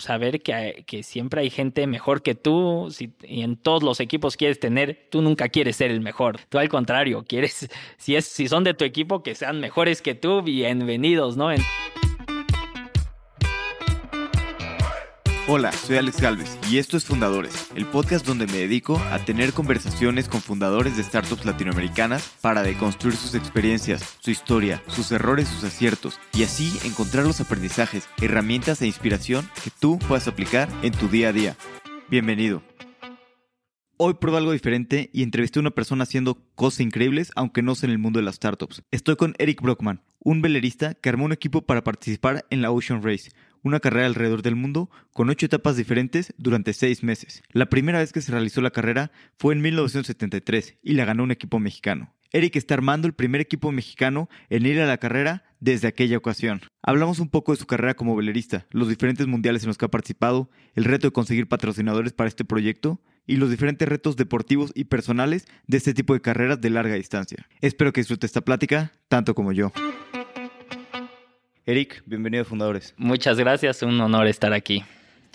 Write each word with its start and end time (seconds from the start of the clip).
saber 0.00 0.42
que, 0.42 0.84
que 0.86 1.02
siempre 1.02 1.42
hay 1.42 1.50
gente 1.50 1.86
mejor 1.86 2.22
que 2.22 2.34
tú 2.34 2.88
si, 2.90 3.12
y 3.22 3.42
en 3.42 3.56
todos 3.56 3.82
los 3.82 4.00
equipos 4.00 4.36
quieres 4.36 4.58
tener, 4.58 5.06
tú 5.10 5.22
nunca 5.22 5.48
quieres 5.48 5.76
ser 5.76 5.90
el 5.90 6.00
mejor. 6.00 6.38
Tú 6.48 6.58
al 6.58 6.68
contrario, 6.68 7.24
quieres, 7.26 7.68
si, 7.98 8.16
es, 8.16 8.26
si 8.26 8.48
son 8.48 8.64
de 8.64 8.74
tu 8.74 8.84
equipo, 8.84 9.22
que 9.22 9.34
sean 9.34 9.60
mejores 9.60 10.02
que 10.02 10.14
tú, 10.14 10.42
bienvenidos, 10.42 11.36
¿no? 11.36 11.50
Hola, 15.52 15.72
soy 15.72 15.96
Alex 15.96 16.20
Galvez 16.20 16.56
y 16.70 16.78
esto 16.78 16.96
es 16.96 17.04
Fundadores, 17.04 17.72
el 17.74 17.84
podcast 17.84 18.24
donde 18.24 18.46
me 18.46 18.58
dedico 18.58 18.96
a 19.10 19.18
tener 19.18 19.52
conversaciones 19.52 20.28
con 20.28 20.40
fundadores 20.40 20.96
de 20.96 21.02
startups 21.02 21.44
latinoamericanas 21.44 22.36
para 22.40 22.62
deconstruir 22.62 23.16
sus 23.16 23.34
experiencias, 23.34 24.16
su 24.20 24.30
historia, 24.30 24.80
sus 24.86 25.10
errores, 25.10 25.48
sus 25.48 25.64
aciertos 25.64 26.20
y 26.32 26.44
así 26.44 26.78
encontrar 26.84 27.26
los 27.26 27.40
aprendizajes, 27.40 28.08
herramientas 28.22 28.80
e 28.80 28.86
inspiración 28.86 29.44
que 29.64 29.72
tú 29.76 29.98
puedas 29.98 30.28
aplicar 30.28 30.68
en 30.82 30.92
tu 30.92 31.08
día 31.08 31.30
a 31.30 31.32
día. 31.32 31.56
Bienvenido. 32.08 32.62
Hoy 33.96 34.14
pruebo 34.14 34.38
algo 34.38 34.52
diferente 34.52 35.10
y 35.12 35.24
entrevisté 35.24 35.58
a 35.58 35.62
una 35.62 35.72
persona 35.72 36.04
haciendo 36.04 36.38
cosas 36.54 36.80
increíbles, 36.80 37.32
aunque 37.34 37.60
no 37.60 37.74
sea 37.74 37.88
en 37.88 37.92
el 37.92 37.98
mundo 37.98 38.20
de 38.20 38.24
las 38.24 38.36
startups. 38.36 38.82
Estoy 38.92 39.16
con 39.16 39.34
Eric 39.38 39.60
Brockman, 39.60 40.00
un 40.20 40.42
velerista 40.42 40.94
que 40.94 41.08
armó 41.08 41.24
un 41.24 41.32
equipo 41.32 41.62
para 41.62 41.82
participar 41.82 42.46
en 42.50 42.62
la 42.62 42.70
Ocean 42.70 43.02
Race, 43.02 43.32
una 43.62 43.80
carrera 43.80 44.06
alrededor 44.06 44.42
del 44.42 44.56
mundo 44.56 44.90
con 45.12 45.30
ocho 45.30 45.46
etapas 45.46 45.76
diferentes 45.76 46.34
durante 46.38 46.72
seis 46.72 47.02
meses. 47.02 47.42
La 47.52 47.66
primera 47.66 47.98
vez 47.98 48.12
que 48.12 48.20
se 48.20 48.32
realizó 48.32 48.60
la 48.60 48.70
carrera 48.70 49.10
fue 49.38 49.54
en 49.54 49.62
1973 49.62 50.78
y 50.82 50.94
la 50.94 51.04
ganó 51.04 51.24
un 51.24 51.30
equipo 51.30 51.58
mexicano. 51.58 52.14
Eric 52.32 52.56
está 52.56 52.74
armando 52.74 53.08
el 53.08 53.14
primer 53.14 53.40
equipo 53.40 53.72
mexicano 53.72 54.28
en 54.50 54.64
ir 54.64 54.80
a 54.80 54.86
la 54.86 54.98
carrera 54.98 55.44
desde 55.58 55.88
aquella 55.88 56.16
ocasión. 56.16 56.60
Hablamos 56.82 57.18
un 57.18 57.28
poco 57.28 57.52
de 57.52 57.58
su 57.58 57.66
carrera 57.66 57.94
como 57.94 58.14
velerista, 58.14 58.66
los 58.70 58.88
diferentes 58.88 59.26
mundiales 59.26 59.62
en 59.62 59.68
los 59.68 59.78
que 59.78 59.86
ha 59.86 59.90
participado, 59.90 60.48
el 60.74 60.84
reto 60.84 61.08
de 61.08 61.12
conseguir 61.12 61.48
patrocinadores 61.48 62.12
para 62.12 62.28
este 62.28 62.44
proyecto 62.44 63.00
y 63.26 63.36
los 63.36 63.50
diferentes 63.50 63.88
retos 63.88 64.16
deportivos 64.16 64.72
y 64.74 64.84
personales 64.84 65.46
de 65.66 65.76
este 65.76 65.94
tipo 65.94 66.14
de 66.14 66.20
carreras 66.20 66.60
de 66.60 66.70
larga 66.70 66.94
distancia. 66.94 67.46
Espero 67.60 67.92
que 67.92 68.00
disfrute 68.00 68.26
esta 68.26 68.40
plática 68.40 68.92
tanto 69.08 69.34
como 69.34 69.52
yo. 69.52 69.72
Eric, 71.66 72.02
bienvenido 72.06 72.42
a 72.42 72.44
Fundadores. 72.46 72.94
Muchas 72.96 73.38
gracias, 73.38 73.82
un 73.82 74.00
honor 74.00 74.26
estar 74.26 74.52
aquí. 74.52 74.82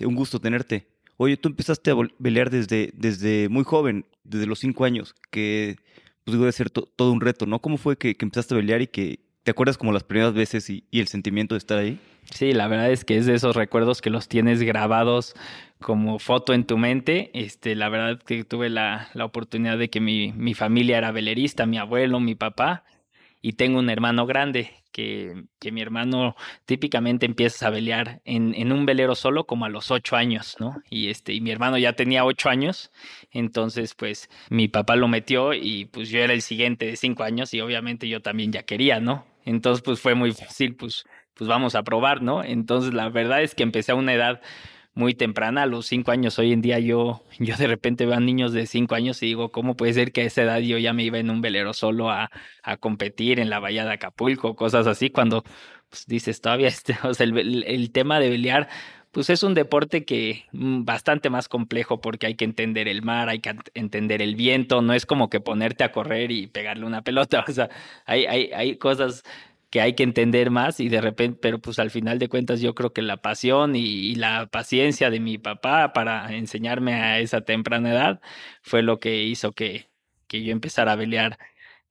Un 0.04 0.16
gusto 0.16 0.40
tenerte. 0.40 0.88
Oye, 1.18 1.38
tú 1.38 1.50
empezaste 1.50 1.92
a 1.92 1.96
pelear 2.22 2.50
desde, 2.50 2.92
desde 2.94 3.48
muy 3.48 3.64
joven, 3.64 4.06
desde 4.24 4.48
los 4.48 4.60
cinco 4.60 4.86
años, 4.86 5.14
que 5.30 5.78
pues 6.24 6.38
debe 6.38 6.52
ser 6.52 6.72
todo 6.72 7.12
un 7.12 7.22
reto, 7.22 7.46
¿no? 7.46 7.60
¿Cómo 7.60 7.78
fue 7.78 7.98
que, 7.98 8.18
empezaste 8.20 8.56
a 8.56 8.58
pelear 8.58 8.82
y 8.82 8.88
que 8.88 9.20
te 9.44 9.52
acuerdas 9.52 9.78
como 9.78 9.94
las 9.94 10.04
primeras 10.04 10.34
veces 10.34 10.68
y, 10.70 10.84
el 10.92 11.08
sentimiento 11.08 11.54
de 11.54 11.60
estar 11.60 11.78
ahí? 11.78 12.00
Sí, 12.32 12.54
la 12.54 12.68
verdad 12.68 12.92
es 12.92 13.06
que 13.06 13.18
es 13.18 13.28
de 13.28 13.36
esos 13.36 13.56
recuerdos 13.56 14.02
que 14.02 14.10
los 14.10 14.28
tienes 14.28 14.64
grabados 14.64 15.36
como 15.80 16.18
foto 16.18 16.56
en 16.56 16.66
tu 16.66 16.80
mente. 16.80 17.30
Este, 17.36 17.76
la 17.76 17.88
verdad 17.88 18.20
que 18.20 18.44
tuve 18.44 18.70
la, 18.70 19.10
la 19.14 19.26
oportunidad 19.26 19.78
de 19.78 19.92
que 19.92 20.02
mi, 20.02 20.34
mi 20.34 20.56
familia 20.56 20.98
era 20.98 21.12
velerista, 21.12 21.68
mi 21.68 21.78
abuelo, 21.78 22.20
mi 22.20 22.34
papá, 22.34 22.84
y 23.44 23.54
tengo 23.54 23.78
un 23.78 23.92
hermano 23.92 24.26
grande 24.26 24.72
que, 24.96 25.44
que 25.60 25.74
mi 25.74 25.82
hermano 25.82 26.38
típicamente 26.64 27.26
empieza 27.26 27.68
a 27.68 27.70
velear 27.70 28.22
en, 28.24 28.56
en, 28.56 28.72
un 28.72 28.86
velero 28.86 29.14
solo 29.14 29.46
como 29.46 29.66
a 29.66 29.70
los 29.70 29.92
ocho 29.92 30.16
años, 30.16 30.56
¿no? 30.58 30.82
Y 30.90 31.10
este, 31.10 31.34
y 31.34 31.42
mi 31.42 31.52
hermano 31.52 31.78
ya 31.78 31.92
tenía 31.92 32.24
ocho 32.24 32.48
años, 32.48 32.94
entonces 33.30 33.94
pues 33.94 34.30
mi 34.50 34.70
papá 34.70 34.96
lo 34.96 35.10
metió 35.10 35.54
y 35.54 35.84
pues 35.84 36.08
yo 36.08 36.20
era 36.20 36.32
el 36.32 36.42
siguiente 36.42 36.86
de 36.86 36.96
cinco 36.96 37.24
años 37.24 37.54
y 37.54 37.60
obviamente 37.60 38.08
yo 38.08 38.22
también 38.22 38.54
ya 38.54 38.64
quería, 38.64 39.02
¿no? 39.02 39.26
Entonces 39.44 39.84
pues 39.84 40.00
fue 40.00 40.16
muy 40.16 40.32
fácil, 40.32 40.78
pues, 40.78 41.04
pues 41.34 41.50
vamos 41.50 41.76
a 41.76 41.84
probar, 41.84 42.22
¿no? 42.22 42.42
Entonces 42.42 42.94
la 42.94 43.10
verdad 43.10 43.42
es 43.42 43.54
que 43.54 43.64
empecé 43.64 43.92
a 43.92 43.96
una 43.96 44.14
edad 44.14 44.42
muy 44.96 45.14
temprana, 45.14 45.64
a 45.64 45.66
los 45.66 45.86
cinco 45.86 46.12
años. 46.12 46.40
Hoy 46.40 46.54
en 46.54 46.62
día 46.62 46.80
yo, 46.80 47.22
yo 47.40 47.56
de 47.58 47.68
repente 47.68 48.06
veo 48.06 48.16
a 48.16 48.20
niños 48.20 48.54
de 48.54 48.66
cinco 48.66 48.96
años 48.96 49.22
y 49.22 49.28
digo, 49.28 49.52
¿cómo 49.52 49.76
puede 49.76 49.94
ser 49.94 50.12
que 50.12 50.22
a 50.22 50.24
esa 50.26 50.44
edad 50.44 50.60
yo 50.60 50.78
ya 50.78 50.94
me 50.94 51.04
iba 51.04 51.20
en 51.20 51.30
un 51.30 51.42
velero 51.42 51.74
solo 51.74 52.10
a, 52.10 52.32
a 52.64 52.78
competir 52.78 53.40
en 53.40 53.50
la 53.50 53.60
bahía 53.60 53.86
de 53.86 53.94
Acapulco, 53.94 54.56
cosas 54.56 54.88
así, 54.88 55.10
cuando 55.10 55.44
pues, 55.90 56.06
dices 56.08 56.42
todavía, 56.42 56.70
este, 56.70 56.98
el, 57.20 57.92
tema 57.92 58.20
de 58.20 58.30
velear, 58.30 58.70
pues 59.12 59.30
es 59.30 59.44
un 59.44 59.54
deporte 59.54 60.06
que 60.06 60.46
mm, 60.54 60.86
bastante 60.86 61.30
más 61.30 61.48
complejo 61.50 62.02
porque 62.02 62.28
hay 62.28 62.36
que 62.36 62.46
entender 62.46 62.88
el 62.88 63.02
mar, 63.02 63.30
hay 63.30 63.40
que 63.40 63.56
entender 63.74 64.22
el 64.22 64.36
viento, 64.36 64.82
no 64.82 64.94
es 64.94 65.06
como 65.06 65.30
que 65.30 65.40
ponerte 65.40 65.84
a 65.84 65.92
correr 65.92 66.32
y 66.32 66.48
pegarle 66.48 66.86
una 66.86 67.02
pelota, 67.02 67.44
o 67.48 67.52
sea, 67.52 67.70
hay, 68.06 68.26
hay, 68.26 68.52
hay 68.54 68.78
cosas 68.78 69.24
que 69.70 69.82
hay 69.82 69.96
que 69.96 70.04
entender 70.04 70.52
más 70.52 70.80
y 70.80 70.90
de 70.90 71.02
repente, 71.02 71.40
pero 71.42 71.60
pues 71.60 71.80
al 71.80 71.92
final 71.92 72.20
de 72.20 72.30
cuentas 72.30 72.62
yo 72.62 72.76
creo 72.76 72.94
que 72.94 73.02
la 73.02 73.18
pasión 73.18 73.76
y, 73.76 74.16
la 74.16 74.48
paciencia 74.48 75.10
de 75.10 75.20
mi 75.20 75.38
papá 75.38 75.94
para 75.94 76.34
enseñarme 76.36 76.94
a 76.94 77.20
esa 77.20 77.42
temprana 77.42 77.92
edad 77.92 78.22
fue 78.62 78.82
lo 78.84 79.00
que 79.00 79.24
hizo 79.24 79.52
que, 79.52 79.90
que 80.28 80.44
yo 80.44 80.52
empezara 80.52 80.94
a 80.94 80.98
pelear 80.98 81.38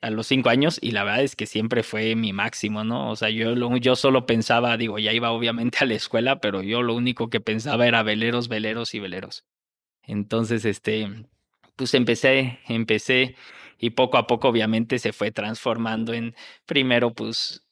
a 0.01 0.11
los 0.11 0.27
cinco 0.27 0.51
años 0.51 0.79
y 0.83 0.91
la 0.93 1.05
verdad 1.05 1.23
es 1.23 1.37
que 1.37 1.47
siempre 1.47 1.83
fue 1.83 2.15
mi 2.15 2.33
máximo, 2.33 2.85
¿no? 2.85 3.11
O 3.11 3.17
sea, 3.17 3.31
yo, 3.31 3.55
yo 3.79 3.97
solo 3.97 4.27
pensaba, 4.27 4.77
digo, 4.77 4.99
ya 4.99 5.13
iba 5.13 5.31
obviamente 5.33 5.79
a 5.83 5.87
la 5.87 5.95
escuela, 5.95 6.41
pero 6.41 6.63
yo 6.63 6.83
lo 6.83 6.95
único 6.95 7.31
que 7.31 7.41
pensaba 7.41 7.87
era 7.87 8.03
veleros, 8.03 8.49
veleros 8.49 8.95
y 8.95 9.01
veleros. 9.01 9.45
Entonces, 10.03 10.65
este, 10.67 11.09
pues 11.77 11.95
empecé, 11.95 12.61
empecé 12.69 13.37
y 13.79 13.91
poco 13.91 14.19
a 14.19 14.27
poco 14.27 14.49
obviamente 14.49 14.99
se 14.99 15.13
fue 15.13 15.31
transformando 15.31 16.13
en 16.15 16.35
primero 16.67 17.15
pues 17.15 17.64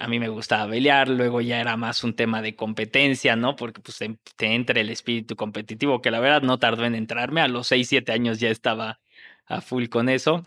a 0.00 0.08
mí 0.08 0.18
me 0.18 0.28
gustaba 0.28 0.70
pelear, 0.70 1.08
luego 1.08 1.40
ya 1.40 1.60
era 1.60 1.76
más 1.76 2.02
un 2.04 2.14
tema 2.14 2.42
de 2.42 2.56
competencia, 2.56 3.36
¿no? 3.36 3.56
Porque 3.56 3.80
pues 3.80 3.98
te, 3.98 4.54
entra 4.54 4.80
el 4.80 4.90
espíritu 4.90 5.36
competitivo, 5.36 6.00
que 6.00 6.10
la 6.10 6.20
verdad 6.20 6.42
no 6.42 6.58
tardó 6.58 6.84
en 6.84 6.94
entrarme, 6.94 7.40
a 7.40 7.48
los 7.48 7.68
6, 7.68 7.88
7 7.88 8.12
años 8.12 8.40
ya 8.40 8.50
estaba 8.50 9.00
a 9.46 9.60
full 9.60 9.88
con 9.88 10.08
eso. 10.08 10.46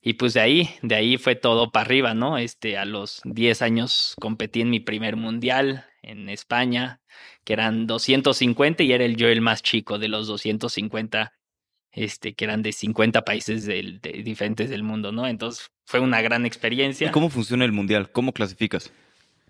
Y 0.00 0.14
pues 0.14 0.34
de 0.34 0.40
ahí, 0.40 0.70
de 0.82 0.94
ahí 0.94 1.18
fue 1.18 1.36
todo 1.36 1.72
para 1.72 1.86
arriba, 1.86 2.14
¿no? 2.14 2.38
Este, 2.38 2.78
a 2.78 2.84
los 2.84 3.20
10 3.24 3.62
años 3.62 4.14
competí 4.20 4.60
en 4.62 4.70
mi 4.70 4.80
primer 4.80 5.16
mundial 5.16 5.86
en 6.02 6.28
España, 6.28 7.00
que 7.44 7.54
eran 7.54 7.86
250 7.86 8.82
y 8.84 8.92
era 8.92 9.04
el 9.04 9.16
yo 9.16 9.28
el 9.28 9.40
más 9.40 9.62
chico 9.62 9.98
de 9.98 10.08
los 10.08 10.28
250 10.28 11.32
este, 11.96 12.34
que 12.34 12.44
eran 12.44 12.62
de 12.62 12.72
50 12.72 13.24
países 13.24 13.66
del, 13.66 14.00
de, 14.00 14.12
diferentes 14.22 14.70
del 14.70 14.82
mundo, 14.82 15.12
¿no? 15.12 15.26
Entonces 15.26 15.70
fue 15.86 16.00
una 16.00 16.20
gran 16.20 16.44
experiencia. 16.44 17.08
¿Y 17.08 17.10
cómo 17.12 17.30
funciona 17.30 17.64
el 17.64 17.72
mundial? 17.72 18.10
¿Cómo 18.10 18.32
clasificas? 18.32 18.92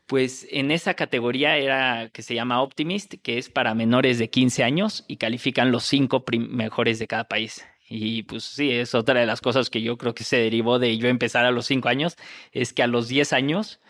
Pues 0.07 0.47
en 0.51 0.71
esa 0.71 0.95
categoría 0.95 1.57
era 1.57 2.11
que 2.11 2.23
se 2.23 2.35
llama 2.35 2.63
Optimist, 2.63 3.15
que 3.23 3.39
es 3.39 3.51
para 3.51 3.75
menores 3.75 4.19
de 4.19 4.31
15 4.31 4.63
años 4.63 5.05
y 5.09 5.17
califican 5.17 5.73
los 5.73 5.85
cinco 5.85 6.25
mejores 6.49 7.01
de 7.01 7.09
cada 7.09 7.25
país. 7.25 7.67
Y 7.89 8.23
pues 8.23 8.45
sí, 8.45 8.71
es 8.71 8.95
otra 8.95 9.19
de 9.19 9.27
las 9.27 9.41
cosas 9.41 9.71
que 9.71 9.81
yo 9.81 9.97
creo 9.97 10.15
que 10.15 10.25
se 10.25 10.37
derivó 10.37 10.79
de 10.79 10.97
yo 10.99 11.09
empezar 11.09 11.45
a 11.45 11.53
los 11.53 11.67
5 11.67 11.89
años, 11.89 12.17
es 12.53 12.73
que 12.73 12.83
a 12.83 12.89
los 12.89 13.09
10 13.09 13.33
años 13.33 13.81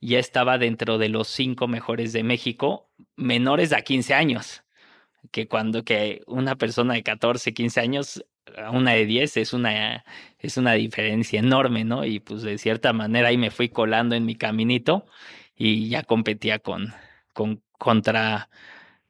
ya 0.00 0.18
estaba 0.18 0.58
dentro 0.58 0.98
de 0.98 1.08
los 1.08 1.28
cinco 1.28 1.68
mejores 1.68 2.12
de 2.12 2.24
México, 2.24 2.90
menores 3.16 3.72
a 3.72 3.82
15 3.82 4.12
años 4.12 4.64
que 5.30 5.48
cuando 5.48 5.84
que 5.84 6.22
una 6.26 6.56
persona 6.56 6.94
de 6.94 7.02
14, 7.02 7.54
15 7.54 7.80
años 7.80 8.24
a 8.56 8.70
una 8.70 8.92
de 8.92 9.06
10 9.06 9.36
es 9.36 9.52
una, 9.52 10.04
es 10.38 10.56
una 10.56 10.72
diferencia 10.72 11.40
enorme, 11.40 11.84
¿no? 11.84 12.04
Y 12.04 12.20
pues 12.20 12.42
de 12.42 12.58
cierta 12.58 12.92
manera 12.92 13.28
ahí 13.28 13.38
me 13.38 13.50
fui 13.50 13.68
colando 13.68 14.14
en 14.14 14.26
mi 14.26 14.36
caminito 14.36 15.06
y 15.56 15.88
ya 15.88 16.02
competía 16.02 16.58
con, 16.58 16.92
con 17.32 17.62
contra 17.78 18.48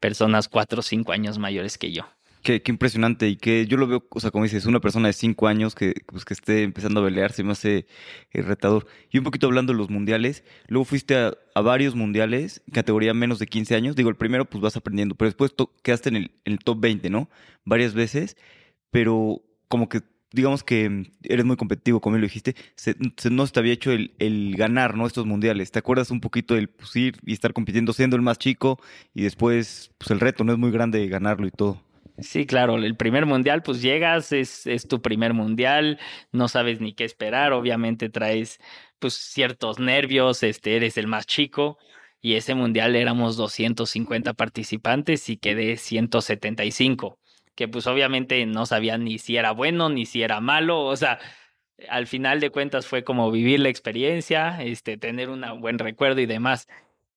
personas 0.00 0.48
4 0.48 0.80
o 0.80 0.82
5 0.82 1.12
años 1.12 1.38
mayores 1.38 1.78
que 1.78 1.92
yo. 1.92 2.04
Qué, 2.42 2.62
impresionante 2.66 3.26
y 3.26 3.36
que 3.36 3.66
yo 3.66 3.78
lo 3.78 3.86
veo, 3.86 4.06
o 4.10 4.20
sea, 4.20 4.30
como 4.30 4.44
dices, 4.44 4.66
una 4.66 4.78
persona 4.78 5.08
de 5.08 5.14
cinco 5.14 5.48
años 5.48 5.74
que, 5.74 5.94
pues, 6.04 6.26
que 6.26 6.34
esté 6.34 6.62
empezando 6.62 7.00
a 7.00 7.04
pelear, 7.04 7.32
se 7.32 7.42
me 7.42 7.52
hace 7.52 7.86
eh, 8.32 8.42
retador. 8.42 8.86
Y 9.10 9.16
un 9.16 9.24
poquito 9.24 9.46
hablando 9.46 9.72
de 9.72 9.78
los 9.78 9.88
mundiales, 9.88 10.44
luego 10.68 10.84
fuiste 10.84 11.16
a, 11.16 11.60
varios 11.62 11.94
mundiales, 11.94 12.62
categoría 12.70 13.14
menos 13.14 13.38
de 13.38 13.46
15 13.46 13.76
años. 13.76 13.96
Digo, 13.96 14.10
el 14.10 14.16
primero 14.16 14.44
pues 14.44 14.60
vas 14.60 14.76
aprendiendo, 14.76 15.14
pero 15.14 15.30
después 15.30 15.54
quedaste 15.82 16.10
en 16.10 16.16
el, 16.16 16.32
en 16.44 16.52
el 16.52 16.58
top 16.58 16.80
20, 16.80 17.08
¿no? 17.08 17.30
Varias 17.64 17.94
veces, 17.94 18.36
pero 18.94 19.42
como 19.66 19.88
que 19.88 20.02
digamos 20.30 20.62
que 20.62 21.10
eres 21.24 21.44
muy 21.44 21.56
competitivo, 21.56 22.00
como 22.00 22.16
lo 22.16 22.22
dijiste, 22.22 22.54
se, 22.76 22.94
no 23.28 23.44
se 23.44 23.52
te 23.52 23.58
había 23.58 23.72
hecho 23.72 23.90
el, 23.90 24.54
ganar, 24.56 24.96
¿no? 24.96 25.08
Estos 25.08 25.26
mundiales. 25.26 25.72
¿Te 25.72 25.80
acuerdas 25.80 26.12
un 26.12 26.20
poquito 26.20 26.54
del 26.54 26.68
pues, 26.68 26.94
ir 26.94 27.16
y 27.26 27.32
estar 27.32 27.52
compitiendo 27.52 27.92
siendo 27.92 28.14
el 28.14 28.22
más 28.22 28.38
chico 28.38 28.78
y 29.12 29.22
después, 29.22 29.90
pues 29.98 30.12
el 30.12 30.20
reto 30.20 30.44
no 30.44 30.52
es 30.52 30.58
muy 30.58 30.70
grande 30.70 31.08
ganarlo 31.08 31.48
y 31.48 31.50
todo? 31.50 31.82
Sí, 32.18 32.46
claro, 32.46 32.76
el 32.76 32.94
primer 32.94 33.26
mundial, 33.26 33.64
pues 33.64 33.82
llegas, 33.82 34.30
es, 34.30 34.64
es 34.68 34.86
tu 34.86 35.02
primer 35.02 35.34
mundial, 35.34 35.98
no 36.30 36.46
sabes 36.46 36.80
ni 36.80 36.92
qué 36.94 37.02
esperar, 37.02 37.52
obviamente 37.52 38.10
traes 38.10 38.60
pues 39.00 39.14
ciertos 39.14 39.80
nervios, 39.80 40.44
este, 40.44 40.76
eres 40.76 40.98
el 40.98 41.08
más 41.08 41.26
chico, 41.26 41.78
y 42.20 42.34
ese 42.34 42.54
mundial 42.54 42.94
éramos 42.94 43.36
250 43.36 44.34
participantes 44.34 45.28
y 45.28 45.36
quedé 45.36 45.76
175, 45.76 47.18
que 47.54 47.68
pues 47.68 47.86
obviamente 47.86 48.44
no 48.46 48.66
sabían 48.66 49.04
ni 49.04 49.18
si 49.18 49.36
era 49.36 49.52
bueno 49.52 49.88
ni 49.88 50.06
si 50.06 50.22
era 50.22 50.40
malo, 50.40 50.82
o 50.84 50.96
sea, 50.96 51.18
al 51.88 52.06
final 52.06 52.40
de 52.40 52.50
cuentas 52.50 52.86
fue 52.86 53.04
como 53.04 53.30
vivir 53.30 53.60
la 53.60 53.68
experiencia, 53.68 54.62
este, 54.62 54.96
tener 54.96 55.30
un 55.30 55.44
buen 55.60 55.78
recuerdo 55.78 56.20
y 56.20 56.26
demás. 56.26 56.68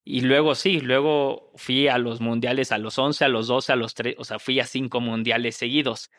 Y 0.03 0.21
luego 0.21 0.55
sí, 0.55 0.79
luego 0.79 1.51
fui 1.55 1.87
a 1.89 1.97
los 1.97 2.21
mundiales 2.21 2.71
a 2.71 2.77
los 2.77 2.97
11, 2.97 3.25
a 3.25 3.27
los 3.27 3.47
12, 3.47 3.73
a 3.73 3.75
los 3.75 3.93
3, 3.93 4.15
o 4.17 4.23
sea, 4.23 4.39
fui 4.39 4.59
a 4.59 4.65
cinco 4.65 5.01
mundiales 5.01 5.57
seguidos. 5.57 6.11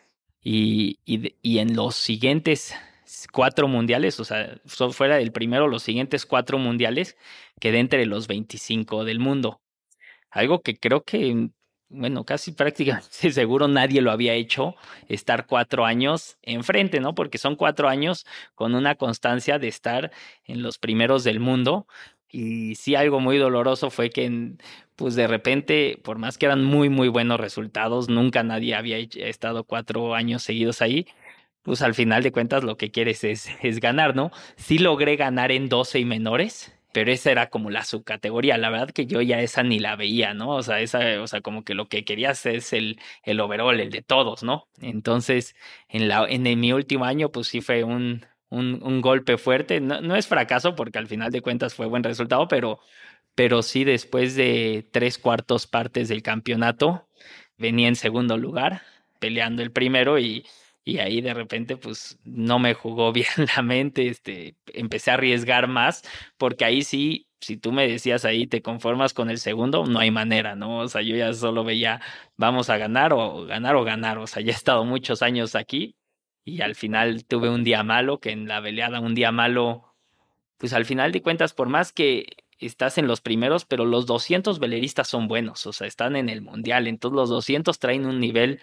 Y, 0.43 0.99
y, 1.05 1.35
y 1.43 1.59
en 1.59 1.75
los 1.75 1.97
siguientes 1.97 2.75
cuatro 3.33 3.69
mundiales, 3.69 4.21
o 4.21 4.25
sea, 4.25 4.61
fuera 4.93 5.17
del 5.17 5.33
primero, 5.33 5.69
los 5.69 5.83
siguientes 5.83 6.27
cuatro 6.27 6.59
mundiales, 6.59 7.17
quedé 7.61 7.79
entre 7.79 8.07
los 8.07 8.29
25 8.29 9.05
del 9.05 9.19
mundo. 9.21 9.61
Algo 10.31 10.61
que 10.63 10.77
creo 10.77 11.05
que, 11.05 11.49
bueno, 11.91 12.25
casi 12.25 12.53
prácticamente 12.53 13.09
seguro 13.33 13.69
nadie 13.69 14.01
lo 14.01 14.11
había 14.11 14.35
hecho, 14.35 14.75
estar 15.09 15.47
cuatro 15.47 15.85
años 15.85 16.39
enfrente, 16.43 17.01
¿no? 17.01 17.15
Porque 17.15 17.39
son 17.39 17.57
cuatro 17.57 17.89
años 17.89 18.27
con 18.55 18.75
una 18.75 18.95
constancia 18.97 19.59
de 19.59 19.69
estar 19.69 20.11
en 20.45 20.63
los 20.63 20.79
primeros 20.79 21.25
del 21.25 21.41
mundo. 21.41 21.87
Y 22.31 22.75
sí, 22.75 22.95
algo 22.95 23.21
muy 23.21 23.39
doloroso 23.39 23.91
fue 23.91 24.11
que, 24.11 24.53
pues 24.97 25.15
de 25.15 25.27
repente, 25.27 25.99
por 26.05 26.19
más 26.19 26.37
que 26.37 26.47
eran 26.47 26.63
muy, 26.63 26.91
muy 26.91 27.09
buenos 27.09 27.41
resultados, 27.41 28.09
nunca 28.11 28.43
nadie 28.43 28.75
había 28.75 28.99
estado 28.99 29.65
cuatro 29.65 30.15
años 30.15 30.43
seguidos 30.43 30.83
ahí 30.83 31.07
pues 31.63 31.83
al 31.83 31.95
final 31.95 32.23
de 32.23 32.33
cuentas 32.33 32.65
lo 32.65 32.79
que 32.79 32.91
quieres 32.91 33.25
es, 33.25 33.49
es 33.63 33.81
ganar, 33.81 34.17
¿no? 34.17 34.31
Sí 34.57 34.79
logré 34.79 35.17
ganar 35.17 35.53
en 35.53 35.69
12 35.69 35.99
y 35.99 36.05
menores, 36.07 36.73
pero 36.99 37.13
esa 37.13 37.31
era 37.31 37.49
como 37.49 37.71
la 37.71 37.85
subcategoría. 37.85 38.59
La 38.59 38.71
verdad 38.71 38.91
que 38.91 39.07
yo 39.07 39.23
ya 39.23 39.41
esa 39.41 39.63
ni 39.63 39.79
la 39.79 39.95
veía, 39.95 40.35
¿no? 40.35 40.51
O 40.57 40.65
sea, 40.65 40.81
esa, 40.81 41.23
o 41.23 41.29
sea, 41.29 41.41
como 41.43 41.63
que 41.63 41.75
lo 41.75 41.89
que 41.89 42.05
querías 42.05 42.45
es 42.45 42.73
el, 42.73 42.99
el 43.23 43.39
overall, 43.39 43.79
el 43.79 43.91
de 43.91 44.03
todos, 44.03 44.43
¿no? 44.43 44.67
Entonces, 44.81 45.55
en, 45.89 46.09
la, 46.09 46.27
en, 46.29 46.43
mi 46.59 46.73
último 46.73 47.05
año, 47.05 47.31
pues 47.31 47.47
sí 47.47 47.61
fue 47.61 47.85
un, 47.85 48.27
un, 48.49 48.81
un 48.83 49.01
golpe 49.01 49.39
fuerte. 49.39 49.81
No, 49.81 50.01
no, 50.01 50.17
es 50.17 50.27
fracaso, 50.27 50.75
porque 50.75 50.99
al 50.99 51.07
final 51.07 51.31
de 51.31 51.41
cuentas 51.41 51.73
fue 51.73 51.87
buen 51.87 52.03
resultado, 52.03 52.49
pero, 52.49 52.81
pero 53.37 53.63
sí 53.63 53.85
después 53.85 54.35
de 54.35 54.89
tres 54.91 55.19
cuartos 55.19 55.69
partes 55.69 56.09
del 56.09 56.25
campeonato, 56.25 57.09
venía 57.59 57.87
en 57.87 57.95
segundo 57.95 58.37
lugar, 58.39 58.83
peleando 59.21 59.63
el 59.63 59.71
primero 59.71 60.19
y 60.19 60.45
y 60.89 61.01
ahí 61.01 61.21
de 61.21 61.35
repente 61.35 61.77
pues 61.77 62.19
no 62.25 62.59
me 62.59 62.73
jugó 62.73 63.13
bien 63.13 63.29
la 63.55 63.61
mente, 63.63 64.09
este, 64.09 64.57
empecé 64.69 65.11
a 65.11 65.15
arriesgar 65.15 65.69
más, 65.69 66.03
porque 66.39 66.65
ahí 66.65 66.83
sí, 66.83 67.27
si 67.41 67.59
tú 67.59 67.73
me 67.73 67.87
decías 67.87 68.25
ahí 68.25 68.47
te 68.47 68.63
conformas 68.63 69.13
con 69.13 69.29
el 69.29 69.39
segundo, 69.39 69.85
no 69.85 69.99
hay 69.99 70.11
manera, 70.11 70.57
¿no? 70.57 70.79
O 70.79 70.89
sea, 70.89 71.03
yo 71.03 71.15
ya 71.15 71.35
solo 71.35 71.63
veía, 71.63 72.01
vamos 72.39 72.71
a 72.71 72.79
ganar 72.79 73.13
o 73.13 73.45
ganar 73.45 73.77
o 73.77 73.85
ganar, 73.85 74.17
o 74.17 74.27
sea, 74.27 74.43
ya 74.43 74.53
he 74.53 74.55
estado 74.55 74.87
muchos 74.87 75.21
años 75.21 75.55
aquí 75.57 75.95
y 76.43 76.63
al 76.63 76.75
final 76.75 77.27
tuve 77.27 77.51
un 77.51 77.65
día 77.65 77.83
malo, 77.83 78.19
que 78.19 78.31
en 78.31 78.49
la 78.49 78.61
veleada 78.61 79.01
un 79.01 79.15
día 79.15 79.31
malo, 79.31 79.95
pues 80.57 80.73
al 80.73 80.87
final 80.87 81.13
de 81.13 81.21
cuentas, 81.21 81.53
por 81.53 81.69
más 81.69 81.93
que 81.93 82.25
estás 82.61 82.97
en 82.97 83.07
los 83.07 83.21
primeros, 83.21 83.67
pero 83.67 83.85
los 83.85 84.07
200 84.07 84.59
veleristas 84.59 85.07
son 85.07 85.29
buenos, 85.29 85.67
o 85.67 85.73
sea, 85.75 85.87
están 85.87 86.17
en 86.17 86.31
el 86.31 86.41
mundial, 86.41 86.87
entonces 86.87 87.15
los 87.15 87.29
200 87.29 87.79
traen 87.79 88.07
un 88.07 88.21
nivel 88.21 88.61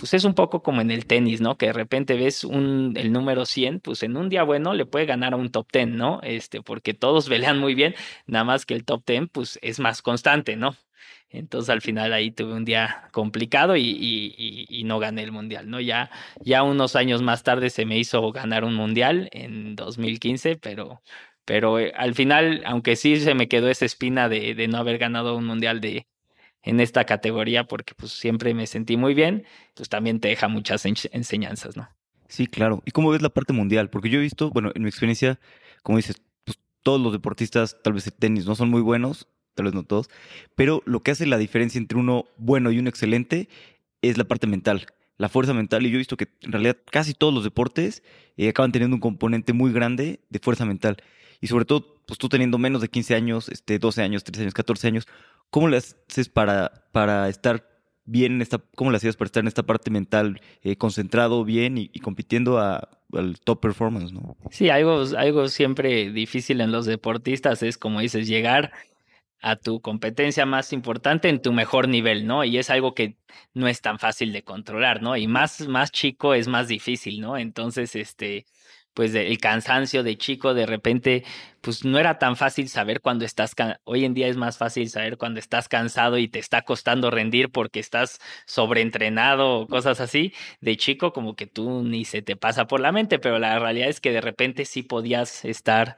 pues 0.00 0.14
es 0.14 0.24
un 0.24 0.32
poco 0.34 0.62
como 0.62 0.80
en 0.80 0.90
el 0.90 1.04
tenis, 1.04 1.42
¿no? 1.42 1.58
Que 1.58 1.66
de 1.66 1.72
repente 1.74 2.14
ves 2.14 2.42
un, 2.44 2.94
el 2.96 3.12
número 3.12 3.44
100, 3.44 3.80
pues 3.80 4.02
en 4.02 4.16
un 4.16 4.30
día 4.30 4.44
bueno 4.44 4.72
le 4.72 4.86
puede 4.86 5.04
ganar 5.04 5.34
a 5.34 5.36
un 5.36 5.50
top 5.50 5.68
10, 5.70 5.88
¿no? 5.88 6.20
Este, 6.22 6.62
porque 6.62 6.94
todos 6.94 7.28
velean 7.28 7.58
muy 7.58 7.74
bien, 7.74 7.94
nada 8.26 8.44
más 8.44 8.64
que 8.64 8.74
el 8.74 8.84
top 8.84 9.04
10, 9.06 9.28
pues 9.30 9.58
es 9.60 9.78
más 9.78 10.00
constante, 10.00 10.56
¿no? 10.56 10.74
Entonces 11.28 11.68
al 11.68 11.82
final 11.82 12.14
ahí 12.14 12.30
tuve 12.30 12.54
un 12.54 12.64
día 12.64 13.08
complicado 13.12 13.76
y, 13.76 13.82
y, 13.82 14.66
y, 14.68 14.84
no 14.84 14.98
gané 14.98 15.22
el 15.22 15.32
mundial, 15.32 15.68
¿no? 15.70 15.80
Ya, 15.80 16.10
ya 16.40 16.62
unos 16.62 16.96
años 16.96 17.22
más 17.22 17.42
tarde 17.44 17.70
se 17.70 17.84
me 17.84 17.98
hizo 17.98 18.32
ganar 18.32 18.64
un 18.64 18.74
mundial 18.74 19.28
en 19.32 19.76
2015, 19.76 20.56
pero, 20.56 21.02
pero 21.44 21.78
eh, 21.78 21.92
al 21.96 22.14
final, 22.14 22.62
aunque 22.66 22.96
sí 22.96 23.20
se 23.20 23.34
me 23.34 23.48
quedó 23.48 23.68
esa 23.68 23.84
espina 23.84 24.28
de, 24.28 24.54
de 24.54 24.68
no 24.68 24.78
haber 24.78 24.98
ganado 24.98 25.36
un 25.36 25.46
mundial 25.46 25.80
de, 25.80 26.06
en 26.62 26.80
esta 26.80 27.04
categoría 27.04 27.64
porque 27.64 27.94
pues 27.94 28.12
siempre 28.12 28.54
me 28.54 28.66
sentí 28.66 28.96
muy 28.96 29.14
bien, 29.14 29.44
pues 29.74 29.88
también 29.88 30.20
te 30.20 30.28
deja 30.28 30.48
muchas 30.48 30.84
enseñanzas, 30.84 31.76
¿no? 31.76 31.88
Sí, 32.28 32.46
claro. 32.46 32.82
¿Y 32.86 32.92
cómo 32.92 33.10
ves 33.10 33.22
la 33.22 33.30
parte 33.30 33.52
mundial? 33.52 33.90
Porque 33.90 34.08
yo 34.08 34.18
he 34.18 34.22
visto, 34.22 34.50
bueno, 34.50 34.70
en 34.74 34.82
mi 34.82 34.88
experiencia, 34.88 35.40
como 35.82 35.98
dices, 35.98 36.22
pues 36.44 36.58
todos 36.82 37.00
los 37.00 37.12
deportistas, 37.12 37.76
tal 37.82 37.94
vez 37.94 38.06
el 38.06 38.12
tenis, 38.12 38.46
no 38.46 38.54
son 38.54 38.70
muy 38.70 38.82
buenos, 38.82 39.26
tal 39.54 39.64
vez 39.64 39.74
no 39.74 39.82
todos, 39.82 40.08
pero 40.54 40.82
lo 40.86 41.00
que 41.00 41.10
hace 41.10 41.26
la 41.26 41.38
diferencia 41.38 41.78
entre 41.78 41.98
uno 41.98 42.26
bueno 42.36 42.70
y 42.70 42.78
uno 42.78 42.88
excelente 42.88 43.48
es 44.00 44.16
la 44.16 44.24
parte 44.24 44.46
mental, 44.46 44.86
la 45.16 45.28
fuerza 45.28 45.54
mental. 45.54 45.84
Y 45.84 45.90
yo 45.90 45.96
he 45.96 45.98
visto 45.98 46.16
que 46.16 46.28
en 46.42 46.52
realidad 46.52 46.76
casi 46.90 47.14
todos 47.14 47.34
los 47.34 47.42
deportes 47.42 48.02
eh, 48.36 48.48
acaban 48.48 48.70
teniendo 48.70 48.94
un 48.94 49.00
componente 49.00 49.52
muy 49.52 49.72
grande 49.72 50.20
de 50.28 50.38
fuerza 50.38 50.64
mental. 50.64 50.98
Y 51.40 51.48
sobre 51.48 51.64
todo, 51.64 51.99
pues 52.10 52.18
tú 52.18 52.28
teniendo 52.28 52.58
menos 52.58 52.82
de 52.82 52.88
15 52.88 53.14
años, 53.14 53.48
este, 53.48 53.78
12 53.78 54.02
años, 54.02 54.24
13 54.24 54.42
años, 54.42 54.54
14 54.54 54.88
años, 54.88 55.06
¿Cómo 55.50 55.68
le 55.68 55.78
haces 55.78 56.28
para, 56.28 56.86
para 56.92 57.28
estar 57.28 57.68
bien 58.04 58.34
en 58.34 58.42
esta, 58.42 58.58
cómo 58.76 58.90
le 58.90 58.96
hacías 58.96 59.16
para 59.16 59.26
estar 59.26 59.42
en 59.42 59.48
esta 59.48 59.64
parte 59.64 59.90
mental, 59.90 60.40
eh, 60.62 60.76
concentrado 60.76 61.44
bien 61.44 61.76
y, 61.76 61.88
compitiendo 62.00 62.58
a, 62.58 62.88
al 63.12 63.38
top 63.40 63.60
performance, 63.60 64.12
¿no? 64.12 64.36
Sí, 64.50 64.70
algo, 64.70 65.04
algo 65.16 65.48
siempre 65.48 66.10
difícil 66.12 66.60
en 66.60 66.70
los 66.70 66.86
deportistas 66.86 67.62
es, 67.62 67.78
como 67.78 68.00
dices, 68.00 68.28
llegar 68.28 68.72
a 69.42 69.56
tu 69.56 69.80
competencia 69.80 70.46
más 70.46 70.72
importante 70.72 71.28
en 71.28 71.42
tu 71.42 71.52
mejor 71.52 71.88
nivel, 71.88 72.26
¿no? 72.26 72.44
Y 72.44 72.58
es 72.58 72.70
algo 72.70 72.94
que 72.94 73.16
no 73.54 73.66
es 73.66 73.80
tan 73.80 73.98
fácil 73.98 74.32
de 74.32 74.44
controlar, 74.44 75.02
¿no? 75.02 75.16
Y 75.16 75.26
más, 75.26 75.66
más 75.66 75.90
chico 75.90 76.34
es 76.34 76.46
más 76.46 76.68
difícil, 76.68 77.20
¿no? 77.20 77.36
Entonces, 77.38 77.96
este, 77.96 78.46
pues 78.94 79.14
el 79.14 79.38
cansancio 79.38 80.02
de 80.02 80.18
chico, 80.18 80.54
de 80.54 80.66
repente, 80.66 81.24
pues 81.60 81.84
no 81.84 81.98
era 81.98 82.18
tan 82.18 82.36
fácil 82.36 82.68
saber 82.68 83.00
cuando 83.00 83.24
estás, 83.24 83.54
hoy 83.84 84.04
en 84.04 84.14
día 84.14 84.28
es 84.28 84.36
más 84.36 84.58
fácil 84.58 84.88
saber 84.90 85.16
cuando 85.16 85.38
estás 85.38 85.68
cansado 85.68 86.18
y 86.18 86.28
te 86.28 86.38
está 86.38 86.62
costando 86.62 87.10
rendir 87.10 87.50
porque 87.50 87.80
estás 87.80 88.18
sobreentrenado 88.46 89.60
o 89.60 89.66
cosas 89.66 90.00
así. 90.00 90.32
De 90.60 90.76
chico 90.76 91.12
como 91.12 91.36
que 91.36 91.46
tú 91.46 91.82
ni 91.82 92.04
se 92.04 92.22
te 92.22 92.36
pasa 92.36 92.66
por 92.66 92.80
la 92.80 92.92
mente, 92.92 93.18
pero 93.18 93.38
la 93.38 93.58
realidad 93.58 93.88
es 93.88 94.00
que 94.00 94.12
de 94.12 94.20
repente 94.20 94.64
sí 94.64 94.82
podías 94.82 95.44
estar 95.44 95.96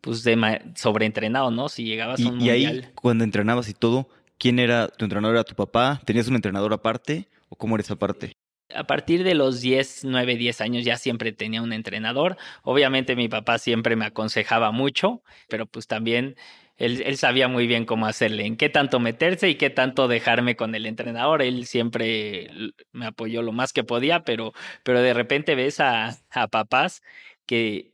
pues 0.00 0.22
de 0.22 0.60
sobreentrenado, 0.76 1.50
¿no? 1.50 1.70
Si 1.70 1.84
llegabas 1.84 2.20
a 2.20 2.28
un 2.28 2.40
y 2.40 2.50
ahí, 2.50 2.82
cuando 2.94 3.24
entrenabas 3.24 3.70
y 3.70 3.74
todo, 3.74 4.08
¿quién 4.36 4.58
era 4.58 4.88
tu 4.88 5.06
entrenador? 5.06 5.36
¿Era 5.36 5.44
tu 5.44 5.54
papá? 5.54 6.02
¿Tenías 6.04 6.28
un 6.28 6.34
entrenador 6.34 6.74
aparte? 6.74 7.28
¿O 7.48 7.56
cómo 7.56 7.74
era 7.76 7.82
esa 7.82 7.96
parte? 7.96 8.34
A 8.74 8.84
partir 8.84 9.24
de 9.24 9.34
los 9.34 9.60
10, 9.60 10.04
9, 10.04 10.36
10 10.36 10.60
años 10.60 10.84
ya 10.84 10.96
siempre 10.96 11.32
tenía 11.32 11.62
un 11.62 11.72
entrenador. 11.72 12.36
Obviamente 12.62 13.16
mi 13.16 13.28
papá 13.28 13.58
siempre 13.58 13.96
me 13.96 14.06
aconsejaba 14.06 14.70
mucho, 14.70 15.22
pero 15.48 15.66
pues 15.66 15.86
también 15.86 16.36
él, 16.76 17.02
él, 17.06 17.16
sabía 17.16 17.48
muy 17.48 17.66
bien 17.66 17.84
cómo 17.86 18.06
hacerle, 18.06 18.46
en 18.46 18.56
qué 18.56 18.68
tanto 18.68 18.98
meterse 19.00 19.48
y 19.48 19.54
qué 19.56 19.70
tanto 19.70 20.08
dejarme 20.08 20.56
con 20.56 20.74
el 20.74 20.86
entrenador. 20.86 21.42
Él 21.42 21.66
siempre 21.66 22.50
me 22.92 23.06
apoyó 23.06 23.42
lo 23.42 23.52
más 23.52 23.72
que 23.72 23.84
podía, 23.84 24.24
pero, 24.24 24.52
pero 24.82 25.00
de 25.00 25.14
repente 25.14 25.54
ves 25.54 25.80
a, 25.80 26.16
a 26.30 26.48
papás 26.48 27.02
que 27.46 27.93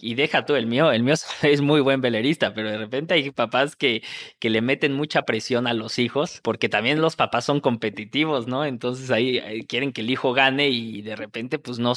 y 0.00 0.14
deja 0.14 0.44
tú 0.44 0.54
el 0.56 0.66
mío, 0.66 0.92
el 0.92 1.02
mío 1.02 1.14
es 1.42 1.60
muy 1.60 1.80
buen 1.80 2.00
velerista, 2.00 2.54
pero 2.54 2.70
de 2.70 2.78
repente 2.78 3.14
hay 3.14 3.30
papás 3.30 3.76
que, 3.76 4.02
que 4.38 4.50
le 4.50 4.60
meten 4.60 4.92
mucha 4.92 5.22
presión 5.22 5.66
a 5.66 5.74
los 5.74 5.98
hijos, 5.98 6.40
porque 6.42 6.68
también 6.68 7.00
los 7.00 7.16
papás 7.16 7.44
son 7.44 7.60
competitivos, 7.60 8.46
¿no? 8.46 8.64
Entonces 8.64 9.10
ahí, 9.10 9.64
quieren 9.66 9.92
que 9.92 10.02
el 10.02 10.10
hijo 10.10 10.32
gane 10.32 10.68
y 10.68 11.02
de 11.02 11.16
repente 11.16 11.58
pues 11.58 11.78
no, 11.78 11.94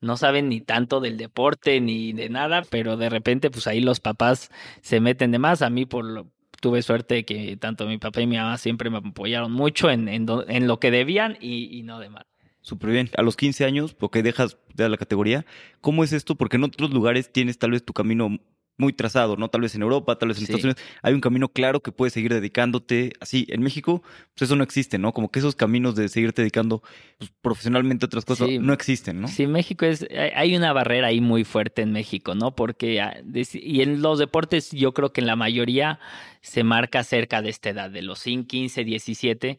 no 0.00 0.16
saben 0.16 0.48
ni 0.48 0.60
tanto 0.60 1.00
del 1.00 1.16
deporte 1.16 1.80
ni 1.80 2.12
de 2.12 2.28
nada, 2.28 2.62
pero 2.68 2.96
de 2.96 3.08
repente 3.10 3.50
pues 3.50 3.66
ahí 3.66 3.80
los 3.80 4.00
papás 4.00 4.50
se 4.82 5.00
meten 5.00 5.30
de 5.30 5.38
más. 5.38 5.62
A 5.62 5.70
mí 5.70 5.86
por 5.86 6.04
lo, 6.04 6.30
tuve 6.60 6.82
suerte 6.82 7.24
que 7.24 7.56
tanto 7.56 7.86
mi 7.86 7.98
papá 7.98 8.20
y 8.22 8.26
mi 8.26 8.36
mamá 8.36 8.58
siempre 8.58 8.90
me 8.90 8.98
apoyaron 8.98 9.52
mucho 9.52 9.90
en, 9.90 10.08
en, 10.08 10.26
en 10.48 10.66
lo 10.66 10.80
que 10.80 10.90
debían 10.90 11.38
y, 11.40 11.78
y 11.78 11.82
no 11.82 12.00
de 12.00 12.10
más 12.10 12.26
súper 12.66 12.90
bien. 12.90 13.10
A 13.16 13.22
los 13.22 13.36
15 13.36 13.64
años, 13.64 13.94
porque 13.94 14.24
dejas 14.24 14.58
de 14.74 14.88
la 14.88 14.96
categoría, 14.96 15.46
¿cómo 15.80 16.02
es 16.02 16.12
esto? 16.12 16.34
Porque 16.34 16.56
en 16.56 16.64
otros 16.64 16.90
lugares 16.90 17.30
tienes 17.32 17.58
tal 17.58 17.70
vez 17.70 17.84
tu 17.84 17.92
camino 17.92 18.40
muy 18.76 18.92
trazado, 18.92 19.36
¿no? 19.36 19.48
Tal 19.48 19.60
vez 19.60 19.74
en 19.76 19.82
Europa, 19.82 20.18
tal 20.18 20.28
vez 20.28 20.38
en 20.38 20.44
Estados 20.44 20.64
Unidos, 20.64 20.82
hay 21.00 21.14
un 21.14 21.20
camino 21.20 21.48
claro 21.48 21.80
que 21.80 21.92
puedes 21.92 22.12
seguir 22.12 22.34
dedicándote 22.34 23.12
así. 23.20 23.46
En 23.50 23.62
México, 23.62 24.02
pues 24.34 24.48
eso 24.48 24.56
no 24.56 24.64
existe, 24.64 24.98
¿no? 24.98 25.12
Como 25.12 25.30
que 25.30 25.38
esos 25.38 25.54
caminos 25.54 25.94
de 25.94 26.08
seguirte 26.08 26.42
dedicando 26.42 26.82
pues, 27.18 27.30
profesionalmente 27.40 28.04
a 28.04 28.08
otras 28.08 28.24
cosas 28.24 28.48
no 28.60 28.72
existen, 28.72 29.20
¿no? 29.20 29.28
Sí, 29.28 29.46
México 29.46 29.86
es, 29.86 30.04
hay 30.34 30.56
una 30.56 30.72
barrera 30.72 31.06
ahí 31.06 31.20
muy 31.20 31.44
fuerte 31.44 31.82
en 31.82 31.92
México, 31.92 32.34
¿no? 32.34 32.56
Porque, 32.56 33.00
ah, 33.00 33.16
y 33.52 33.80
en 33.80 34.02
los 34.02 34.18
deportes 34.18 34.72
yo 34.72 34.92
creo 34.92 35.12
que 35.12 35.20
en 35.20 35.28
la 35.28 35.36
mayoría 35.36 36.00
se 36.42 36.64
marca 36.64 37.04
cerca 37.04 37.42
de 37.42 37.50
esta 37.50 37.70
edad, 37.70 37.90
de 37.90 38.02
los 38.02 38.24
15, 38.24 38.82
17 38.84 39.58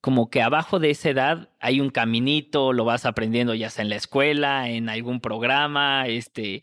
como 0.00 0.30
que 0.30 0.42
abajo 0.42 0.78
de 0.78 0.90
esa 0.90 1.10
edad 1.10 1.50
hay 1.60 1.80
un 1.80 1.90
caminito, 1.90 2.72
lo 2.72 2.84
vas 2.84 3.04
aprendiendo 3.06 3.54
ya 3.54 3.70
sea 3.70 3.82
en 3.82 3.90
la 3.90 3.96
escuela, 3.96 4.68
en 4.70 4.88
algún 4.88 5.20
programa, 5.20 6.06
este, 6.06 6.62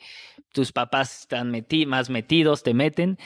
tus 0.53 0.71
papás 0.71 1.21
están 1.21 1.51
más 1.87 2.09
metidos, 2.09 2.63
te 2.63 2.73
meten, 2.73 3.17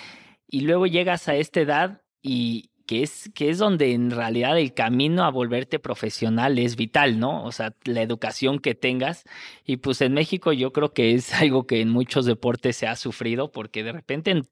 y 0.47 0.61
luego 0.61 0.87
llegas 0.87 1.27
a 1.27 1.35
esta 1.35 1.61
edad 1.61 2.01
y 2.21 2.71
que 2.89 3.03
es, 3.03 3.29
que 3.35 3.51
es 3.51 3.59
donde 3.59 3.93
en 3.93 4.09
realidad 4.09 4.57
el 4.57 4.73
camino 4.73 5.23
a 5.23 5.29
volverte 5.29 5.77
profesional 5.77 6.57
es 6.57 6.75
vital, 6.75 7.19
¿no? 7.19 7.43
O 7.43 7.51
sea, 7.51 7.75
la 7.83 8.01
educación 8.01 8.57
que 8.57 8.73
tengas. 8.73 9.25
Y 9.63 9.77
pues 9.77 10.01
en 10.01 10.13
México 10.15 10.53
yo 10.53 10.73
creo 10.73 10.91
que 10.91 11.13
es 11.13 11.31
algo 11.39 11.67
que 11.67 11.81
en 11.81 11.89
muchos 11.89 12.25
deportes 12.25 12.77
se 12.77 12.87
ha 12.87 12.95
sufrido 12.95 13.51
porque 13.51 13.83
de 13.83 13.91
repente 13.91 14.31
en 14.31 14.47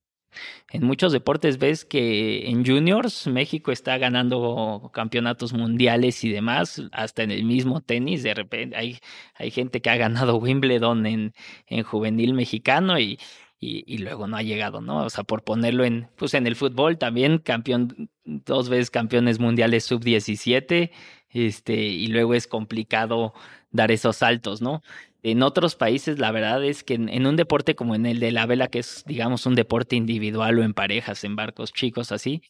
muchos 0.81 1.11
deportes 1.11 1.57
ves 1.57 1.85
que 1.85 2.49
en 2.49 2.65
juniors 2.65 3.27
México 3.27 3.71
está 3.71 3.97
ganando 3.97 4.91
campeonatos 4.93 5.53
mundiales 5.53 6.23
y 6.23 6.29
demás, 6.29 6.81
hasta 6.91 7.23
en 7.23 7.31
el 7.31 7.43
mismo 7.43 7.81
tenis, 7.81 8.23
de 8.23 8.33
repente 8.33 8.75
hay, 8.75 8.99
hay 9.35 9.51
gente 9.51 9.81
que 9.81 9.89
ha 9.89 9.97
ganado 9.97 10.37
Wimbledon 10.37 11.05
en, 11.05 11.33
en 11.67 11.83
juvenil 11.83 12.33
mexicano 12.33 12.99
y, 12.99 13.19
y, 13.59 13.97
luego 13.97 14.27
no 14.27 14.37
ha 14.37 14.43
llegado, 14.43 14.81
¿no? 14.81 15.05
O 15.05 15.09
sea, 15.09 15.23
por 15.23 15.43
ponerlo 15.43 15.83
en, 15.83 16.09
pues 16.15 16.33
en 16.35 16.45
el 16.45 16.55
fútbol 16.55 16.97
también, 16.97 17.39
campeón, 17.39 18.09
dos 18.23 18.69
veces 18.69 18.91
campeones 18.91 19.39
mundiales 19.39 19.85
sub-17, 19.85 20.91
este, 21.29 21.75
y 21.75 22.07
luego 22.07 22.33
es 22.35 22.47
complicado 22.47 23.33
dar 23.71 23.91
esos 23.91 24.17
saltos, 24.17 24.61
¿no? 24.61 24.83
En 25.23 25.43
otros 25.43 25.75
países, 25.75 26.19
la 26.19 26.31
verdad 26.31 26.63
es 26.63 26.83
que 26.83 26.93
en, 26.93 27.25
un 27.25 27.35
deporte 27.35 27.75
como 27.75 27.95
en 27.95 28.05
el 28.05 28.19
de 28.19 28.31
la 28.31 28.45
vela, 28.45 28.67
que 28.67 28.79
es, 28.79 29.03
digamos, 29.05 29.45
un 29.45 29.55
deporte 29.55 29.95
individual 29.95 30.59
o 30.59 30.63
en 30.63 30.73
parejas, 30.73 31.23
en 31.23 31.35
barcos 31.35 31.73
chicos 31.73 32.11
así, 32.11 32.41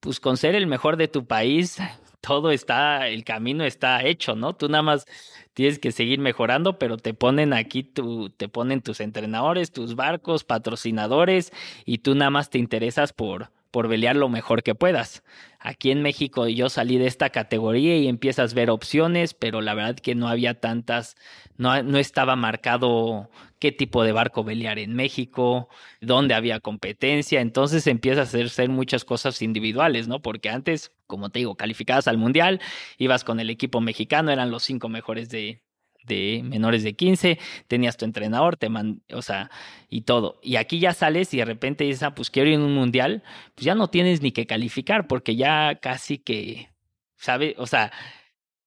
pues 0.00 0.20
con 0.20 0.36
ser 0.36 0.54
el 0.54 0.66
mejor 0.66 0.96
de 0.96 1.08
tu 1.08 1.26
país, 1.26 1.78
todo 2.20 2.50
está, 2.50 3.08
el 3.08 3.24
camino 3.24 3.64
está 3.64 4.04
hecho, 4.04 4.34
¿no? 4.36 4.54
Tú 4.54 4.68
nada 4.68 4.82
más 4.82 5.06
tienes 5.54 5.78
que 5.78 5.92
seguir 5.92 6.18
mejorando, 6.18 6.78
pero 6.78 6.96
te 6.96 7.14
ponen 7.14 7.52
aquí, 7.52 7.82
tu, 7.84 8.30
te 8.30 8.48
ponen 8.48 8.82
tus 8.82 9.00
entrenadores, 9.00 9.72
tus 9.72 9.94
barcos, 9.96 10.44
patrocinadores, 10.44 11.52
y 11.84 11.98
tú 11.98 12.14
nada 12.14 12.30
más 12.30 12.50
te 12.50 12.58
interesas 12.58 13.12
por, 13.12 13.50
por 13.72 13.88
pelear 13.88 14.14
lo 14.14 14.28
mejor 14.28 14.62
que 14.62 14.76
puedas. 14.76 15.24
Aquí 15.58 15.90
en 15.90 16.02
México 16.02 16.46
yo 16.46 16.68
salí 16.68 16.98
de 16.98 17.06
esta 17.06 17.30
categoría 17.30 17.96
y 17.96 18.06
empiezas 18.06 18.52
a 18.52 18.54
ver 18.54 18.70
opciones, 18.70 19.34
pero 19.34 19.60
la 19.60 19.74
verdad 19.74 19.96
que 19.96 20.14
no 20.14 20.28
había 20.28 20.60
tantas, 20.60 21.16
no, 21.56 21.82
no 21.82 21.98
estaba 21.98 22.36
marcado 22.36 23.30
qué 23.58 23.72
tipo 23.72 24.04
de 24.04 24.12
barco 24.12 24.44
pelear 24.44 24.78
en 24.78 24.94
México, 24.94 25.68
dónde 26.00 26.34
había 26.34 26.60
competencia, 26.60 27.40
entonces 27.40 27.86
empiezas 27.86 28.34
a 28.34 28.38
hacer 28.38 28.68
muchas 28.68 29.04
cosas 29.04 29.40
individuales, 29.40 30.06
¿no? 30.06 30.20
Porque 30.20 30.50
antes, 30.50 30.92
como 31.06 31.30
te 31.30 31.40
digo, 31.40 31.56
calificabas 31.56 32.08
al 32.08 32.18
Mundial, 32.18 32.60
ibas 32.98 33.24
con 33.24 33.40
el 33.40 33.50
equipo 33.50 33.80
mexicano, 33.80 34.30
eran 34.30 34.50
los 34.50 34.64
cinco 34.64 34.88
mejores 34.88 35.30
de, 35.30 35.62
de 36.06 36.42
menores 36.44 36.82
de 36.82 36.94
15, 36.94 37.38
tenías 37.68 37.96
tu 37.96 38.04
entrenador, 38.04 38.56
te 38.56 38.68
man, 38.68 39.02
o 39.12 39.22
sea, 39.22 39.50
y 39.88 40.02
todo. 40.02 40.38
Y 40.42 40.56
aquí 40.56 40.78
ya 40.78 40.92
sales 40.92 41.32
y 41.34 41.38
de 41.38 41.44
repente 41.44 41.84
dices, 41.84 42.02
ah, 42.02 42.14
pues 42.14 42.30
quiero 42.30 42.50
ir 42.50 42.56
a 42.56 42.64
un 42.64 42.74
mundial, 42.74 43.22
pues 43.54 43.64
ya 43.64 43.74
no 43.74 43.88
tienes 43.88 44.22
ni 44.22 44.32
que 44.32 44.46
calificar 44.46 45.06
porque 45.06 45.36
ya 45.36 45.76
casi 45.76 46.18
que, 46.18 46.70
¿sabe? 47.16 47.54
O 47.58 47.66
sea, 47.66 47.92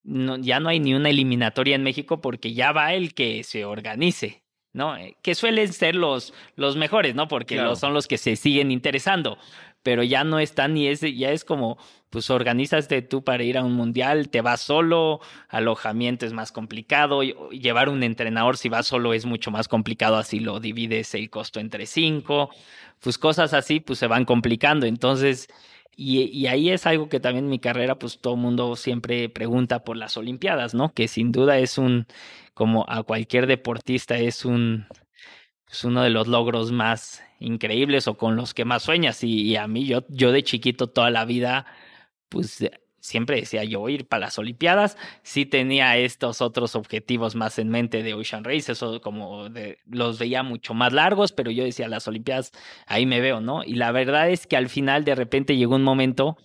no, 0.02 0.36
ya 0.38 0.60
no 0.60 0.68
hay 0.68 0.80
ni 0.80 0.94
una 0.94 1.10
eliminatoria 1.10 1.76
en 1.76 1.82
México 1.82 2.20
porque 2.20 2.54
ya 2.54 2.72
va 2.72 2.94
el 2.94 3.14
que 3.14 3.42
se 3.44 3.64
organice. 3.64 4.42
¿no? 4.72 4.94
Eh, 4.94 5.16
que 5.22 5.34
suelen 5.34 5.72
ser 5.72 5.94
los, 5.94 6.34
los 6.54 6.76
mejores, 6.76 7.14
¿no? 7.14 7.28
Porque 7.28 7.58
son 7.76 7.94
los 7.94 8.06
que 8.06 8.18
se 8.18 8.36
siguen 8.36 8.70
interesando 8.70 9.38
pero 9.86 10.02
ya 10.02 10.24
no 10.24 10.40
está 10.40 10.66
ni 10.66 10.88
ese, 10.88 11.14
ya 11.14 11.30
es 11.30 11.44
como, 11.44 11.78
pues 12.10 12.30
organízate 12.30 13.02
tú 13.02 13.24
para 13.24 13.42
ir 13.42 13.58
a 13.58 13.64
un 13.64 13.72
mundial, 13.74 14.28
te 14.28 14.40
vas 14.40 14.60
solo, 14.60 15.20
alojamiento 15.48 16.26
es 16.26 16.32
más 16.32 16.52
complicado, 16.52 17.22
llevar 17.22 17.88
un 17.88 18.02
entrenador 18.02 18.56
si 18.56 18.68
vas 18.68 18.86
solo 18.86 19.12
es 19.14 19.26
mucho 19.26 19.50
más 19.50 19.68
complicado, 19.68 20.16
así 20.16 20.40
lo 20.40 20.60
divides 20.60 21.14
el 21.14 21.30
costo 21.30 21.60
entre 21.60 21.86
cinco, 21.86 22.50
pues 23.00 23.18
cosas 23.18 23.54
así 23.54 23.80
pues 23.80 23.98
se 23.98 24.06
van 24.06 24.24
complicando, 24.24 24.86
entonces... 24.86 25.48
Y, 25.98 26.24
y 26.24 26.46
ahí 26.46 26.68
es 26.68 26.84
algo 26.86 27.08
que 27.08 27.20
también 27.20 27.46
en 27.46 27.50
mi 27.50 27.58
carrera, 27.58 27.98
pues 27.98 28.18
todo 28.18 28.34
el 28.34 28.40
mundo 28.40 28.76
siempre 28.76 29.30
pregunta 29.30 29.82
por 29.82 29.96
las 29.96 30.18
Olimpiadas, 30.18 30.74
¿no? 30.74 30.92
Que 30.92 31.08
sin 31.08 31.32
duda 31.32 31.58
es 31.58 31.78
un, 31.78 32.06
como 32.52 32.84
a 32.88 33.02
cualquier 33.02 33.46
deportista, 33.46 34.18
es 34.18 34.44
un, 34.44 34.86
es 35.70 35.84
uno 35.84 36.02
de 36.02 36.10
los 36.10 36.26
logros 36.28 36.72
más 36.72 37.22
increíbles 37.38 38.08
o 38.08 38.16
con 38.16 38.36
los 38.36 38.54
que 38.54 38.64
más 38.64 38.82
sueñas. 38.82 39.22
Y, 39.24 39.56
a 39.56 39.66
mí, 39.66 39.86
yo, 39.86 40.04
yo 40.08 40.32
de 40.32 40.42
chiquito 40.42 40.86
toda 40.86 41.10
la 41.10 41.24
vida, 41.24 41.66
pues 42.28 42.60
eh, 42.60 42.70
siempre 43.00 43.36
decía 43.36 43.64
yo 43.64 43.88
ir 43.88 44.06
para 44.06 44.26
las 44.26 44.38
Olimpiadas. 44.38 44.96
Sí 45.22 45.46
tenía 45.46 45.96
estos 45.96 46.42
otros 46.42 46.74
objetivos 46.74 47.34
más 47.34 47.58
en 47.58 47.68
mente 47.68 48.02
de 48.02 48.14
Ocean 48.14 48.44
Race, 48.44 48.72
eso 48.72 49.00
como 49.00 49.48
de, 49.48 49.78
los 49.86 50.18
veía 50.18 50.42
mucho 50.42 50.74
más 50.74 50.92
largos, 50.92 51.32
pero 51.32 51.50
yo 51.50 51.64
decía 51.64 51.88
las 51.88 52.08
Olimpiadas, 52.08 52.52
ahí 52.86 53.06
me 53.06 53.20
veo, 53.20 53.40
¿no? 53.40 53.62
Y 53.64 53.74
la 53.74 53.92
verdad 53.92 54.30
es 54.30 54.46
que 54.46 54.56
al 54.56 54.68
final 54.68 55.04
de 55.04 55.14
repente 55.14 55.56
llegó 55.56 55.76
un 55.76 55.84
momento 55.84 56.36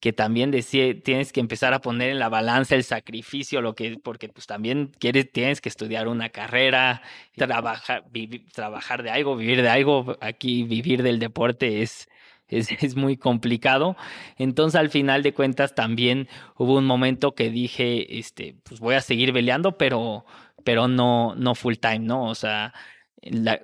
que 0.00 0.12
también 0.12 0.50
decía, 0.50 0.94
tienes 1.02 1.32
que 1.32 1.40
empezar 1.40 1.74
a 1.74 1.80
poner 1.80 2.10
en 2.10 2.20
la 2.20 2.28
balanza 2.28 2.76
el 2.76 2.84
sacrificio, 2.84 3.60
lo 3.60 3.74
que, 3.74 3.98
porque 3.98 4.28
pues 4.28 4.46
también 4.46 4.92
quieres, 4.98 5.30
tienes 5.32 5.60
que 5.60 5.68
estudiar 5.68 6.06
una 6.06 6.28
carrera, 6.28 7.02
trabajar, 7.34 8.04
trabajar 8.52 9.02
de 9.02 9.10
algo, 9.10 9.36
vivir 9.36 9.62
de 9.62 9.68
algo. 9.68 10.16
Aquí 10.20 10.62
vivir 10.62 11.02
del 11.02 11.18
deporte 11.18 11.82
es, 11.82 12.08
es, 12.48 12.68
es, 12.82 12.96
muy 12.96 13.16
complicado. 13.16 13.96
Entonces, 14.36 14.78
al 14.80 14.90
final 14.90 15.22
de 15.22 15.34
cuentas, 15.34 15.74
también 15.74 16.28
hubo 16.56 16.76
un 16.78 16.86
momento 16.86 17.34
que 17.34 17.50
dije, 17.50 18.18
este, 18.18 18.56
pues 18.64 18.80
voy 18.80 18.94
a 18.94 19.00
seguir 19.00 19.32
peleando, 19.32 19.78
pero, 19.78 20.24
pero 20.64 20.88
no, 20.88 21.34
no 21.36 21.54
full 21.54 21.74
time, 21.74 22.00
¿no? 22.00 22.24
O 22.24 22.34
sea, 22.34 22.72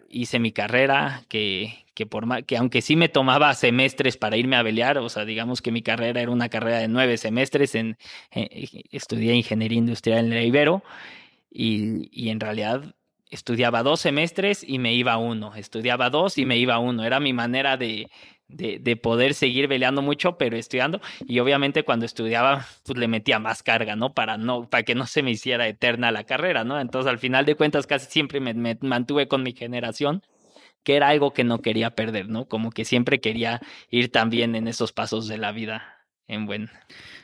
hice 0.08 0.38
mi 0.38 0.52
carrera, 0.52 1.22
que, 1.28 1.84
que, 1.94 2.06
por, 2.06 2.44
que 2.44 2.56
aunque 2.56 2.82
sí 2.82 2.96
me 2.96 3.08
tomaba 3.08 3.54
semestres 3.54 4.16
para 4.16 4.36
irme 4.36 4.56
a 4.56 4.62
velear, 4.62 4.98
o 4.98 5.08
sea, 5.08 5.24
digamos 5.24 5.62
que 5.62 5.72
mi 5.72 5.82
carrera 5.82 6.20
era 6.20 6.30
una 6.30 6.48
carrera 6.48 6.78
de 6.78 6.88
nueve 6.88 7.16
semestres, 7.16 7.74
en, 7.74 7.96
eh, 8.32 8.68
estudié 8.90 9.34
ingeniería 9.34 9.78
industrial 9.78 10.26
en 10.26 10.32
el 10.32 10.46
Ibero 10.46 10.82
y, 11.50 12.08
y 12.10 12.30
en 12.30 12.40
realidad 12.40 12.94
estudiaba 13.30 13.82
dos 13.82 14.00
semestres 14.00 14.64
y 14.66 14.78
me 14.78 14.94
iba 14.94 15.16
uno, 15.16 15.54
estudiaba 15.54 16.10
dos 16.10 16.38
y 16.38 16.46
me 16.46 16.56
iba 16.56 16.78
uno, 16.78 17.04
era 17.04 17.20
mi 17.20 17.32
manera 17.32 17.76
de, 17.76 18.08
de, 18.54 18.78
de, 18.78 18.96
poder 18.96 19.34
seguir 19.34 19.68
veleando 19.68 20.02
mucho, 20.02 20.38
pero 20.38 20.56
estudiando. 20.56 21.00
Y 21.26 21.38
obviamente 21.40 21.82
cuando 21.82 22.06
estudiaba, 22.06 22.66
pues 22.84 22.98
le 22.98 23.08
metía 23.08 23.38
más 23.38 23.62
carga, 23.62 23.96
¿no? 23.96 24.14
Para, 24.14 24.36
no, 24.36 24.68
para 24.68 24.82
que 24.82 24.94
no 24.94 25.06
se 25.06 25.22
me 25.22 25.30
hiciera 25.30 25.66
eterna 25.68 26.12
la 26.12 26.24
carrera, 26.24 26.64
¿no? 26.64 26.80
Entonces 26.80 27.10
al 27.10 27.18
final 27.18 27.44
de 27.44 27.56
cuentas 27.56 27.86
casi 27.86 28.10
siempre 28.10 28.40
me, 28.40 28.54
me 28.54 28.78
mantuve 28.80 29.28
con 29.28 29.42
mi 29.42 29.52
generación, 29.52 30.22
que 30.82 30.96
era 30.96 31.08
algo 31.08 31.32
que 31.32 31.44
no 31.44 31.60
quería 31.60 31.94
perder, 31.94 32.28
¿no? 32.28 32.46
Como 32.46 32.70
que 32.70 32.84
siempre 32.84 33.20
quería 33.20 33.60
ir 33.90 34.12
también 34.12 34.54
en 34.54 34.68
esos 34.68 34.92
pasos 34.92 35.28
de 35.28 35.38
la 35.38 35.52
vida 35.52 36.06
en 36.28 36.46
buen. 36.46 36.70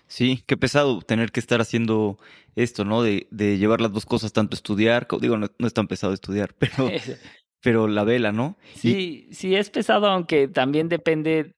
Sí, 0.07 0.43
qué 0.47 0.57
pesado 0.57 1.01
tener 1.03 1.31
que 1.31 1.41
estar 1.41 1.61
haciendo 1.61 2.19
esto, 2.57 2.85
¿no? 2.85 3.03
De, 3.03 3.29
de 3.31 3.59
llevar 3.59 3.81
las 3.81 3.93
dos 3.93 4.07
cosas, 4.07 4.33
tanto 4.33 4.57
estudiar, 4.57 5.07
digo, 5.21 5.37
no, 5.37 5.49
no 5.59 5.67
es 5.67 5.75
tan 5.75 5.87
pesado 5.87 6.13
estudiar, 6.13 6.55
pero 6.59 6.91
pero 7.63 7.89
la 7.89 8.05
vela, 8.05 8.33
¿no? 8.33 8.57
Sí, 8.75 9.29
sí 9.33 9.55
es 9.55 9.71
pesado, 9.71 10.07
aunque 10.07 10.49
también 10.49 10.89
depende, 10.89 11.55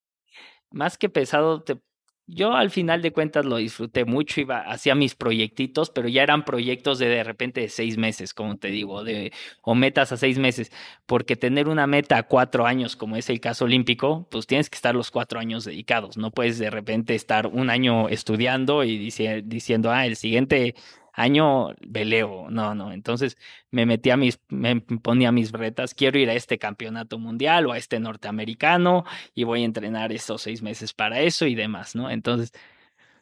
más 0.70 0.98
que 0.98 1.08
pesado, 1.08 1.62
te, 1.62 1.78
yo 2.26 2.54
al 2.54 2.70
final 2.70 3.02
de 3.02 3.12
cuentas 3.12 3.44
lo 3.44 3.56
disfruté 3.56 4.04
mucho, 4.04 4.40
iba, 4.40 4.60
hacía 4.60 4.94
mis 4.94 5.14
proyectitos, 5.14 5.90
pero 5.90 6.08
ya 6.08 6.22
eran 6.22 6.44
proyectos 6.44 6.98
de 6.98 7.08
de 7.08 7.24
repente 7.24 7.60
de 7.60 7.68
seis 7.68 7.98
meses, 7.98 8.32
como 8.32 8.56
te 8.56 8.68
digo, 8.68 9.04
de, 9.04 9.32
o 9.62 9.74
metas 9.74 10.12
a 10.12 10.16
seis 10.16 10.38
meses, 10.38 10.70
porque 11.06 11.36
tener 11.36 11.68
una 11.68 11.86
meta 11.86 12.16
a 12.18 12.22
cuatro 12.24 12.66
años, 12.66 12.96
como 12.96 13.16
es 13.16 13.28
el 13.28 13.40
caso 13.40 13.64
olímpico, 13.64 14.28
pues 14.30 14.46
tienes 14.46 14.70
que 14.70 14.76
estar 14.76 14.94
los 14.94 15.10
cuatro 15.10 15.40
años 15.40 15.64
dedicados, 15.64 16.16
no 16.16 16.30
puedes 16.30 16.58
de 16.58 16.70
repente 16.70 17.14
estar 17.14 17.48
un 17.48 17.70
año 17.70 18.08
estudiando 18.08 18.84
y 18.84 18.98
diciendo, 18.98 19.90
ah, 19.90 20.06
el 20.06 20.16
siguiente 20.16 20.74
año 21.12 21.74
veleo, 21.86 22.48
no, 22.50 22.74
no, 22.74 22.92
entonces 22.92 23.36
me 23.70 23.86
metía 23.86 24.16
mis, 24.16 24.40
me 24.48 24.80
ponía 24.80 25.30
mis 25.32 25.52
retas, 25.52 25.94
quiero 25.94 26.18
ir 26.18 26.30
a 26.30 26.34
este 26.34 26.58
campeonato 26.58 27.18
mundial 27.18 27.66
o 27.66 27.72
a 27.72 27.78
este 27.78 28.00
norteamericano 28.00 29.04
y 29.34 29.44
voy 29.44 29.62
a 29.62 29.66
entrenar 29.66 30.12
esos 30.12 30.42
seis 30.42 30.62
meses 30.62 30.92
para 30.92 31.20
eso 31.20 31.46
y 31.46 31.54
demás, 31.54 31.94
¿no? 31.94 32.10
Entonces, 32.10 32.52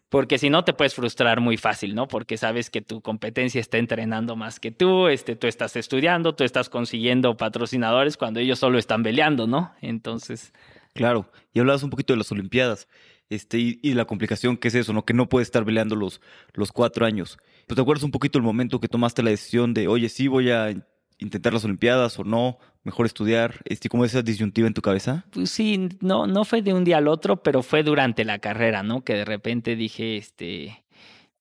porque 0.08 0.38
si 0.38 0.50
no 0.50 0.64
te 0.64 0.72
puedes 0.72 0.94
frustrar 0.94 1.40
muy 1.40 1.56
fácil, 1.56 1.94
¿no? 1.94 2.08
Porque 2.08 2.36
sabes 2.36 2.68
que 2.68 2.82
tu 2.82 3.00
competencia 3.00 3.60
está 3.60 3.78
entrenando 3.78 4.34
más 4.36 4.58
que 4.58 4.72
tú, 4.72 5.06
este, 5.06 5.36
tú 5.36 5.46
estás 5.46 5.76
estudiando, 5.76 6.34
tú 6.34 6.44
estás 6.44 6.68
consiguiendo 6.68 7.36
patrocinadores 7.36 8.16
cuando 8.16 8.40
ellos 8.40 8.58
solo 8.58 8.78
están 8.78 9.02
peleando, 9.02 9.46
¿no? 9.46 9.72
Entonces... 9.80 10.52
Claro, 10.92 11.30
y 11.54 11.60
hablabas 11.60 11.84
un 11.84 11.90
poquito 11.90 12.12
de 12.12 12.16
las 12.16 12.32
Olimpiadas 12.32 12.88
este, 13.30 13.58
y, 13.58 13.94
la 13.94 14.04
complicación 14.04 14.56
que 14.56 14.68
es 14.68 14.74
eso, 14.74 14.92
¿no? 14.92 15.04
Que 15.04 15.14
no 15.14 15.28
puedes 15.28 15.46
estar 15.46 15.64
peleando 15.64 15.94
los, 15.94 16.20
los 16.52 16.72
cuatro 16.72 17.06
años. 17.06 17.38
Pues 17.70 17.76
te 17.76 17.82
acuerdas 17.82 18.02
un 18.02 18.10
poquito 18.10 18.36
el 18.36 18.42
momento 18.42 18.80
que 18.80 18.88
tomaste 18.88 19.22
la 19.22 19.30
decisión 19.30 19.74
de, 19.74 19.86
oye, 19.86 20.08
sí 20.08 20.26
voy 20.26 20.50
a 20.50 20.74
intentar 21.18 21.52
las 21.52 21.64
Olimpiadas 21.64 22.18
o 22.18 22.24
no, 22.24 22.58
mejor 22.82 23.06
estudiar, 23.06 23.60
este, 23.64 23.88
¿cómo 23.88 24.04
esa 24.04 24.22
disyuntiva 24.22 24.66
en 24.66 24.74
tu 24.74 24.82
cabeza? 24.82 25.24
Pues 25.30 25.50
sí, 25.50 25.88
no, 26.00 26.26
no 26.26 26.44
fue 26.44 26.62
de 26.62 26.74
un 26.74 26.82
día 26.82 26.96
al 26.96 27.06
otro, 27.06 27.44
pero 27.44 27.62
fue 27.62 27.84
durante 27.84 28.24
la 28.24 28.40
carrera, 28.40 28.82
¿no? 28.82 29.04
Que 29.04 29.14
de 29.14 29.24
repente 29.24 29.76
dije, 29.76 30.16
este, 30.16 30.84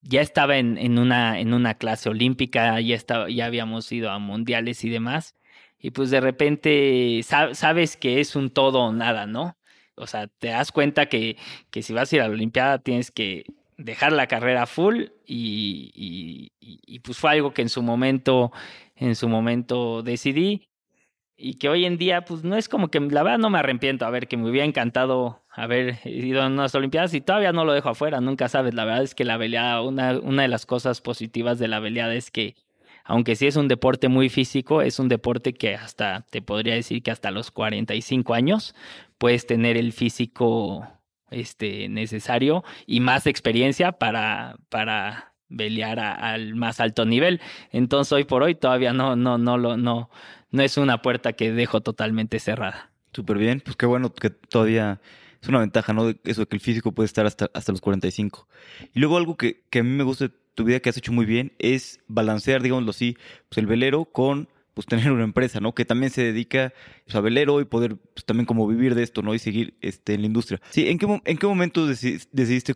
ya 0.04 0.22
estaba 0.22 0.60
en, 0.60 0.78
en, 0.78 1.00
una, 1.00 1.40
en 1.40 1.52
una 1.52 1.74
clase 1.74 2.10
olímpica, 2.10 2.80
ya, 2.80 2.96
estaba, 2.96 3.28
ya 3.32 3.48
habíamos 3.48 3.92
ido 3.92 4.12
a 4.12 4.20
mundiales 4.20 4.84
y 4.84 4.90
demás, 4.92 5.36
y 5.80 5.90
pues 5.90 6.12
de 6.12 6.22
repente 6.22 7.22
sabes 7.24 7.98
que 7.98 8.20
es 8.20 8.36
un 8.36 8.52
todo 8.52 8.82
o 8.82 8.94
nada, 8.94 9.26
¿no? 9.26 9.58
o 9.96 10.06
sea, 10.06 10.28
te 10.28 10.50
das 10.50 10.72
cuenta 10.72 11.08
que, 11.08 11.38
que 11.72 11.82
si 11.82 11.92
vas 11.92 12.14
a 12.14 12.16
ir 12.16 12.22
a 12.22 12.28
la 12.28 12.34
Olimpiada 12.34 12.80
tienes 12.80 13.12
que 13.12 13.46
dejar 13.80 14.12
la 14.12 14.28
carrera 14.28 14.68
full 14.68 15.06
y, 15.26 16.52
pues 17.04 17.18
fue 17.18 17.32
algo 17.32 17.54
que 17.54 17.62
en 17.62 17.70
su 17.70 17.82
momento, 17.82 18.52
en 18.96 19.16
su 19.16 19.28
momento 19.28 20.04
decidí. 20.04 20.68
y 21.38 21.54
que 21.56 21.70
hoy 21.70 21.86
en 21.86 21.98
día, 21.98 22.26
pues 22.26 22.44
no 22.44 22.58
es 22.58 22.68
como 22.68 22.90
que 22.92 23.00
la 23.00 23.24
verdad 23.24 23.40
no 23.40 23.50
me 23.50 23.60
arrepiento. 23.60 24.06
A 24.06 24.10
ver, 24.10 24.28
que 24.28 24.36
me 24.38 24.50
hubiera 24.50 24.66
encantado 24.66 25.44
haber 25.50 26.00
ido 26.06 26.42
a 26.42 26.48
unas 26.48 26.76
Olimpiadas 26.76 27.14
y 27.14 27.22
todavía 27.22 27.54
no 27.54 27.64
lo 27.66 27.74
dejo 27.74 27.90
afuera, 27.90 28.20
nunca 28.22 28.50
sabes. 28.50 28.74
La 28.74 28.86
verdad 28.86 29.04
es 29.04 29.16
que 29.16 29.26
la 29.26 29.38
veleada, 29.38 29.82
una, 29.82 30.20
una 30.20 30.42
de 30.44 30.50
las 30.50 30.66
cosas 30.66 31.02
positivas 31.02 31.58
de 31.60 31.70
la 31.70 31.80
veleada 31.80 32.14
es 32.16 32.32
que, 32.32 32.56
aunque 33.06 33.38
sí 33.38 33.48
es 33.48 33.56
un 33.56 33.70
deporte 33.70 34.10
muy 34.10 34.30
físico, 34.30 34.82
es 34.82 35.00
un 35.00 35.08
deporte 35.08 35.54
que 35.54 35.76
hasta, 35.76 36.26
te 36.30 36.42
podría 36.42 36.76
decir 36.76 37.02
que 37.04 37.12
hasta 37.12 37.32
los 37.32 37.52
45 37.52 38.34
años 38.34 38.76
puedes 39.18 39.48
tener 39.48 39.78
el 39.78 39.94
físico 39.94 40.99
este, 41.32 41.90
necesario 41.90 42.64
y 42.86 43.00
más 43.00 43.28
experiencia 43.28 43.94
para, 43.94 44.58
para 44.70 45.34
pelear 45.56 46.00
al 46.00 46.56
más 46.56 46.80
alto 46.80 47.06
nivel. 47.06 47.42
Entonces 47.72 48.12
hoy 48.12 48.24
por 48.24 48.44
hoy 48.44 48.56
todavía 48.56 48.94
no, 48.94 49.16
no, 49.16 49.38
no 49.38 49.58
lo, 49.58 49.78
no 49.78 50.10
no 50.52 50.64
es 50.64 50.78
una 50.78 51.02
puerta 51.02 51.34
que 51.34 51.52
dejo 51.52 51.82
totalmente 51.82 52.40
cerrada. 52.40 52.92
Súper 53.14 53.38
bien, 53.38 53.62
pues 53.62 53.76
qué 53.76 53.86
bueno 53.86 54.14
que 54.14 54.30
todavía 54.30 55.02
es 55.42 55.48
una 55.48 55.60
ventaja, 55.60 55.94
¿no? 55.94 56.10
Eso 56.24 56.42
de 56.42 56.48
que 56.48 56.56
el 56.56 56.62
físico 56.62 56.92
puede 56.92 57.06
estar 57.06 57.26
hasta, 57.26 57.50
hasta 57.54 57.72
los 57.72 57.82
45. 57.82 58.48
Y 58.94 59.00
luego 59.00 59.18
algo 59.18 59.38
que, 59.38 59.64
que 59.70 59.80
a 59.80 59.84
mí 59.84 59.90
me 59.90 60.04
gusta 60.04 60.28
de 60.28 60.34
tu 60.56 60.64
vida 60.64 60.80
que 60.80 60.90
has 60.90 60.98
hecho 60.98 61.12
muy 61.12 61.26
bien 61.26 61.54
es 61.60 62.02
balancear, 62.08 62.62
digámoslo 62.62 62.92
así, 62.92 63.18
pues 63.48 63.58
el 63.58 63.68
velero 63.68 64.06
con 64.06 64.50
pues 64.80 64.86
tener 64.86 65.12
una 65.12 65.26
empresa, 65.26 65.60
¿no? 65.60 65.76
Que 65.76 65.84
también 65.84 66.10
se 66.10 66.24
dedica 66.24 66.74
pues, 67.04 67.14
a 67.14 67.20
velero 67.20 67.60
y 67.60 67.66
poder 67.66 67.98
pues, 67.98 68.24
también 68.24 68.46
como 68.46 68.66
vivir 68.66 68.96
de 68.96 69.04
esto, 69.04 69.22
¿no? 69.22 69.34
Y 69.34 69.40
seguir 69.40 69.74
este, 69.82 70.14
en 70.14 70.22
la 70.22 70.28
industria. 70.28 70.62
Sí, 70.70 70.88
¿en 70.88 70.98
qué, 70.98 71.22
en 71.26 71.38
qué 71.38 71.48
momento 71.48 71.86
decidiste 71.86 72.74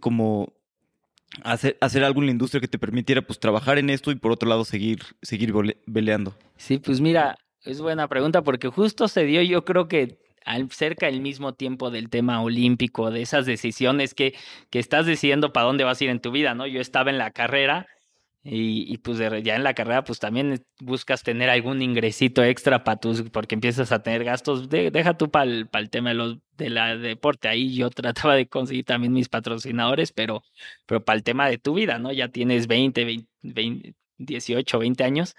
hacer, 1.43 1.77
hacer 1.79 2.03
algo 2.03 2.19
en 2.19 2.25
la 2.25 2.33
industria 2.33 2.59
que 2.59 2.67
te 2.67 2.77
permitiera 2.77 3.21
pues 3.21 3.39
trabajar 3.39 3.77
en 3.77 3.89
esto 3.89 4.11
y 4.11 4.15
por 4.15 4.33
otro 4.33 4.49
lado 4.49 4.65
seguir, 4.65 4.99
seguir 5.21 5.53
veleando? 5.85 6.35
Sí, 6.57 6.77
pues 6.77 6.99
mira, 6.99 7.37
es 7.63 7.79
buena 7.79 8.09
pregunta 8.09 8.41
porque 8.41 8.67
justo 8.67 9.07
se 9.07 9.23
dio, 9.23 9.41
yo 9.41 9.63
creo 9.63 9.87
que 9.87 10.19
al, 10.43 10.69
cerca 10.71 11.05
del 11.05 11.21
mismo 11.21 11.53
tiempo 11.53 11.89
del 11.89 12.09
tema 12.09 12.41
olímpico, 12.41 13.11
de 13.11 13.21
esas 13.21 13.45
decisiones 13.45 14.13
que, 14.13 14.35
que 14.69 14.79
estás 14.79 15.05
decidiendo 15.05 15.53
para 15.53 15.67
dónde 15.67 15.85
vas 15.85 16.01
a 16.01 16.03
ir 16.03 16.09
en 16.09 16.19
tu 16.19 16.31
vida, 16.31 16.53
¿no? 16.53 16.67
Yo 16.67 16.81
estaba 16.81 17.11
en 17.11 17.17
la 17.17 17.31
carrera 17.31 17.87
y, 18.43 18.93
y 18.93 18.97
pues 18.97 19.19
ya 19.19 19.55
en 19.55 19.63
la 19.63 19.73
carrera 19.73 20.03
pues 20.03 20.19
también 20.19 20.65
buscas 20.79 21.23
tener 21.23 21.49
algún 21.49 21.81
ingresito 21.81 22.43
extra 22.43 22.83
para 22.83 22.99
tus, 22.99 23.23
porque 23.29 23.55
empiezas 23.55 23.91
a 23.91 24.03
tener 24.03 24.23
gastos, 24.23 24.69
deja 24.69 25.17
tú 25.17 25.31
para 25.31 25.45
el, 25.45 25.69
el 25.71 25.89
tema 25.89 26.09
de 26.09 26.15
los 26.15 26.37
de 26.57 26.69
la 26.69 26.95
deporte, 26.97 27.47
ahí 27.47 27.75
yo 27.75 27.89
trataba 27.89 28.35
de 28.35 28.47
conseguir 28.47 28.85
también 28.85 29.13
mis 29.13 29.29
patrocinadores, 29.29 30.11
pero, 30.11 30.43
pero 30.85 31.03
para 31.03 31.17
el 31.17 31.23
tema 31.23 31.47
de 31.49 31.57
tu 31.57 31.73
vida, 31.73 31.99
¿no? 31.99 32.11
Ya 32.11 32.27
tienes 32.29 32.67
20, 32.67 33.05
20, 33.05 33.27
20 33.41 33.95
18, 34.17 34.79
20 34.79 35.03
años. 35.03 35.35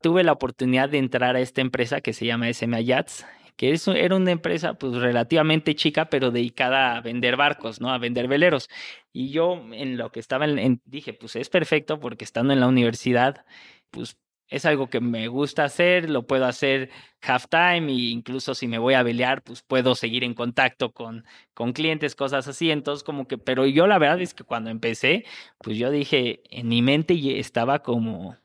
Tuve 0.00 0.24
la 0.24 0.32
oportunidad 0.32 0.88
de 0.88 0.98
entrar 0.98 1.36
a 1.36 1.40
esta 1.40 1.60
empresa 1.60 2.00
que 2.00 2.12
se 2.12 2.26
llama 2.26 2.52
SMA 2.52 2.80
Yachts, 2.80 3.26
que 3.56 3.72
es, 3.72 3.88
era 3.88 4.16
una 4.16 4.32
empresa 4.32 4.74
pues 4.74 4.94
relativamente 4.94 5.74
chica, 5.74 6.06
pero 6.10 6.30
dedicada 6.30 6.96
a 6.96 7.00
vender 7.00 7.36
barcos, 7.36 7.80
¿no? 7.80 7.90
A 7.92 7.98
vender 7.98 8.28
veleros. 8.28 8.68
Y 9.12 9.30
yo 9.30 9.54
en 9.72 9.96
lo 9.96 10.12
que 10.12 10.20
estaba, 10.20 10.46
en, 10.46 10.82
dije, 10.84 11.14
pues 11.14 11.36
es 11.36 11.48
perfecto 11.48 11.98
porque 12.00 12.24
estando 12.24 12.52
en 12.52 12.60
la 12.60 12.68
universidad, 12.68 13.44
pues 13.90 14.18
es 14.48 14.64
algo 14.64 14.88
que 14.88 15.00
me 15.00 15.28
gusta 15.28 15.64
hacer, 15.64 16.08
lo 16.08 16.26
puedo 16.26 16.44
hacer 16.46 16.90
half 17.22 17.46
time 17.48 17.90
e 17.90 18.10
incluso 18.10 18.54
si 18.54 18.68
me 18.68 18.78
voy 18.78 18.94
a 18.94 19.02
velear, 19.02 19.42
pues 19.42 19.62
puedo 19.62 19.94
seguir 19.94 20.22
en 20.24 20.34
contacto 20.34 20.92
con, 20.92 21.24
con 21.54 21.72
clientes, 21.72 22.14
cosas 22.14 22.46
así. 22.48 22.70
Entonces, 22.70 23.02
como 23.02 23.26
que, 23.26 23.38
pero 23.38 23.66
yo 23.66 23.86
la 23.86 23.98
verdad 23.98 24.20
es 24.20 24.34
que 24.34 24.44
cuando 24.44 24.70
empecé, 24.70 25.24
pues 25.58 25.78
yo 25.78 25.90
dije, 25.90 26.42
en 26.50 26.68
mi 26.68 26.82
mente 26.82 27.38
estaba 27.38 27.82
como 27.82 28.36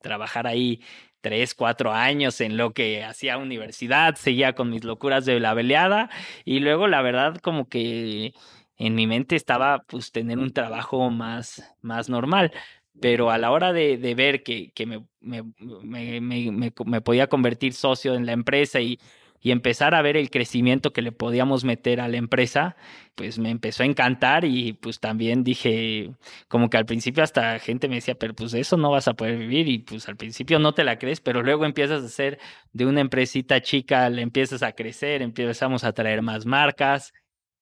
trabajar 0.00 0.46
ahí 0.46 0.82
tres, 1.20 1.54
cuatro 1.54 1.92
años 1.92 2.40
en 2.40 2.56
lo 2.56 2.72
que 2.72 3.04
hacía 3.04 3.38
universidad, 3.38 4.16
seguía 4.16 4.54
con 4.54 4.70
mis 4.70 4.84
locuras 4.84 5.24
de 5.24 5.40
la 5.40 5.54
veleada 5.54 6.10
y 6.44 6.60
luego 6.60 6.88
la 6.88 7.02
verdad 7.02 7.36
como 7.38 7.68
que 7.68 8.34
en 8.76 8.94
mi 8.94 9.06
mente 9.06 9.36
estaba 9.36 9.84
pues 9.86 10.12
tener 10.12 10.38
un 10.38 10.52
trabajo 10.52 11.10
más, 11.10 11.62
más 11.82 12.08
normal. 12.08 12.52
Pero 13.00 13.30
a 13.30 13.36
la 13.36 13.50
hora 13.50 13.74
de, 13.74 13.98
de 13.98 14.14
ver 14.14 14.42
que, 14.42 14.72
que 14.72 14.86
me, 14.86 15.04
me, 15.20 15.42
me, 15.82 16.20
me, 16.20 17.00
podía 17.02 17.26
convertir 17.28 17.74
socio 17.74 18.14
en 18.14 18.24
la 18.24 18.32
empresa 18.32 18.80
y, 18.80 18.98
y 19.46 19.52
empezar 19.52 19.94
a 19.94 20.02
ver 20.02 20.16
el 20.16 20.28
crecimiento 20.28 20.92
que 20.92 21.02
le 21.02 21.12
podíamos 21.12 21.62
meter 21.62 22.00
a 22.00 22.08
la 22.08 22.16
empresa, 22.16 22.74
pues 23.14 23.38
me 23.38 23.50
empezó 23.50 23.84
a 23.84 23.86
encantar 23.86 24.44
y 24.44 24.72
pues 24.72 24.98
también 24.98 25.44
dije, 25.44 26.10
como 26.48 26.68
que 26.68 26.78
al 26.78 26.84
principio 26.84 27.22
hasta 27.22 27.60
gente 27.60 27.86
me 27.88 27.94
decía, 27.94 28.16
pero 28.16 28.34
pues 28.34 28.54
eso 28.54 28.76
no 28.76 28.90
vas 28.90 29.06
a 29.06 29.14
poder 29.14 29.38
vivir 29.38 29.68
y 29.68 29.78
pues 29.78 30.08
al 30.08 30.16
principio 30.16 30.58
no 30.58 30.74
te 30.74 30.82
la 30.82 30.98
crees, 30.98 31.20
pero 31.20 31.44
luego 31.44 31.64
empiezas 31.64 32.02
a 32.02 32.06
hacer 32.06 32.40
de 32.72 32.86
una 32.86 33.00
empresita 33.00 33.60
chica, 33.60 34.10
le 34.10 34.22
empiezas 34.22 34.64
a 34.64 34.72
crecer, 34.72 35.22
empezamos 35.22 35.84
a 35.84 35.92
traer 35.92 36.22
más 36.22 36.44
marcas 36.44 37.12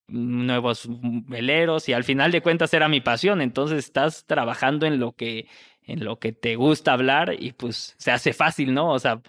nuevos 0.07 0.89
veleros 0.89 1.91
y 1.91 1.93
al 1.93 2.05
final 2.05 2.33
de 2.33 2.41
cuentas 2.41 2.73
era 2.73 2.89
mi 2.89 3.03
pasión, 3.03 3.43
entonces 3.43 3.85
estás 3.85 4.25
trabajando 4.25 4.87
en 4.87 5.01
lo 5.01 5.13
que 5.13 5.49
en 5.83 6.03
lo 6.03 6.19
que 6.19 6.33
te 6.33 6.57
gusta 6.57 6.95
hablar 6.95 7.37
y 7.39 7.53
pues 7.53 7.95
se 7.99 8.11
hace 8.11 8.33
fácil, 8.33 8.73
¿no? 8.73 8.91
O 8.91 8.99
sea, 8.99 9.21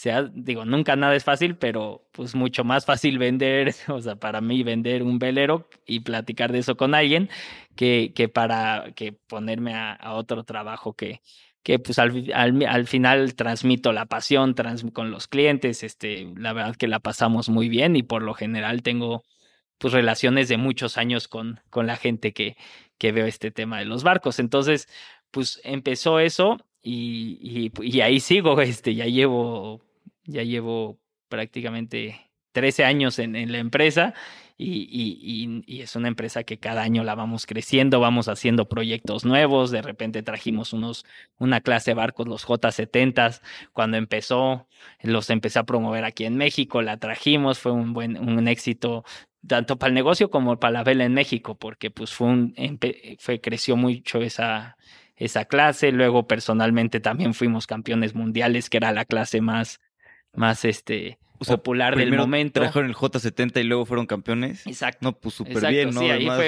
sea, 0.00 0.22
digo, 0.32 0.64
nunca 0.64 0.96
nada 0.96 1.14
es 1.14 1.24
fácil, 1.24 1.56
pero 1.56 2.06
pues 2.12 2.34
mucho 2.34 2.64
más 2.64 2.86
fácil 2.86 3.18
vender, 3.18 3.74
o 3.88 4.00
sea, 4.00 4.16
para 4.16 4.40
mí 4.40 4.62
vender 4.62 5.02
un 5.02 5.18
velero 5.18 5.68
y 5.86 6.00
platicar 6.00 6.52
de 6.52 6.60
eso 6.60 6.76
con 6.76 6.94
alguien 6.94 7.28
que, 7.76 8.12
que 8.14 8.28
para 8.28 8.92
que 8.96 9.12
ponerme 9.12 9.74
a, 9.74 10.14
otro 10.14 10.44
trabajo 10.44 10.94
que, 10.94 11.20
que 11.62 11.78
pues 11.78 11.98
al, 11.98 12.32
al, 12.34 12.64
al, 12.66 12.86
final 12.86 13.34
transmito 13.34 13.92
la 13.92 14.06
pasión 14.06 14.54
trans, 14.54 14.84
con 14.92 15.10
los 15.10 15.28
clientes, 15.28 15.82
este, 15.82 16.32
la 16.36 16.52
verdad 16.54 16.76
que 16.76 16.88
la 16.88 17.00
pasamos 17.00 17.50
muy 17.50 17.68
bien 17.68 17.94
y 17.94 18.02
por 18.02 18.22
lo 18.22 18.34
general 18.34 18.82
tengo 18.82 19.22
pues 19.78 19.92
relaciones 19.92 20.48
de 20.48 20.56
muchos 20.56 20.98
años 20.98 21.28
con, 21.28 21.60
con 21.70 21.86
la 21.86 21.96
gente 21.96 22.32
que, 22.32 22.56
que 22.98 23.12
veo 23.12 23.26
este 23.26 23.50
tema 23.50 23.78
de 23.78 23.86
los 23.86 24.02
barcos. 24.02 24.38
Entonces, 24.38 24.88
pues 25.30 25.60
empezó 25.64 26.20
eso 26.20 26.58
y, 26.82 27.70
y, 27.80 28.00
ahí 28.00 28.20
sigo, 28.20 28.60
este, 28.62 28.94
ya 28.94 29.06
llevo, 29.06 29.82
ya 30.30 30.42
llevo 30.42 30.98
prácticamente 31.28 32.30
13 32.52 32.84
años 32.84 33.18
en, 33.18 33.52
la 33.52 33.58
empresa 33.58 34.14
y, 34.58 35.80
es 35.80 35.96
una 35.96 36.08
empresa 36.08 36.44
que 36.44 36.58
cada 36.58 36.82
año 36.82 37.04
la 37.04 37.14
vamos 37.14 37.46
creciendo, 37.46 38.00
vamos 38.00 38.28
haciendo 38.28 38.68
proyectos 38.68 39.24
nuevos, 39.24 39.70
de 39.70 39.82
repente 39.82 40.22
trajimos 40.22 40.72
unos, 40.72 41.06
una 41.38 41.60
clase 41.60 41.92
de 41.92 41.94
barcos, 41.94 42.28
los 42.28 42.46
J70, 42.46 43.40
cuando 43.72 43.96
empezó, 43.96 44.68
los 45.02 45.30
empecé 45.30 45.60
a 45.60 45.64
promover 45.64 46.04
aquí 46.04 46.24
en 46.24 46.36
México, 46.36 46.82
la 46.82 46.98
trajimos, 46.98 47.58
fue 47.58 47.72
un 47.72 47.92
buen, 47.94 48.18
un 48.18 48.48
éxito 48.48 49.04
tanto 49.46 49.78
para 49.78 49.88
el 49.88 49.94
negocio 49.94 50.30
como 50.30 50.58
para 50.58 50.72
la 50.72 50.84
vela 50.84 51.04
en 51.04 51.14
México, 51.14 51.56
porque 51.56 51.90
pues 51.90 52.12
fue 52.12 52.28
un, 52.28 52.54
fue, 53.18 53.40
creció 53.40 53.76
mucho 53.76 54.20
esa, 54.20 54.76
esa 55.16 55.44
clase. 55.44 55.92
Luego 55.92 56.26
personalmente 56.26 57.00
también 57.00 57.34
fuimos 57.34 57.66
campeones 57.66 58.14
mundiales, 58.14 58.68
que 58.68 58.78
era 58.78 58.92
la 58.92 59.04
clase 59.04 59.40
más, 59.40 59.80
más 60.34 60.64
este, 60.64 61.18
popular 61.46 61.96
del 61.96 62.12
momento. 62.12 62.60
Trajeron 62.60 62.88
el 62.88 62.94
J70 62.94 63.60
y 63.60 63.64
luego 63.64 63.86
fueron 63.86 64.06
campeones. 64.06 64.66
Exacto. 64.66 64.98
No, 65.02 65.12
pues 65.12 65.34
súper 65.34 65.66
bien, 65.68 65.90
¿no? 65.90 66.02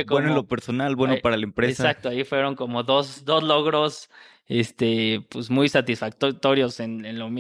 bueno 0.09 0.29
en 0.29 0.35
lo 0.35 0.47
personal, 0.47 0.97
bueno 0.97 1.17
para 1.23 1.37
la 1.37 1.45
empresa. 1.45 1.83
Exacto, 1.85 2.09
ahí 2.09 2.25
fueron 2.25 2.55
como 2.55 2.83
dos, 2.83 3.25
dos 3.25 3.43
logros, 3.43 4.11
este, 4.47 5.25
pues 5.29 5.51
muy 5.51 5.69
satisfactorios 5.69 6.81
en, 6.81 7.05
en 7.05 7.19
lo 7.19 7.31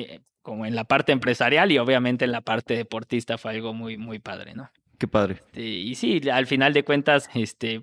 como 0.42 0.66
en 0.66 0.74
la 0.74 0.84
parte 0.84 1.12
empresarial 1.12 1.70
y 1.70 1.78
obviamente 1.78 2.24
en 2.24 2.32
la 2.32 2.40
parte 2.40 2.74
deportista 2.74 3.38
fue 3.38 3.52
algo 3.52 3.74
muy, 3.74 3.96
muy 3.96 4.18
padre, 4.18 4.54
¿no? 4.54 4.70
Qué 4.98 5.06
padre. 5.08 5.34
Este, 5.46 5.62
y 5.62 5.94
sí, 5.94 6.20
al 6.30 6.46
final 6.46 6.72
de 6.72 6.84
cuentas, 6.84 7.28
este, 7.34 7.82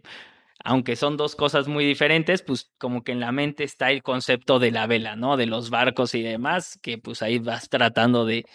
aunque 0.70 0.96
son 0.96 1.18
dos 1.18 1.36
cosas 1.36 1.68
muy 1.68 1.84
diferentes, 1.84 2.44
pues 2.44 2.70
como 2.78 3.04
que 3.04 3.12
en 3.12 3.20
la 3.20 3.32
mente 3.32 3.64
está 3.64 3.90
el 3.90 4.04
concepto 4.04 4.60
de 4.60 4.70
la 4.70 4.86
vela, 4.86 5.16
¿no? 5.16 5.36
De 5.36 5.48
los 5.48 5.72
barcos 5.72 6.14
y 6.14 6.22
demás, 6.22 6.78
que 6.84 7.00
pues 7.00 7.24
ahí 7.24 7.40
vas 7.40 7.70
tratando 7.70 8.24
de, 8.24 8.46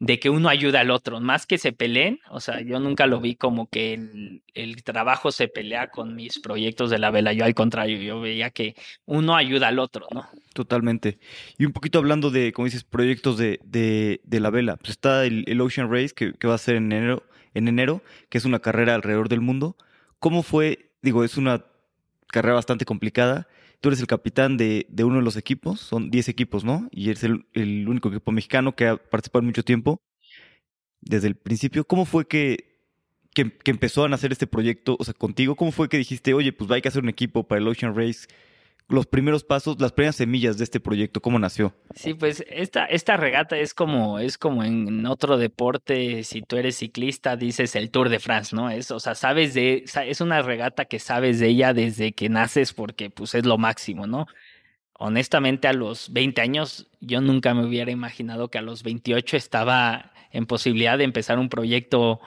de 0.00 0.18
que 0.18 0.30
uno 0.30 0.48
ayude 0.48 0.78
al 0.78 0.90
otro, 0.90 1.20
más 1.20 1.46
que 1.46 1.58
se 1.58 1.72
peleen, 1.72 2.18
o 2.28 2.40
sea, 2.40 2.60
yo 2.60 2.80
nunca 2.80 3.06
lo 3.06 3.20
vi 3.20 3.36
como 3.36 3.68
que 3.68 3.94
el, 3.94 4.42
el, 4.52 4.82
trabajo 4.82 5.30
se 5.30 5.46
pelea 5.46 5.90
con 5.90 6.16
mis 6.16 6.40
proyectos 6.40 6.90
de 6.90 6.98
la 6.98 7.12
vela, 7.12 7.32
yo 7.34 7.44
al 7.44 7.54
contrario, 7.54 7.98
yo 7.98 8.20
veía 8.20 8.50
que 8.50 8.74
uno 9.04 9.36
ayuda 9.36 9.68
al 9.68 9.78
otro, 9.78 10.08
¿no? 10.12 10.28
Totalmente. 10.54 11.20
Y 11.56 11.66
un 11.66 11.72
poquito 11.72 12.00
hablando 12.00 12.32
de, 12.32 12.52
como 12.52 12.64
dices, 12.64 12.82
proyectos 12.82 13.38
de, 13.38 13.60
de, 13.62 14.20
de 14.24 14.40
la 14.40 14.50
vela, 14.50 14.76
pues 14.76 14.90
está 14.90 15.24
el, 15.24 15.44
el 15.46 15.60
Ocean 15.60 15.88
Race 15.88 16.14
que, 16.16 16.32
que, 16.32 16.48
va 16.48 16.56
a 16.56 16.58
ser 16.58 16.74
en 16.74 16.90
enero, 16.90 17.22
en 17.54 17.68
enero, 17.68 18.02
que 18.28 18.38
es 18.38 18.44
una 18.44 18.58
carrera 18.58 18.96
alrededor 18.96 19.28
del 19.28 19.40
mundo. 19.40 19.76
¿Cómo 20.18 20.42
fue 20.42 20.89
digo, 21.02 21.24
es 21.24 21.36
una 21.36 21.64
carrera 22.28 22.54
bastante 22.54 22.84
complicada. 22.84 23.48
Tú 23.80 23.88
eres 23.88 24.00
el 24.00 24.06
capitán 24.06 24.56
de, 24.56 24.86
de 24.88 25.04
uno 25.04 25.16
de 25.16 25.22
los 25.22 25.36
equipos, 25.36 25.80
son 25.80 26.10
10 26.10 26.28
equipos, 26.28 26.64
¿no? 26.64 26.88
Y 26.90 27.10
eres 27.10 27.24
el, 27.24 27.46
el, 27.54 27.88
único 27.88 28.08
equipo 28.08 28.30
mexicano 28.32 28.74
que 28.76 28.86
ha 28.86 28.96
participado 28.96 29.42
mucho 29.42 29.64
tiempo. 29.64 30.02
Desde 31.00 31.28
el 31.28 31.36
principio, 31.36 31.84
¿cómo 31.86 32.04
fue 32.04 32.26
que, 32.28 32.70
que, 33.32 33.70
empezó 33.70 34.04
a 34.04 34.08
nacer 34.08 34.32
este 34.32 34.46
proyecto? 34.46 34.96
O 34.98 35.04
sea, 35.04 35.14
contigo, 35.14 35.56
¿cómo 35.56 35.72
fue 35.72 35.88
que 35.88 35.96
dijiste, 35.96 36.34
oye, 36.34 36.52
pues 36.52 36.70
hay 36.70 36.82
que 36.82 36.88
hacer 36.88 37.02
un 37.02 37.08
equipo 37.08 37.44
para 37.48 37.60
el 37.60 37.68
Ocean 37.68 37.96
Race? 37.96 38.28
Los 38.90 39.06
primeros 39.06 39.44
pasos, 39.44 39.80
las 39.80 39.92
primeras 39.92 40.16
semillas 40.16 40.58
de 40.58 40.64
este 40.64 40.80
proyecto? 40.80 41.22
¿Cómo 41.22 41.38
nació? 41.38 41.74
Sí, 41.94 42.14
pues 42.14 42.44
esta, 42.48 42.84
esta 42.86 43.16
regata 43.16 43.56
es 43.56 43.72
como, 43.72 44.18
es 44.18 44.36
como 44.36 44.64
en 44.64 45.06
otro 45.06 45.38
deporte, 45.38 46.24
si 46.24 46.42
tú 46.42 46.56
eres 46.56 46.76
ciclista, 46.76 47.36
dices 47.36 47.76
el 47.76 47.90
Tour 47.90 48.08
de 48.08 48.18
France, 48.18 48.54
¿no? 48.54 48.68
Es, 48.68 48.90
o 48.90 49.00
sea, 49.00 49.14
sabes 49.14 49.54
de, 49.54 49.84
es 50.06 50.20
una 50.20 50.42
regata 50.42 50.84
que 50.84 50.98
sabes 50.98 51.38
de 51.38 51.48
ella 51.48 51.72
desde 51.72 52.12
que 52.12 52.28
naces 52.28 52.72
porque 52.72 53.10
pues 53.10 53.34
es 53.34 53.46
lo 53.46 53.58
máximo, 53.58 54.06
¿no? 54.06 54.26
Honestamente, 54.98 55.68
a 55.68 55.72
los 55.72 56.12
20 56.12 56.40
años, 56.42 56.88
yo 57.00 57.20
nunca 57.20 57.54
me 57.54 57.64
hubiera 57.64 57.90
imaginado 57.90 58.48
que 58.48 58.58
a 58.58 58.62
los 58.62 58.82
28 58.82 59.36
estaba 59.36 60.12
en 60.32 60.46
posibilidad 60.46 60.98
de 60.98 61.04
empezar 61.04 61.38
un 61.38 61.48
proyecto 61.48 62.20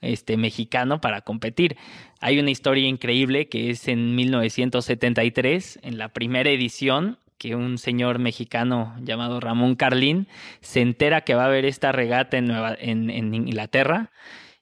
este, 0.00 0.36
mexicano 0.36 1.00
para 1.00 1.20
competir. 1.22 1.76
Hay 2.20 2.38
una 2.38 2.50
historia 2.50 2.88
increíble 2.88 3.48
que 3.48 3.70
es 3.70 3.88
en 3.88 4.14
1973, 4.14 5.80
en 5.82 5.98
la 5.98 6.08
primera 6.08 6.50
edición, 6.50 7.18
que 7.40 7.54
un 7.56 7.78
señor 7.78 8.18
mexicano 8.18 8.94
llamado 9.00 9.40
Ramón 9.40 9.74
Carlín 9.74 10.28
se 10.60 10.82
entera 10.82 11.22
que 11.22 11.34
va 11.34 11.44
a 11.44 11.46
haber 11.46 11.64
esta 11.64 11.90
regata 11.90 12.36
en, 12.36 12.46
Nueva, 12.46 12.76
en, 12.78 13.34
Inglaterra 13.34 14.10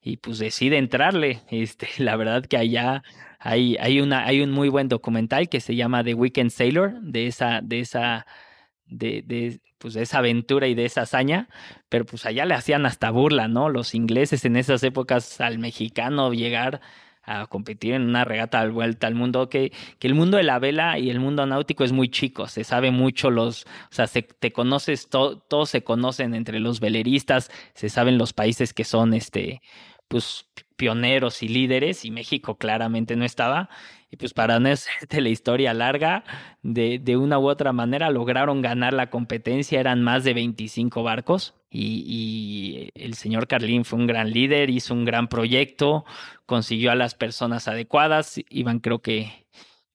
y 0.00 0.18
pues 0.18 0.38
decide 0.38 0.78
entrarle. 0.78 1.40
Este, 1.50 1.88
la 1.98 2.14
verdad 2.14 2.46
que 2.46 2.56
allá 2.56 3.02
hay, 3.40 3.76
hay, 3.80 4.00
una, 4.00 4.26
hay 4.26 4.42
un 4.42 4.52
muy 4.52 4.68
buen 4.68 4.88
documental 4.88 5.48
que 5.48 5.60
se 5.60 5.74
llama 5.74 6.04
The 6.04 6.14
Weekend 6.14 6.50
Sailor, 6.50 7.00
de 7.00 7.26
esa, 7.26 7.60
de 7.62 7.80
esa, 7.80 8.26
de, 8.88 9.22
de, 9.22 9.60
pues, 9.78 9.94
de 9.94 10.02
esa 10.02 10.18
aventura 10.18 10.66
y 10.66 10.74
de 10.74 10.84
esa 10.84 11.02
hazaña, 11.02 11.48
pero 11.88 12.04
pues 12.04 12.26
allá 12.26 12.44
le 12.44 12.54
hacían 12.54 12.86
hasta 12.86 13.10
burla, 13.10 13.48
¿no? 13.48 13.68
Los 13.68 13.94
ingleses 13.94 14.44
en 14.44 14.56
esas 14.56 14.82
épocas 14.82 15.40
al 15.40 15.58
mexicano 15.58 16.32
llegar 16.32 16.80
a 17.28 17.46
competir 17.46 17.92
en 17.92 18.02
una 18.02 18.24
regata 18.24 18.60
al 18.60 18.72
vuelta 18.72 19.06
al 19.06 19.14
mundo, 19.14 19.50
que, 19.50 19.70
que 19.98 20.06
el 20.06 20.14
mundo 20.14 20.38
de 20.38 20.44
la 20.44 20.58
vela 20.58 20.98
y 20.98 21.10
el 21.10 21.20
mundo 21.20 21.44
náutico 21.44 21.84
es 21.84 21.92
muy 21.92 22.08
chico, 22.08 22.48
se 22.48 22.64
sabe 22.64 22.90
mucho 22.90 23.30
los, 23.30 23.64
o 23.64 23.94
sea, 23.94 24.06
se, 24.06 24.22
te 24.22 24.50
conoces, 24.50 25.10
todos 25.10 25.68
se 25.68 25.84
conocen 25.84 26.34
entre 26.34 26.58
los 26.58 26.80
veleristas, 26.80 27.50
se 27.74 27.90
saben 27.90 28.16
los 28.16 28.32
países 28.32 28.72
que 28.72 28.84
son, 28.84 29.12
este, 29.12 29.60
pues, 30.08 30.46
pioneros 30.76 31.42
y 31.42 31.48
líderes, 31.48 32.06
y 32.06 32.10
México 32.10 32.56
claramente 32.56 33.14
no 33.14 33.26
estaba, 33.26 33.68
y 34.10 34.16
pues 34.16 34.34
para 34.34 34.58
no 34.58 34.68
hacerte 34.72 35.20
la 35.20 35.28
historia 35.28 35.74
larga, 35.74 36.24
de, 36.62 36.98
de 36.98 37.16
una 37.16 37.38
u 37.38 37.48
otra 37.48 37.72
manera 37.72 38.10
lograron 38.10 38.62
ganar 38.62 38.92
la 38.92 39.10
competencia, 39.10 39.80
eran 39.80 40.02
más 40.02 40.24
de 40.24 40.34
25 40.34 41.02
barcos 41.02 41.54
y, 41.70 42.04
y, 42.06 42.90
el 42.94 43.14
señor 43.14 43.46
Carlín 43.46 43.84
fue 43.84 43.98
un 43.98 44.06
gran 44.06 44.30
líder, 44.30 44.70
hizo 44.70 44.94
un 44.94 45.04
gran 45.04 45.28
proyecto, 45.28 46.04
consiguió 46.46 46.90
a 46.90 46.94
las 46.94 47.14
personas 47.14 47.68
adecuadas, 47.68 48.40
iban 48.48 48.80
creo 48.80 49.00
que 49.00 49.46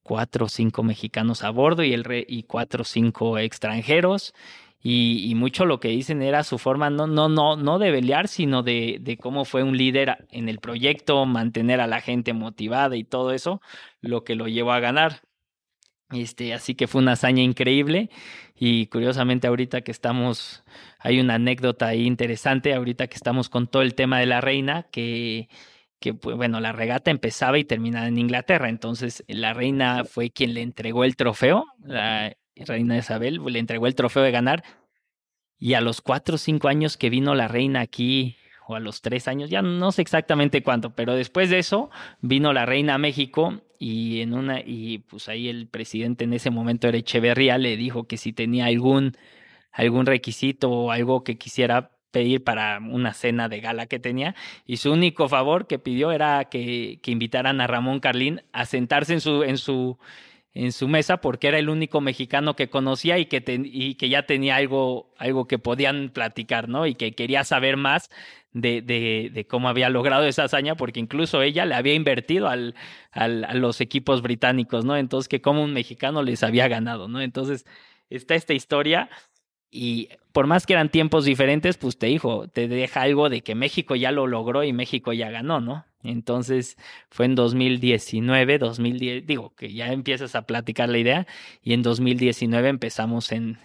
cuatro 0.04 0.46
o 0.46 0.48
cinco 0.48 0.82
mexicanos 0.84 1.42
a 1.42 1.50
bordo 1.50 1.82
y, 1.82 1.92
el 1.92 2.04
re, 2.04 2.24
y 2.28 2.44
cuatro 2.44 2.82
o 2.82 2.84
cinco 2.84 3.38
extranjeros 3.38 4.34
y, 4.86 5.30
y, 5.30 5.34
mucho 5.34 5.64
lo 5.64 5.80
que 5.80 5.88
dicen 5.88 6.20
era 6.20 6.44
su 6.44 6.58
forma 6.58 6.90
no, 6.90 7.06
no, 7.06 7.30
no, 7.30 7.56
no 7.56 7.78
de 7.78 7.90
pelear, 7.90 8.28
sino 8.28 8.62
de, 8.62 8.98
de, 9.00 9.16
cómo 9.16 9.46
fue 9.46 9.62
un 9.62 9.78
líder 9.78 10.26
en 10.30 10.50
el 10.50 10.58
proyecto, 10.58 11.24
mantener 11.24 11.80
a 11.80 11.86
la 11.86 12.02
gente 12.02 12.34
motivada 12.34 12.94
y 12.94 13.02
todo 13.02 13.32
eso, 13.32 13.62
lo 14.02 14.24
que 14.24 14.34
lo 14.34 14.46
llevó 14.46 14.72
a 14.72 14.80
ganar. 14.80 15.22
Este, 16.12 16.52
así 16.52 16.74
que 16.74 16.86
fue 16.86 17.00
una 17.00 17.12
hazaña 17.12 17.42
increíble 17.42 18.10
y 18.54 18.86
curiosamente 18.88 19.46
ahorita 19.46 19.80
que 19.80 19.90
estamos, 19.90 20.64
hay 20.98 21.18
una 21.18 21.36
anécdota 21.36 21.86
ahí 21.88 22.04
interesante, 22.04 22.74
ahorita 22.74 23.06
que 23.06 23.16
estamos 23.16 23.48
con 23.48 23.68
todo 23.68 23.80
el 23.82 23.94
tema 23.94 24.18
de 24.18 24.26
la 24.26 24.42
reina, 24.42 24.82
que, 24.92 25.48
que 25.98 26.12
pues, 26.12 26.36
bueno, 26.36 26.60
la 26.60 26.72
regata 26.72 27.10
empezaba 27.10 27.58
y 27.58 27.64
terminaba 27.64 28.06
en 28.06 28.18
Inglaterra, 28.18 28.68
entonces 28.68 29.24
la 29.28 29.54
reina 29.54 30.04
fue 30.04 30.30
quien 30.30 30.52
le 30.52 30.60
entregó 30.60 31.04
el 31.04 31.16
trofeo, 31.16 31.64
la, 31.82 32.34
reina 32.56 32.96
Isabel, 32.96 33.40
le 33.44 33.58
entregó 33.58 33.86
el 33.86 33.94
trofeo 33.94 34.22
de 34.22 34.30
ganar. 34.30 34.64
Y 35.58 35.74
a 35.74 35.80
los 35.80 36.00
cuatro 36.00 36.34
o 36.34 36.38
cinco 36.38 36.68
años 36.68 36.96
que 36.96 37.10
vino 37.10 37.34
la 37.34 37.48
reina 37.48 37.80
aquí, 37.80 38.36
o 38.66 38.74
a 38.74 38.80
los 38.80 39.02
tres 39.02 39.28
años, 39.28 39.50
ya 39.50 39.62
no 39.62 39.92
sé 39.92 40.02
exactamente 40.02 40.62
cuánto, 40.62 40.94
pero 40.94 41.14
después 41.14 41.50
de 41.50 41.58
eso 41.58 41.90
vino 42.20 42.52
la 42.52 42.66
reina 42.66 42.94
a 42.94 42.98
México 42.98 43.60
y 43.78 44.20
en 44.20 44.34
una, 44.34 44.60
y 44.60 44.98
pues 44.98 45.28
ahí 45.28 45.48
el 45.48 45.68
presidente 45.68 46.24
en 46.24 46.32
ese 46.32 46.50
momento 46.50 46.88
era 46.88 46.96
Echeverría, 46.96 47.58
le 47.58 47.76
dijo 47.76 48.04
que 48.04 48.16
si 48.16 48.32
tenía 48.32 48.66
algún, 48.66 49.12
algún 49.70 50.06
requisito 50.06 50.70
o 50.70 50.90
algo 50.90 51.24
que 51.24 51.36
quisiera 51.36 51.90
pedir 52.10 52.44
para 52.44 52.78
una 52.78 53.12
cena 53.12 53.48
de 53.48 53.60
gala 53.60 53.86
que 53.86 53.98
tenía 53.98 54.34
y 54.64 54.76
su 54.78 54.92
único 54.92 55.28
favor 55.28 55.66
que 55.66 55.80
pidió 55.80 56.12
era 56.12 56.44
que, 56.44 57.00
que 57.02 57.10
invitaran 57.10 57.60
a 57.60 57.66
Ramón 57.66 58.00
Carlín 58.00 58.42
a 58.52 58.64
sentarse 58.66 59.14
en 59.14 59.20
su, 59.20 59.42
en 59.42 59.58
su, 59.58 59.98
en 60.54 60.72
su 60.72 60.86
mesa 60.86 61.18
porque 61.18 61.48
era 61.48 61.58
el 61.58 61.68
único 61.68 62.00
mexicano 62.00 62.54
que 62.54 62.70
conocía 62.70 63.18
y 63.18 63.26
que, 63.26 63.42
y 63.64 63.96
que 63.96 64.08
ya 64.08 64.24
tenía 64.24 64.56
algo, 64.56 65.12
algo 65.18 65.46
que 65.48 65.58
podían 65.58 66.10
platicar, 66.10 66.68
¿no? 66.68 66.86
Y 66.86 66.94
que 66.94 67.12
quería 67.12 67.42
saber 67.42 67.76
más 67.76 68.08
de, 68.52 68.80
de, 68.80 69.30
de, 69.34 69.46
cómo 69.46 69.68
había 69.68 69.88
logrado 69.88 70.24
esa 70.26 70.44
hazaña, 70.44 70.76
porque 70.76 71.00
incluso 71.00 71.42
ella 71.42 71.66
le 71.66 71.74
había 71.74 71.94
invertido 71.94 72.48
al, 72.48 72.76
al, 73.10 73.44
a 73.44 73.54
los 73.54 73.80
equipos 73.80 74.22
británicos, 74.22 74.84
¿no? 74.84 74.96
Entonces, 74.96 75.28
que 75.28 75.42
como 75.42 75.64
un 75.64 75.72
mexicano 75.72 76.22
les 76.22 76.44
había 76.44 76.68
ganado, 76.68 77.08
¿no? 77.08 77.20
Entonces, 77.20 77.66
está 78.08 78.36
esta 78.36 78.54
historia 78.54 79.10
y 79.72 80.08
por 80.30 80.46
más 80.46 80.66
que 80.66 80.74
eran 80.74 80.88
tiempos 80.88 81.24
diferentes, 81.24 81.78
pues 81.78 81.98
te 81.98 82.06
dijo, 82.06 82.46
te 82.46 82.68
deja 82.68 83.02
algo 83.02 83.28
de 83.28 83.42
que 83.42 83.56
México 83.56 83.96
ya 83.96 84.12
lo 84.12 84.28
logró 84.28 84.62
y 84.62 84.72
México 84.72 85.12
ya 85.12 85.30
ganó, 85.30 85.60
¿no? 85.60 85.84
Entonces 86.04 86.76
fue 87.10 87.26
en 87.26 87.34
2019, 87.34 88.58
2010, 88.58 89.26
digo 89.26 89.54
que 89.56 89.72
ya 89.72 89.92
empiezas 89.92 90.34
a 90.34 90.46
platicar 90.46 90.88
la 90.88 90.98
idea 90.98 91.26
y 91.62 91.72
en 91.72 91.82
2019 91.82 92.68
empezamos 92.68 93.32
en, 93.32 93.58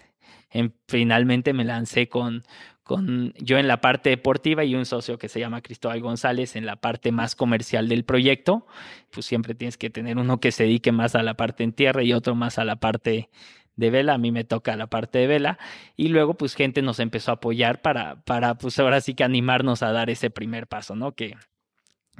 en 0.50 0.74
finalmente 0.88 1.52
me 1.52 1.64
lancé 1.64 2.08
con, 2.08 2.44
con 2.82 3.34
yo 3.34 3.58
en 3.58 3.68
la 3.68 3.80
parte 3.80 4.10
deportiva 4.10 4.64
y 4.64 4.74
un 4.74 4.86
socio 4.86 5.18
que 5.18 5.28
se 5.28 5.38
llama 5.38 5.60
Cristóbal 5.60 6.00
González 6.00 6.56
en 6.56 6.66
la 6.66 6.76
parte 6.76 7.12
más 7.12 7.36
comercial 7.36 7.88
del 7.88 8.04
proyecto. 8.04 8.66
Pues 9.10 9.26
siempre 9.26 9.54
tienes 9.54 9.76
que 9.76 9.90
tener 9.90 10.18
uno 10.18 10.40
que 10.40 10.50
se 10.50 10.64
dedique 10.64 10.92
más 10.92 11.14
a 11.14 11.22
la 11.22 11.34
parte 11.34 11.62
en 11.62 11.72
tierra 11.72 12.02
y 12.02 12.12
otro 12.14 12.34
más 12.34 12.58
a 12.58 12.64
la 12.64 12.76
parte 12.76 13.28
de 13.76 13.90
vela, 13.90 14.14
a 14.14 14.18
mí 14.18 14.32
me 14.32 14.44
toca 14.44 14.76
la 14.76 14.88
parte 14.88 15.18
de 15.18 15.26
vela 15.26 15.58
y 15.96 16.08
luego 16.08 16.34
pues 16.34 16.54
gente 16.54 16.82
nos 16.82 17.00
empezó 17.00 17.30
a 17.30 17.34
apoyar 17.34 17.80
para, 17.80 18.22
para 18.22 18.56
pues 18.56 18.78
ahora 18.78 19.00
sí 19.00 19.14
que 19.14 19.24
animarnos 19.24 19.82
a 19.82 19.92
dar 19.92 20.10
ese 20.10 20.30
primer 20.30 20.66
paso, 20.66 20.94
¿no? 20.96 21.12
Que, 21.12 21.36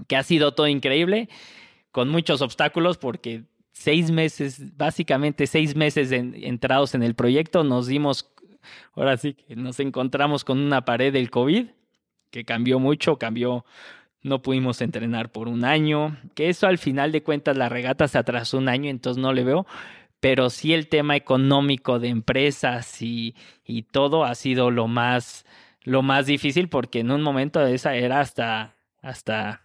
que 0.06 0.16
ha 0.16 0.22
sido 0.22 0.52
todo 0.52 0.68
increíble, 0.68 1.28
con 1.92 2.08
muchos 2.08 2.42
obstáculos, 2.42 2.98
porque 2.98 3.44
seis 3.72 4.10
meses, 4.10 4.76
básicamente 4.76 5.46
seis 5.46 5.74
meses 5.74 6.12
entrados 6.12 6.94
en 6.94 7.02
el 7.02 7.14
proyecto, 7.14 7.64
nos 7.64 7.86
dimos, 7.86 8.32
ahora 8.94 9.16
sí 9.16 9.36
nos 9.48 9.80
encontramos 9.80 10.44
con 10.44 10.58
una 10.58 10.84
pared 10.84 11.12
del 11.12 11.30
COVID, 11.30 11.68
que 12.30 12.44
cambió 12.44 12.78
mucho, 12.78 13.16
cambió, 13.16 13.64
no 14.22 14.42
pudimos 14.42 14.80
entrenar 14.82 15.32
por 15.32 15.48
un 15.48 15.64
año, 15.64 16.18
que 16.34 16.48
eso 16.48 16.66
al 16.66 16.78
final 16.78 17.10
de 17.10 17.22
cuentas 17.22 17.56
la 17.56 17.68
regata 17.68 18.06
se 18.06 18.18
atrasó 18.18 18.58
un 18.58 18.68
año, 18.68 18.90
entonces 18.90 19.20
no 19.20 19.32
le 19.32 19.44
veo, 19.44 19.66
pero 20.20 20.50
sí 20.50 20.74
el 20.74 20.88
tema 20.88 21.16
económico 21.16 21.98
de 21.98 22.08
empresas 22.08 23.00
y, 23.00 23.34
y 23.64 23.82
todo 23.82 24.24
ha 24.24 24.34
sido 24.34 24.70
lo 24.70 24.86
más, 24.86 25.46
lo 25.82 26.02
más 26.02 26.26
difícil, 26.26 26.68
porque 26.68 27.00
en 27.00 27.10
un 27.10 27.22
momento 27.22 27.60
de 27.60 27.74
esa 27.74 27.96
era 27.96 28.20
hasta, 28.20 28.76
hasta 29.00 29.62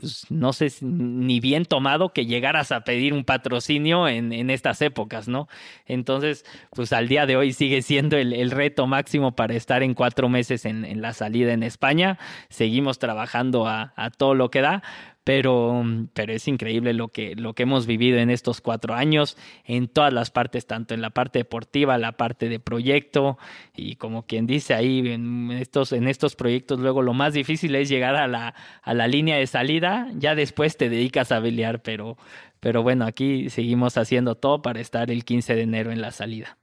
pues, 0.00 0.24
no 0.30 0.54
sé, 0.54 0.72
ni 0.80 1.40
bien 1.40 1.66
tomado 1.66 2.14
que 2.14 2.24
llegaras 2.24 2.72
a 2.72 2.84
pedir 2.84 3.12
un 3.12 3.24
patrocinio 3.24 4.08
en, 4.08 4.32
en, 4.32 4.48
estas 4.48 4.80
épocas, 4.80 5.28
¿no? 5.28 5.46
Entonces, 5.84 6.46
pues 6.70 6.94
al 6.94 7.06
día 7.06 7.26
de 7.26 7.36
hoy 7.36 7.52
sigue 7.52 7.82
siendo 7.82 8.16
el, 8.16 8.32
el 8.32 8.50
reto 8.50 8.86
máximo 8.86 9.32
para 9.36 9.54
estar 9.54 9.82
en 9.82 9.92
cuatro 9.92 10.30
meses 10.30 10.64
en, 10.64 10.86
en, 10.86 11.02
la 11.02 11.12
salida 11.12 11.52
en 11.52 11.62
España. 11.62 12.18
Seguimos 12.48 12.98
trabajando 12.98 13.66
a, 13.66 13.92
a 13.94 14.08
todo 14.10 14.34
lo 14.34 14.50
que 14.50 14.62
da, 14.62 14.82
pero, 15.24 15.84
pero 16.14 16.32
es 16.32 16.48
increíble 16.48 16.94
lo 16.94 17.08
que, 17.08 17.34
lo 17.36 17.54
que 17.54 17.64
hemos 17.64 17.86
vivido 17.86 18.18
en 18.18 18.30
estos 18.30 18.60
cuatro 18.60 18.94
años, 18.94 19.36
en 19.64 19.88
todas 19.88 20.12
las 20.12 20.30
partes, 20.30 20.66
tanto 20.66 20.94
en 20.94 21.02
la 21.02 21.10
parte 21.10 21.40
deportiva, 21.40 21.98
la 21.98 22.12
parte 22.12 22.48
de 22.48 22.58
proyecto, 22.58 23.38
y 23.76 23.96
como 23.96 24.26
quien 24.26 24.46
dice 24.46 24.74
ahí, 24.74 25.00
en 25.10 25.50
estos, 25.52 25.92
en 25.92 26.08
estos 26.08 26.36
proyectos 26.36 26.80
luego 26.80 27.02
lo 27.02 27.12
más 27.12 27.34
difícil 27.34 27.74
es 27.74 27.88
llegar 27.88 28.16
a 28.16 28.26
la, 28.26 28.54
a 28.82 28.94
la 28.94 29.08
línea 29.08 29.36
de 29.36 29.46
salida, 29.46 30.08
ya 30.14 30.34
después 30.34 30.76
te 30.76 30.88
dedicas 30.88 31.32
a 31.32 31.42
pelear, 31.42 31.82
pero, 31.82 32.16
pero 32.60 32.82
bueno, 32.82 33.04
aquí 33.04 33.50
seguimos 33.50 33.98
haciendo 33.98 34.36
todo 34.36 34.62
para 34.62 34.80
estar 34.80 35.10
el 35.10 35.24
15 35.24 35.54
de 35.54 35.62
enero 35.62 35.92
en 35.92 36.00
la 36.00 36.12
salida. 36.12 36.56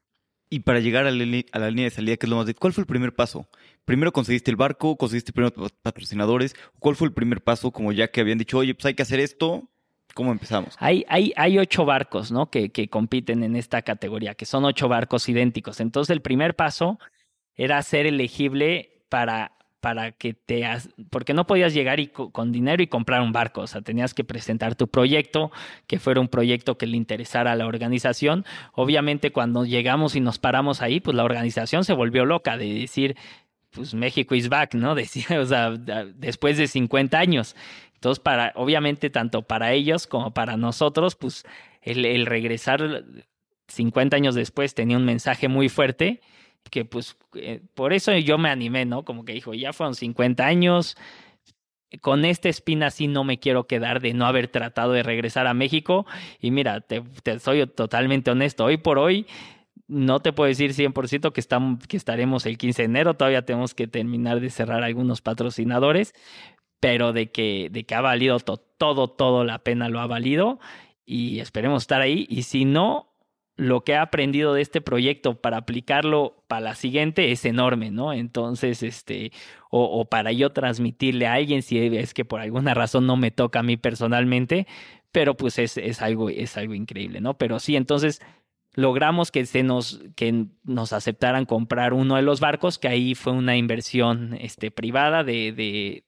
Y 0.50 0.62
para 0.62 0.80
llegar 0.80 1.06
a 1.06 1.12
la, 1.12 1.44
a 1.52 1.60
la 1.60 1.70
línea 1.70 1.86
de 1.86 1.92
salida, 1.92 2.16
que 2.16 2.26
es 2.26 2.30
lo 2.30 2.38
más 2.38 2.46
de, 2.46 2.56
¿cuál 2.56 2.72
fue 2.72 2.82
el 2.82 2.88
primer 2.88 3.14
paso? 3.14 3.50
Primero 3.88 4.12
conseguiste 4.12 4.52
el 4.52 4.58
barco, 4.58 4.98
conseguiste 4.98 5.32
primero 5.32 5.56
patrocinadores. 5.82 6.58
¿Cuál 6.78 6.98
fue 6.98 7.08
el 7.08 7.14
primer 7.14 7.42
paso? 7.42 7.72
Como 7.72 7.94
ya 7.94 8.10
que 8.10 8.20
habían 8.20 8.38
dicho, 8.38 8.58
oye, 8.58 8.76
pues 8.76 8.86
hay 8.86 8.96
que 8.96 9.04
hacer 9.04 9.22
esto. 9.22 9.70
¿Cómo 10.14 10.34
empezamos? 10.34 10.76
Hay, 10.80 11.06
hay, 11.08 11.32
hay 11.38 11.58
ocho 11.58 11.86
barcos, 11.86 12.30
¿no? 12.30 12.50
Que, 12.50 12.70
que 12.70 12.90
compiten 12.90 13.44
en 13.44 13.56
esta 13.56 13.84
categoría, 13.84 14.36
que 14.36 14.46
son 14.46 14.66
ocho 14.66 14.90
barcos 14.90 15.30
idénticos. 15.30 15.80
Entonces, 15.80 16.10
el 16.14 16.22
primer 16.22 16.58
paso 16.58 17.00
era 17.56 17.82
ser 17.82 18.08
elegible 18.08 19.06
para 19.08 19.54
para 19.80 20.12
que 20.12 20.34
te... 20.34 20.66
Porque 21.10 21.34
no 21.34 21.48
podías 21.48 21.74
llegar 21.74 22.02
y 22.02 22.08
con 22.08 22.52
dinero 22.52 22.84
y 22.84 22.88
comprar 22.88 23.22
un 23.22 23.32
barco, 23.32 23.62
o 23.62 23.68
sea, 23.68 23.82
tenías 23.82 24.14
que 24.14 24.24
presentar 24.26 24.76
tu 24.76 24.88
proyecto, 24.90 25.52
que 25.86 26.00
fuera 26.00 26.20
un 26.20 26.28
proyecto 26.28 26.78
que 26.78 26.88
le 26.88 26.98
interesara 26.98 27.54
a 27.54 27.56
la 27.56 27.68
organización. 27.68 28.44
Obviamente 28.74 29.32
cuando 29.32 29.66
llegamos 29.66 30.16
y 30.16 30.20
nos 30.20 30.40
paramos 30.40 30.82
ahí, 30.82 31.00
pues 31.00 31.16
la 31.16 31.24
organización 31.24 31.86
se 31.86 31.94
volvió 31.94 32.26
loca 32.26 32.58
de 32.58 32.74
decir, 32.74 33.16
pues 33.72 33.94
México 33.94 34.36
is 34.36 34.50
back, 34.50 34.74
¿no? 34.74 34.96
Decía, 34.96 35.40
o 35.40 35.46
sea, 35.46 35.72
después 35.72 36.58
de 36.58 36.68
50 36.68 37.18
años. 37.18 37.56
Entonces, 37.96 38.20
para, 38.20 38.52
obviamente, 38.56 39.10
tanto 39.10 39.42
para 39.42 39.74
ellos 39.74 40.08
como 40.08 40.34
para 40.34 40.58
nosotros, 40.58 41.16
pues 41.16 41.46
el, 41.82 42.26
regresar 42.26 43.04
50 43.68 44.16
años 44.16 44.36
después 44.36 44.76
tenía 44.76 44.98
un 44.98 45.06
mensaje 45.06 45.48
muy 45.48 45.70
fuerte 45.70 46.22
que 46.70 46.84
pues 46.84 47.16
eh, 47.36 47.62
por 47.76 47.94
eso 47.94 48.16
yo 48.18 48.38
me 48.38 48.50
animé, 48.50 48.84
¿no? 48.86 49.06
Como 49.06 49.24
que 49.24 49.32
dijo, 49.32 49.54
ya 49.54 49.72
fueron 49.72 49.96
50 49.96 50.46
años, 50.46 50.98
con 52.02 52.26
esta 52.26 52.50
espina 52.50 52.92
sí 52.92 53.08
no 53.08 53.24
me 53.24 53.40
quiero 53.40 53.66
quedar 53.66 54.02
de 54.02 54.14
no 54.14 54.26
haber 54.26 54.50
tratado 54.50 54.92
de 54.92 55.04
regresar 55.04 55.48
a 55.48 55.54
México. 55.54 56.06
Y 56.40 56.52
mira, 56.52 56.82
te, 56.82 57.04
soy 57.40 57.66
totalmente 57.68 58.32
honesto, 58.32 58.66
hoy 58.66 58.78
por 58.78 59.00
hoy 59.00 59.26
no 59.88 60.20
te 60.20 60.34
puedo 60.34 60.48
decir 60.48 60.74
100% 60.74 61.32
que, 61.32 61.40
estamos, 61.40 61.88
que 61.88 61.98
estaremos 61.98 62.46
el 62.46 62.58
15 62.58 62.82
de 62.82 62.86
enero, 62.86 63.14
todavía 63.16 63.46
tenemos 63.46 63.74
que 63.74 63.88
terminar 63.88 64.40
de 64.40 64.50
cerrar 64.50 64.84
algunos 64.84 65.22
patrocinadores, 65.22 66.14
pero 66.80 67.14
de 67.14 67.32
que, 67.32 67.70
de 67.72 67.86
que 67.86 67.96
ha 67.96 68.02
valido 68.02 68.38
todo, 68.40 69.10
todo 69.10 69.44
la 69.44 69.60
pena 69.60 69.90
lo 69.90 70.00
ha 70.00 70.08
valido 70.08 70.60
y 71.06 71.40
esperemos 71.40 71.84
estar 71.84 72.02
ahí. 72.02 72.28
Y 72.30 72.44
si 72.44 72.66
no, 72.66 73.08
lo 73.56 73.84
que 73.84 73.94
he 73.94 73.98
aprendido 73.98 74.54
de 74.54 74.62
este 74.62 74.82
proyecto 74.82 75.42
para 75.42 75.58
aplicarlo 75.58 76.44
para 76.48 76.62
la 76.62 76.76
siguiente 76.76 77.32
es 77.32 77.44
enorme, 77.46 77.90
¿no? 77.90 78.14
Entonces, 78.14 78.84
este, 78.84 79.32
o, 79.72 79.84
o, 79.84 80.06
para 80.06 80.32
yo 80.32 80.52
transmitirle 80.52 81.26
a 81.26 81.34
alguien 81.34 81.64
si 81.64 81.80
es 81.80 82.14
que 82.14 82.26
por 82.26 82.40
alguna 82.42 82.74
razón 82.76 83.08
no 83.08 83.18
me 83.18 83.32
toca 83.32 83.60
a 83.60 83.64
mí 83.64 83.78
personalmente, 83.78 84.68
pero 85.12 85.36
pues 85.36 85.58
es, 85.58 85.78
es 85.78 86.02
algo, 86.02 86.30
es 86.30 86.58
algo 86.58 86.76
increíble, 86.76 87.22
¿no? 87.22 87.38
Pero 87.38 87.60
sí, 87.60 87.76
entonces 87.76 88.22
logramos 88.78 89.32
que 89.32 89.44
se 89.48 89.64
nos, 89.64 90.00
que 90.16 90.46
nos 90.64 90.94
aceptaran 90.94 91.46
comprar 91.46 91.94
uno 91.94 92.16
de 92.16 92.22
los 92.22 92.40
barcos, 92.40 92.78
que 92.78 92.88
ahí 92.88 93.16
fue 93.16 93.34
una 93.34 93.58
inversión 93.58 94.38
este, 94.40 94.70
privada 94.70 95.24
de, 95.24 95.52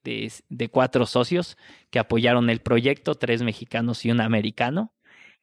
de, 0.04 0.32
de, 0.50 0.70
cuatro 0.70 1.08
socios 1.08 1.58
que 1.90 1.98
apoyaron 1.98 2.48
el 2.52 2.62
proyecto, 2.62 3.16
tres 3.16 3.42
mexicanos 3.42 4.06
y 4.06 4.12
un 4.12 4.22
americano 4.22 4.94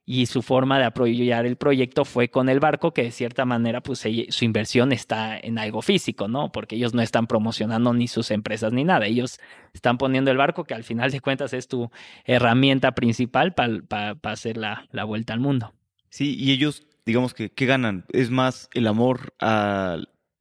y 0.05 0.27
su 0.27 0.41
forma 0.41 0.79
de 0.79 0.85
apoyar 0.85 1.47
el 1.47 1.57
proyecto 1.57 2.05
fue 2.05 2.31
con 2.31 2.49
el 2.49 2.61
barco, 2.61 2.95
que 2.95 3.03
de 3.03 3.11
cierta 3.11 3.45
manera 3.45 3.83
pues 3.83 4.07
su 4.29 4.45
inversión 4.45 4.93
está 4.93 5.37
en 5.37 5.59
algo 5.59 5.83
físico, 5.83 6.29
¿no? 6.29 6.53
Porque 6.53 6.77
ellos 6.77 6.95
no 6.95 7.03
están 7.03 7.27
promocionando 7.27 7.93
ni 7.93 8.07
sus 8.07 8.31
empresas 8.31 8.73
ni 8.73 8.85
nada, 8.85 9.07
ellos 9.07 9.41
están 9.75 9.99
poniendo 9.99 10.31
el 10.31 10.37
barco 10.37 10.63
que 10.63 10.75
al 10.75 10.85
final 10.85 11.11
de 11.11 11.19
cuentas 11.19 11.53
es 11.53 11.67
tu 11.67 11.91
herramienta 12.25 12.93
principal 12.93 13.53
para 13.53 14.17
hacer 14.23 14.57
la, 14.57 14.87
la, 14.93 15.03
vuelta 15.03 15.33
al 15.33 15.41
mundo. 15.41 15.75
Sí, 16.09 16.37
y 16.39 16.53
ellos, 16.53 16.87
digamos 17.07 17.33
que, 17.33 17.51
¿qué 17.51 17.67
ganan? 17.67 18.05
¿Es 18.13 18.31
más 18.31 18.69
el 18.75 18.89
amor 18.89 19.33
a 19.41 19.99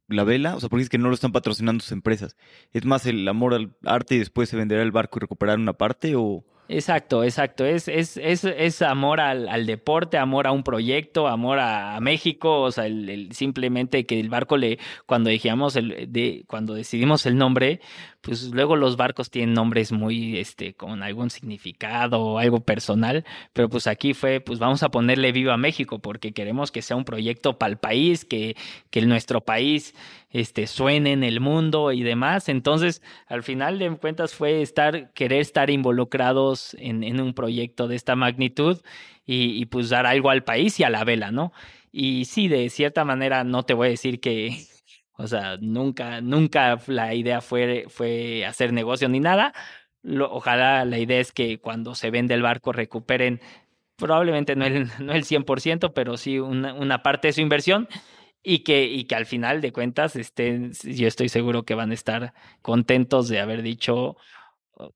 la 0.08 0.23
vela? 0.23 0.56
O 0.56 0.60
sea, 0.60 0.67
porque 0.67 0.84
es 0.84 0.89
que 0.89 0.97
no 0.97 1.08
lo 1.08 1.13
están 1.13 1.32
patrocinando 1.32 1.82
sus 1.82 1.91
empresas. 1.91 2.36
¿Es 2.73 2.84
más 2.86 3.06
el 3.06 3.28
amor 3.28 3.54
al 3.54 3.75
arte 3.86 4.15
y 4.15 4.19
después 4.19 4.49
se 4.49 4.58
venderá 4.58 4.82
el 4.82 4.91
barco 4.91 5.19
y 5.19 5.21
recuperar 5.21 5.60
una 5.60 5.73
parte 5.73 6.15
o...? 6.15 6.43
Exacto, 6.67 7.23
exacto. 7.23 7.63
Es, 7.63 7.88
es, 7.88 8.17
es, 8.17 8.43
es 8.43 8.82
amor 8.82 9.21
al, 9.21 9.47
al, 9.49 9.67
deporte, 9.67 10.17
amor 10.17 10.47
a 10.47 10.51
un 10.51 10.63
proyecto, 10.63 11.28
amor 11.28 11.60
a, 11.60 11.99
México. 11.99 12.62
O 12.62 12.71
sea, 12.71 12.88
el, 12.88 13.32
simplemente 13.34 14.08
que 14.08 14.19
el 14.19 14.30
barco 14.30 14.58
le, 14.58 14.80
cuando 15.06 15.30
dijimos 15.30 15.75
el, 15.75 16.12
de, 16.12 16.43
cuando 16.47 16.73
decidimos 16.73 17.28
el 17.28 17.38
nombre, 17.38 17.82
pues 18.25 18.45
luego 18.51 18.75
los 18.75 18.97
barcos 18.97 19.29
tienen 19.29 19.53
nombres 19.53 19.91
muy, 19.91 20.39
este, 20.39 20.73
con 20.73 21.03
algún 21.03 21.29
significado 21.29 22.19
o 22.19 22.39
algo 22.39 22.59
personal, 22.59 23.23
pero 23.53 23.69
pues 23.69 23.85
aquí 23.85 24.15
fue, 24.15 24.39
pues 24.39 24.57
vamos 24.57 24.81
a 24.81 24.89
ponerle 24.89 25.31
viva 25.31 25.57
México 25.57 25.99
porque 25.99 26.31
queremos 26.31 26.71
que 26.71 26.81
sea 26.81 26.97
un 26.97 27.05
proyecto 27.05 27.59
para 27.59 27.69
el 27.69 27.77
país, 27.77 28.25
que, 28.25 28.57
que 28.89 29.03
nuestro 29.03 29.41
país, 29.41 29.93
este, 30.31 30.65
suene 30.65 31.11
en 31.11 31.23
el 31.23 31.39
mundo 31.39 31.91
y 31.91 32.01
demás. 32.01 32.49
Entonces, 32.49 33.03
al 33.27 33.43
final 33.43 33.77
de 33.77 33.95
cuentas 33.95 34.33
fue 34.33 34.63
estar, 34.63 35.13
querer 35.13 35.41
estar 35.41 35.69
involucrados 35.69 36.75
en, 36.79 37.03
en 37.03 37.21
un 37.21 37.35
proyecto 37.35 37.88
de 37.88 37.95
esta 37.95 38.15
magnitud 38.15 38.81
y, 39.27 39.61
y 39.61 39.65
pues 39.67 39.89
dar 39.89 40.07
algo 40.07 40.31
al 40.31 40.43
país 40.43 40.79
y 40.79 40.83
a 40.83 40.89
la 40.89 41.03
vela, 41.03 41.29
¿no? 41.29 41.53
Y 41.91 42.25
sí, 42.25 42.47
de 42.47 42.71
cierta 42.71 43.05
manera, 43.05 43.43
no 43.43 43.63
te 43.63 43.75
voy 43.75 43.88
a 43.88 43.91
decir 43.91 44.19
que, 44.19 44.65
o 45.17 45.28
sea, 45.28 45.58
nunca, 45.62 46.21
nunca 46.21 46.80
la 46.88 47.13
idea 47.13 47.41
fue, 47.41 47.86
fue 47.89 48.45
hacer 48.45 48.73
negocio 48.73 49.10
ni 49.10 49.19
nada. 49.19 49.54
Lo, 50.01 50.32
ojalá 50.32 50.86
la 50.86 50.99
idea 50.99 51.19
es 51.19 51.32
que 51.32 51.60
cuando 51.60 51.95
se 51.95 52.12
vende 52.12 52.34
el 52.34 52.41
barco 52.41 52.71
recuperen 52.71 53.41
probablemente 53.97 54.56
no 54.56 54.65
el, 54.65 54.89
no 54.99 55.13
el 55.13 55.23
100%, 55.23 55.93
pero 55.93 56.17
sí 56.17 56.39
una, 56.39 56.73
una 56.73 57.01
parte 57.04 57.30
de 57.30 57.34
su 57.34 57.41
inversión 57.41 57.88
y 58.43 58.60
que, 58.60 58.86
y 58.86 59.06
que 59.06 59.15
al 59.15 59.25
final 59.25 59.62
de 59.62 59.71
cuentas 59.71 60.15
estén, 60.15 60.71
yo 60.84 61.08
estoy 61.08 61.30
seguro 61.30 61.63
que 61.63 61.75
van 61.75 61.91
a 61.91 61.95
estar 61.95 62.34
contentos 62.62 63.28
de 63.28 63.39
haber 63.39 63.63
dicho, 63.63 64.17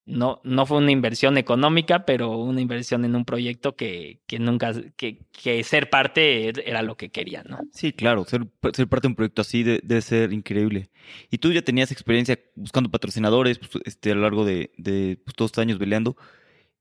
no, 0.05 0.41
no 0.43 0.65
fue 0.65 0.77
una 0.77 0.91
inversión 0.91 1.37
económica, 1.37 2.05
pero 2.05 2.37
una 2.37 2.61
inversión 2.61 3.05
en 3.05 3.15
un 3.15 3.25
proyecto 3.25 3.75
que, 3.75 4.19
que 4.27 4.39
nunca, 4.39 4.73
que, 4.97 5.25
que 5.31 5.63
ser 5.63 5.89
parte 5.89 6.49
era 6.69 6.81
lo 6.81 6.97
que 6.97 7.09
querían, 7.09 7.45
¿no? 7.49 7.59
Sí, 7.71 7.93
claro, 7.93 8.25
ser, 8.25 8.47
ser 8.73 8.87
parte 8.87 9.07
de 9.07 9.11
un 9.11 9.15
proyecto 9.15 9.41
así 9.41 9.63
debe, 9.63 10.01
ser 10.01 10.33
increíble. 10.33 10.89
Y 11.31 11.37
tú 11.37 11.51
ya 11.51 11.61
tenías 11.61 11.91
experiencia 11.91 12.39
buscando 12.55 12.91
patrocinadores 12.91 13.59
pues, 13.59 13.71
este, 13.85 14.11
a 14.11 14.15
lo 14.15 14.21
largo 14.21 14.43
de, 14.43 14.71
de 14.77 15.19
pues, 15.23 15.35
todos 15.35 15.49
estos 15.49 15.61
años 15.61 15.79
peleando. 15.79 16.17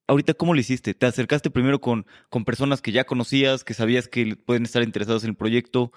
Ahorita, 0.08 0.34
¿cómo 0.34 0.54
lo 0.54 0.61
hiciste? 0.61 0.94
¿Te 0.94 1.06
acercaste 1.06 1.50
primero 1.50 1.80
con, 1.80 2.06
con 2.30 2.44
personas 2.44 2.80
que 2.80 2.92
ya 2.92 3.04
conocías, 3.04 3.62
que 3.62 3.74
sabías 3.74 4.08
que 4.08 4.37
pueden 4.37 4.64
estar 4.64 4.82
interesados 4.82 5.22
en 5.22 5.30
el 5.30 5.37
proyecto? 5.37 5.92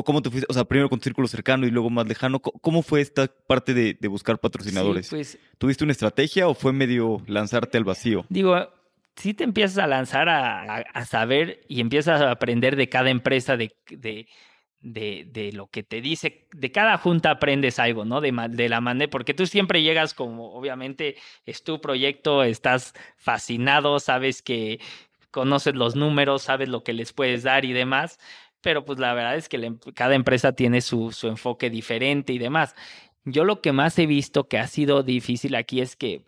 ¿O 0.00 0.02
cómo 0.02 0.22
te 0.22 0.30
fuiste? 0.30 0.46
O 0.48 0.54
sea, 0.54 0.64
primero 0.64 0.88
con 0.88 0.98
círculo 0.98 1.28
cercano 1.28 1.66
y 1.66 1.70
luego 1.70 1.90
más 1.90 2.06
lejano. 2.06 2.40
¿Cómo 2.40 2.80
fue 2.80 3.02
esta 3.02 3.26
parte 3.26 3.74
de, 3.74 3.98
de 4.00 4.08
buscar 4.08 4.38
patrocinadores? 4.38 5.10
pues, 5.10 5.38
¿Tuviste 5.58 5.84
una 5.84 5.92
estrategia 5.92 6.48
o 6.48 6.54
fue 6.54 6.72
medio 6.72 7.22
lanzarte 7.26 7.76
al 7.76 7.84
vacío? 7.84 8.24
Digo, 8.30 8.56
si 9.16 9.34
te 9.34 9.44
empiezas 9.44 9.76
a 9.76 9.86
lanzar 9.86 10.30
a, 10.30 10.76
a, 10.76 11.04
saber 11.04 11.60
y 11.68 11.82
empiezas 11.82 12.22
a 12.22 12.30
aprender 12.30 12.76
de 12.76 12.88
cada 12.88 13.10
empresa, 13.10 13.58
de, 13.58 13.76
de, 13.90 14.26
de, 14.80 15.26
de, 15.30 15.52
lo 15.52 15.66
que 15.66 15.82
te 15.82 16.00
dice, 16.00 16.48
de 16.54 16.72
cada 16.72 16.96
junta 16.96 17.32
aprendes 17.32 17.78
algo, 17.78 18.06
¿no? 18.06 18.22
De, 18.22 18.32
de 18.48 18.68
la 18.70 18.80
manera, 18.80 19.10
porque 19.10 19.34
tú 19.34 19.46
siempre 19.46 19.82
llegas 19.82 20.14
como, 20.14 20.54
obviamente, 20.54 21.16
es 21.44 21.62
tu 21.62 21.78
proyecto, 21.82 22.42
estás 22.42 22.94
fascinado, 23.18 24.00
sabes 24.00 24.40
que 24.40 24.80
conoces 25.30 25.74
los 25.74 25.94
números, 25.94 26.40
sabes 26.40 26.70
lo 26.70 26.84
que 26.84 26.94
les 26.94 27.12
puedes 27.12 27.42
dar 27.42 27.66
y 27.66 27.74
demás, 27.74 28.18
pero 28.60 28.84
pues 28.84 28.98
la 28.98 29.14
verdad 29.14 29.36
es 29.36 29.48
que 29.48 29.56
em, 29.58 29.78
cada 29.94 30.14
empresa 30.14 30.52
tiene 30.52 30.80
su, 30.80 31.12
su 31.12 31.28
enfoque 31.28 31.70
diferente 31.70 32.32
y 32.32 32.38
demás. 32.38 32.74
Yo 33.24 33.44
lo 33.44 33.60
que 33.60 33.72
más 33.72 33.98
he 33.98 34.06
visto 34.06 34.48
que 34.48 34.58
ha 34.58 34.66
sido 34.66 35.02
difícil 35.02 35.54
aquí 35.54 35.80
es 35.80 35.96
que 35.96 36.24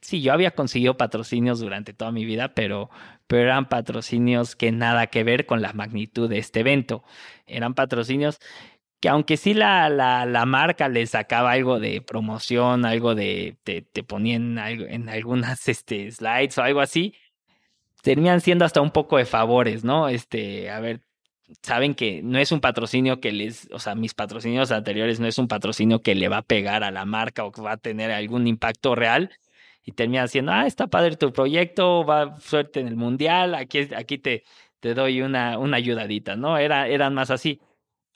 sí, 0.00 0.22
yo 0.22 0.32
había 0.32 0.52
conseguido 0.52 0.96
patrocinios 0.96 1.60
durante 1.60 1.92
toda 1.92 2.12
mi 2.12 2.24
vida, 2.24 2.54
pero, 2.54 2.90
pero 3.26 3.42
eran 3.42 3.68
patrocinios 3.68 4.56
que 4.56 4.72
nada 4.72 5.08
que 5.08 5.24
ver 5.24 5.46
con 5.46 5.62
la 5.62 5.72
magnitud 5.72 6.28
de 6.28 6.38
este 6.38 6.60
evento. 6.60 7.04
Eran 7.46 7.74
patrocinios 7.74 8.38
que 9.00 9.08
aunque 9.08 9.36
sí 9.38 9.54
la, 9.54 9.88
la, 9.88 10.26
la 10.26 10.44
marca 10.46 10.88
les 10.88 11.10
sacaba 11.10 11.52
algo 11.52 11.80
de 11.80 12.02
promoción, 12.02 12.84
algo 12.84 13.14
de, 13.14 13.56
te, 13.64 13.82
te 13.82 14.02
ponían 14.04 14.58
algo, 14.58 14.84
en 14.86 15.08
algunas 15.08 15.68
este, 15.68 16.10
slides 16.10 16.58
o 16.58 16.62
algo 16.62 16.80
así, 16.80 17.14
terminan 18.02 18.40
siendo 18.40 18.64
hasta 18.64 18.80
un 18.80 18.90
poco 18.90 19.16
de 19.18 19.24
favores, 19.26 19.84
¿no? 19.84 20.08
Este, 20.08 20.70
a 20.70 20.80
ver, 20.80 21.02
saben 21.62 21.94
que 21.94 22.22
no 22.22 22.38
es 22.38 22.52
un 22.52 22.60
patrocinio 22.60 23.20
que 23.20 23.32
les, 23.32 23.68
o 23.72 23.78
sea, 23.78 23.94
mis 23.94 24.14
patrocinios 24.14 24.70
anteriores 24.72 25.20
no 25.20 25.26
es 25.26 25.38
un 25.38 25.48
patrocinio 25.48 26.00
que 26.02 26.14
le 26.14 26.28
va 26.28 26.38
a 26.38 26.42
pegar 26.42 26.84
a 26.84 26.90
la 26.90 27.04
marca 27.04 27.44
o 27.44 27.52
que 27.52 27.62
va 27.62 27.72
a 27.72 27.76
tener 27.76 28.10
algún 28.10 28.46
impacto 28.46 28.94
real 28.94 29.30
y 29.84 29.92
termina 29.92 30.28
siendo, 30.28 30.52
ah, 30.52 30.66
está 30.66 30.86
padre 30.88 31.16
tu 31.16 31.32
proyecto, 31.32 32.04
va 32.04 32.38
suerte 32.40 32.80
en 32.80 32.88
el 32.88 32.96
mundial, 32.96 33.54
aquí, 33.54 33.88
aquí 33.96 34.18
te, 34.18 34.44
te 34.80 34.94
doy 34.94 35.22
una, 35.22 35.58
una 35.58 35.76
ayudadita, 35.76 36.36
¿no? 36.36 36.58
Era, 36.58 36.88
eran 36.88 37.14
más 37.14 37.30
así. 37.30 37.60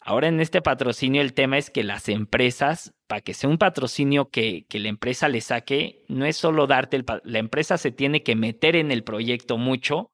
Ahora 0.00 0.28
en 0.28 0.40
este 0.40 0.60
patrocinio 0.60 1.22
el 1.22 1.32
tema 1.32 1.56
es 1.58 1.70
que 1.70 1.82
las 1.82 2.08
empresas, 2.10 2.92
para 3.06 3.22
que 3.22 3.34
sea 3.34 3.48
un 3.48 3.58
patrocinio 3.58 4.28
que, 4.30 4.66
que 4.68 4.78
la 4.78 4.88
empresa 4.88 5.28
le 5.28 5.40
saque, 5.40 6.04
no 6.08 6.26
es 6.26 6.36
solo 6.36 6.66
darte 6.66 6.96
el... 6.96 7.06
La 7.24 7.38
empresa 7.38 7.78
se 7.78 7.90
tiene 7.90 8.22
que 8.22 8.36
meter 8.36 8.76
en 8.76 8.90
el 8.92 9.02
proyecto 9.02 9.56
mucho 9.56 10.10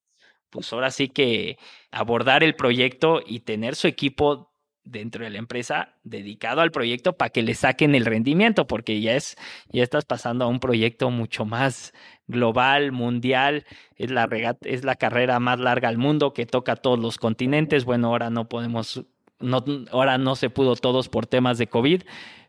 pues 0.50 0.72
ahora 0.72 0.90
sí 0.90 1.08
que 1.08 1.58
abordar 1.90 2.42
el 2.42 2.54
proyecto 2.54 3.20
y 3.24 3.40
tener 3.40 3.74
su 3.74 3.88
equipo 3.88 4.50
dentro 4.84 5.24
de 5.24 5.30
la 5.30 5.38
empresa 5.38 5.96
dedicado 6.02 6.60
al 6.60 6.70
proyecto 6.70 7.16
para 7.16 7.30
que 7.30 7.42
le 7.42 7.54
saquen 7.54 7.94
el 7.94 8.06
rendimiento, 8.06 8.66
porque 8.66 9.00
ya 9.00 9.14
es, 9.14 9.36
ya 9.70 9.82
estás 9.82 10.04
pasando 10.04 10.44
a 10.44 10.48
un 10.48 10.60
proyecto 10.60 11.10
mucho 11.10 11.44
más 11.44 11.92
global, 12.26 12.92
mundial, 12.92 13.66
es 13.96 14.10
la 14.10 14.28
es 14.62 14.84
la 14.84 14.96
carrera 14.96 15.38
más 15.40 15.60
larga 15.60 15.88
al 15.88 15.98
mundo 15.98 16.32
que 16.32 16.46
toca 16.46 16.76
todos 16.76 16.98
los 16.98 17.18
continentes. 17.18 17.84
Bueno, 17.84 18.08
ahora 18.08 18.30
no 18.30 18.48
podemos, 18.48 19.04
no, 19.38 19.64
ahora 19.92 20.18
no 20.18 20.36
se 20.36 20.50
pudo 20.50 20.76
todos 20.76 21.08
por 21.08 21.26
temas 21.26 21.58
de 21.58 21.68
COVID, 21.68 22.02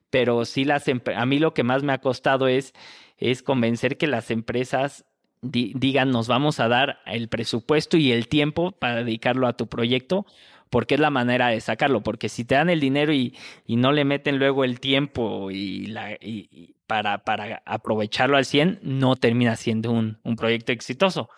pero 0.09 0.45
sí 0.45 0.65
las 0.65 0.85
a 0.87 1.25
mí 1.25 1.39
lo 1.39 1.53
que 1.53 1.63
más 1.63 1.83
me 1.83 1.93
ha 1.93 1.99
costado 1.99 2.47
es, 2.47 2.73
es 3.17 3.43
convencer 3.43 3.97
que 3.97 4.07
las 4.07 4.31
empresas 4.31 5.05
digan 5.41 6.11
nos 6.11 6.27
vamos 6.27 6.59
a 6.59 6.67
dar 6.67 6.99
el 7.05 7.27
presupuesto 7.27 7.97
y 7.97 8.11
el 8.11 8.27
tiempo 8.27 8.71
para 8.71 9.03
dedicarlo 9.03 9.47
a 9.47 9.53
tu 9.53 9.67
proyecto, 9.67 10.25
porque 10.69 10.95
es 10.95 11.01
la 11.01 11.09
manera 11.09 11.47
de 11.49 11.59
sacarlo, 11.59 12.01
porque 12.01 12.29
si 12.29 12.45
te 12.45 12.55
dan 12.55 12.69
el 12.69 12.79
dinero 12.79 13.13
y, 13.13 13.35
y 13.65 13.75
no 13.75 13.91
le 13.91 14.05
meten 14.05 14.39
luego 14.39 14.63
el 14.63 14.79
tiempo 14.79 15.51
y, 15.51 15.87
la, 15.87 16.13
y, 16.13 16.75
para, 16.87 17.23
para 17.23 17.61
aprovecharlo 17.65 18.37
al 18.37 18.45
100, 18.45 18.79
no 18.83 19.15
termina 19.15 19.55
siendo 19.55 19.91
un, 19.91 20.19
un 20.23 20.35
proyecto 20.35 20.71
exitoso. 20.71 21.29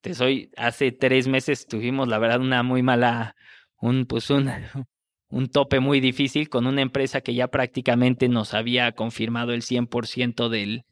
Te 0.00 0.14
soy, 0.14 0.50
hace 0.56 0.92
tres 0.92 1.28
meses 1.28 1.66
tuvimos 1.66 2.08
la 2.08 2.18
verdad 2.18 2.40
una 2.40 2.62
muy 2.62 2.82
mala, 2.82 3.36
un, 3.80 4.06
pues 4.06 4.30
un, 4.30 4.50
un 5.28 5.48
tope 5.48 5.80
muy 5.80 6.00
difícil 6.00 6.48
con 6.48 6.66
una 6.66 6.82
empresa 6.82 7.20
que 7.20 7.34
ya 7.34 7.48
prácticamente 7.48 8.28
nos 8.28 8.54
había 8.54 8.92
confirmado 8.92 9.52
el 9.52 9.62
100% 9.62 10.48
del, 10.48 10.84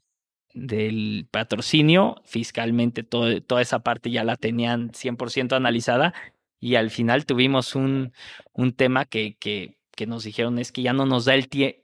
del 0.54 1.26
patrocinio. 1.30 2.16
Fiscalmente 2.24 3.02
toda 3.02 3.62
esa 3.62 3.80
parte 3.80 4.10
ya 4.10 4.24
la 4.24 4.36
tenían 4.36 4.90
100% 4.92 5.54
analizada 5.56 6.14
y 6.60 6.74
al 6.74 6.90
final 6.90 7.26
tuvimos 7.26 7.74
un, 7.74 8.12
un 8.52 8.72
tema 8.72 9.04
que, 9.04 9.36
que, 9.38 9.78
que 9.94 10.06
nos 10.06 10.24
dijeron 10.24 10.58
es 10.58 10.72
que 10.72 10.82
ya 10.82 10.92
no 10.92 11.06
nos 11.06 11.24
da 11.24 11.34
el 11.34 11.48
tiempo, 11.48 11.78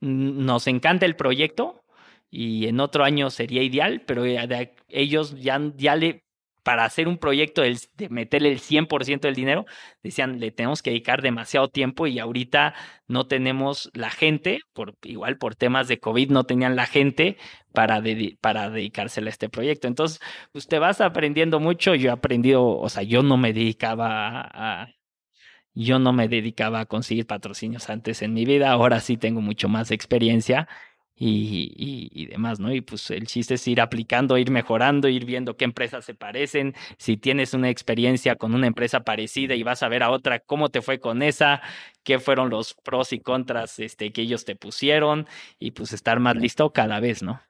nos 0.00 0.66
encanta 0.66 1.06
el 1.06 1.16
proyecto 1.16 1.82
y 2.30 2.66
en 2.66 2.80
otro 2.80 3.04
año 3.04 3.30
sería 3.30 3.62
ideal, 3.62 4.02
pero 4.06 4.24
ellos 4.88 5.40
ya, 5.40 5.60
ya 5.76 5.96
le 5.96 6.24
para 6.64 6.84
hacer 6.84 7.06
un 7.08 7.18
proyecto 7.18 7.62
de, 7.62 7.78
meterle 8.08 8.50
el 8.50 8.58
100% 8.58 9.20
del 9.20 9.34
dinero, 9.34 9.66
decían, 10.02 10.40
le 10.40 10.50
tenemos 10.50 10.82
que 10.82 10.90
dedicar 10.90 11.22
demasiado 11.22 11.68
tiempo 11.68 12.06
y 12.06 12.18
ahorita 12.18 12.74
no 13.06 13.26
tenemos 13.26 13.90
la 13.94 14.10
gente, 14.10 14.60
por, 14.72 14.96
igual 15.02 15.38
por 15.38 15.54
temas 15.54 15.88
de 15.88 16.00
COVID 16.00 16.30
no 16.30 16.44
tenían 16.44 16.74
la 16.74 16.86
gente 16.86 17.36
para, 17.72 18.02
para 18.40 18.70
dedicársela 18.70 19.28
a 19.28 19.30
este 19.30 19.48
proyecto. 19.50 19.86
Entonces, 19.88 20.20
usted 20.54 20.80
vas 20.80 21.00
aprendiendo 21.02 21.60
mucho, 21.60 21.94
yo 21.94 22.08
he 22.08 22.12
aprendido, 22.12 22.66
o 22.66 22.88
sea, 22.88 23.02
yo 23.02 23.22
no 23.22 23.36
me 23.36 23.52
dedicaba 23.52 24.88
yo 25.76 25.98
no 25.98 26.12
me 26.12 26.28
dedicaba 26.28 26.80
a 26.80 26.86
conseguir 26.86 27.26
patrocinios 27.26 27.90
antes 27.90 28.22
en 28.22 28.32
mi 28.32 28.44
vida, 28.44 28.70
ahora 28.70 29.00
sí 29.00 29.16
tengo 29.16 29.40
mucho 29.40 29.68
más 29.68 29.90
experiencia 29.90 30.68
y, 31.16 32.10
y, 32.12 32.26
demás, 32.26 32.58
¿no? 32.58 32.72
Y 32.72 32.80
pues 32.80 33.10
el 33.10 33.26
chiste 33.26 33.54
es 33.54 33.68
ir 33.68 33.80
aplicando, 33.80 34.36
ir 34.36 34.50
mejorando, 34.50 35.08
ir 35.08 35.24
viendo 35.24 35.56
qué 35.56 35.64
empresas 35.64 36.04
se 36.04 36.14
parecen. 36.14 36.74
Si 36.98 37.16
tienes 37.16 37.54
una 37.54 37.70
experiencia 37.70 38.36
con 38.36 38.54
una 38.54 38.66
empresa 38.66 39.00
parecida 39.00 39.54
y 39.54 39.62
vas 39.62 39.82
a 39.82 39.88
ver 39.88 40.02
a 40.02 40.10
otra, 40.10 40.40
cómo 40.40 40.70
te 40.70 40.82
fue 40.82 40.98
con 40.98 41.22
esa, 41.22 41.62
qué 42.02 42.18
fueron 42.18 42.50
los 42.50 42.74
pros 42.74 43.12
y 43.12 43.20
contras 43.20 43.78
este, 43.78 44.12
que 44.12 44.22
ellos 44.22 44.44
te 44.44 44.56
pusieron 44.56 45.26
y 45.58 45.70
pues 45.72 45.92
estar 45.92 46.18
más 46.20 46.36
listo 46.36 46.72
cada 46.72 47.00
vez, 47.00 47.22
¿no? 47.22 47.40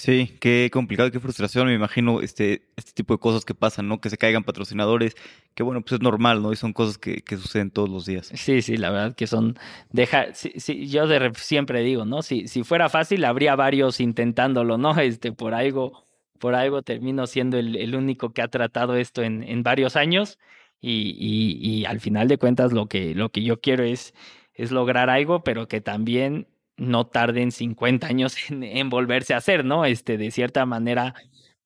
Sí, 0.00 0.34
qué 0.40 0.70
complicado, 0.72 1.10
qué 1.10 1.20
frustración, 1.20 1.66
me 1.66 1.74
imagino 1.74 2.22
este, 2.22 2.62
este 2.74 2.92
tipo 2.92 3.12
de 3.12 3.18
cosas 3.18 3.44
que 3.44 3.54
pasan, 3.54 3.86
¿no? 3.86 4.00
Que 4.00 4.08
se 4.08 4.16
caigan 4.16 4.44
patrocinadores, 4.44 5.14
que 5.54 5.62
bueno, 5.62 5.82
pues 5.82 5.92
es 5.92 6.00
normal, 6.00 6.42
¿no? 6.42 6.54
Y 6.54 6.56
son 6.56 6.72
cosas 6.72 6.96
que, 6.96 7.20
que 7.20 7.36
suceden 7.36 7.70
todos 7.70 7.90
los 7.90 8.06
días. 8.06 8.32
Sí, 8.34 8.62
sí, 8.62 8.78
la 8.78 8.88
verdad 8.88 9.14
que 9.14 9.26
son, 9.26 9.58
deja, 9.90 10.32
sí, 10.32 10.54
sí, 10.56 10.88
yo 10.88 11.04
siempre 11.34 11.82
digo, 11.82 12.06
¿no? 12.06 12.22
Si, 12.22 12.48
si 12.48 12.64
fuera 12.64 12.88
fácil, 12.88 13.26
habría 13.26 13.56
varios 13.56 14.00
intentándolo, 14.00 14.78
¿no? 14.78 14.98
Este, 15.00 15.32
por 15.32 15.52
algo, 15.52 16.02
por 16.38 16.54
algo 16.54 16.80
termino 16.80 17.26
siendo 17.26 17.58
el, 17.58 17.76
el 17.76 17.94
único 17.94 18.32
que 18.32 18.40
ha 18.40 18.48
tratado 18.48 18.96
esto 18.96 19.22
en, 19.22 19.42
en 19.42 19.62
varios 19.62 19.96
años 19.96 20.38
y, 20.80 21.14
y, 21.18 21.58
y 21.60 21.84
al 21.84 22.00
final 22.00 22.26
de 22.26 22.38
cuentas 22.38 22.72
lo 22.72 22.86
que, 22.86 23.14
lo 23.14 23.28
que 23.28 23.42
yo 23.42 23.60
quiero 23.60 23.84
es, 23.84 24.14
es 24.54 24.70
lograr 24.70 25.10
algo, 25.10 25.44
pero 25.44 25.68
que 25.68 25.82
también 25.82 26.46
no 26.80 27.06
tarden 27.06 27.52
50 27.52 28.06
años 28.06 28.36
en, 28.50 28.90
volverse 28.90 29.34
a 29.34 29.36
hacer, 29.36 29.64
¿no? 29.64 29.84
Este, 29.84 30.18
de 30.18 30.30
cierta 30.30 30.66
manera, 30.66 31.14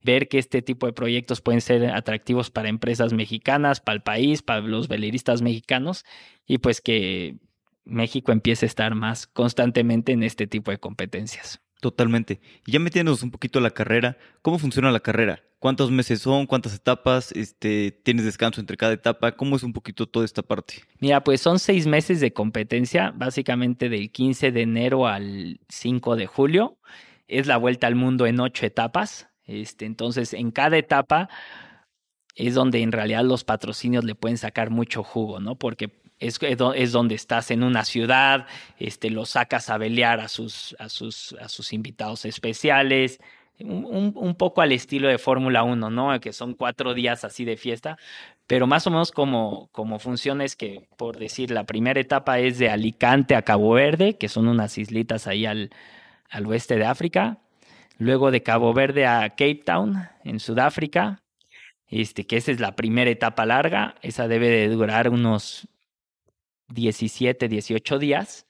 ver 0.03 0.29
que 0.29 0.39
este 0.39 0.61
tipo 0.61 0.87
de 0.87 0.93
proyectos 0.93 1.41
pueden 1.41 1.61
ser 1.61 1.91
atractivos 1.91 2.51
para 2.51 2.69
empresas 2.69 3.13
mexicanas, 3.13 3.81
para 3.81 3.97
el 3.97 4.03
país, 4.03 4.43
para 4.43 4.61
los 4.61 4.89
veleristas 4.89 5.41
mexicanos, 5.41 6.05
y 6.47 6.59
pues 6.59 6.81
que 6.81 7.39
México 7.85 8.33
empiece 8.33 8.67
a 8.67 8.69
estar 8.69 8.95
más 8.95 9.27
constantemente 9.27 10.13
en 10.13 10.23
este 10.23 10.47
tipo 10.47 10.71
de 10.71 10.79
competencias. 10.79 11.64
Totalmente. 11.85 12.41
Y 12.67 12.73
ya 12.73 12.79
metiéndonos 12.79 13.23
un 13.23 13.31
poquito 13.31 13.59
a 13.59 13.63
la 13.63 13.69
carrera, 13.69 14.17
¿cómo 14.41 14.59
funciona 14.59 14.91
la 14.91 15.01
carrera? 15.01 15.43
¿Cuántos 15.59 15.91
meses 15.91 16.23
son? 16.23 16.47
¿Cuántas 16.47 16.75
etapas? 16.75 17.31
Este, 17.33 17.91
¿Tienes 17.91 18.25
descanso 18.25 18.59
entre 18.59 18.79
cada 18.79 18.95
etapa? 18.95 19.33
¿Cómo 19.33 19.55
es 19.55 19.63
un 19.63 19.75
poquito 19.75 20.07
toda 20.07 20.25
esta 20.25 20.41
parte? 20.43 20.77
Mira, 21.01 21.23
pues 21.23 21.43
son 21.43 21.59
seis 21.59 21.87
meses 21.87 22.23
de 22.23 22.33
competencia, 22.33 23.13
básicamente 23.15 23.91
del 23.91 24.11
15 24.11 24.51
de 24.51 24.63
enero 24.63 25.07
al 25.07 25.61
5 25.69 26.17
de 26.17 26.25
julio. 26.25 26.79
Es 27.29 27.47
la 27.47 27.59
vuelta 27.59 27.87
al 27.87 27.97
mundo 27.97 28.25
en 28.27 28.41
ocho 28.41 28.65
etapas. 28.65 29.29
Este, 29.45 29.85
entonces, 29.85 30.33
en 30.33 30.53
cada 30.53 30.79
etapa 30.79 31.29
es 32.35 32.55
donde 32.55 32.81
en 32.81 32.93
realidad 32.93 33.25
los 33.25 33.45
patrocinios 33.45 34.05
le 34.05 34.15
pueden 34.15 34.39
sacar 34.39 34.71
mucho 34.71 35.03
jugo, 35.03 35.39
¿no? 35.39 35.57
Porque 35.59 35.93
es, 36.27 36.39
es, 36.43 36.93
donde 36.93 37.15
estás 37.15 37.51
en 37.51 37.63
una 37.63 37.85
ciudad, 37.85 38.47
este, 38.79 39.11
lo 39.11 39.27
sacas 39.27 39.71
a 39.71 39.79
velear 39.79 40.21
a 40.21 40.29
sus, 40.29 40.75
a 40.79 40.89
sus, 40.89 41.35
a 41.41 41.49
sus 41.49 41.73
invitados 41.73 42.25
especiales, 42.25 43.21
un, 43.61 44.35
poco 44.37 44.63
al 44.63 44.73
estilo 44.73 45.09
de 45.09 45.19
Fórmula 45.19 45.63
1, 45.63 45.91
¿no? 45.91 46.19
Que 46.21 46.33
son 46.33 46.55
cuatro 46.55 46.93
días 46.93 47.25
así 47.25 47.45
de 47.45 47.57
fiesta, 47.57 47.99
pero 48.47 48.67
más 48.67 48.87
o 48.87 48.91
menos 48.91 49.13
como, 49.13 49.69
como 49.71 49.99
funciona 49.99 50.45
es 50.45 50.57
que, 50.57 50.89
por 50.97 51.19
decir, 51.19 51.51
la 51.51 51.65
primera 51.65 52.01
etapa 52.01 52.41
es 52.41 52.59
de 52.59 52.71
Alicante 52.71 53.37
a 53.37 53.43
Cabo 53.43 53.73
Verde, 53.73 54.17
que 54.19 54.29
son 54.29 54.49
unas 54.49 54.77
islitas 54.77 55.27
ahí 55.29 55.47
al, 55.47 55.71
al 56.31 56.47
oeste 56.47 56.77
de 56.77 56.85
África, 56.85 57.39
luego 57.99 58.31
de 58.31 58.43
Cabo 58.43 58.73
Verde 58.73 59.07
a 59.07 59.31
Cape 59.31 59.63
Town, 59.65 60.09
en 60.25 60.41
Sudáfrica, 60.41 61.23
este, 61.89 62.27
que 62.27 62.37
esa 62.37 62.51
es 62.51 62.59
la 62.59 62.75
primera 62.75 63.11
etapa 63.11 63.47
larga, 63.47 63.95
esa 64.03 64.27
debe 64.27 64.49
de 64.49 64.69
durar 64.69 65.11
unos 65.11 65.69
17, 66.75 67.49
18 67.49 67.99
días, 67.99 68.47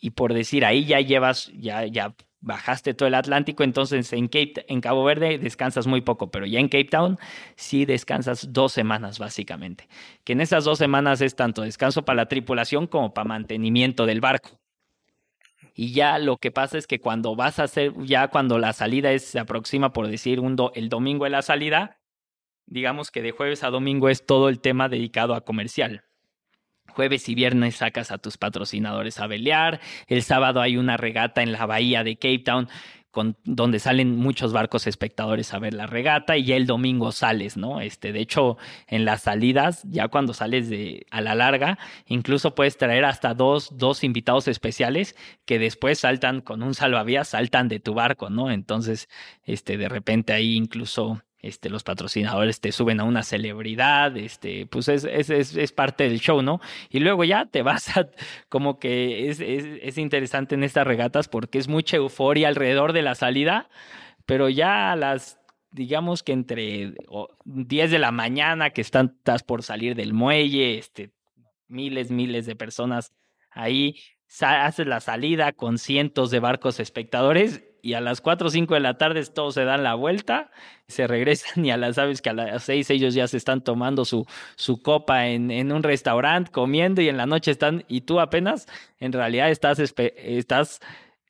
y 0.00 0.10
por 0.10 0.34
decir, 0.34 0.64
ahí 0.64 0.84
ya 0.84 1.00
llevas, 1.00 1.52
ya, 1.54 1.86
ya 1.86 2.14
bajaste 2.42 2.92
todo 2.92 3.06
el 3.06 3.14
Atlántico, 3.14 3.62
entonces 3.62 4.12
en, 4.12 4.26
Cape, 4.26 4.64
en 4.68 4.80
Cabo 4.80 5.04
Verde 5.04 5.38
descansas 5.38 5.86
muy 5.86 6.00
poco, 6.00 6.30
pero 6.30 6.44
ya 6.44 6.58
en 6.58 6.68
Cape 6.68 6.86
Town 6.86 7.18
sí 7.54 7.84
descansas 7.84 8.52
dos 8.52 8.72
semanas 8.72 9.18
básicamente. 9.18 9.88
Que 10.24 10.32
en 10.32 10.40
esas 10.40 10.64
dos 10.64 10.78
semanas 10.78 11.20
es 11.20 11.36
tanto 11.36 11.62
descanso 11.62 12.04
para 12.04 12.16
la 12.16 12.26
tripulación 12.26 12.88
como 12.88 13.14
para 13.14 13.28
mantenimiento 13.28 14.04
del 14.04 14.20
barco. 14.20 14.60
Y 15.74 15.92
ya 15.92 16.18
lo 16.18 16.36
que 16.36 16.50
pasa 16.50 16.76
es 16.76 16.86
que 16.86 17.00
cuando 17.00 17.34
vas 17.36 17.58
a 17.58 17.64
hacer, 17.64 17.92
ya 18.04 18.28
cuando 18.28 18.58
la 18.58 18.72
salida 18.72 19.16
se 19.18 19.38
aproxima 19.38 19.92
por 19.92 20.08
decir 20.08 20.40
un 20.40 20.56
el 20.74 20.88
domingo 20.88 21.24
de 21.24 21.30
la 21.30 21.42
salida, 21.42 22.00
digamos 22.66 23.10
que 23.10 23.22
de 23.22 23.30
jueves 23.30 23.62
a 23.62 23.70
domingo 23.70 24.08
es 24.08 24.26
todo 24.26 24.48
el 24.48 24.60
tema 24.60 24.88
dedicado 24.88 25.34
a 25.34 25.44
comercial. 25.44 26.04
Jueves 26.94 27.28
y 27.28 27.34
viernes 27.34 27.76
sacas 27.76 28.10
a 28.10 28.18
tus 28.18 28.36
patrocinadores 28.36 29.18
a 29.18 29.26
velear. 29.26 29.80
El 30.06 30.22
sábado 30.22 30.60
hay 30.60 30.76
una 30.76 30.96
regata 30.96 31.42
en 31.42 31.52
la 31.52 31.66
bahía 31.66 32.04
de 32.04 32.16
Cape 32.16 32.40
Town 32.40 32.68
con, 33.12 33.36
donde 33.44 33.78
salen 33.78 34.16
muchos 34.16 34.52
barcos 34.52 34.86
espectadores 34.86 35.52
a 35.52 35.58
ver 35.58 35.74
la 35.74 35.86
regata 35.86 36.36
y 36.36 36.44
ya 36.44 36.56
el 36.56 36.66
domingo 36.66 37.12
sales, 37.12 37.56
¿no? 37.56 37.80
Este, 37.80 38.10
de 38.12 38.20
hecho, 38.20 38.56
en 38.88 39.04
las 39.04 39.22
salidas, 39.22 39.82
ya 39.84 40.08
cuando 40.08 40.32
sales 40.34 40.68
de, 40.70 41.06
a 41.10 41.20
la 41.20 41.34
larga, 41.34 41.78
incluso 42.06 42.54
puedes 42.54 42.78
traer 42.78 43.04
hasta 43.04 43.34
dos, 43.34 43.76
dos 43.76 44.02
invitados 44.02 44.48
especiales 44.48 45.14
que 45.44 45.58
después 45.58 46.00
saltan 46.00 46.40
con 46.40 46.62
un 46.62 46.74
salvavidas, 46.74 47.28
saltan 47.28 47.68
de 47.68 47.80
tu 47.80 47.94
barco, 47.94 48.30
¿no? 48.30 48.50
Entonces, 48.50 49.08
este, 49.44 49.76
de 49.76 49.88
repente 49.88 50.32
ahí 50.32 50.56
incluso 50.56 51.22
este, 51.42 51.68
los 51.70 51.82
patrocinadores 51.82 52.60
te 52.60 52.70
suben 52.70 53.00
a 53.00 53.04
una 53.04 53.24
celebridad, 53.24 54.16
este, 54.16 54.66
pues 54.66 54.86
es, 54.86 55.04
es, 55.04 55.28
es, 55.28 55.72
parte 55.72 56.04
del 56.04 56.20
show, 56.20 56.40
¿no? 56.40 56.60
Y 56.88 57.00
luego 57.00 57.24
ya 57.24 57.46
te 57.46 57.62
vas 57.62 57.96
a, 57.96 58.08
como 58.48 58.78
que 58.78 59.28
es, 59.28 59.40
es, 59.40 59.98
interesante 59.98 60.54
en 60.54 60.62
estas 60.62 60.86
regatas 60.86 61.26
porque 61.26 61.58
es 61.58 61.66
mucha 61.66 61.96
euforia 61.96 62.46
alrededor 62.46 62.92
de 62.92 63.02
la 63.02 63.16
salida, 63.16 63.68
pero 64.24 64.48
ya 64.48 64.92
a 64.92 64.96
las, 64.96 65.40
digamos 65.72 66.22
que 66.22 66.32
entre 66.32 66.94
10 67.44 67.90
de 67.90 67.98
la 67.98 68.12
mañana 68.12 68.70
que 68.70 68.80
están, 68.80 69.16
estás 69.18 69.42
por 69.42 69.64
salir 69.64 69.96
del 69.96 70.14
muelle, 70.14 70.78
este, 70.78 71.10
miles, 71.66 72.12
miles 72.12 72.46
de 72.46 72.54
personas 72.54 73.12
ahí, 73.50 73.96
haces 74.40 74.86
la 74.86 75.00
salida 75.00 75.52
con 75.52 75.76
cientos 75.78 76.30
de 76.30 76.38
barcos 76.38 76.78
espectadores 76.78 77.64
y 77.82 77.94
a 77.94 78.00
las 78.00 78.20
4 78.20 78.46
o 78.46 78.50
5 78.50 78.74
de 78.74 78.80
la 78.80 78.96
tarde 78.96 79.24
todos 79.26 79.54
se 79.54 79.64
dan 79.64 79.82
la 79.82 79.94
vuelta, 79.94 80.50
se 80.86 81.08
regresan 81.08 81.64
y 81.64 81.72
a 81.72 81.76
las, 81.76 81.96
sabes 81.96 82.22
que 82.22 82.30
a 82.30 82.32
las 82.32 82.62
6 82.62 82.88
ellos 82.90 83.12
ya 83.12 83.26
se 83.26 83.36
están 83.36 83.62
tomando 83.62 84.04
su, 84.04 84.24
su 84.54 84.80
copa 84.80 85.26
en, 85.26 85.50
en 85.50 85.72
un 85.72 85.82
restaurante, 85.82 86.50
comiendo 86.52 87.02
y 87.02 87.08
en 87.08 87.16
la 87.16 87.26
noche 87.26 87.50
están, 87.50 87.84
y 87.88 88.02
tú 88.02 88.20
apenas 88.20 88.66
en 89.00 89.12
realidad 89.12 89.50
estás, 89.50 89.80
estás 89.80 90.80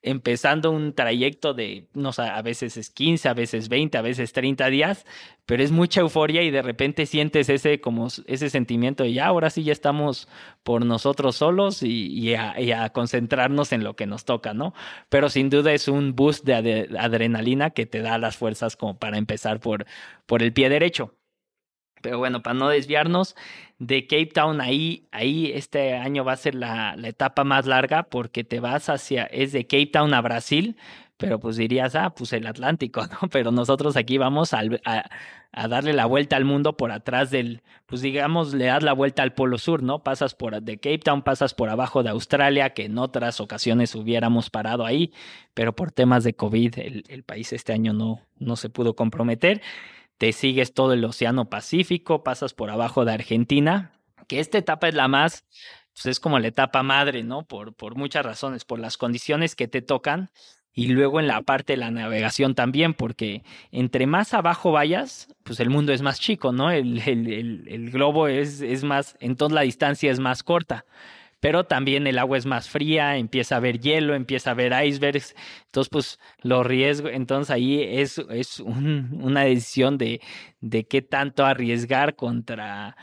empezando 0.03 0.70
un 0.70 0.94
trayecto 0.94 1.55
de, 1.55 1.88
no 1.94 2.12
sé, 2.12 2.22
a 2.22 2.42
veces 2.42 2.76
es 2.76 2.90
15, 2.90 3.28
a 3.28 3.34
veces 3.34 3.68
20, 3.68 3.96
a 3.98 4.03
veces 4.03 4.32
30 4.32 4.66
días, 4.68 5.07
pero 5.46 5.62
es 5.62 5.70
mucha 5.70 6.00
euforia 6.00 6.42
y 6.42 6.50
de 6.50 6.62
repente 6.62 7.07
sientes 7.07 7.48
ese, 7.48 7.80
como 7.80 8.09
ese 8.26 8.50
sentimiento 8.50 9.05
de 9.05 9.12
ya, 9.12 9.26
ahora 9.26 9.50
sí 9.50 9.62
ya 9.62 9.72
estamos 9.72 10.28
por 10.64 10.84
nosotros 10.84 11.36
solos 11.36 11.82
y, 11.82 12.34
a, 12.34 12.90
concentrarnos 12.90 13.72
en 13.72 13.84
lo 13.84 13.94
que 13.94 14.07
nos 14.07 14.24
toca, 14.24 14.55
¿no? 14.55 14.74
Pero 15.09 15.30
sin 15.30 15.50
duda 15.50 15.72
es 15.72 15.88
un 15.88 16.14
boost 16.16 16.44
de 16.44 16.88
adrenalina 16.98 17.70
que 17.70 17.86
te 17.86 18.00
da 18.03 18.18
las 18.18 18.36
fuerzas 18.36 18.76
como 18.76 18.98
para 18.98 19.18
empezar 19.18 19.61
por, 19.61 19.86
por 20.26 20.42
el 20.42 20.53
pie 20.53 20.68
derecho. 20.68 21.14
Pero 22.03 22.18
bueno, 22.18 22.42
para 22.42 22.55
no 22.55 22.68
desviarnos 22.68 23.34
de 23.78 24.07
Cape 24.07 24.26
Town, 24.26 24.61
ahí, 24.61 25.09
ahí 25.11 25.50
este 25.55 25.94
año 25.94 26.24
va 26.24 26.32
a 26.32 26.36
ser 26.36 26.55
la, 26.55 26.94
etapa 27.03 27.44
más 27.44 27.66
larga 27.66 28.05
porque 28.05 28.44
te 28.44 28.61
vas 28.61 28.88
hacia, 28.88 29.24
es 29.24 29.53
de 29.53 29.66
Cape 29.66 29.86
Town 29.86 30.12
a 30.14 30.20
Brasil, 30.20 30.76
pero 31.16 31.38
pues 31.40 31.57
dirías, 31.57 31.94
ah, 31.94 32.11
pues 32.11 32.32
el 32.32 32.46
Atlántico, 32.46 33.03
¿no? 33.22 33.28
Pero 33.30 33.50
nosotros 33.50 33.96
aquí 33.96 34.18
vamos 34.18 34.55
a, 34.55 34.62
a, 35.53 35.68
darle 35.68 35.92
la 35.92 36.07
vuelta 36.07 36.36
al 36.36 36.44
mundo 36.44 36.76
por 36.76 36.92
atrás 36.92 37.30
del, 37.30 37.62
pues 37.86 38.03
digamos, 38.03 38.55
le 38.55 38.66
das 38.66 38.82
la 38.82 38.92
vuelta 38.92 39.22
al 39.22 39.32
Polo 39.34 39.59
Sur, 39.59 39.82
¿no? 39.82 40.03
Pasas 40.03 40.34
por 40.34 40.61
de 40.61 40.76
Cape 40.76 40.98
Town, 40.98 41.22
pasas 41.22 41.55
por 41.55 41.68
abajo 41.68 42.03
de 42.03 42.11
Australia, 42.11 42.70
que 42.70 42.84
en 42.84 42.98
otras 42.98 43.40
ocasiones 43.40 43.94
hubiéramos 43.94 44.50
parado 44.50 44.84
ahí, 44.84 45.12
pero 45.55 45.74
por 45.74 45.92
temas 45.92 46.24
de 46.24 46.34
COVID 46.34 46.78
el, 46.78 47.05
el 47.09 47.22
país 47.22 47.53
este 47.53 47.72
año 47.72 47.92
no, 47.92 48.20
no 48.38 48.57
se 48.57 48.68
pudo 48.68 48.94
comprometer 48.94 49.61
te 50.19 50.33
sigues 50.33 50.75
todo 50.75 50.93
el 50.93 51.05
Océano 51.05 51.49
Pacífico, 51.49 52.23
pasas 52.23 52.55
por 52.55 52.71
abajo 52.71 53.05
de 53.05 53.13
Argentina, 53.13 53.93
que 54.29 54.41
esta 54.41 54.59
etapa 54.59 54.89
es 54.89 54.95
la 54.95 55.09
más, 55.09 55.45
pues 55.95 56.07
es 56.07 56.21
como 56.21 56.39
la 56.39 56.49
etapa 56.49 56.83
madre, 56.83 57.23
¿no? 57.23 57.45
Por, 57.45 57.75
por 57.75 57.97
muchas 57.97 58.25
razones, 58.25 58.65
por 58.65 58.79
las 58.79 58.97
condiciones 58.97 59.57
que 59.57 59.69
te 59.69 59.83
tocan 59.83 60.31
y 60.75 60.89
luego 60.89 61.21
en 61.21 61.27
la 61.27 61.43
parte 61.43 61.75
de 61.75 61.77
la 61.79 61.91
navegación 61.91 62.55
también, 62.55 62.95
porque 62.95 63.43
entre 63.71 64.07
más 64.07 64.33
abajo 64.33 64.73
vayas, 64.73 65.29
pues 65.43 65.61
el 65.61 65.69
mundo 65.69 65.93
es 65.93 66.01
más 66.01 66.19
chico, 66.19 66.53
¿no? 66.53 66.71
El, 66.71 66.99
el, 67.07 67.31
el, 67.31 67.69
el 67.69 67.91
globo 67.91 68.29
es, 68.29 68.63
es 68.63 68.85
más, 68.85 69.17
entonces 69.21 69.55
la 69.55 69.63
distancia 69.63 70.11
es 70.11 70.19
más 70.19 70.43
corta 70.43 70.87
pero 71.43 71.64
también 71.64 72.07
el 72.07 72.20
agua 72.20 72.38
es 72.38 72.47
más 72.47 72.68
fría, 72.68 73.16
empieza 73.16 73.57
a 73.57 73.59
haber 73.59 73.80
hielo, 73.80 74.14
empieza 74.14 74.51
a 74.51 74.53
haber 74.53 74.72
icebergs, 74.86 75.34
entonces 75.66 75.88
pues 75.90 76.20
los 76.40 76.64
riesgos, 76.64 77.11
entonces 77.12 77.51
ahí 77.51 77.82
es, 77.82 78.18
es 78.30 78.61
una 78.61 79.40
decisión 79.40 79.99
de, 79.99 80.20
de 80.61 80.84
qué 80.84 81.03
tanto 81.03 81.45
arriesgar 81.45 82.14
contra... 82.14 82.97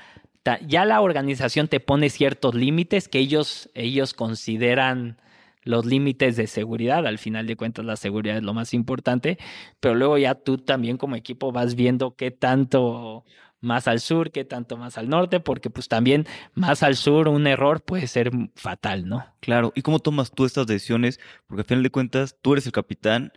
Ya 0.66 0.86
la 0.86 1.02
organización 1.02 1.68
te 1.68 1.82
pone 1.82 2.10
ciertos 2.10 2.56
límites 2.56 3.10
que 3.10 3.20
ellos, 3.20 3.70
ellos 3.74 4.14
consideran 4.14 5.18
los 5.64 5.86
límites 5.86 6.38
de 6.38 6.48
seguridad. 6.48 7.06
Al 7.06 7.18
final 7.18 7.46
de 7.46 7.58
cuentas, 7.58 7.84
la 7.84 7.98
seguridad 7.98 8.38
es 8.38 8.44
lo 8.44 8.54
más 8.54 8.74
importante, 8.74 9.38
pero 9.82 9.96
luego 9.96 10.18
ya 10.18 10.34
tú 10.34 10.58
también 10.58 10.98
como 10.98 11.18
equipo 11.18 11.52
vas 11.52 11.76
viendo 11.76 12.16
qué 12.16 12.32
tanto 12.32 13.26
más 13.62 13.88
al 13.88 14.00
sur 14.00 14.32
que 14.32 14.46
tanto 14.46 14.78
más 14.78 14.98
al 14.98 15.10
norte, 15.10 15.40
porque 15.40 15.70
pues 15.70 15.88
también 15.88 16.26
más 16.54 16.84
al 16.84 16.96
sur 16.96 17.28
un 17.28 17.48
error 17.48 17.82
puede 17.82 18.08
ser 18.08 18.32
fatal, 18.56 19.08
¿no? 19.08 19.26
Claro, 19.40 19.72
¿y 19.76 19.82
cómo 19.82 20.00
tomas 20.00 20.32
tú 20.32 20.46
estas 20.46 20.68
decisiones? 20.68 21.20
Porque 21.48 21.62
al 21.62 21.68
final 21.68 21.84
de 21.84 21.90
cuentas 21.90 22.38
tú 22.42 22.54
eres 22.54 22.66
el 22.66 22.72
capitán 22.72 23.32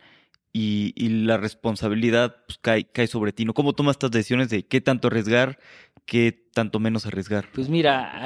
y, 0.55 0.93
la 1.25 1.37
responsabilidad 1.37 2.35
pues, 2.45 2.59
cae, 2.59 2.85
cae 2.85 3.07
sobre 3.07 3.33
ti, 3.33 3.43
¿no? 3.43 3.53
¿Cómo 3.53 3.73
tomas 3.73 3.95
estas 3.95 4.11
decisiones 4.11 4.49
de 4.49 4.65
qué 4.67 4.81
tanto 4.81 5.07
arriesgar, 5.07 5.57
qué 6.05 6.47
tanto 6.53 6.79
menos 6.79 7.07
arriesgar? 7.07 7.47
Pues 7.53 7.69
mira, 7.69 8.21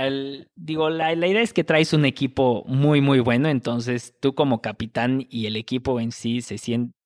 digo, 0.56 0.90
la, 0.90 1.16
la 1.16 1.28
idea 1.28 1.42
es 1.42 1.54
que 1.54 1.64
traes 1.64 1.94
un 1.94 2.04
equipo 2.04 2.66
muy, 2.68 3.00
muy 3.00 3.22
bueno, 3.22 3.48
entonces 3.48 4.14
tú 4.20 4.36
como 4.36 4.62
capitán 4.62 5.26
y 5.30 5.46
el 5.46 5.56
equipo 5.56 6.02
en 6.02 6.12
sí 6.12 6.42
se 6.42 6.58
siente 6.58 6.97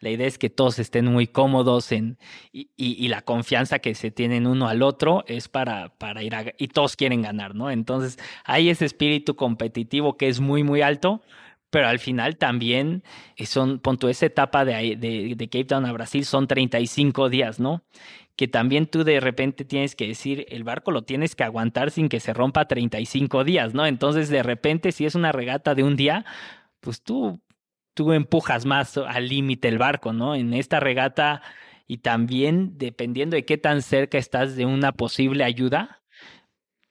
la 0.00 0.10
idea 0.10 0.26
es 0.26 0.38
que 0.38 0.50
todos 0.50 0.78
estén 0.78 1.06
muy 1.06 1.26
cómodos 1.26 1.90
en, 1.90 2.18
y, 2.52 3.08
la 3.08 3.22
confianza 3.22 3.78
que 3.78 3.94
se 3.94 4.10
tienen 4.10 4.46
uno 4.46 4.68
al 4.68 4.82
otro 4.82 5.24
es 5.26 5.48
para, 5.48 5.88
para 5.96 6.22
ir 6.22 6.34
a, 6.34 6.44
y 6.58 6.68
todos 6.68 6.96
quieren 6.96 7.22
ganar, 7.22 7.54
¿no? 7.54 7.70
Entonces 7.70 8.18
hay 8.44 8.68
ese 8.68 8.84
espíritu 8.84 9.36
competitivo 9.36 10.16
que 10.16 10.28
es 10.28 10.40
muy, 10.40 10.62
muy 10.62 10.82
alto, 10.82 11.22
pero 11.70 11.88
al 11.88 11.98
final 11.98 12.36
también 12.36 13.02
son, 13.44 13.78
punto, 13.78 14.08
esa 14.08 14.26
etapa 14.26 14.64
de, 14.64 14.96
de, 14.96 15.34
de 15.34 15.48
Cape 15.48 15.64
Town 15.64 15.86
a 15.86 15.92
Brasil 15.92 16.24
son 16.24 16.46
35 16.46 17.28
días, 17.30 17.58
¿no? 17.58 17.82
Que 18.36 18.48
también 18.48 18.86
tú 18.86 19.02
de 19.02 19.18
repente 19.18 19.64
tienes 19.64 19.96
que 19.96 20.08
decir, 20.08 20.44
el 20.50 20.62
barco 20.62 20.90
lo 20.90 21.02
tienes 21.04 21.34
que 21.34 21.44
aguantar 21.44 21.90
sin 21.90 22.10
que 22.10 22.20
se 22.20 22.34
rompa 22.34 22.68
35 22.68 23.44
días, 23.44 23.72
¿no? 23.72 23.86
Entonces 23.86 24.28
de 24.28 24.42
repente 24.42 24.92
si 24.92 25.06
es 25.06 25.14
una 25.14 25.32
regata 25.32 25.74
de 25.74 25.84
un 25.84 25.96
día, 25.96 26.26
pues 26.80 27.02
tú 27.02 27.40
tú 27.96 28.12
empujas 28.12 28.66
más 28.66 28.98
al 28.98 29.28
límite 29.28 29.68
el 29.68 29.78
barco, 29.78 30.12
¿no? 30.12 30.34
En 30.34 30.52
esta 30.52 30.80
regata 30.80 31.40
y 31.86 31.98
también 31.98 32.76
dependiendo 32.76 33.36
de 33.36 33.46
qué 33.46 33.56
tan 33.56 33.80
cerca 33.80 34.18
estás 34.18 34.54
de 34.54 34.66
una 34.66 34.92
posible 34.92 35.44
ayuda, 35.44 36.02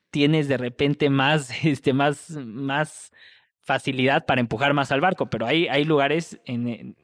tienes 0.09 0.47
de 0.47 0.57
repente 0.57 1.11
más, 1.11 1.51
este, 1.63 1.93
más, 1.93 2.31
más 2.31 3.13
facilidad 3.59 4.25
para 4.25 4.41
empujar 4.41 4.73
más 4.73 4.91
al 4.91 4.99
barco, 4.99 5.29
pero 5.29 5.45
hay, 5.45 5.67
hay 5.67 5.85
lugares 5.85 6.41
en, 6.45 6.97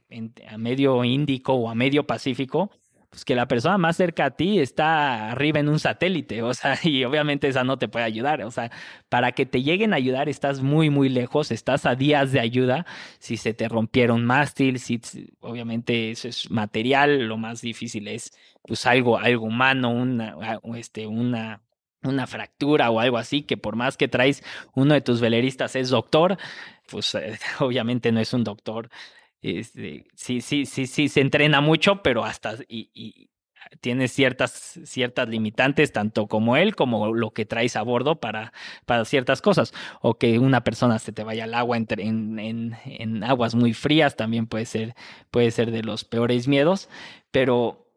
a 0.50 0.58
medio 0.58 1.04
Índico 1.04 1.54
o 1.54 1.70
a 1.70 1.76
medio 1.76 2.08
Pacífico 2.08 2.72
pues 3.12 3.26
que 3.26 3.36
la 3.36 3.46
persona 3.46 3.78
más 3.78 3.98
cerca 3.98 4.24
a 4.26 4.32
ti 4.32 4.60
está 4.60 5.32
arriba 5.32 5.60
en 5.60 5.68
un 5.68 5.80
satélite, 5.80 6.42
o 6.44 6.54
sea, 6.54 6.80
y 6.84 7.04
obviamente 7.04 7.50
esa 7.50 7.66
no 7.66 7.78
te 7.78 7.90
puede 7.90 8.06
ayudar, 8.06 8.42
o 8.42 8.52
sea, 8.52 8.72
para 9.10 9.34
que 9.34 9.46
te 9.46 9.62
lleguen 9.62 9.92
a 9.94 9.98
ayudar 9.98 10.30
estás 10.30 10.62
muy, 10.62 10.90
muy 10.90 11.10
lejos, 11.10 11.52
estás 11.52 11.86
a 11.86 11.96
días 11.96 12.32
de 12.32 12.40
ayuda, 12.40 12.86
si 13.20 13.36
se 13.36 13.54
te 13.54 13.68
rompieron 13.68 14.26
mástil, 14.26 14.80
si 14.80 15.02
obviamente 15.42 16.12
eso 16.12 16.30
es 16.30 16.50
material, 16.50 17.28
lo 17.28 17.38
más 17.38 17.60
difícil 17.62 18.08
es 18.08 18.32
pues 18.66 18.86
algo, 18.86 19.18
algo 19.18 19.46
humano, 19.46 19.90
una, 19.90 20.38
este, 20.78 21.06
una, 21.06 21.62
una 22.04 22.28
fractura 22.28 22.92
o 22.92 23.02
algo 23.02 23.18
así, 23.18 23.44
que 23.44 23.58
por 23.58 23.76
más 23.76 23.98
que 23.98 24.08
traes 24.08 24.42
uno 24.74 24.94
de 24.94 25.02
tus 25.02 25.20
veleristas 25.20 25.76
es 25.76 25.90
doctor, 25.90 26.38
pues 26.90 27.18
obviamente 27.60 28.14
no 28.14 28.22
es 28.22 28.34
un 28.34 28.46
doctor 28.46 28.90
este, 29.42 30.06
sí, 30.16 30.42
sí, 30.42 30.66
sí, 30.66 30.88
sí, 30.88 31.10
se 31.10 31.22
entrena 31.22 31.62
mucho, 31.62 32.04
pero 32.04 32.24
hasta 32.24 32.56
y, 32.68 32.90
y 32.94 33.30
tiene 33.80 34.08
ciertas, 34.08 34.80
ciertas 34.84 35.30
limitantes, 35.30 35.94
tanto 35.94 36.28
como 36.28 36.58
él, 36.58 36.76
como 36.76 37.14
lo 37.14 37.32
que 37.32 37.46
traes 37.46 37.76
a 37.76 37.84
bordo 37.84 38.20
para, 38.20 38.52
para 38.86 39.06
ciertas 39.06 39.42
cosas. 39.42 39.74
O 40.02 40.16
que 40.16 40.40
una 40.40 40.64
persona 40.64 41.00
se 41.00 41.14
te 41.14 41.24
vaya 41.24 41.46
al 41.46 41.54
agua 41.54 41.78
en, 41.78 41.88
en, 42.40 42.76
en 42.86 43.24
aguas 43.24 43.56
muy 43.56 43.74
frías, 43.74 44.16
también 44.16 44.48
puede 44.48 44.66
ser, 44.66 44.96
puede 45.30 45.52
ser 45.52 45.72
de 45.72 45.84
los 45.84 46.04
peores 46.04 46.48
miedos. 46.48 46.90
Pero, 47.32 47.88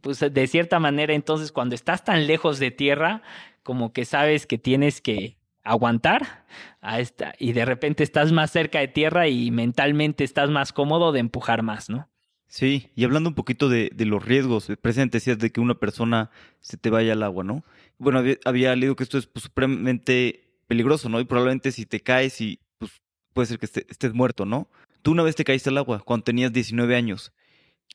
pues 0.00 0.18
de 0.20 0.46
cierta 0.46 0.80
manera, 0.80 1.14
entonces, 1.14 1.52
cuando 1.52 1.74
estás 1.74 2.04
tan 2.04 2.26
lejos 2.26 2.58
de 2.58 2.70
tierra, 2.70 3.22
como 3.62 3.92
que 3.92 4.04
sabes 4.04 4.46
que 4.46 4.58
tienes 4.58 5.00
que, 5.00 5.36
aguantar 5.62 6.44
a 6.80 7.00
esta, 7.00 7.34
y 7.38 7.52
de 7.52 7.64
repente 7.64 8.02
estás 8.02 8.32
más 8.32 8.50
cerca 8.50 8.80
de 8.80 8.88
tierra 8.88 9.28
y 9.28 9.50
mentalmente 9.50 10.24
estás 10.24 10.50
más 10.50 10.72
cómodo 10.72 11.12
de 11.12 11.20
empujar 11.20 11.62
más, 11.62 11.90
¿no? 11.90 12.08
Sí, 12.50 12.90
y 12.96 13.04
hablando 13.04 13.28
un 13.28 13.36
poquito 13.36 13.68
de, 13.68 13.92
los 13.96 14.24
riesgos, 14.24 14.66
presente 14.82 15.18
decías 15.18 15.38
de 15.38 15.52
que 15.52 15.60
una 15.60 15.78
persona 15.78 16.30
se 16.60 16.76
te 16.76 16.90
vaya 16.90 17.12
al 17.12 17.22
agua, 17.22 17.44
¿no? 17.44 17.64
Bueno, 17.96 18.24
había, 18.44 18.74
leído 18.74 18.96
que 18.96 19.04
esto 19.04 19.18
es 19.18 19.26
pues, 19.26 19.44
supremamente 19.44 20.58
peligroso, 20.66 21.08
¿no? 21.08 21.20
Y 21.20 21.24
probablemente 21.24 21.70
si 21.70 21.86
te 21.86 22.00
caes 22.00 22.40
y 22.40 22.58
pues 22.78 22.90
puede 23.32 23.46
ser 23.46 23.58
que 23.60 23.66
estés 23.66 24.14
muerto, 24.14 24.46
¿no? 24.46 24.68
Tú 25.02 25.12
una 25.12 25.22
vez 25.22 25.36
te 25.36 25.44
caíste 25.44 25.70
al 25.70 25.78
agua 25.78 26.00
cuando 26.00 26.24
tenías 26.24 26.52
19 26.52 26.96
años. 26.96 27.32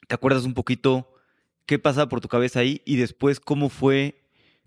¿Te 0.07 0.15
acuerdas 0.15 0.45
un 0.45 0.53
poquito 0.53 1.13
qué 1.65 1.77
pasaba 1.77 2.07
por 2.07 2.21
tu 2.21 2.29
cabeza 2.29 2.61
ahí 2.61 2.81
y 2.85 2.95
después 2.95 3.41
cómo 3.41 3.67
fue 3.67 4.24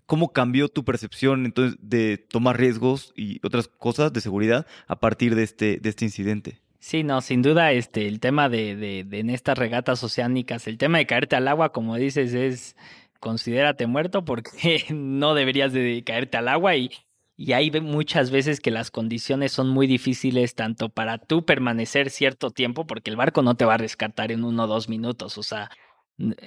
¿Cómo 0.09 0.33
cambió 0.33 0.69
tu 0.69 0.83
percepción 0.83 1.45
entonces 1.45 1.77
de 1.83 2.17
tomar 2.17 2.57
riesgos 2.59 3.13
y 3.15 3.45
otras 3.45 3.67
cosas 3.67 4.11
de 4.11 4.21
seguridad 4.21 4.65
a 4.87 4.99
partir 4.99 5.35
de 5.35 5.43
este, 5.43 5.77
de 5.77 5.87
este 5.87 6.03
incidente? 6.03 6.57
Sí, 6.79 7.03
no, 7.03 7.21
sin 7.21 7.43
duda, 7.43 7.73
este, 7.73 8.07
el 8.07 8.19
tema 8.19 8.49
de, 8.49 8.75
de, 8.75 9.19
en 9.19 9.29
estas 9.29 9.55
regatas 9.55 10.03
oceánicas, 10.03 10.65
el 10.65 10.79
tema 10.79 10.97
de 10.97 11.05
caerte 11.05 11.35
al 11.35 11.47
agua, 11.47 11.71
como 11.71 11.95
dices, 11.95 12.33
es 12.33 12.75
considérate 13.19 13.85
muerto 13.85 14.25
porque 14.25 14.83
no 14.89 15.35
deberías 15.35 15.73
de 15.73 16.03
caerte 16.03 16.37
al 16.37 16.47
agua 16.47 16.75
y, 16.75 16.89
y 17.37 17.53
hay 17.53 17.69
muchas 17.69 18.31
veces 18.31 18.61
que 18.61 18.71
las 18.71 18.89
condiciones 18.89 19.51
son 19.51 19.69
muy 19.69 19.85
difíciles 19.85 20.55
tanto 20.55 20.89
para 20.89 21.19
tú 21.19 21.45
permanecer 21.45 22.09
cierto 22.09 22.49
tiempo 22.49 22.87
porque 22.87 23.11
el 23.11 23.15
barco 23.15 23.43
no 23.43 23.53
te 23.53 23.65
va 23.65 23.75
a 23.75 23.77
rescatar 23.77 24.31
en 24.31 24.43
uno 24.43 24.63
o 24.63 24.67
dos 24.67 24.89
minutos, 24.89 25.37
o 25.37 25.43
sea, 25.43 25.69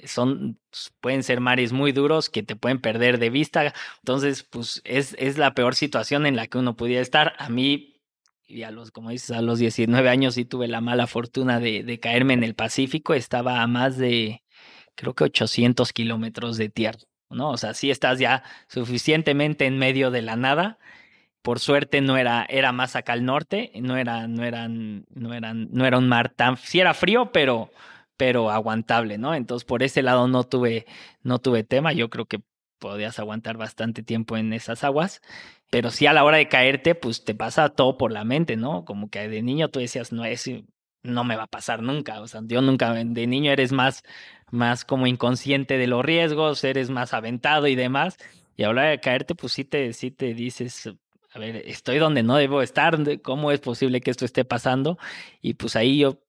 son, 0.05 0.59
pueden 1.01 1.23
ser 1.23 1.39
mares 1.39 1.73
muy 1.73 1.91
duros 1.91 2.29
que 2.29 2.43
te 2.43 2.55
pueden 2.55 2.79
perder 2.79 3.19
de 3.19 3.29
vista. 3.29 3.73
Entonces, 3.99 4.43
pues 4.43 4.81
es, 4.85 5.15
es 5.19 5.37
la 5.37 5.53
peor 5.53 5.75
situación 5.75 6.25
en 6.25 6.35
la 6.35 6.47
que 6.47 6.57
uno 6.57 6.75
pudiera 6.75 7.01
estar. 7.01 7.33
A 7.37 7.49
mí, 7.49 8.01
y 8.47 8.63
a 8.63 8.71
los, 8.71 8.91
como 8.91 9.09
dices, 9.09 9.31
a 9.31 9.41
los 9.41 9.59
19 9.59 10.09
años 10.09 10.35
sí 10.35 10.45
tuve 10.45 10.67
la 10.67 10.81
mala 10.81 11.07
fortuna 11.07 11.59
de, 11.59 11.83
de 11.83 11.99
caerme 11.99 12.33
en 12.33 12.43
el 12.43 12.55
Pacífico. 12.55 13.13
Estaba 13.13 13.61
a 13.61 13.67
más 13.67 13.97
de, 13.97 14.43
creo 14.95 15.13
que 15.13 15.25
800 15.25 15.93
kilómetros 15.93 16.57
de 16.57 16.69
tierra, 16.69 16.99
¿no? 17.29 17.49
O 17.51 17.57
sea, 17.57 17.73
sí 17.73 17.91
estás 17.91 18.19
ya 18.19 18.43
suficientemente 18.67 19.65
en 19.65 19.77
medio 19.77 20.11
de 20.11 20.21
la 20.21 20.35
nada 20.35 20.79
por 21.43 21.59
suerte 21.59 22.01
no 22.01 22.17
era, 22.17 22.45
era 22.49 22.71
más 22.71 22.95
acá 22.95 23.13
al 23.13 23.25
norte, 23.25 23.71
no 23.75 23.97
era, 23.97 24.27
no 24.27 24.43
eran, 24.43 25.05
no 25.13 25.33
eran, 25.33 25.67
no 25.71 25.85
era 25.85 25.97
un 25.97 26.07
mar 26.07 26.29
tan, 26.29 26.57
sí 26.57 26.79
era 26.79 26.93
frío, 26.93 27.31
pero, 27.31 27.69
pero 28.17 28.51
aguantable, 28.51 29.17
¿no? 29.17 29.33
Entonces 29.35 29.65
por 29.65 29.83
ese 29.83 30.01
lado 30.01 30.27
no 30.27 30.43
tuve, 30.43 30.85
no 31.23 31.39
tuve 31.39 31.63
tema. 31.63 31.93
Yo 31.93 32.09
creo 32.09 32.25
que 32.25 32.41
podías 32.79 33.17
aguantar 33.19 33.57
bastante 33.57 34.03
tiempo 34.03 34.35
en 34.37 34.51
esas 34.51 34.83
aguas, 34.83 35.21
pero 35.69 35.89
sí 35.89 36.05
a 36.05 36.13
la 36.13 36.25
hora 36.25 36.37
de 36.37 36.49
caerte, 36.49 36.95
pues 36.95 37.23
te 37.23 37.33
pasa 37.33 37.69
todo 37.69 37.97
por 37.97 38.11
la 38.11 38.25
mente, 38.25 38.57
¿no? 38.57 38.83
Como 38.85 39.09
que 39.09 39.27
de 39.29 39.41
niño 39.41 39.69
tú 39.69 39.79
decías, 39.79 40.11
no 40.11 40.25
es, 40.25 40.49
no 41.01 41.23
me 41.23 41.37
va 41.37 41.43
a 41.43 41.47
pasar 41.47 41.81
nunca, 41.81 42.19
o 42.21 42.27
sea, 42.27 42.41
yo 42.45 42.61
nunca, 42.61 42.93
de 42.93 43.27
niño 43.27 43.51
eres 43.51 43.71
más, 43.71 44.03
más 44.51 44.83
como 44.83 45.07
inconsciente 45.07 45.77
de 45.77 45.87
los 45.87 46.03
riesgos, 46.03 46.63
eres 46.65 46.89
más 46.89 47.13
aventado 47.13 47.67
y 47.67 47.75
demás, 47.75 48.17
y 48.57 48.63
a 48.63 48.67
la 48.67 48.71
hora 48.71 48.83
de 48.89 48.99
caerte, 48.99 49.33
pues 49.33 49.53
sí 49.53 49.63
te, 49.63 49.93
sí 49.93 50.11
te 50.11 50.33
dices, 50.33 50.89
a 51.33 51.39
ver, 51.39 51.63
estoy 51.65 51.99
donde 51.99 52.21
no 52.21 52.35
debo 52.35 52.61
estar, 52.61 52.97
¿cómo 53.21 53.51
es 53.51 53.61
posible 53.61 54.01
que 54.01 54.11
esto 54.11 54.25
esté 54.25 54.45
pasando? 54.45 54.97
Y 55.41 55.53
pues 55.55 55.75
ahí 55.75 55.99
yo 55.99 56.19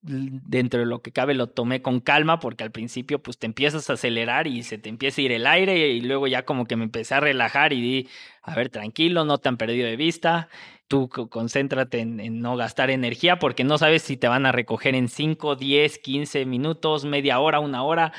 dentro 0.00 0.80
de 0.80 0.86
lo 0.86 1.02
que 1.02 1.12
cabe 1.12 1.34
lo 1.34 1.48
tomé 1.48 1.82
con 1.82 2.00
calma 2.00 2.38
porque 2.38 2.62
al 2.62 2.70
principio 2.70 3.20
pues 3.20 3.38
te 3.38 3.46
empiezas 3.46 3.90
a 3.90 3.94
acelerar 3.94 4.46
y 4.46 4.62
se 4.62 4.78
te 4.78 4.88
empieza 4.88 5.20
a 5.20 5.24
ir 5.24 5.32
el 5.32 5.46
aire 5.46 5.88
y 5.88 6.00
luego 6.00 6.26
ya 6.26 6.44
como 6.44 6.66
que 6.66 6.76
me 6.76 6.84
empecé 6.84 7.14
a 7.14 7.20
relajar 7.20 7.72
y 7.72 7.80
di, 7.80 8.08
a 8.42 8.54
ver, 8.54 8.68
tranquilo, 8.68 9.24
no 9.24 9.38
te 9.38 9.48
han 9.48 9.56
perdido 9.56 9.86
de 9.88 9.96
vista, 9.96 10.48
tú 10.86 11.08
concéntrate 11.08 12.00
en, 12.00 12.40
no 12.40 12.56
gastar 12.56 12.90
energía 12.90 13.38
porque 13.38 13.64
no 13.64 13.76
sabes 13.78 14.02
si 14.02 14.16
te 14.16 14.28
van 14.28 14.46
a 14.46 14.52
recoger 14.52 14.94
en 14.94 15.08
5, 15.08 15.56
10, 15.56 15.98
15 15.98 16.46
minutos, 16.46 17.04
media 17.04 17.40
hora, 17.40 17.60
una 17.60 17.82
hora, 17.82 18.12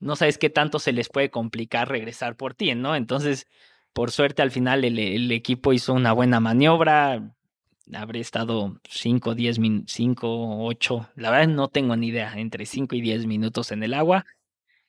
no 0.00 0.16
sabes 0.16 0.38
qué 0.38 0.50
tanto 0.50 0.78
se 0.78 0.92
les 0.92 1.08
puede 1.08 1.30
complicar 1.30 1.88
regresar 1.88 2.36
por 2.36 2.54
ti, 2.54 2.74
¿no? 2.74 2.96
Entonces 2.96 3.46
por 3.96 4.10
suerte 4.10 4.42
al 4.42 4.50
final 4.50 4.84
el, 4.84 5.32
equipo 5.32 5.72
hizo 5.72 5.94
una 5.94 6.12
buena 6.12 6.38
maniobra. 6.38 7.34
Habré 7.94 8.20
estado 8.20 8.80
5, 8.88 9.34
10 9.34 9.58
minutos, 9.60 9.92
5, 9.92 10.64
8, 10.66 11.08
la 11.14 11.30
verdad 11.30 11.48
no 11.48 11.68
tengo 11.68 11.96
ni 11.96 12.08
idea, 12.08 12.32
entre 12.36 12.66
5 12.66 12.96
y 12.96 13.00
10 13.00 13.26
minutos 13.26 13.70
en 13.70 13.82
el 13.82 13.94
agua, 13.94 14.26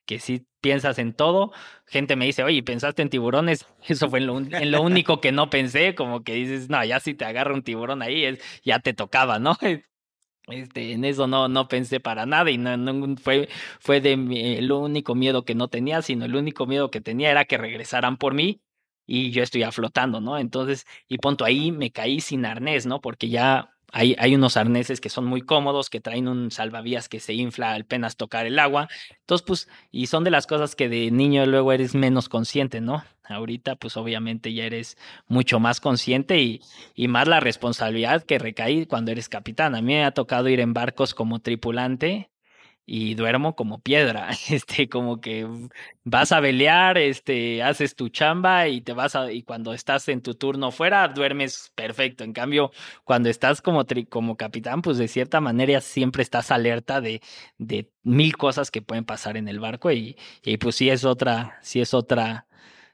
que 0.05 0.19
si 0.19 0.47
piensas 0.61 0.97
en 0.99 1.13
todo, 1.13 1.51
gente 1.85 2.15
me 2.15 2.25
dice, 2.25 2.43
oye, 2.43 2.63
¿pensaste 2.63 3.03
en 3.03 3.09
tiburones? 3.09 3.67
Eso 3.87 4.09
fue 4.09 4.19
en 4.19 4.25
lo, 4.71 4.81
único 4.81 5.21
que 5.21 5.31
no 5.31 5.49
pensé, 5.49 5.93
como 5.95 6.23
que 6.23 6.33
dices, 6.33 6.69
no, 6.69 6.83
ya 6.83 6.99
si 6.99 7.13
te 7.13 7.25
agarra 7.25 7.53
un 7.53 7.63
tiburón 7.63 8.01
ahí, 8.01 8.25
es, 8.25 8.39
ya 8.63 8.79
te 8.79 8.93
tocaba, 8.93 9.39
¿no? 9.39 9.57
Este, 10.49 10.93
en 10.93 11.03
eso 11.03 11.27
no, 11.27 11.49
no 11.49 11.67
pensé 11.67 11.99
para 11.99 12.25
nada 12.25 12.49
y 12.49 12.57
no, 12.57 12.77
no 12.77 13.17
fue, 13.17 13.49
fue 13.81 13.99
de 13.99 14.15
mi, 14.15 14.55
el 14.55 14.71
único 14.71 15.13
miedo 15.13 15.43
que 15.43 15.55
no 15.55 15.67
tenía, 15.67 16.01
sino 16.01 16.23
el 16.23 16.37
único 16.37 16.65
miedo 16.65 16.89
que 16.89 17.01
tenía 17.01 17.31
era 17.31 17.43
que 17.43 17.57
regresaran 17.57 18.15
por 18.15 18.33
mí 18.33 18.61
y 19.07 19.31
yo 19.31 19.41
estoy 19.41 19.63
flotando, 19.71 20.21
¿no? 20.21 20.37
Entonces, 20.37 20.85
y 21.07 21.17
punto 21.17 21.45
ahí 21.45 21.71
me 21.71 21.91
caí 21.91 22.19
sin 22.19 22.45
arnés, 22.45 22.85
¿no? 22.85 23.01
Porque 23.01 23.29
ya 23.29 23.73
hay, 23.93 24.15
hay, 24.19 24.35
unos 24.35 24.57
arneses 24.57 24.99
que 24.99 25.09
son 25.09 25.25
muy 25.25 25.41
cómodos, 25.41 25.89
que 25.89 26.01
traen 26.01 26.27
un 26.27 26.51
salvavidas 26.51 27.07
que 27.07 27.21
se 27.21 27.33
infla 27.33 27.73
al 27.73 27.83
apenas 27.83 28.17
tocar 28.17 28.45
el 28.45 28.59
agua. 28.59 28.89
Entonces, 29.21 29.45
pues, 29.47 29.69
y 29.91 30.07
son 30.07 30.25
de 30.25 30.31
las 30.31 30.45
cosas 30.45 30.75
que 30.75 30.89
de 30.89 31.09
niño 31.09 31.45
luego 31.45 31.71
eres 31.71 31.95
menos 31.95 32.27
consciente, 32.27 32.81
¿no? 32.81 33.03
Ahorita, 33.23 33.77
pues, 33.77 33.95
obviamente 33.95 34.53
ya 34.53 34.65
eres 34.65 34.97
mucho 35.27 35.59
más 35.61 35.79
consciente 35.79 36.39
y, 36.41 36.61
y 36.95 37.07
más 37.07 37.27
la 37.29 37.39
responsabilidad 37.39 38.23
que 38.23 38.39
recae 38.39 38.87
cuando 38.87 39.11
eres 39.11 39.29
capitán. 39.29 39.73
A 39.73 39.81
mí 39.81 39.93
me 39.93 40.03
ha 40.03 40.11
tocado 40.11 40.49
ir 40.49 40.59
en 40.59 40.73
barcos 40.73 41.13
como 41.13 41.39
tripulante 41.39 42.29
y 42.89 43.15
duermo 43.15 43.53
como 43.55 43.79
piedra, 43.79 44.29
este, 44.49 44.87
como 44.87 45.19
que 45.19 45.45
vas 46.05 46.31
a 46.31 46.39
velear, 46.39 46.97
este, 46.97 47.61
haces 47.61 47.95
tu 47.95 48.07
chamba 48.07 48.69
y 48.69 48.79
te 48.79 48.93
vas 48.93 49.13
a, 49.15 49.31
y 49.31 49.43
cuando 49.43 49.73
estás 49.73 50.07
en 50.07 50.21
tu 50.21 50.35
turno 50.35 50.71
fuera, 50.71 51.09
duermes 51.09 51.71
perfecto. 51.75 52.23
En 52.23 52.31
cambio, 52.31 52.71
cuando 53.03 53.29
estás 53.29 53.61
como, 53.61 53.85
tri, 53.85 54.05
como 54.05 54.37
capitán, 54.37 54.81
pues 54.81 54.97
de 54.97 55.09
cierta 55.09 55.41
manera 55.41 55.81
siempre 55.81 56.23
estás 56.23 56.49
alerta 56.49 57.01
de, 57.01 57.21
de 57.57 57.91
mil 58.03 58.37
cosas 58.37 58.71
que 58.71 58.81
pueden 58.81 59.03
pasar 59.03 59.35
en 59.35 59.49
el 59.49 59.59
barco 59.59 59.91
y, 59.91 60.15
y 60.41 60.55
pues 60.57 60.75
sí 60.77 60.89
es 60.89 61.03
otra, 61.03 61.59
sí 61.61 61.81
es 61.81 61.93
otra, 61.93 62.47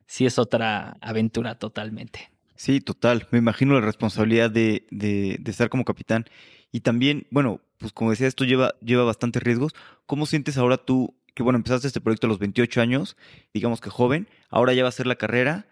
sí 0.07 0.25
es 0.25 0.39
otra 0.39 0.97
aventura 1.01 1.59
totalmente. 1.59 2.31
Sí, 2.55 2.81
total. 2.81 3.27
Me 3.29 3.37
imagino 3.37 3.75
la 3.75 3.85
responsabilidad 3.85 4.49
de, 4.49 4.87
de, 4.89 5.37
de 5.39 5.51
estar 5.51 5.69
como 5.69 5.85
capitán. 5.85 6.25
Y 6.71 6.79
también, 6.79 7.27
bueno, 7.29 7.61
pues 7.83 7.91
como 7.91 8.11
decía, 8.11 8.27
esto 8.27 8.45
lleva, 8.45 8.75
lleva 8.79 9.03
bastantes 9.03 9.43
riesgos. 9.43 9.75
¿Cómo 10.05 10.25
sientes 10.25 10.57
ahora 10.57 10.77
tú, 10.77 11.17
que 11.35 11.43
bueno, 11.43 11.57
empezaste 11.57 11.85
este 11.85 11.99
proyecto 11.99 12.27
a 12.27 12.29
los 12.29 12.39
28 12.39 12.79
años, 12.79 13.17
digamos 13.53 13.81
que 13.81 13.89
joven, 13.89 14.29
ahora 14.49 14.73
ya 14.73 14.83
va 14.83 14.89
a 14.89 14.93
ser 14.93 15.05
la 15.05 15.17
carrera, 15.17 15.67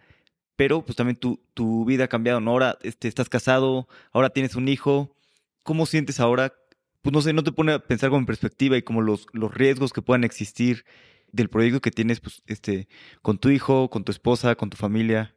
pero 0.58 0.84
pues 0.84 0.98
también 0.98 1.16
tu, 1.16 1.40
tu 1.54 1.86
vida 1.86 2.04
ha 2.04 2.08
cambiado, 2.10 2.42
¿no? 2.42 2.52
Ahora 2.52 2.78
este, 2.82 3.08
estás 3.08 3.30
casado, 3.30 3.88
ahora 4.12 4.30
tienes 4.30 4.56
un 4.56 4.68
hijo. 4.68 5.16
¿Cómo 5.64 5.86
sientes 5.86 6.20
ahora? 6.20 6.54
Pues 7.02 7.14
no 7.14 7.22
sé, 7.22 7.32
no 7.32 7.44
te 7.44 7.54
pone 7.54 7.72
a 7.72 7.80
pensar 7.80 8.10
como 8.10 8.20
en 8.20 8.26
perspectiva 8.26 8.76
y 8.76 8.82
como 8.82 9.00
los, 9.02 9.28
los 9.32 9.54
riesgos 9.54 9.94
que 9.94 10.02
puedan 10.02 10.26
existir 10.26 10.84
del 11.32 11.48
proyecto 11.48 11.80
que 11.80 11.92
tienes 11.92 12.20
pues, 12.20 12.44
este, 12.46 12.90
con 13.22 13.38
tu 13.38 13.52
hijo, 13.52 13.90
con 13.90 14.04
tu 14.04 14.12
esposa, 14.12 14.56
con 14.56 14.70
tu 14.70 14.76
familia. 14.76 15.34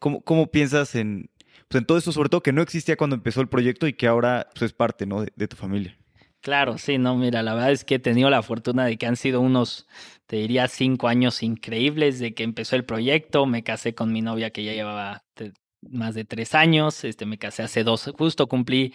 ¿Cómo, 0.00 0.20
cómo 0.22 0.50
piensas 0.50 0.96
en, 0.96 1.30
pues, 1.68 1.80
en 1.80 1.86
todo 1.86 1.96
eso, 1.96 2.10
sobre 2.10 2.28
todo 2.28 2.42
que 2.42 2.52
no 2.52 2.60
existía 2.60 2.96
cuando 2.96 3.14
empezó 3.14 3.40
el 3.40 3.48
proyecto 3.48 3.86
y 3.86 3.92
que 3.92 4.08
ahora 4.08 4.48
pues, 4.52 4.62
es 4.62 4.72
parte 4.72 5.06
¿no? 5.06 5.22
de 5.22 5.48
tu 5.48 5.56
familia? 5.56 5.97
Claro, 6.40 6.78
sí, 6.78 6.98
no, 6.98 7.16
mira, 7.16 7.42
la 7.42 7.52
verdad 7.54 7.72
es 7.72 7.84
que 7.84 7.96
he 7.96 7.98
tenido 7.98 8.30
la 8.30 8.42
fortuna 8.42 8.84
de 8.86 8.96
que 8.96 9.06
han 9.06 9.16
sido 9.16 9.40
unos, 9.40 9.86
te 10.26 10.36
diría, 10.36 10.68
cinco 10.68 11.08
años 11.08 11.42
increíbles 11.42 12.20
de 12.20 12.32
que 12.32 12.44
empezó 12.44 12.76
el 12.76 12.84
proyecto. 12.84 13.44
Me 13.46 13.64
casé 13.64 13.94
con 13.94 14.12
mi 14.12 14.22
novia 14.22 14.50
que 14.50 14.62
ya 14.64 14.72
llevaba 14.72 15.24
más 15.82 16.14
de 16.14 16.24
tres 16.24 16.54
años. 16.54 17.04
Este, 17.04 17.26
me 17.26 17.38
casé 17.38 17.62
hace 17.64 17.82
dos, 17.84 18.12
justo 18.16 18.46
cumplí 18.48 18.94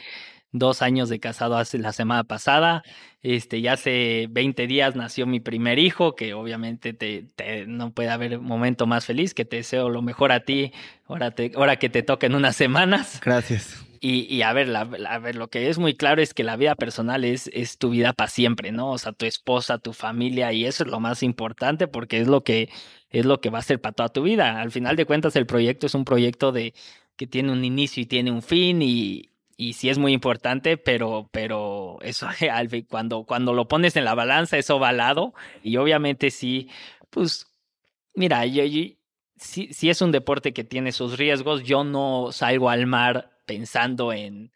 dos 0.53 0.81
años 0.81 1.09
de 1.09 1.19
casado 1.19 1.57
hace 1.57 1.77
la 1.79 1.91
semana 1.91 2.23
pasada. 2.23 2.83
Este, 3.21 3.59
ya 3.61 3.73
hace 3.73 4.27
20 4.29 4.67
días 4.67 4.95
nació 4.95 5.25
mi 5.25 5.39
primer 5.39 5.79
hijo, 5.79 6.15
que 6.15 6.33
obviamente 6.33 6.93
te, 6.93 7.25
te, 7.35 7.65
no 7.67 7.91
puede 7.91 8.09
haber 8.09 8.39
momento 8.39 8.85
más 8.85 9.05
feliz, 9.05 9.33
que 9.33 9.43
te 9.43 9.57
deseo 9.57 9.89
lo 9.89 10.01
mejor 10.01 10.31
a 10.31 10.41
ti, 10.41 10.71
ahora, 11.07 11.31
te, 11.31 11.51
ahora 11.55 11.77
que 11.77 11.89
te 11.89 12.03
toquen 12.03 12.35
unas 12.35 12.55
semanas. 12.55 13.19
Gracias. 13.23 13.83
Y, 13.99 14.25
y 14.33 14.41
a, 14.41 14.51
ver, 14.51 14.67
la, 14.67 14.81
a 14.81 15.19
ver, 15.19 15.35
lo 15.35 15.49
que 15.49 15.69
es 15.69 15.77
muy 15.77 15.95
claro 15.95 16.21
es 16.21 16.33
que 16.33 16.43
la 16.43 16.57
vida 16.57 16.75
personal 16.75 17.23
es, 17.23 17.49
es 17.53 17.77
tu 17.77 17.89
vida 17.89 18.11
para 18.11 18.29
siempre, 18.29 18.73
¿no? 18.73 18.91
O 18.91 18.97
sea, 18.97 19.13
tu 19.13 19.25
esposa, 19.25 19.77
tu 19.77 19.93
familia, 19.93 20.51
y 20.51 20.65
eso 20.65 20.83
es 20.83 20.89
lo 20.89 20.99
más 20.99 21.23
importante 21.23 21.87
porque 21.87 22.19
es 22.19 22.27
lo 22.27 22.43
que, 22.43 22.69
es 23.09 23.25
lo 23.25 23.39
que 23.39 23.49
va 23.49 23.59
a 23.59 23.63
ser 23.63 23.79
para 23.79 23.93
toda 23.93 24.09
tu 24.09 24.21
vida. 24.21 24.61
Al 24.61 24.71
final 24.71 24.97
de 24.97 25.05
cuentas, 25.05 25.37
el 25.37 25.45
proyecto 25.45 25.87
es 25.87 25.95
un 25.95 26.03
proyecto 26.03 26.51
de 26.51 26.73
que 27.15 27.27
tiene 27.27 27.53
un 27.53 27.63
inicio 27.63 28.03
y 28.03 28.05
tiene 28.05 28.29
un 28.31 28.41
fin, 28.41 28.81
y, 28.81 29.29
y 29.57 29.73
sí 29.73 29.89
es 29.89 29.97
muy 29.97 30.13
importante, 30.13 30.77
pero, 30.77 31.29
pero 31.31 31.99
eso 32.01 32.27
cuando, 32.89 33.25
cuando 33.25 33.53
lo 33.53 33.67
pones 33.67 33.95
en 33.95 34.05
la 34.05 34.15
balanza, 34.15 34.57
eso 34.57 34.79
va 34.79 34.89
al 34.89 34.97
lado, 34.97 35.33
y 35.63 35.77
obviamente 35.77 36.31
sí, 36.31 36.69
pues, 37.09 37.47
mira, 38.15 38.45
yo 38.45 38.63
sí, 39.37 39.69
sí 39.73 39.89
es 39.89 40.01
un 40.01 40.11
deporte 40.11 40.53
que 40.53 40.63
tiene 40.63 40.91
sus 40.91 41.17
riesgos, 41.17 41.63
yo 41.63 41.83
no 41.83 42.31
salgo 42.31 42.69
al 42.69 42.87
mar 42.87 43.31
pensando 43.45 44.13
en 44.13 44.51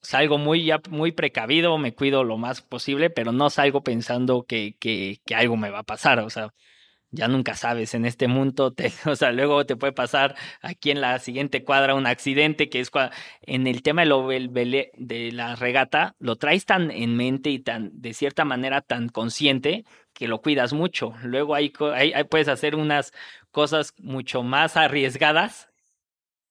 salgo 0.00 0.38
muy 0.38 0.64
ya 0.64 0.80
muy 0.90 1.12
precavido, 1.12 1.78
me 1.78 1.94
cuido 1.94 2.24
lo 2.24 2.38
más 2.38 2.62
posible, 2.62 3.10
pero 3.10 3.32
no 3.32 3.50
salgo 3.50 3.82
pensando 3.82 4.44
que, 4.44 4.76
que, 4.78 5.20
que 5.26 5.34
algo 5.34 5.56
me 5.56 5.70
va 5.70 5.80
a 5.80 5.84
pasar, 5.84 6.20
o 6.20 6.30
sea, 6.30 6.54
ya 7.10 7.28
nunca 7.28 7.54
sabes 7.54 7.94
en 7.94 8.04
este 8.04 8.28
mundo, 8.28 8.72
te, 8.72 8.92
o 9.06 9.16
sea, 9.16 9.32
luego 9.32 9.64
te 9.64 9.76
puede 9.76 9.92
pasar 9.92 10.36
aquí 10.60 10.90
en 10.90 11.00
la 11.00 11.18
siguiente 11.18 11.64
cuadra 11.64 11.94
un 11.94 12.06
accidente 12.06 12.68
que 12.68 12.80
es 12.80 12.90
en 13.42 13.66
el 13.66 13.82
tema 13.82 14.02
de, 14.02 14.06
lo, 14.06 14.28
de 14.28 15.30
la 15.32 15.56
regata, 15.56 16.14
lo 16.18 16.36
traes 16.36 16.66
tan 16.66 16.90
en 16.90 17.16
mente 17.16 17.50
y 17.50 17.58
tan, 17.60 17.90
de 17.94 18.14
cierta 18.14 18.44
manera, 18.44 18.80
tan 18.82 19.08
consciente 19.08 19.84
que 20.12 20.28
lo 20.28 20.40
cuidas 20.42 20.72
mucho. 20.72 21.14
Luego 21.22 21.54
ahí, 21.54 21.72
puedes 22.28 22.48
hacer 22.48 22.74
unas 22.74 23.12
cosas 23.50 23.94
mucho 23.98 24.42
más 24.42 24.76
arriesgadas 24.76 25.68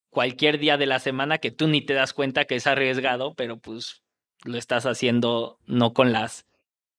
cualquier 0.09 0.57
día 0.57 0.77
de 0.77 0.87
la 0.87 0.99
semana 0.99 1.37
que 1.37 1.51
tú 1.51 1.67
ni 1.67 1.81
te 1.81 1.93
das 1.93 2.13
cuenta 2.13 2.45
que 2.45 2.55
es 2.55 2.65
arriesgado, 2.65 3.35
pero 3.35 3.57
pues 3.57 4.03
lo 4.43 4.57
estás 4.57 4.85
haciendo 4.85 5.59
no 5.65 5.93
con 5.93 6.11
las 6.11 6.45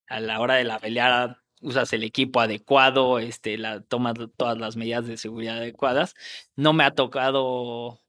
a 0.06 0.20
la 0.20 0.40
hora 0.40 0.54
de 0.54 0.64
la 0.64 0.78
peleada 0.78 1.42
usas 1.60 1.92
el 1.92 2.04
equipo 2.04 2.40
adecuado, 2.40 3.18
este 3.18 3.58
la 3.58 3.80
tomas 3.80 4.14
todas 4.36 4.58
las 4.58 4.76
medidas 4.76 5.06
de 5.06 5.16
seguridad 5.16 5.58
adecuadas. 5.58 6.14
No 6.56 6.72
me 6.72 6.84
ha 6.84 6.92
tocado 6.92 8.00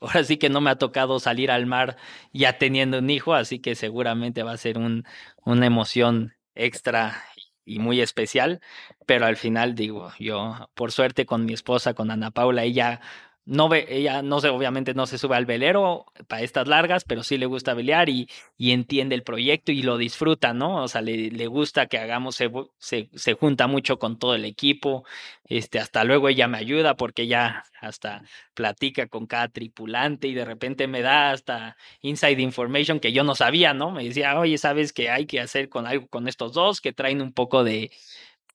ahora 0.00 0.24
sí 0.24 0.38
que 0.38 0.48
no 0.48 0.60
me 0.60 0.70
ha 0.70 0.76
tocado 0.76 1.20
salir 1.20 1.50
al 1.50 1.66
mar 1.66 1.96
ya 2.32 2.58
teniendo 2.58 2.98
un 2.98 3.10
hijo, 3.10 3.34
así 3.34 3.58
que 3.60 3.74
seguramente 3.74 4.42
va 4.42 4.52
a 4.52 4.56
ser 4.56 4.78
un 4.78 5.04
una 5.44 5.66
emoción 5.66 6.34
extra 6.54 7.22
y 7.64 7.78
muy 7.78 8.00
especial, 8.00 8.60
pero 9.06 9.26
al 9.26 9.36
final 9.36 9.74
digo, 9.74 10.12
yo 10.18 10.70
por 10.74 10.92
suerte 10.92 11.26
con 11.26 11.44
mi 11.46 11.52
esposa, 11.52 11.94
con 11.94 12.10
Ana 12.10 12.30
Paula, 12.32 12.64
ella 12.64 13.00
no 13.46 13.68
ve, 13.68 13.86
ella 13.88 14.22
no 14.22 14.40
sé, 14.40 14.48
obviamente 14.48 14.94
no 14.94 15.06
se 15.06 15.18
sube 15.18 15.36
al 15.36 15.46
velero 15.46 16.06
para 16.28 16.42
estas 16.42 16.68
largas, 16.68 17.04
pero 17.04 17.22
sí 17.22 17.38
le 17.38 17.46
gusta 17.46 17.74
velear 17.74 18.08
y, 18.08 18.28
y 18.56 18.72
entiende 18.72 19.14
el 19.14 19.22
proyecto 19.22 19.72
y 19.72 19.82
lo 19.82 19.98
disfruta, 19.98 20.52
¿no? 20.54 20.82
O 20.84 20.88
sea, 20.88 21.00
le, 21.02 21.30
le 21.30 21.46
gusta 21.46 21.86
que 21.86 21.98
hagamos, 21.98 22.36
se, 22.36 22.50
se, 22.78 23.08
se, 23.14 23.34
junta 23.34 23.66
mucho 23.66 23.98
con 23.98 24.18
todo 24.18 24.34
el 24.34 24.44
equipo, 24.44 25.04
este, 25.44 25.78
hasta 25.80 26.04
luego 26.04 26.28
ella 26.28 26.46
me 26.48 26.58
ayuda 26.58 26.96
porque 26.96 27.22
ella 27.22 27.64
hasta 27.80 28.22
platica 28.54 29.08
con 29.08 29.26
cada 29.26 29.48
tripulante 29.48 30.28
y 30.28 30.34
de 30.34 30.44
repente 30.44 30.86
me 30.86 31.00
da 31.02 31.30
hasta 31.32 31.76
inside 32.02 32.40
information 32.42 33.00
que 33.00 33.12
yo 33.12 33.24
no 33.24 33.34
sabía, 33.34 33.74
¿no? 33.74 33.90
Me 33.90 34.04
decía, 34.04 34.38
oye, 34.38 34.58
¿sabes 34.58 34.92
qué 34.92 35.10
hay 35.10 35.26
que 35.26 35.40
hacer 35.40 35.68
con 35.68 35.86
algo 35.86 36.06
con 36.08 36.28
estos 36.28 36.52
dos 36.52 36.80
que 36.80 36.92
traen 36.92 37.22
un 37.22 37.32
poco 37.32 37.64
de 37.64 37.90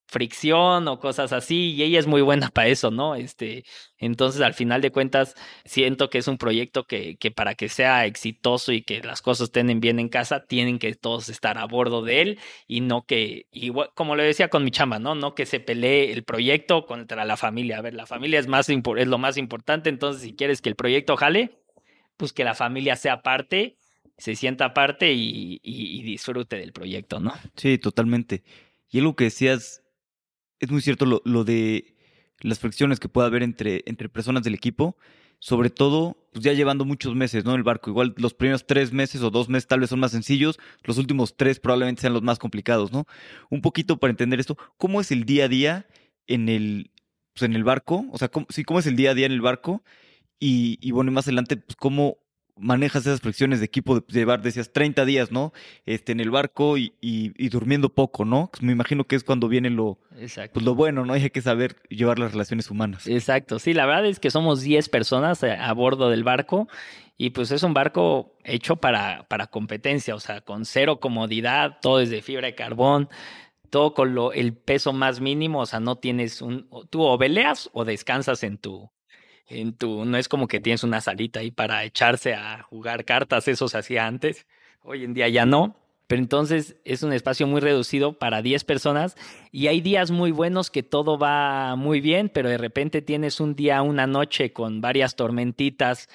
fricción 0.08 0.88
o 0.88 1.00
cosas 1.00 1.34
así 1.34 1.74
y 1.74 1.84
ella 1.84 2.00
es 2.00 2.08
muy 2.08 2.22
buena 2.22 2.50
para 2.54 2.68
eso, 2.68 2.92
¿no? 2.92 3.16
Este, 3.16 3.64
entonces 3.98 4.42
al 4.42 4.54
final 4.54 4.82
de 4.82 4.92
cuentas 4.92 5.36
siento 5.66 6.10
que 6.10 6.20
es 6.20 6.28
un 6.28 6.38
proyecto 6.38 6.86
que, 6.86 7.18
que 7.18 7.32
para 7.32 7.56
que 7.56 7.70
sea 7.70 8.06
exitoso 8.06 8.72
y 8.72 8.84
que 8.84 9.02
las 9.02 9.22
cosas 9.22 9.46
estén 9.46 9.80
bien 9.80 10.00
en 10.00 10.10
casa, 10.10 10.46
tienen 10.46 10.80
que 10.80 10.94
todos 10.96 11.30
estar 11.30 11.58
a 11.58 11.66
bordo 11.66 12.02
de 12.02 12.22
él 12.22 12.40
y 12.68 12.82
no 12.82 13.04
que, 13.06 13.48
igual, 13.52 13.90
como 13.96 14.16
le 14.16 14.24
decía 14.24 14.50
con 14.50 14.64
mi 14.64 14.72
chamba, 14.72 15.00
¿no? 15.00 15.16
No 15.16 15.36
que 15.36 15.46
se 15.46 15.60
pelee 15.60 16.12
el 16.12 16.24
proyecto 16.24 16.86
contra 16.86 17.26
la 17.26 17.38
familia. 17.38 17.80
A 17.80 17.82
ver, 17.82 17.94
la 17.94 18.06
familia 18.06 18.40
es, 18.40 18.48
más, 18.48 18.70
es 18.70 19.08
lo 19.08 19.18
más 19.18 19.38
importante, 19.38 19.90
entonces 19.90 20.22
si 20.22 20.36
quieres 20.36 20.62
que 20.62 20.70
el 20.70 20.76
proyecto 20.76 21.18
jale, 21.18 21.60
pues 22.18 22.34
que 22.34 22.44
la 22.44 22.56
familia 22.56 22.96
sea 22.96 23.22
parte, 23.22 23.78
se 24.18 24.36
sienta 24.36 24.74
parte 24.74 25.14
y, 25.14 25.60
y, 25.62 26.02
disfrute 26.04 26.56
del 26.56 26.72
proyecto, 26.72 27.20
¿no? 27.20 27.34
Sí, 27.56 27.78
totalmente. 27.78 28.44
Y 28.90 29.00
algo 29.00 29.16
que 29.16 29.26
decías 29.26 29.84
es 30.60 30.72
muy 30.72 30.82
cierto 30.82 31.06
lo, 31.06 31.44
de 31.44 31.96
las 32.42 32.60
fricciones 32.60 33.00
que 33.00 33.10
puede 33.10 33.28
haber 33.28 33.44
entre, 33.44 33.84
entre 33.86 34.10
personas 34.10 34.44
del 34.44 34.54
equipo, 34.54 34.98
sobre 35.40 35.70
todo 35.70 36.18
pues 36.32 36.44
ya 36.44 36.54
llevando 36.54 36.86
muchos 36.86 37.16
meses, 37.16 37.46
¿no? 37.46 37.56
El 37.56 37.64
barco, 37.64 37.90
igual 37.90 38.14
los 38.18 38.34
primeros 38.34 38.66
tres 38.66 38.92
meses 38.94 39.22
o 39.22 39.30
dos 39.30 39.50
meses 39.50 39.68
tal 39.68 39.80
vez 39.82 39.90
son 39.90 40.00
más 40.00 40.12
sencillos, 40.12 40.60
los 40.84 40.98
últimos 40.98 41.38
tres 41.38 41.60
probablemente 41.60 42.02
sean 42.02 42.14
los 42.14 42.24
más 42.24 42.40
complicados, 42.40 42.92
¿no? 42.92 43.06
Un 43.50 43.62
poquito 43.62 43.98
para 43.98 44.12
entender 44.12 44.40
esto, 44.40 44.58
¿cómo 44.78 45.02
es 45.02 45.12
el 45.12 45.26
día 45.26 45.46
a 45.46 45.48
día 45.48 45.88
en 46.28 46.50
el, 46.50 46.92
pues 47.34 47.44
en 47.44 47.56
el 47.56 47.64
barco? 47.64 48.06
O 48.12 48.18
sea, 48.18 48.30
¿cómo, 48.30 48.48
sí, 48.50 48.64
¿cómo 48.64 48.80
es 48.80 48.88
el 48.88 48.96
día 48.96 49.12
a 49.12 49.14
día 49.14 49.26
en 49.26 49.34
el 49.34 49.42
barco? 49.42 49.84
Y, 50.40 50.78
y 50.82 50.92
bueno, 50.92 51.12
más 51.12 51.28
adelante, 51.28 51.58
pues 51.58 51.76
cómo 51.76 52.18
manejas 52.58 53.06
esas 53.06 53.22
fricciones 53.22 53.60
de 53.60 53.66
equipo 53.66 54.00
de 54.00 54.04
llevar, 54.08 54.42
decías, 54.42 54.72
30 54.72 55.06
días, 55.06 55.32
¿no? 55.32 55.54
Este, 55.86 56.12
en 56.12 56.20
el 56.20 56.32
barco 56.32 56.78
y, 56.78 56.94
y, 57.02 57.34
y 57.38 57.50
durmiendo 57.50 57.90
poco, 57.90 58.26
¿no? 58.26 58.50
Pues 58.52 58.64
me 58.64 58.72
imagino 58.72 59.06
que 59.06 59.16
es 59.16 59.24
cuando 59.24 59.48
viene 59.48 59.70
lo, 59.70 60.00
pues 60.18 60.66
lo 60.66 60.76
bueno, 60.76 61.06
¿no? 61.06 61.14
Hay 61.14 61.30
que 61.30 61.42
saber 61.42 61.76
llevar 61.90 62.20
las 62.20 62.32
relaciones 62.32 62.72
humanas. 62.72 63.08
Exacto, 63.08 63.60
sí, 63.60 63.74
la 63.74 63.86
verdad 63.86 64.06
es 64.06 64.20
que 64.20 64.32
somos 64.32 64.62
10 64.62 64.90
personas 64.90 65.44
a, 65.44 65.68
a 65.68 65.74
bordo 65.74 66.10
del 66.10 66.24
barco 66.24 66.68
y 67.18 67.30
pues 67.30 67.52
es 67.52 67.64
un 67.64 67.74
barco 67.74 68.36
hecho 68.44 68.76
para, 68.78 69.26
para 69.28 69.48
competencia, 69.48 70.16
o 70.16 70.20
sea, 70.20 70.42
con 70.42 70.66
cero 70.66 71.00
comodidad, 71.00 71.80
todo 71.82 72.00
es 72.00 72.10
de 72.10 72.22
fibra 72.22 72.48
de 72.48 72.56
carbón, 72.56 73.10
todo 73.70 73.94
con 73.94 74.16
lo, 74.16 74.34
el 74.34 74.54
peso 74.54 74.94
más 74.94 75.22
mínimo, 75.22 75.62
o 75.62 75.66
sea, 75.66 75.80
no 75.80 75.98
tienes 75.98 76.42
un, 76.42 76.70
tú 76.90 77.04
o 77.04 77.18
veleas 77.18 77.70
o 77.74 77.86
descansas 77.86 78.44
en 78.44 78.58
tu, 78.58 78.90
en 79.48 79.74
tu, 79.74 80.06
no 80.06 80.18
es 80.18 80.28
como 80.28 80.48
que 80.48 80.60
tienes 80.60 80.84
una 80.84 81.02
salita 81.02 81.40
ahí 81.40 81.52
para 81.52 81.84
echarse 81.84 82.34
a 82.34 82.64
jugar 82.64 83.06
cartas, 83.06 83.48
eso 83.48 83.68
se 83.68 83.78
hacía 83.78 84.08
antes, 84.08 84.46
hoy 84.82 85.04
en 85.04 85.14
día 85.14 85.28
ya 85.30 85.46
no, 85.46 85.76
pero 86.08 86.22
entonces 86.22 86.76
es 86.86 87.04
un 87.04 87.14
espacio 87.14 87.48
muy 87.48 87.62
reducido 87.62 88.14
para 88.14 88.42
10 88.42 88.64
personas 88.64 89.16
y 89.52 89.68
hay 89.68 89.82
días 89.82 90.12
muy 90.12 90.32
buenos 90.32 90.70
que 90.70 90.84
todo 90.84 91.18
va 91.18 91.76
muy 91.76 92.02
bien, 92.02 92.30
pero 92.30 92.50
de 92.50 92.58
repente 92.58 93.02
tienes 93.02 93.40
un 93.40 93.56
día, 93.56 93.82
una 93.82 94.06
noche 94.06 94.54
con 94.54 94.82
varias 94.82 95.16
tormentitas 95.16 96.10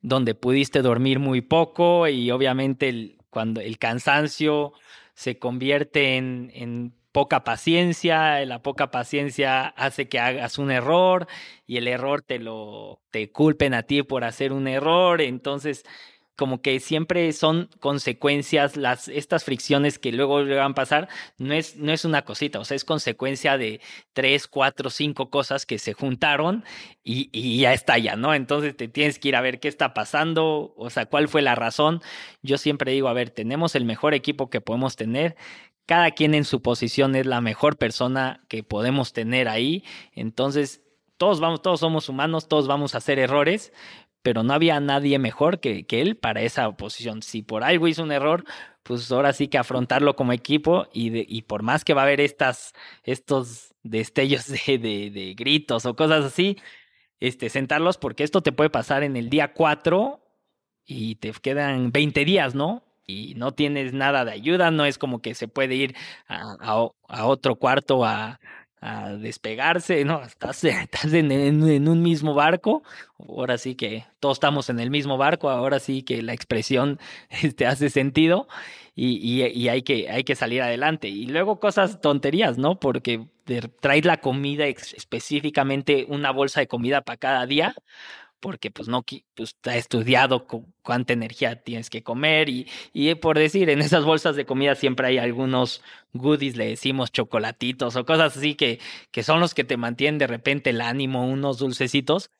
donde 0.00 0.34
pudiste 0.34 0.82
dormir 0.82 1.18
muy 1.18 1.40
poco 1.40 2.08
y 2.08 2.30
obviamente 2.30 3.16
cuando 3.30 3.60
el 3.60 3.78
cansancio 3.78 4.72
se 5.14 5.38
convierte 5.38 6.16
en 6.16 6.92
poca 7.12 7.44
paciencia, 7.44 8.44
la 8.46 8.62
poca 8.62 8.90
paciencia 8.90 9.66
hace 9.68 10.08
que 10.08 10.18
hagas 10.18 10.58
un 10.58 10.70
error 10.70 11.26
y 11.66 11.76
el 11.76 11.88
error 11.88 12.22
te 12.22 12.38
lo 12.38 13.00
te 13.10 13.30
culpen 13.30 13.74
a 13.74 13.84
ti 13.84 14.02
por 14.02 14.24
hacer 14.24 14.52
un 14.52 14.66
error, 14.66 15.20
entonces 15.20 15.84
como 16.36 16.62
que 16.62 16.80
siempre 16.80 17.32
son 17.34 17.68
consecuencias, 17.78 18.76
las, 18.76 19.08
estas 19.08 19.44
fricciones 19.44 19.98
que 19.98 20.12
luego 20.12 20.44
van 20.44 20.72
a 20.72 20.74
pasar, 20.74 21.08
no 21.38 21.52
es, 21.54 21.76
no 21.76 21.92
es 21.92 22.04
una 22.04 22.22
cosita, 22.24 22.58
o 22.58 22.64
sea, 22.64 22.74
es 22.74 22.84
consecuencia 22.84 23.58
de 23.58 23.80
tres, 24.12 24.48
cuatro, 24.48 24.88
cinco 24.90 25.30
cosas 25.30 25.66
que 25.66 25.78
se 25.78 25.92
juntaron 25.92 26.64
y, 27.04 27.28
y 27.32 27.60
ya 27.60 27.74
está 27.74 27.98
ya, 27.98 28.16
¿no? 28.16 28.34
Entonces 28.34 28.76
te 28.76 28.88
tienes 28.88 29.18
que 29.18 29.28
ir 29.28 29.36
a 29.36 29.40
ver 29.42 29.60
qué 29.60 29.68
está 29.68 29.92
pasando, 29.94 30.74
o 30.76 30.90
sea, 30.90 31.06
cuál 31.06 31.28
fue 31.28 31.42
la 31.42 31.54
razón. 31.54 32.00
Yo 32.42 32.58
siempre 32.58 32.92
digo, 32.92 33.08
a 33.08 33.12
ver, 33.12 33.30
tenemos 33.30 33.74
el 33.74 33.84
mejor 33.84 34.14
equipo 34.14 34.48
que 34.48 34.60
podemos 34.60 34.96
tener, 34.96 35.36
cada 35.86 36.10
quien 36.12 36.34
en 36.34 36.44
su 36.44 36.62
posición 36.62 37.16
es 37.16 37.26
la 37.26 37.40
mejor 37.40 37.76
persona 37.76 38.44
que 38.48 38.62
podemos 38.62 39.12
tener 39.12 39.48
ahí. 39.48 39.84
Entonces, 40.14 40.82
todos 41.16 41.40
vamos, 41.40 41.62
todos 41.62 41.80
somos 41.80 42.08
humanos, 42.08 42.48
todos 42.48 42.66
vamos 42.66 42.94
a 42.94 42.98
hacer 42.98 43.18
errores, 43.18 43.72
pero 44.22 44.42
no 44.42 44.54
había 44.54 44.80
nadie 44.80 45.18
mejor 45.18 45.60
que, 45.60 45.84
que 45.86 46.00
él 46.00 46.16
para 46.16 46.42
esa 46.42 46.70
posición. 46.76 47.22
Si 47.22 47.42
por 47.42 47.64
algo 47.64 47.88
hizo 47.88 48.02
un 48.02 48.12
error, 48.12 48.44
pues 48.82 49.10
ahora 49.12 49.32
sí 49.32 49.48
que 49.48 49.58
afrontarlo 49.58 50.16
como 50.16 50.32
equipo 50.32 50.86
y, 50.92 51.10
de, 51.10 51.26
y 51.28 51.42
por 51.42 51.62
más 51.62 51.84
que 51.84 51.94
va 51.94 52.02
a 52.02 52.04
haber 52.04 52.20
estas, 52.20 52.72
estos 53.04 53.74
destellos 53.82 54.46
de, 54.66 54.78
de, 54.78 55.34
gritos 55.36 55.86
o 55.86 55.96
cosas 55.96 56.24
así, 56.24 56.58
este, 57.20 57.48
sentarlos 57.48 57.98
porque 57.98 58.24
esto 58.24 58.42
te 58.42 58.52
puede 58.52 58.70
pasar 58.70 59.02
en 59.02 59.16
el 59.16 59.30
día 59.30 59.52
4 59.52 60.20
y 60.84 61.16
te 61.16 61.32
quedan 61.32 61.92
20 61.92 62.24
días, 62.24 62.54
¿no? 62.54 62.82
Y 63.06 63.34
no 63.34 63.52
tienes 63.52 63.92
nada 63.92 64.24
de 64.24 64.32
ayuda, 64.32 64.70
no 64.70 64.84
es 64.84 64.98
como 64.98 65.20
que 65.20 65.34
se 65.34 65.48
puede 65.48 65.74
ir 65.74 65.94
a, 66.28 66.76
otro 67.24 67.56
cuarto 67.56 68.04
a, 68.04 68.38
despegarse, 69.20 70.04
no, 70.04 70.22
estás, 70.24 70.64
estás 70.64 71.12
en, 71.12 71.88
un 71.88 72.02
mismo 72.02 72.34
barco, 72.34 72.82
ahora 73.16 73.56
sí 73.56 73.76
que 73.76 74.06
todos 74.18 74.38
estamos 74.38 74.70
en 74.70 74.80
el 74.80 74.90
mismo 74.90 75.16
barco, 75.16 75.50
ahora 75.50 75.78
sí 75.78 76.02
que 76.02 76.20
la 76.20 76.32
expresión 76.32 76.98
este, 77.30 77.64
hace 77.64 77.90
sentido 77.90 78.48
y, 78.96 79.18
y, 79.18 79.46
y 79.46 79.68
hay, 79.68 79.82
que, 79.82 80.10
hay 80.10 80.24
que 80.24 80.34
salir 80.34 80.62
adelante. 80.62 81.08
Y 81.08 81.26
luego 81.26 81.60
cosas 81.60 82.00
tonterías, 82.00 82.58
¿no? 82.58 82.80
Porque 82.80 83.28
traes 83.80 84.04
la 84.04 84.18
comida 84.18 84.66
específicamente 84.66 86.04
una 86.08 86.30
bolsa 86.32 86.60
de 86.60 86.66
comida 86.66 87.02
para 87.02 87.16
cada 87.16 87.46
día 87.46 87.74
porque 88.42 88.72
pues 88.72 88.88
no 88.88 89.04
pues, 89.34 89.56
ha 89.64 89.76
estudiado 89.76 90.46
cu 90.48 90.66
cuánta 90.82 91.12
energía 91.12 91.62
tienes 91.62 91.88
que 91.90 92.02
comer 92.02 92.48
y, 92.48 92.68
y 92.92 93.14
por 93.14 93.38
decir, 93.38 93.70
en 93.70 93.80
esas 93.80 94.04
bolsas 94.04 94.34
de 94.34 94.44
comida 94.44 94.74
siempre 94.74 95.06
hay 95.06 95.18
algunos 95.18 95.80
goodies, 96.12 96.56
le 96.56 96.66
decimos 96.66 97.12
chocolatitos 97.12 97.94
o 97.94 98.04
cosas 98.04 98.36
así 98.36 98.56
que, 98.56 98.80
que 99.12 99.22
son 99.22 99.38
los 99.38 99.54
que 99.54 99.62
te 99.64 99.76
mantienen 99.76 100.18
de 100.18 100.26
repente 100.26 100.70
el 100.70 100.80
ánimo, 100.80 101.24
unos 101.26 101.58
dulcecitos. 101.58 102.30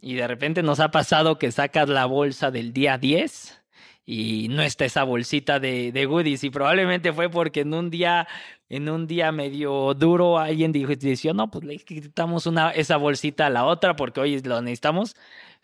Y 0.00 0.14
de 0.14 0.26
repente 0.26 0.62
nos 0.62 0.80
ha 0.80 0.90
pasado 0.90 1.38
que 1.38 1.52
sacas 1.52 1.88
la 1.88 2.06
bolsa 2.06 2.50
del 2.50 2.72
día 2.72 2.98
10 2.98 3.61
y 4.04 4.48
no 4.48 4.62
está 4.62 4.84
esa 4.84 5.04
bolsita 5.04 5.60
de, 5.60 5.92
de, 5.92 6.06
goodies. 6.06 6.44
Y 6.44 6.50
probablemente 6.50 7.12
fue 7.12 7.30
porque 7.30 7.60
en 7.60 7.74
un 7.74 7.90
día 7.90 8.26
en 8.68 8.88
un 8.88 9.06
día 9.06 9.32
medio 9.32 9.94
duro 9.94 10.38
alguien 10.38 10.72
dijo, 10.72 10.94
dijo 10.94 11.34
no 11.34 11.50
pues 11.50 11.64
le 11.64 11.76
quitamos 11.78 12.46
una 12.46 12.70
esa 12.70 12.96
bolsita 12.96 13.46
a 13.46 13.50
la 13.50 13.64
otra 13.64 13.96
porque 13.96 14.20
hoy 14.20 14.40
lo 14.40 14.62
necesitamos 14.62 15.14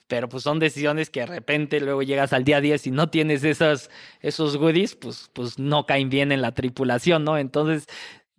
pero 0.08 0.28
pues 0.28 0.42
son 0.42 0.58
decisiones 0.58 1.10
que 1.10 1.20
de 1.20 1.26
repente 1.26 1.80
luego 1.80 2.02
llegas 2.02 2.32
al 2.34 2.44
día 2.44 2.60
10 2.60 2.86
y 2.86 2.90
no 2.90 3.08
tienes 3.08 3.44
esos 3.44 3.90
esos 4.20 4.58
goodies 4.58 4.94
pues 4.94 5.30
pues 5.32 5.58
no 5.58 5.86
caen 5.86 6.10
bien 6.10 6.32
en 6.32 6.42
la 6.42 6.52
tripulación 6.52 7.24
no 7.24 7.38
entonces 7.38 7.86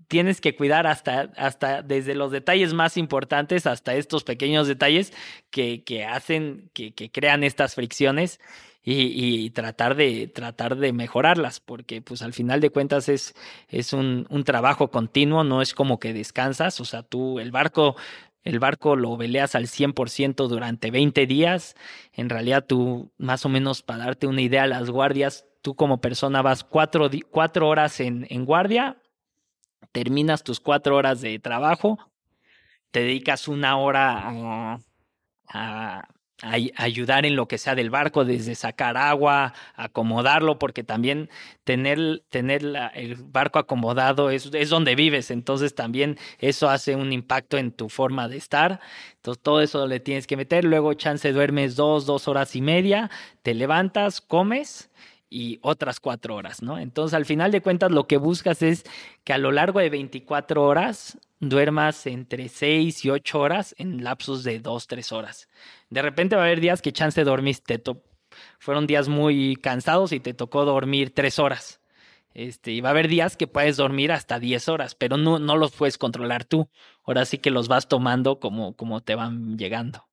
tienes 0.08 0.42
que 0.42 0.56
cuidar 0.56 0.88
hasta, 0.88 1.32
hasta 1.38 1.84
desde 1.84 2.16
los 2.16 2.32
detalles 2.32 2.74
más 2.74 2.98
importantes 2.98 3.66
hasta 3.68 3.94
estos 3.96 4.24
pequeños 4.24 4.68
detalles 4.68 5.14
que, 5.52 5.84
que 5.84 6.04
hacen, 6.04 6.72
que, 6.74 6.94
que 6.94 7.12
crean 7.12 7.44
estas 7.44 7.76
fricciones 7.76 8.40
y, 8.84 9.50
tratar 9.52 9.96
de 9.96 10.28
tratar 10.28 10.78
de 10.78 10.94
mejorarlas 10.94 11.60
porque 11.60 12.02
pues 12.02 12.22
al 12.22 12.34
final 12.34 12.62
de 12.62 12.70
cuentas 12.70 13.10
es 13.10 13.36
es 13.68 13.94
un, 13.94 14.26
un 14.30 14.44
trabajo 14.44 14.90
continuo 14.90 15.44
no 15.44 15.62
es 15.62 15.74
como 15.74 16.00
que 16.00 16.14
descansas 16.14 16.80
o 16.80 16.86
sea 16.86 17.04
tú 17.04 17.40
el 17.40 17.52
barco 17.52 17.96
el 18.44 18.60
barco 18.60 18.96
lo 18.96 19.18
veleas 19.18 19.54
al 19.56 19.68
100% 19.68 20.48
durante 20.48 20.92
20 20.92 21.28
días 21.28 21.76
en 22.14 22.30
realidad 22.30 22.66
tú 22.66 23.12
más 23.18 23.46
o 23.46 23.50
menos 23.50 23.84
para 23.84 24.06
darte 24.06 24.28
una 24.28 24.42
idea 24.42 24.66
las 24.66 24.90
guardias 24.90 25.46
tú 25.62 25.76
como 25.76 26.00
persona 26.00 26.42
vas 26.42 26.64
cuatro, 26.64 27.10
cuatro 27.32 27.68
horas 27.68 28.00
en, 28.00 28.26
en 28.30 28.46
guardia 28.46 28.98
terminas 29.92 30.44
tus 30.44 30.62
cuatro 30.62 30.96
horas 30.96 31.20
de 31.20 31.38
trabajo 31.40 31.98
te 32.92 33.02
dedicas 33.02 33.48
una 33.50 33.78
hora 33.78 34.80
a 35.50 36.08
ayudar 36.42 37.26
en 37.26 37.36
lo 37.36 37.48
que 37.48 37.58
sea 37.58 37.76
del 37.76 37.90
barco, 37.90 38.24
desde 38.24 38.56
sacar 38.56 38.96
agua, 38.98 39.54
acomodarlo, 39.76 40.58
porque 40.58 40.84
también 40.84 41.30
tener, 41.64 42.24
tener 42.30 42.64
el 42.94 43.16
barco 43.16 43.60
acomodado 43.60 44.30
es, 44.30 44.50
es, 44.54 44.70
donde 44.70 44.96
vives, 44.96 45.32
entonces 45.32 45.76
también 45.76 46.18
eso 46.40 46.70
hace 46.70 46.96
un 46.96 47.12
impacto 47.12 47.58
en 47.58 47.72
tu 47.72 47.90
forma 47.90 48.28
de 48.28 48.38
estar. 48.38 48.80
Entonces 49.16 49.44
todo 49.44 49.62
eso 49.62 49.86
le 49.86 50.00
tienes 50.00 50.28
que 50.28 50.38
meter, 50.38 50.64
luego 50.64 50.94
chance 50.94 51.32
duermes 51.34 51.76
dos, 51.76 52.06
dos 52.06 52.28
horas 52.28 52.56
y 52.56 52.62
media, 52.62 53.10
te 53.42 53.54
levantas, 53.54 54.22
comes 54.22 54.90
y 55.30 55.60
otras 55.62 56.00
cuatro 56.00 56.36
horas, 56.36 56.62
¿no? 56.62 56.80
Entonces 56.80 57.14
al 57.14 57.26
final 57.26 57.52
de 57.52 57.62
cuentas 57.62 57.92
lo 57.92 58.08
que 58.08 58.18
buscas 58.18 58.62
es 58.62 58.84
que 59.24 59.34
a 59.34 59.38
lo 59.38 59.52
largo 59.52 59.80
de 59.80 59.90
24 59.90 60.64
horas 60.64 61.18
duermas 61.40 62.06
entre 62.08 62.50
6 62.50 63.06
y 63.06 63.10
8 63.10 63.40
horas 63.40 63.76
en 63.78 64.04
lapsos 64.04 64.44
de 64.44 64.60
2, 64.60 64.88
3 64.88 65.12
horas. 65.12 65.48
De 65.90 66.02
repente 66.02 66.36
va 66.36 66.44
a 66.44 66.46
haber 66.46 66.60
días 66.60 66.82
que 66.82 66.92
chance 66.92 67.20
de 67.20 67.26
dormir, 67.26 67.58
te 67.60 67.82
fueron 68.60 68.88
días 68.88 69.08
muy 69.08 69.56
cansados 69.56 70.12
y 70.12 70.20
te 70.20 70.34
tocó 70.34 70.66
dormir 70.66 71.14
3 71.14 71.40
horas. 71.40 71.80
Este, 72.34 72.72
y 72.72 72.82
va 72.82 72.90
a 72.90 72.92
haber 72.92 73.08
días 73.08 73.38
que 73.38 73.48
puedes 73.48 73.78
dormir 73.78 74.12
hasta 74.12 74.40
10 74.40 74.70
horas, 74.70 74.96
pero 74.96 75.18
no, 75.18 75.40
no 75.40 75.58
los 75.58 75.72
puedes 75.72 75.98
controlar 75.98 76.46
tú. 76.46 76.70
Ahora 77.04 77.26
sí 77.26 77.40
que 77.40 77.52
los 77.52 77.68
vas 77.68 77.88
tomando 77.88 78.40
como, 78.40 78.76
como 78.76 79.02
te 79.02 79.16
van 79.16 79.58
llegando. 79.58 80.09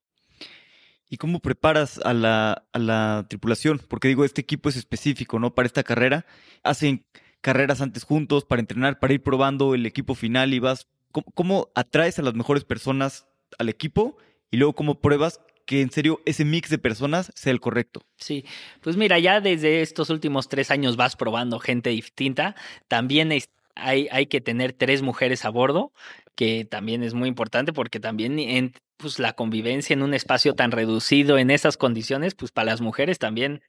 ¿Y 1.08 1.18
cómo 1.18 1.40
preparas 1.40 2.00
a 2.04 2.12
la, 2.12 2.64
a 2.72 2.78
la 2.78 3.26
tripulación? 3.28 3.80
Porque 3.88 4.08
digo, 4.08 4.24
este 4.24 4.40
equipo 4.40 4.68
es 4.68 4.76
específico, 4.76 5.38
¿no? 5.38 5.54
Para 5.54 5.66
esta 5.66 5.84
carrera. 5.84 6.26
Hacen 6.62 7.04
carreras 7.40 7.80
antes 7.80 8.04
juntos 8.04 8.44
para 8.44 8.60
entrenar, 8.60 8.98
para 8.98 9.14
ir 9.14 9.22
probando 9.22 9.74
el 9.74 9.86
equipo 9.86 10.14
final 10.14 10.52
y 10.52 10.58
vas 10.58 10.88
¿Cómo, 11.34 11.70
atraes 11.74 12.18
a 12.18 12.22
las 12.22 12.34
mejores 12.34 12.64
personas 12.64 13.26
al 13.58 13.68
equipo 13.68 14.16
y 14.50 14.58
luego 14.58 14.74
cómo 14.74 15.00
pruebas 15.00 15.40
que 15.64 15.80
en 15.80 15.90
serio 15.90 16.20
ese 16.26 16.44
mix 16.44 16.68
de 16.70 16.78
personas 16.78 17.32
sea 17.34 17.52
el 17.52 17.60
correcto. 17.60 18.02
Sí, 18.16 18.44
pues 18.82 18.96
mira, 18.96 19.18
ya 19.18 19.40
desde 19.40 19.82
estos 19.82 20.10
últimos 20.10 20.48
tres 20.48 20.70
años 20.70 20.96
vas 20.96 21.16
probando 21.16 21.58
gente 21.58 21.90
distinta. 21.90 22.54
También 22.86 23.32
hay, 23.74 24.08
hay 24.10 24.26
que 24.26 24.40
tener 24.40 24.74
tres 24.74 25.02
mujeres 25.02 25.44
a 25.44 25.50
bordo, 25.50 25.92
que 26.36 26.64
también 26.64 27.02
es 27.02 27.14
muy 27.14 27.28
importante 27.28 27.72
porque 27.72 27.98
también 27.98 28.38
en, 28.38 28.74
pues, 28.96 29.18
la 29.18 29.32
convivencia 29.32 29.94
en 29.94 30.02
un 30.02 30.14
espacio 30.14 30.54
tan 30.54 30.70
reducido 30.70 31.38
en 31.38 31.50
esas 31.50 31.76
condiciones, 31.76 32.34
pues 32.34 32.52
para 32.52 32.66
las 32.66 32.80
mujeres 32.80 33.18
también 33.18 33.62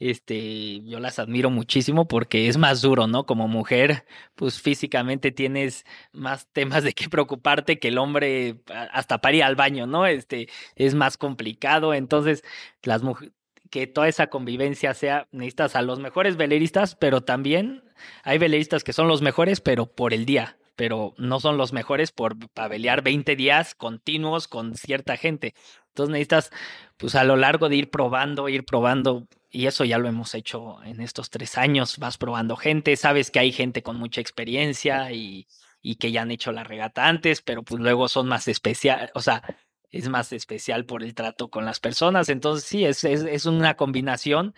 este, 0.00 0.80
yo 0.84 0.98
las 0.98 1.18
admiro 1.18 1.50
muchísimo 1.50 2.08
porque 2.08 2.48
es 2.48 2.56
más 2.56 2.80
duro, 2.80 3.06
¿no? 3.06 3.26
Como 3.26 3.48
mujer, 3.48 4.06
pues 4.34 4.60
físicamente 4.60 5.30
tienes 5.30 5.84
más 6.12 6.48
temas 6.52 6.84
de 6.84 6.94
qué 6.94 7.08
preocuparte 7.08 7.78
que 7.78 7.88
el 7.88 7.98
hombre 7.98 8.62
hasta 8.92 9.18
para 9.18 9.46
al 9.46 9.56
baño, 9.56 9.86
¿no? 9.86 10.06
Este, 10.06 10.48
es 10.74 10.94
más 10.94 11.18
complicado, 11.18 11.92
entonces 11.94 12.42
las 12.82 13.02
mujeres 13.02 13.34
que 13.70 13.86
toda 13.86 14.08
esa 14.08 14.28
convivencia 14.28 14.94
sea, 14.94 15.28
necesitas 15.30 15.76
a 15.76 15.82
los 15.82 16.00
mejores 16.00 16.36
veleristas, 16.36 16.96
pero 16.96 17.22
también 17.22 17.84
hay 18.24 18.38
veleristas 18.38 18.82
que 18.82 18.92
son 18.92 19.06
los 19.06 19.22
mejores, 19.22 19.60
pero 19.60 19.86
por 19.86 20.12
el 20.12 20.26
día, 20.26 20.58
pero 20.80 21.12
no 21.18 21.40
son 21.40 21.58
los 21.58 21.74
mejores 21.74 22.10
por 22.10 22.38
pavelear 22.54 23.02
20 23.02 23.36
días 23.36 23.74
continuos 23.74 24.48
con 24.48 24.76
cierta 24.76 25.18
gente. 25.18 25.52
Entonces 25.88 26.10
necesitas, 26.10 26.50
pues 26.96 27.14
a 27.16 27.24
lo 27.24 27.36
largo 27.36 27.68
de 27.68 27.76
ir 27.76 27.90
probando, 27.90 28.48
ir 28.48 28.64
probando 28.64 29.28
y 29.50 29.66
eso 29.66 29.84
ya 29.84 29.98
lo 29.98 30.08
hemos 30.08 30.34
hecho 30.34 30.82
en 30.82 31.02
estos 31.02 31.28
tres 31.28 31.58
años, 31.58 31.98
vas 31.98 32.16
probando 32.16 32.56
gente, 32.56 32.96
sabes 32.96 33.30
que 33.30 33.40
hay 33.40 33.52
gente 33.52 33.82
con 33.82 33.98
mucha 33.98 34.22
experiencia 34.22 35.12
y, 35.12 35.46
y 35.82 35.96
que 35.96 36.12
ya 36.12 36.22
han 36.22 36.30
hecho 36.30 36.50
la 36.50 36.64
regata 36.64 37.08
antes, 37.08 37.42
pero 37.42 37.62
pues 37.62 37.78
luego 37.78 38.08
son 38.08 38.26
más 38.26 38.48
especial, 38.48 39.10
o 39.14 39.20
sea, 39.20 39.42
es 39.90 40.08
más 40.08 40.32
especial 40.32 40.86
por 40.86 41.02
el 41.02 41.14
trato 41.14 41.50
con 41.50 41.66
las 41.66 41.78
personas, 41.78 42.30
entonces 42.30 42.66
sí, 42.66 42.86
es, 42.86 43.04
es, 43.04 43.20
es 43.24 43.44
una 43.44 43.76
combinación. 43.76 44.54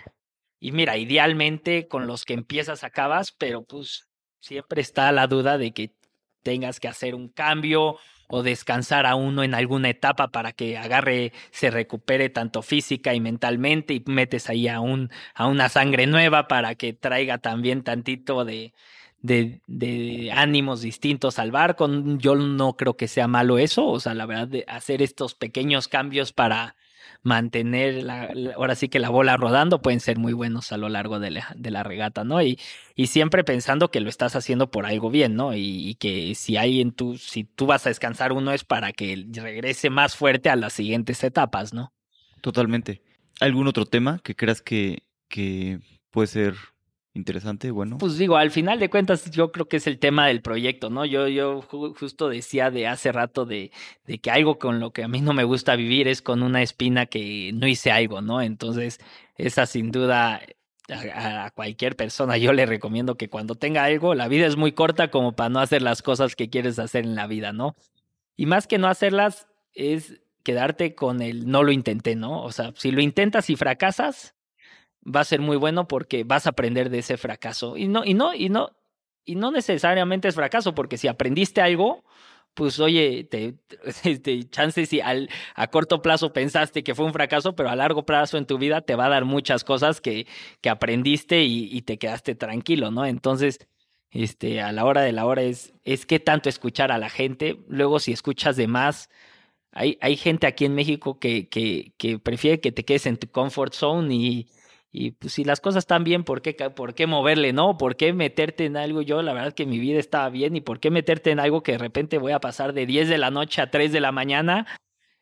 Y 0.60 0.70
mira, 0.70 0.96
idealmente 0.98 1.88
con 1.88 2.06
los 2.06 2.24
que 2.24 2.34
empiezas 2.34 2.84
acabas, 2.84 3.32
pero 3.32 3.64
pues 3.64 4.06
siempre 4.38 4.82
está 4.82 5.10
la 5.10 5.26
duda 5.26 5.58
de 5.58 5.72
que 5.72 5.92
tengas 6.42 6.80
que 6.80 6.88
hacer 6.88 7.14
un 7.14 7.28
cambio 7.28 7.96
o 8.28 8.42
descansar 8.42 9.04
a 9.04 9.14
uno 9.14 9.42
en 9.42 9.54
alguna 9.54 9.90
etapa 9.90 10.28
para 10.28 10.52
que 10.52 10.78
agarre, 10.78 11.32
se 11.50 11.70
recupere 11.70 12.30
tanto 12.30 12.62
física 12.62 13.14
y 13.14 13.20
mentalmente 13.20 13.92
y 13.92 14.02
metes 14.06 14.48
ahí 14.48 14.68
a, 14.68 14.80
un, 14.80 15.10
a 15.34 15.46
una 15.46 15.68
sangre 15.68 16.06
nueva 16.06 16.48
para 16.48 16.74
que 16.74 16.94
traiga 16.94 17.36
también 17.38 17.82
tantito 17.82 18.46
de, 18.46 18.72
de, 19.20 19.60
de, 19.66 20.32
ánimos 20.32 20.80
distintos 20.80 21.38
al 21.38 21.50
barco. 21.50 21.88
Yo 22.18 22.34
no 22.34 22.74
creo 22.74 22.96
que 22.96 23.06
sea 23.06 23.28
malo 23.28 23.58
eso, 23.58 23.86
o 23.86 24.00
sea, 24.00 24.14
la 24.14 24.24
verdad 24.24 24.48
de 24.48 24.64
hacer 24.66 25.02
estos 25.02 25.34
pequeños 25.34 25.88
cambios 25.88 26.32
para 26.32 26.74
mantener 27.22 28.02
la, 28.02 28.32
ahora 28.56 28.74
sí 28.74 28.88
que 28.88 28.98
la 28.98 29.08
bola 29.08 29.36
rodando 29.36 29.80
pueden 29.80 30.00
ser 30.00 30.18
muy 30.18 30.32
buenos 30.32 30.72
a 30.72 30.76
lo 30.76 30.88
largo 30.88 31.20
de 31.20 31.30
la, 31.30 31.54
de 31.56 31.70
la 31.70 31.82
regata, 31.82 32.24
¿no? 32.24 32.42
Y, 32.42 32.58
y 32.94 33.06
siempre 33.06 33.44
pensando 33.44 33.90
que 33.90 34.00
lo 34.00 34.08
estás 34.08 34.34
haciendo 34.34 34.70
por 34.70 34.86
algo 34.86 35.10
bien, 35.10 35.36
¿no? 35.36 35.54
Y, 35.54 35.96
que 36.00 36.34
si 36.34 36.56
hay 36.56 36.80
en 36.80 36.92
tu, 36.92 37.18
si 37.18 37.44
tú 37.44 37.66
vas 37.66 37.86
a 37.86 37.90
descansar 37.90 38.32
uno 38.32 38.52
es 38.52 38.64
para 38.64 38.92
que 38.92 39.26
regrese 39.32 39.90
más 39.90 40.16
fuerte 40.16 40.50
a 40.50 40.56
las 40.56 40.72
siguientes 40.72 41.22
etapas, 41.22 41.72
¿no? 41.72 41.92
Totalmente. 42.40 43.02
¿Algún 43.40 43.68
otro 43.68 43.86
tema 43.86 44.20
que 44.22 44.34
creas 44.34 44.62
que, 44.62 45.04
que 45.28 45.78
puede 46.10 46.26
ser 46.26 46.54
interesante, 47.14 47.70
bueno. 47.70 47.98
Pues 47.98 48.16
digo, 48.18 48.36
al 48.36 48.50
final 48.50 48.78
de 48.78 48.90
cuentas 48.90 49.30
yo 49.30 49.52
creo 49.52 49.68
que 49.68 49.76
es 49.76 49.86
el 49.86 49.98
tema 49.98 50.26
del 50.26 50.42
proyecto, 50.42 50.90
¿no? 50.90 51.04
Yo, 51.04 51.28
yo 51.28 51.62
justo 51.62 52.28
decía 52.28 52.70
de 52.70 52.86
hace 52.86 53.12
rato 53.12 53.44
de, 53.44 53.70
de 54.06 54.18
que 54.18 54.30
algo 54.30 54.58
con 54.58 54.80
lo 54.80 54.92
que 54.92 55.04
a 55.04 55.08
mí 55.08 55.20
no 55.20 55.32
me 55.32 55.44
gusta 55.44 55.76
vivir 55.76 56.08
es 56.08 56.22
con 56.22 56.42
una 56.42 56.62
espina 56.62 57.06
que 57.06 57.52
no 57.54 57.66
hice 57.66 57.90
algo, 57.90 58.20
¿no? 58.22 58.40
Entonces, 58.40 58.98
esa 59.36 59.66
sin 59.66 59.90
duda 59.90 60.40
a, 60.88 61.50
cualquier 61.54 61.96
persona 61.96 62.36
yo 62.36 62.52
le 62.52 62.66
recomiendo 62.66 63.16
que 63.16 63.28
cuando 63.28 63.54
tenga 63.54 63.84
algo, 63.84 64.14
la 64.14 64.28
vida 64.28 64.46
es 64.46 64.56
muy 64.56 64.72
corta 64.72 65.10
como 65.10 65.32
para 65.32 65.48
no 65.48 65.60
hacer 65.60 65.82
las 65.82 66.02
cosas 66.02 66.36
que 66.36 66.50
quieres 66.50 66.78
hacer 66.78 67.04
en 67.04 67.14
la 67.14 67.26
vida, 67.26 67.52
¿no? 67.52 67.76
Y 68.36 68.46
más 68.46 68.66
que 68.66 68.78
no 68.78 68.88
hacerlas 68.88 69.46
es 69.74 70.20
quedarte 70.42 70.94
con 70.94 71.22
el 71.22 71.48
no 71.48 71.62
lo 71.62 71.72
intenté, 71.72 72.16
¿no? 72.16 72.42
O 72.42 72.52
sea, 72.52 72.72
si 72.76 72.90
lo 72.90 73.00
intentas 73.00 73.50
y 73.50 73.56
fracasas, 73.56 74.34
va 75.04 75.20
a 75.20 75.24
ser 75.24 75.40
muy 75.40 75.56
bueno 75.56 75.88
porque 75.88 76.24
vas 76.24 76.46
a 76.46 76.50
aprender 76.50 76.90
de 76.90 77.00
ese 77.00 77.16
fracaso. 77.16 77.76
Y 77.76 77.88
no, 77.88 78.04
y 78.04 78.14
no, 78.14 78.34
y 78.34 78.48
no, 78.48 78.70
y 79.24 79.36
no 79.36 79.50
necesariamente 79.50 80.28
es 80.28 80.34
fracaso, 80.34 80.74
porque 80.74 80.98
si 80.98 81.08
aprendiste 81.08 81.60
algo, 81.60 82.04
pues 82.54 82.78
oye, 82.80 83.24
te, 83.24 83.54
este, 84.04 84.48
chances 84.50 84.88
si 84.88 85.00
al, 85.00 85.28
a 85.54 85.68
corto 85.68 86.02
plazo 86.02 86.32
pensaste 86.32 86.84
que 86.84 86.94
fue 86.94 87.06
un 87.06 87.12
fracaso, 87.12 87.54
pero 87.54 87.70
a 87.70 87.76
largo 87.76 88.04
plazo 88.04 88.38
en 88.38 88.46
tu 88.46 88.58
vida 88.58 88.82
te 88.82 88.94
va 88.96 89.06
a 89.06 89.10
dar 89.10 89.24
muchas 89.24 89.64
cosas 89.64 90.00
que, 90.00 90.26
que 90.60 90.70
aprendiste 90.70 91.42
y, 91.44 91.68
y 91.72 91.82
te 91.82 91.98
quedaste 91.98 92.34
tranquilo, 92.34 92.90
¿no? 92.90 93.06
Entonces, 93.06 93.58
este, 94.10 94.60
a 94.60 94.72
la 94.72 94.84
hora 94.84 95.02
de 95.02 95.12
la 95.12 95.26
hora 95.26 95.42
es, 95.42 95.72
es 95.84 96.06
qué 96.06 96.20
tanto 96.20 96.48
escuchar 96.48 96.92
a 96.92 96.98
la 96.98 97.10
gente. 97.10 97.58
Luego, 97.68 97.98
si 97.98 98.12
escuchas 98.12 98.56
de 98.56 98.68
más, 98.68 99.08
hay, 99.72 99.98
hay 100.02 100.16
gente 100.16 100.46
aquí 100.46 100.66
en 100.66 100.74
México 100.74 101.18
que, 101.18 101.48
que, 101.48 101.94
que 101.96 102.18
prefiere 102.18 102.60
que 102.60 102.72
te 102.72 102.84
quedes 102.84 103.06
en 103.06 103.16
tu 103.16 103.28
comfort 103.30 103.72
zone 103.74 104.14
y, 104.14 104.48
y 104.92 105.12
pues 105.12 105.32
si 105.32 105.44
las 105.44 105.60
cosas 105.60 105.84
están 105.84 106.04
bien, 106.04 106.22
¿por 106.22 106.42
qué, 106.42 106.52
¿por 106.52 106.94
qué 106.94 107.06
moverle? 107.06 107.54
¿No? 107.54 107.78
¿Por 107.78 107.96
qué 107.96 108.12
meterte 108.12 108.66
en 108.66 108.76
algo? 108.76 109.00
Yo 109.00 109.22
la 109.22 109.32
verdad 109.32 109.54
que 109.54 109.64
mi 109.64 109.78
vida 109.78 109.98
estaba 109.98 110.28
bien 110.28 110.54
y 110.54 110.60
¿por 110.60 110.80
qué 110.80 110.90
meterte 110.90 111.30
en 111.30 111.40
algo 111.40 111.62
que 111.62 111.72
de 111.72 111.78
repente 111.78 112.18
voy 112.18 112.32
a 112.32 112.40
pasar 112.40 112.74
de 112.74 112.84
10 112.84 113.08
de 113.08 113.16
la 113.16 113.30
noche 113.30 113.62
a 113.62 113.70
3 113.70 113.90
de 113.90 114.00
la 114.00 114.12
mañana 114.12 114.66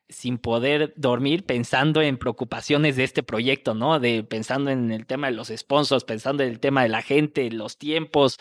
sin 0.09 0.39
poder 0.39 0.93
dormir 0.97 1.47
pensando 1.47 2.03
en 2.03 2.19
preocupaciones 2.19 2.97
de 2.97 3.05
este 3.05 3.23
proyecto, 3.23 3.75
¿no? 3.75 4.01
De 4.01 4.25
pensando 4.25 4.71
en 4.71 4.91
el 4.91 5.07
tema 5.07 5.29
de 5.29 5.35
los 5.35 5.53
sponsors, 5.57 6.03
pensando 6.03 6.43
en 6.43 6.51
el 6.51 6.59
tema 6.59 6.83
de 6.83 6.89
la 6.89 7.03
gente, 7.03 7.49
los 7.53 7.79
tiempos. 7.79 8.39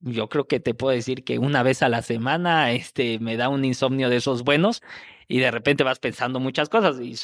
Yo 0.00 0.28
creo 0.28 0.46
que 0.46 0.60
te 0.60 0.74
puedo 0.74 0.94
decir 0.94 1.24
que 1.24 1.38
una 1.38 1.62
vez 1.62 1.82
a 1.82 1.88
la 1.88 2.02
semana 2.02 2.72
este 2.72 3.18
me 3.18 3.38
da 3.38 3.48
un 3.48 3.64
insomnio 3.64 4.10
de 4.10 4.16
esos 4.16 4.44
buenos 4.44 4.82
y 5.28 5.38
de 5.38 5.50
repente 5.50 5.84
vas 5.84 5.98
pensando 5.98 6.40
muchas 6.40 6.68
cosas 6.68 6.96
y, 7.00 7.14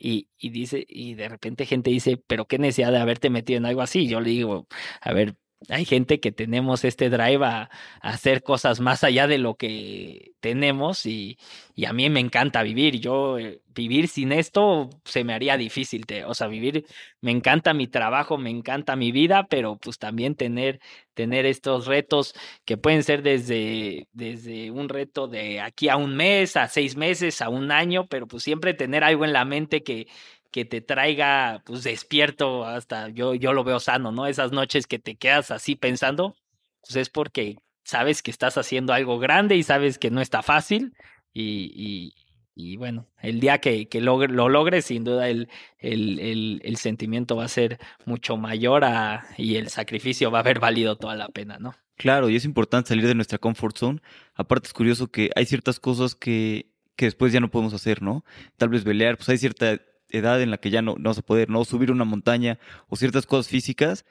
y, 0.00 0.28
y, 0.38 0.50
dice, 0.50 0.84
y 0.88 1.14
de 1.14 1.28
repente 1.28 1.66
gente 1.66 1.90
dice, 1.90 2.16
pero 2.26 2.46
qué 2.46 2.58
necesidad 2.58 2.92
de 2.92 2.98
haberte 2.98 3.30
metido 3.30 3.58
en 3.58 3.66
algo 3.66 3.82
así. 3.82 4.08
Yo 4.08 4.20
le 4.20 4.30
digo, 4.30 4.66
a 5.00 5.12
ver, 5.12 5.36
hay 5.68 5.84
gente 5.84 6.20
que 6.20 6.32
tenemos 6.32 6.84
este 6.84 7.10
drive 7.10 7.44
a, 7.44 7.70
hacer 8.00 8.42
cosas 8.42 8.80
más 8.80 9.04
allá 9.04 9.26
de 9.26 9.38
lo 9.38 9.56
que 9.56 10.32
tenemos 10.40 11.04
y, 11.04 11.38
y 11.74 11.84
a 11.84 11.92
mí 11.92 12.08
me 12.08 12.20
encanta 12.20 12.62
vivir. 12.62 12.98
Yo 12.98 13.38
eh, 13.38 13.60
vivir 13.68 14.08
sin 14.08 14.32
esto 14.32 14.88
se 15.04 15.22
me 15.22 15.34
haría 15.34 15.56
difícil. 15.58 16.06
O 16.26 16.34
sea, 16.34 16.46
vivir, 16.46 16.86
me 17.20 17.30
encanta 17.30 17.74
mi 17.74 17.86
trabajo, 17.88 18.38
me 18.38 18.50
encanta 18.50 18.96
mi 18.96 19.12
vida, 19.12 19.46
pero 19.48 19.76
pues 19.76 19.98
también 19.98 20.34
tener, 20.34 20.80
tener 21.14 21.44
estos 21.44 21.86
retos 21.86 22.34
que 22.64 22.78
pueden 22.78 23.02
ser 23.02 23.22
desde, 23.22 24.08
desde 24.12 24.70
un 24.70 24.88
reto 24.88 25.28
de 25.28 25.60
aquí 25.60 25.90
a 25.90 25.96
un 25.96 26.16
mes, 26.16 26.56
a 26.56 26.68
seis 26.68 26.96
meses, 26.96 27.42
a 27.42 27.50
un 27.50 27.70
año, 27.70 28.06
pero 28.06 28.26
pues 28.26 28.42
siempre 28.42 28.72
tener 28.72 29.04
algo 29.04 29.26
en 29.26 29.34
la 29.34 29.44
mente 29.44 29.82
que, 29.82 30.06
que 30.50 30.64
te 30.64 30.80
traiga 30.80 31.62
pues 31.64 31.84
despierto 31.84 32.64
hasta 32.64 33.08
yo 33.08 33.34
yo 33.34 33.52
lo 33.52 33.64
veo 33.64 33.80
sano, 33.80 34.12
¿no? 34.12 34.26
Esas 34.26 34.52
noches 34.52 34.86
que 34.86 34.98
te 34.98 35.16
quedas 35.16 35.50
así 35.50 35.76
pensando, 35.76 36.36
pues 36.82 36.96
es 36.96 37.10
porque 37.10 37.56
sabes 37.84 38.22
que 38.22 38.30
estás 38.30 38.58
haciendo 38.58 38.92
algo 38.92 39.18
grande 39.18 39.56
y 39.56 39.62
sabes 39.62 39.98
que 39.98 40.10
no 40.10 40.20
está 40.20 40.42
fácil 40.42 40.94
y, 41.32 42.12
y 42.60 42.76
bueno, 42.76 43.08
el 43.22 43.40
día 43.40 43.58
que, 43.58 43.88
que 43.88 44.00
lo, 44.00 44.26
lo 44.26 44.48
logres, 44.48 44.86
sin 44.86 45.04
duda 45.04 45.28
el, 45.28 45.48
el, 45.78 46.18
el, 46.18 46.60
el, 46.64 46.76
sentimiento 46.76 47.36
va 47.36 47.44
a 47.44 47.48
ser 47.48 47.78
mucho 48.04 48.36
mayor 48.36 48.84
a, 48.84 49.26
y 49.38 49.56
el 49.56 49.68
sacrificio 49.68 50.30
va 50.30 50.38
a 50.38 50.40
haber 50.42 50.60
valido 50.60 50.96
toda 50.96 51.16
la 51.16 51.28
pena, 51.28 51.58
¿no? 51.58 51.74
Claro, 51.96 52.28
y 52.28 52.36
es 52.36 52.44
importante 52.44 52.88
salir 52.88 53.06
de 53.06 53.14
nuestra 53.14 53.38
comfort 53.38 53.76
zone. 53.76 54.00
Aparte 54.34 54.68
es 54.68 54.72
curioso 54.72 55.08
que 55.08 55.30
hay 55.36 55.46
ciertas 55.46 55.78
cosas 55.80 56.14
que, 56.14 56.70
que 56.96 57.06
después 57.06 57.32
ya 57.32 57.40
no 57.40 57.50
podemos 57.50 57.74
hacer, 57.74 58.02
¿no? 58.02 58.24
Tal 58.56 58.70
vez 58.70 58.84
pelear, 58.84 59.16
pues 59.16 59.28
hay 59.28 59.38
cierta 59.38 59.80
edad 60.10 60.42
en 60.42 60.50
la 60.50 60.58
que 60.58 60.70
ya 60.70 60.82
no, 60.82 60.92
no 60.92 61.04
vamos 61.04 61.18
a 61.18 61.22
poder, 61.22 61.50
¿no? 61.50 61.64
Subir 61.64 61.90
una 61.90 62.04
montaña 62.04 62.58
o 62.88 62.96
ciertas 62.96 63.26
cosas 63.26 63.48
físicas 63.48 64.04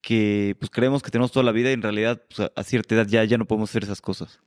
que 0.00 0.56
pues 0.58 0.70
creemos 0.70 1.02
que 1.02 1.10
tenemos 1.10 1.32
toda 1.32 1.44
la 1.44 1.52
vida 1.52 1.70
y 1.70 1.74
en 1.74 1.82
realidad 1.82 2.22
pues, 2.34 2.50
a 2.54 2.62
cierta 2.62 2.94
edad 2.94 3.06
ya, 3.08 3.24
ya 3.24 3.38
no 3.38 3.46
podemos 3.46 3.70
hacer 3.70 3.84
esas 3.84 4.00
cosas. 4.00 4.40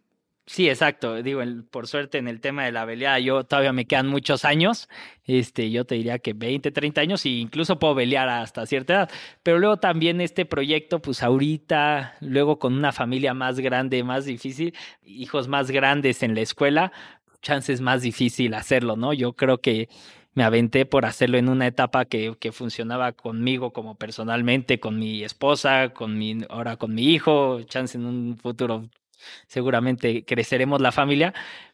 Sí, 0.49 0.67
exacto. 0.67 1.21
Digo, 1.21 1.41
por 1.69 1.85
suerte 1.85 2.17
en 2.17 2.27
el 2.27 2.41
tema 2.41 2.65
de 2.65 2.71
la 2.71 2.83
veleada, 2.83 3.19
yo 3.19 3.43
todavía 3.43 3.71
me 3.71 3.85
quedan 3.85 4.07
muchos 4.07 4.45
años. 4.45 4.89
Este, 5.25 5.69
yo 5.69 5.85
te 5.85 5.93
diría 5.93 6.17
que 6.17 6.33
20, 6.33 6.71
30 6.71 7.01
años 7.01 7.23
e 7.25 7.29
incluso 7.29 7.77
puedo 7.77 7.93
velear 7.93 8.27
hasta 8.29 8.65
cierta 8.65 8.93
edad. 8.93 9.11
Pero 9.43 9.59
luego 9.59 9.77
también 9.77 10.21
este 10.21 10.45
proyecto, 10.45 11.03
pues 11.03 11.21
ahorita, 11.21 12.15
luego 12.21 12.57
con 12.57 12.73
una 12.73 12.91
familia 12.91 13.35
más 13.35 13.59
grande, 13.59 14.03
más 14.03 14.25
difícil, 14.25 14.73
hijos 15.03 15.47
más 15.47 15.69
grandes 15.69 16.23
en 16.23 16.33
la 16.33 16.41
escuela, 16.41 16.91
chances 17.43 17.79
más 17.79 18.01
difícil 18.01 18.55
hacerlo, 18.55 18.95
¿no? 18.95 19.13
Yo 19.13 19.33
creo 19.33 19.59
que 19.59 19.87
me 20.39 20.45
aventé 20.45 20.85
por 20.85 21.05
hacerlo 21.05 21.37
en 21.37 21.49
una 21.49 21.67
etapa 21.67 22.05
que, 22.05 22.33
funcionaba 22.53 23.11
conmigo 23.11 23.73
como 23.73 23.95
personalmente, 23.95 24.79
con 24.79 24.97
mi 24.97 25.21
esposa, 25.21 25.89
con 25.89 26.17
mi, 26.17 26.45
ahora 26.47 26.77
con 26.77 26.95
mi 26.95 27.13
hijo, 27.13 27.61
chance 27.63 27.97
en 27.97 28.05
un 28.05 28.37
futuro 28.37 28.89
seguramente 29.47 30.23
creceremos 30.23 30.79
la 30.79 30.93
familia, 30.93 31.33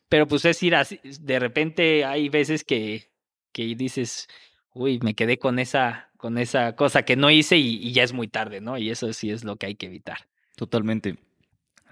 pero 0.09 0.27
pues 0.27 0.45
es 0.45 0.63
ir 0.63 0.73
así, 0.73 0.99
de 1.03 1.37
repente 1.37 2.05
hay 2.05 2.27
veces 2.27 2.63
que, 2.63 3.11
que 3.51 3.75
dices, 3.75 4.27
uy, 4.73 4.97
me 5.03 5.13
quedé 5.13 5.37
con 5.37 5.59
esa, 5.59 6.09
con 6.17 6.39
esa 6.39 6.75
cosa 6.75 7.03
que 7.03 7.15
no 7.15 7.29
hice 7.29 7.57
y, 7.57 7.75
y 7.75 7.93
ya 7.93 8.01
es 8.01 8.13
muy 8.13 8.27
tarde, 8.27 8.61
¿no? 8.61 8.79
Y 8.79 8.89
eso 8.89 9.13
sí 9.13 9.29
es 9.29 9.43
lo 9.43 9.57
que 9.57 9.67
hay 9.67 9.75
que 9.75 9.85
evitar. 9.85 10.25
Totalmente. 10.55 11.17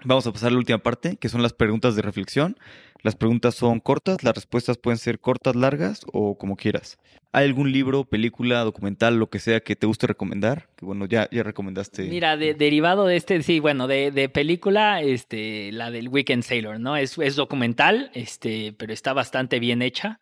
Vamos 0.02 0.26
a 0.26 0.32
pasar 0.32 0.48
a 0.48 0.50
la 0.50 0.58
última 0.58 0.78
parte, 0.78 1.18
que 1.18 1.28
son 1.28 1.40
las 1.40 1.52
preguntas 1.52 1.94
de 1.94 2.02
reflexión. 2.02 2.56
Las 3.04 3.16
preguntas 3.16 3.54
son 3.54 3.80
cortas, 3.80 4.24
las 4.24 4.34
respuestas 4.34 4.78
pueden 4.78 4.96
ser 4.96 5.20
cortas, 5.20 5.54
largas 5.54 6.06
o 6.10 6.38
como 6.38 6.56
quieras. 6.56 6.96
¿Hay 7.32 7.44
algún 7.44 7.70
libro, 7.70 8.04
película, 8.04 8.60
documental, 8.60 9.18
lo 9.18 9.28
que 9.28 9.40
sea 9.40 9.60
que 9.60 9.76
te 9.76 9.86
guste 9.86 10.06
recomendar? 10.06 10.70
Que 10.74 10.86
bueno, 10.86 11.04
ya, 11.04 11.28
ya 11.30 11.42
recomendaste. 11.42 12.04
Mira, 12.04 12.38
de, 12.38 12.54
derivado 12.54 13.04
de 13.04 13.16
este, 13.16 13.42
sí, 13.42 13.60
bueno, 13.60 13.88
de, 13.88 14.10
de, 14.10 14.30
película, 14.30 15.02
este, 15.02 15.70
la 15.72 15.90
del 15.90 16.08
Weekend 16.08 16.44
Sailor, 16.44 16.80
¿no? 16.80 16.96
Es, 16.96 17.18
es 17.18 17.36
documental, 17.36 18.10
este, 18.14 18.72
pero 18.72 18.94
está 18.94 19.12
bastante 19.12 19.60
bien 19.60 19.82
hecha. 19.82 20.18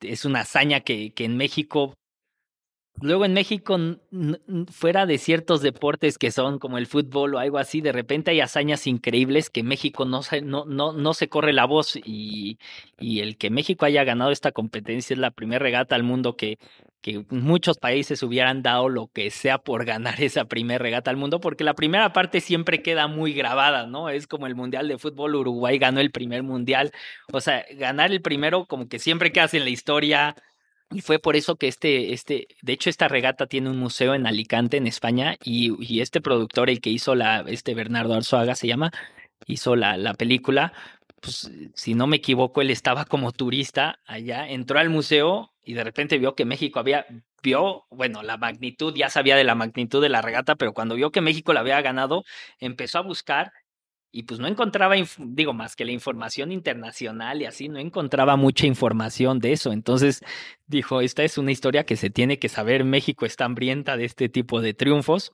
Es 0.00 0.24
una 0.24 0.40
hazaña 0.40 0.80
que, 0.80 1.12
que 1.12 1.24
en 1.24 1.36
México 1.36 1.94
Luego 3.00 3.24
en 3.24 3.32
México, 3.32 3.78
fuera 4.70 5.06
de 5.06 5.18
ciertos 5.18 5.62
deportes 5.62 6.18
que 6.18 6.30
son 6.30 6.58
como 6.58 6.78
el 6.78 6.86
fútbol 6.86 7.34
o 7.34 7.38
algo 7.38 7.58
así, 7.58 7.80
de 7.80 7.92
repente 7.92 8.30
hay 8.30 8.40
hazañas 8.40 8.86
increíbles 8.86 9.50
que 9.50 9.62
México 9.62 10.04
no 10.04 10.22
se, 10.22 10.42
no, 10.42 10.64
no, 10.64 10.92
no 10.92 11.14
se 11.14 11.28
corre 11.28 11.52
la 11.52 11.64
voz 11.64 11.96
y, 11.96 12.58
y 12.98 13.20
el 13.20 13.36
que 13.36 13.50
México 13.50 13.84
haya 13.84 14.04
ganado 14.04 14.30
esta 14.30 14.52
competencia 14.52 15.14
es 15.14 15.20
la 15.20 15.30
primera 15.30 15.60
regata 15.60 15.94
al 15.94 16.02
mundo 16.02 16.36
que, 16.36 16.58
que 17.00 17.24
muchos 17.30 17.78
países 17.78 18.22
hubieran 18.22 18.62
dado 18.62 18.88
lo 18.88 19.08
que 19.08 19.30
sea 19.30 19.58
por 19.58 19.84
ganar 19.84 20.20
esa 20.22 20.46
primera 20.46 20.78
regata 20.78 21.10
al 21.10 21.16
mundo, 21.16 21.40
porque 21.40 21.64
la 21.64 21.74
primera 21.74 22.12
parte 22.12 22.40
siempre 22.40 22.82
queda 22.82 23.06
muy 23.06 23.32
grabada, 23.32 23.86
¿no? 23.86 24.08
Es 24.08 24.26
como 24.26 24.46
el 24.46 24.54
Mundial 24.54 24.88
de 24.88 24.98
Fútbol, 24.98 25.36
Uruguay 25.36 25.78
ganó 25.78 26.00
el 26.00 26.10
primer 26.10 26.42
Mundial, 26.42 26.92
o 27.32 27.40
sea, 27.40 27.64
ganar 27.76 28.10
el 28.10 28.22
primero 28.22 28.66
como 28.66 28.88
que 28.88 28.98
siempre 28.98 29.32
quedas 29.32 29.54
en 29.54 29.64
la 29.64 29.70
historia, 29.70 30.34
y 30.90 31.02
fue 31.02 31.18
por 31.18 31.36
eso 31.36 31.56
que 31.56 31.68
este, 31.68 32.12
este, 32.12 32.48
de 32.62 32.72
hecho, 32.72 32.88
esta 32.90 33.08
regata 33.08 33.46
tiene 33.46 33.70
un 33.70 33.78
museo 33.78 34.14
en 34.14 34.26
Alicante, 34.26 34.78
en 34.78 34.86
España, 34.86 35.36
y, 35.44 35.74
y 35.84 36.00
este 36.00 36.20
productor, 36.20 36.70
el 36.70 36.80
que 36.80 36.90
hizo 36.90 37.14
la, 37.14 37.44
este 37.46 37.74
Bernardo 37.74 38.14
Arzuaga 38.14 38.54
se 38.54 38.68
llama, 38.68 38.90
hizo 39.46 39.76
la, 39.76 39.96
la 39.96 40.14
película, 40.14 40.72
pues 41.20 41.50
si 41.74 41.94
no 41.94 42.06
me 42.06 42.16
equivoco, 42.16 42.62
él 42.62 42.70
estaba 42.70 43.04
como 43.04 43.32
turista 43.32 43.98
allá, 44.06 44.48
entró 44.48 44.78
al 44.78 44.90
museo 44.90 45.52
y 45.64 45.74
de 45.74 45.84
repente 45.84 46.18
vio 46.18 46.34
que 46.34 46.44
México 46.44 46.78
había, 46.78 47.06
vio, 47.42 47.86
bueno, 47.90 48.22
la 48.22 48.36
magnitud, 48.36 48.94
ya 48.96 49.10
sabía 49.10 49.36
de 49.36 49.44
la 49.44 49.54
magnitud 49.54 50.00
de 50.00 50.08
la 50.08 50.22
regata, 50.22 50.56
pero 50.56 50.72
cuando 50.72 50.94
vio 50.94 51.10
que 51.10 51.20
México 51.20 51.52
la 51.52 51.60
había 51.60 51.80
ganado, 51.82 52.24
empezó 52.60 52.98
a 52.98 53.02
buscar 53.02 53.52
y 54.10 54.22
pues 54.22 54.40
no 54.40 54.48
encontraba, 54.48 54.94
digo, 55.18 55.52
más 55.52 55.76
que 55.76 55.84
la 55.84 55.92
información 55.92 56.50
internacional 56.50 57.42
y 57.42 57.44
así, 57.44 57.68
no 57.68 57.78
encontraba 57.78 58.36
mucha 58.36 58.66
información 58.66 59.38
de 59.38 59.52
eso. 59.52 59.72
Entonces 59.72 60.24
dijo, 60.66 61.00
esta 61.02 61.24
es 61.24 61.36
una 61.36 61.52
historia 61.52 61.84
que 61.84 61.96
se 61.96 62.10
tiene 62.10 62.38
que 62.38 62.48
saber, 62.48 62.84
México 62.84 63.26
está 63.26 63.44
hambrienta 63.44 63.96
de 63.96 64.06
este 64.06 64.28
tipo 64.28 64.60
de 64.62 64.74
triunfos. 64.74 65.32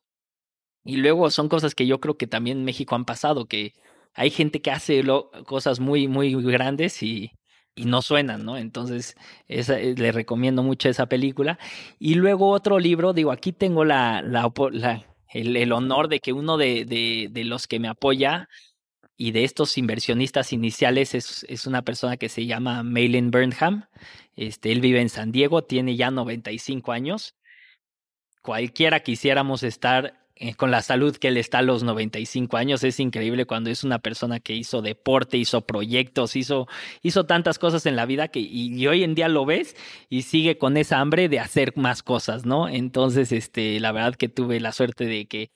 Y 0.85 0.97
luego 0.97 1.31
son 1.31 1.49
cosas 1.49 1.75
que 1.75 1.87
yo 1.87 2.01
creo 2.01 2.19
que 2.19 2.27
también 2.27 2.59
en 2.59 2.65
México 2.65 2.95
han 2.95 3.05
pasado, 3.05 3.47
que 3.47 3.73
hay 4.13 4.31
gente 4.31 4.61
que 4.61 4.71
hace 4.71 5.03
cosas 5.47 5.81
muy, 5.81 6.09
muy 6.09 6.35
grandes 6.43 7.03
y, 7.03 7.33
y 7.75 7.87
no 7.87 8.03
suenan, 8.03 8.45
¿no? 8.45 8.59
Entonces, 8.59 9.17
esa, 9.49 9.81
eh, 9.81 9.95
le 9.97 10.13
recomiendo 10.13 10.63
mucho 10.63 10.89
esa 10.89 11.07
película. 11.07 11.59
Y 11.99 12.15
luego 12.17 12.51
otro 12.51 12.79
libro, 12.79 13.13
digo, 13.13 13.33
aquí 13.33 13.53
tengo 13.53 13.85
la 13.85 14.21
el, 15.35 15.73
honor 15.73 16.09
de 16.09 16.21
que 16.21 16.33
uno 16.33 16.57
de, 16.57 16.85
de, 16.85 17.45
los 17.45 17.67
que 17.67 17.81
me 17.81 17.89
apoya 17.89 18.49
y 19.17 19.33
de 19.33 19.45
estos 19.45 19.77
inversionistas 19.77 20.53
iniciales 20.53 21.15
es, 21.15 21.45
es 21.49 21.67
una 21.67 21.83
persona 21.83 22.17
que 22.17 22.29
se 22.29 22.47
llama 22.47 22.83
Malin 22.83 23.31
Burnham. 23.31 23.87
Este, 24.37 24.71
él 24.73 24.81
vive 24.81 25.01
en 25.01 25.09
San 25.09 25.33
Diego, 25.33 25.63
tiene 25.63 25.97
ya 25.97 26.11
95 26.11 26.93
años. 26.93 27.35
Cualquiera 28.43 29.01
quisiéramos 29.01 29.63
estar 29.63 30.24
con 30.57 30.71
la 30.71 30.83
salud 30.83 31.17
que 31.17 31.29
él 31.29 31.37
está 31.37 31.59
a 31.59 31.63
los 31.63 31.83
95 31.83 32.57
años. 32.57 32.83
Es 32.85 32.99
increíble 33.01 33.47
cuando 33.47 33.71
es 33.71 33.85
una 33.85 33.99
persona 33.99 34.41
que 34.41 34.55
hizo 34.55 34.83
deporte, 34.83 35.37
hizo 35.37 35.61
proyectos, 35.63 36.37
hizo, 36.37 36.67
hizo 37.03 37.25
tantas 37.25 37.59
cosas 37.59 37.87
en 37.87 37.97
la 37.97 38.07
vida 38.07 38.29
que 38.29 38.41
y, 38.41 38.87
hoy 38.87 39.05
en 39.05 39.15
día 39.15 39.29
lo 39.29 39.45
ves 39.47 39.77
y 40.09 40.23
sigue 40.23 40.59
con 40.59 40.77
esa 40.77 41.01
hambre 41.01 41.29
de 41.29 41.41
hacer 41.41 41.77
más 41.77 42.03
cosas, 42.03 42.45
¿no? 42.45 42.69
Entonces, 42.69 43.33
este, 43.33 43.79
la 43.81 43.93
verdad 43.93 44.17
que 44.17 44.29
tuve 44.29 44.61
la 44.61 44.73
suerte 44.73 45.07
de 45.07 45.27
que 45.27 45.51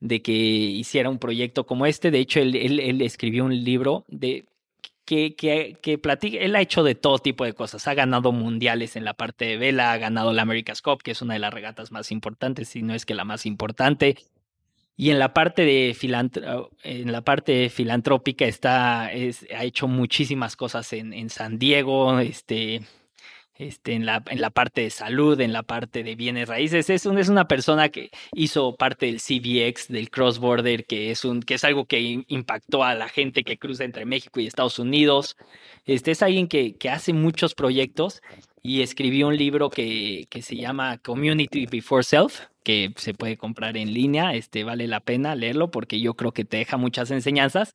de 0.00 0.20
que 0.20 0.32
hiciera 0.32 1.08
un 1.08 1.18
proyecto 1.18 1.64
como 1.64 1.86
este. 1.86 2.10
De 2.10 2.18
hecho, 2.18 2.38
él, 2.40 2.54
él 2.54 3.00
escribió 3.00 3.44
un 3.44 3.64
libro 3.64 4.04
de 4.08 4.44
que, 5.04 5.34
que, 5.36 5.78
que 5.82 5.98
platica, 5.98 6.38
él 6.38 6.56
ha 6.56 6.60
hecho 6.60 6.82
de 6.82 6.94
todo 6.94 7.18
tipo 7.18 7.44
de 7.44 7.52
cosas, 7.52 7.86
ha 7.88 7.94
ganado 7.94 8.32
mundiales 8.32 8.96
en 8.96 9.04
la 9.04 9.14
parte 9.14 9.44
de 9.44 9.56
vela, 9.56 9.92
ha 9.92 9.98
ganado 9.98 10.32
la 10.32 10.42
America's 10.42 10.82
Cup, 10.82 11.02
que 11.02 11.10
es 11.12 11.22
una 11.22 11.34
de 11.34 11.40
las 11.40 11.52
regatas 11.52 11.92
más 11.92 12.10
importantes, 12.10 12.68
si 12.68 12.82
no 12.82 12.94
es 12.94 13.04
que 13.06 13.14
la 13.14 13.24
más 13.24 13.46
importante, 13.46 14.16
y 14.96 15.10
en 15.10 15.18
la 15.18 15.34
parte 15.34 15.62
de 15.62 15.96
en 16.84 17.12
la 17.12 17.22
parte 17.22 17.68
filantrópica 17.68 18.44
está, 18.44 19.12
es, 19.12 19.44
ha 19.54 19.64
hecho 19.64 19.88
muchísimas 19.88 20.56
cosas 20.56 20.92
en, 20.92 21.12
en 21.12 21.30
San 21.30 21.58
Diego, 21.58 22.20
este, 22.20 22.82
este, 23.56 23.92
en, 23.92 24.06
la, 24.06 24.22
en 24.28 24.40
la 24.40 24.50
parte 24.50 24.80
de 24.80 24.90
salud, 24.90 25.40
en 25.40 25.52
la 25.52 25.62
parte 25.62 26.02
de 26.02 26.16
bienes 26.16 26.48
raíces. 26.48 26.90
Es, 26.90 27.06
un, 27.06 27.18
es 27.18 27.28
una 27.28 27.46
persona 27.46 27.88
que 27.88 28.10
hizo 28.32 28.76
parte 28.76 29.06
del 29.06 29.20
CBX, 29.20 29.88
del 29.88 30.10
cross 30.10 30.38
border, 30.38 30.84
que 30.84 31.10
es, 31.10 31.24
un, 31.24 31.42
que 31.42 31.54
es 31.54 31.64
algo 31.64 31.86
que 31.86 32.24
impactó 32.26 32.82
a 32.84 32.94
la 32.94 33.08
gente 33.08 33.44
que 33.44 33.58
cruza 33.58 33.84
entre 33.84 34.06
México 34.06 34.40
y 34.40 34.46
Estados 34.46 34.78
Unidos. 34.78 35.36
Este, 35.86 36.10
es 36.10 36.22
alguien 36.22 36.48
que, 36.48 36.76
que 36.76 36.90
hace 36.90 37.12
muchos 37.12 37.54
proyectos 37.54 38.20
y 38.62 38.82
escribió 38.82 39.28
un 39.28 39.36
libro 39.36 39.70
que, 39.70 40.26
que 40.30 40.42
se 40.42 40.56
llama 40.56 40.98
Community 40.98 41.66
Before 41.66 42.02
Self, 42.02 42.40
que 42.64 42.92
se 42.96 43.14
puede 43.14 43.36
comprar 43.36 43.76
en 43.76 43.92
línea. 43.92 44.34
Este, 44.34 44.64
vale 44.64 44.88
la 44.88 45.00
pena 45.00 45.36
leerlo 45.36 45.70
porque 45.70 46.00
yo 46.00 46.14
creo 46.14 46.32
que 46.32 46.44
te 46.44 46.56
deja 46.56 46.76
muchas 46.76 47.10
enseñanzas. 47.10 47.74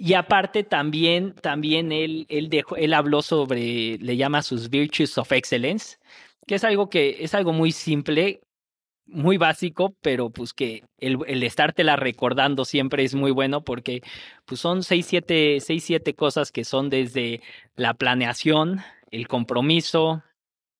Y 0.00 0.14
aparte 0.14 0.62
también, 0.62 1.34
también 1.34 1.90
él, 1.90 2.24
él, 2.28 2.48
dejó, 2.50 2.76
él 2.76 2.94
habló 2.94 3.20
sobre, 3.20 3.98
le 3.98 4.16
llama 4.16 4.42
sus 4.42 4.70
virtues 4.70 5.18
of 5.18 5.32
excellence, 5.32 5.98
que 6.46 6.54
es 6.54 6.62
algo 6.62 6.88
que 6.88 7.16
es 7.24 7.34
algo 7.34 7.52
muy 7.52 7.72
simple, 7.72 8.40
muy 9.06 9.38
básico, 9.38 9.96
pero 10.00 10.30
pues 10.30 10.52
que 10.52 10.84
el, 10.98 11.18
el 11.26 11.42
estártela 11.42 11.96
recordando 11.96 12.64
siempre 12.64 13.02
es 13.02 13.16
muy 13.16 13.32
bueno 13.32 13.64
porque 13.64 14.02
pues 14.44 14.60
son 14.60 14.84
seis, 14.84 15.06
siete, 15.06 15.58
seis, 15.58 15.82
siete 15.82 16.14
cosas 16.14 16.52
que 16.52 16.62
son 16.62 16.90
desde 16.90 17.40
la 17.74 17.94
planeación, 17.94 18.80
el 19.10 19.26
compromiso, 19.26 20.22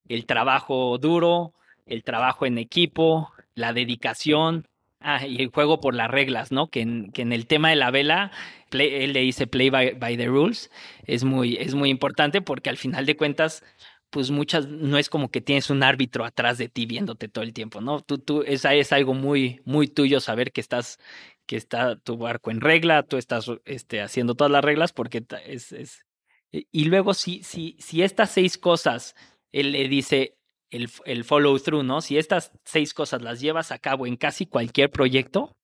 el 0.07 0.27
trabajo 0.27 0.97
duro, 0.99 1.55
el 1.87 2.05
trabajo 2.05 2.47
en 2.47 2.57
equipo, 2.57 3.33
la 3.57 3.73
dedicación, 3.73 4.69
Ah, 5.01 5.25
y 5.27 5.41
el 5.41 5.49
juego 5.51 5.81
por 5.81 5.95
las 5.95 6.11
reglas, 6.11 6.51
¿no? 6.51 6.69
Que 6.69 6.81
en, 6.81 7.13
que 7.13 7.23
en 7.23 7.33
el 7.33 7.47
tema 7.47 7.71
de 7.71 7.77
la 7.77 7.91
vela, 7.93 8.33
play, 8.69 9.05
él 9.05 9.13
le 9.13 9.21
dice 9.21 9.47
play 9.47 9.71
by, 9.71 9.95
by, 9.95 10.17
the 10.17 10.27
rules, 10.27 10.71
es 11.05 11.25
muy, 11.25 11.57
es 11.57 11.75
muy 11.75 11.91
importante 11.91 12.41
porque 12.43 12.71
al 12.71 12.77
final 12.77 13.07
de 13.07 13.17
cuentas, 13.17 13.65
pues 14.11 14.31
muchas, 14.31 14.69
no 14.69 14.99
es 14.99 15.09
como 15.09 15.31
que 15.31 15.41
tienes 15.41 15.71
un 15.71 15.83
árbitro 15.83 16.25
atrás 16.25 16.59
de 16.59 16.69
ti 16.69 16.87
viéndote 16.87 17.29
todo 17.29 17.45
el 17.45 17.53
tiempo, 17.53 17.81
¿no? 17.81 18.01
Tú, 18.01 18.19
tú, 18.19 18.43
esa 18.47 18.75
es 18.75 18.93
algo 18.93 19.15
muy, 19.15 19.61
muy 19.65 19.89
tuyo 19.89 20.21
saber 20.21 20.53
que 20.53 20.61
estás, 20.61 20.99
que 21.47 21.57
está 21.57 21.97
tu 21.97 22.17
barco 22.17 22.51
en 22.51 22.61
regla, 22.61 23.03
tú 23.03 23.17
estás 23.17 23.51
este, 23.65 24.01
haciendo 24.01 24.35
todas 24.35 24.51
las 24.51 24.65
reglas 24.65 24.93
porque 24.93 25.25
es, 25.47 25.73
es, 25.73 26.05
Y 26.53 26.85
luego, 26.87 27.15
si, 27.15 27.43
si, 27.43 27.77
si 27.81 28.03
estas 28.03 28.31
seis 28.31 28.59
cosas, 28.59 29.15
él 29.53 29.73
le 29.73 29.89
dice 29.89 30.39
el, 30.71 30.89
el 31.05 31.25
follow 31.25 31.59
through, 31.59 31.85
¿no? 31.85 32.01
Si 32.01 32.19
estas 32.19 32.53
seis 32.65 32.95
cosas 32.95 33.23
las 33.23 33.41
llevas 33.41 33.73
a 33.73 33.79
cabo 33.79 34.07
en 34.07 34.17
casi 34.17 34.47
cualquier 34.47 34.91
proyecto, 34.91 35.58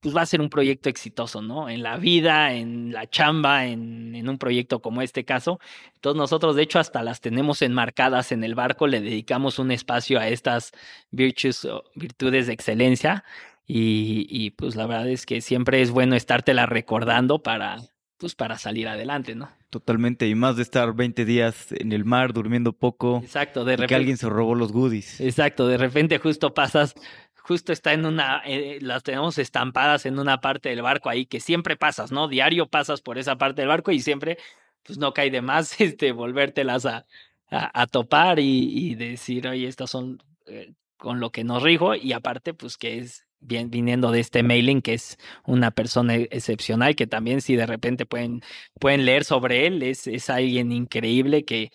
pues 0.00 0.16
va 0.16 0.22
a 0.22 0.26
ser 0.26 0.40
un 0.40 0.48
proyecto 0.48 0.88
exitoso, 0.88 1.42
¿no? 1.42 1.68
En 1.68 1.82
la 1.82 1.98
vida, 1.98 2.54
en 2.54 2.92
la 2.92 3.08
chamba, 3.08 3.66
en, 3.66 4.14
en, 4.14 4.28
un 4.28 4.38
proyecto 4.38 4.80
como 4.80 5.02
este 5.02 5.24
caso. 5.24 5.60
Entonces 5.94 6.18
nosotros, 6.18 6.56
de 6.56 6.62
hecho, 6.62 6.78
hasta 6.78 7.02
las 7.02 7.20
tenemos 7.20 7.60
enmarcadas 7.60 8.32
en 8.32 8.42
el 8.42 8.54
barco, 8.54 8.86
le 8.86 9.00
dedicamos 9.00 9.58
un 9.58 9.70
espacio 9.70 10.18
a 10.18 10.28
estas 10.28 10.72
virtues, 11.10 11.68
virtudes 11.94 12.46
de 12.46 12.54
excelencia 12.54 13.24
y, 13.66 14.26
y 14.30 14.50
pues 14.52 14.74
la 14.74 14.86
verdad 14.86 15.08
es 15.08 15.26
que 15.26 15.42
siempre 15.42 15.82
es 15.82 15.90
bueno 15.90 16.16
estártela 16.16 16.64
recordando 16.64 17.42
para, 17.42 17.76
pues 18.16 18.34
para 18.34 18.58
salir 18.58 18.88
adelante, 18.88 19.34
¿no? 19.34 19.50
Totalmente, 19.70 20.26
y 20.26 20.34
más 20.34 20.56
de 20.56 20.62
estar 20.62 20.94
20 20.94 21.24
días 21.24 21.68
en 21.70 21.92
el 21.92 22.04
mar 22.04 22.32
durmiendo 22.32 22.72
poco. 22.72 23.20
Exacto, 23.22 23.64
de 23.64 23.76
repente. 23.76 23.88
Que 23.88 23.94
alguien 23.94 24.16
se 24.16 24.28
robó 24.28 24.56
los 24.56 24.72
goodies. 24.72 25.20
Exacto, 25.20 25.68
de 25.68 25.76
repente 25.76 26.18
justo 26.18 26.52
pasas 26.52 26.94
justo 27.42 27.72
está 27.72 27.92
en 27.92 28.06
una, 28.06 28.42
eh, 28.44 28.78
las 28.80 29.02
tenemos 29.02 29.38
estampadas 29.38 30.06
en 30.06 30.18
una 30.18 30.40
parte 30.40 30.68
del 30.68 30.82
barco 30.82 31.08
ahí 31.08 31.26
que 31.26 31.40
siempre 31.40 31.76
pasas, 31.76 32.12
¿no? 32.12 32.28
Diario 32.28 32.68
pasas 32.68 33.00
por 33.00 33.18
esa 33.18 33.36
parte 33.36 33.62
del 33.62 33.68
barco 33.68 33.90
y 33.92 34.00
siempre, 34.00 34.38
pues 34.82 34.98
no 34.98 35.12
cae 35.12 35.30
de 35.30 35.42
más, 35.42 35.80
este, 35.80 36.12
volvértelas 36.12 36.86
a, 36.86 37.06
a, 37.50 37.86
topar 37.86 38.38
y, 38.38 38.94
decir, 38.94 39.48
oye, 39.48 39.66
estas 39.66 39.90
son 39.90 40.22
eh, 40.46 40.72
con 40.96 41.20
lo 41.20 41.30
que 41.30 41.44
nos 41.44 41.62
rijo 41.62 41.94
y 41.94 42.12
aparte, 42.12 42.54
pues 42.54 42.76
que 42.76 42.98
es 42.98 43.26
bien 43.40 43.70
viniendo 43.70 44.10
de 44.10 44.20
este 44.20 44.42
mailing 44.42 44.82
que 44.82 44.94
es 44.94 45.18
una 45.46 45.70
persona 45.70 46.14
excepcional 46.14 46.94
que 46.94 47.06
también 47.06 47.40
si 47.40 47.56
de 47.56 47.64
repente 47.64 48.04
pueden 48.04 48.42
pueden 48.78 49.06
leer 49.06 49.24
sobre 49.24 49.66
él 49.66 49.82
es 49.82 50.06
es 50.06 50.28
alguien 50.28 50.72
increíble 50.72 51.46
que 51.46 51.70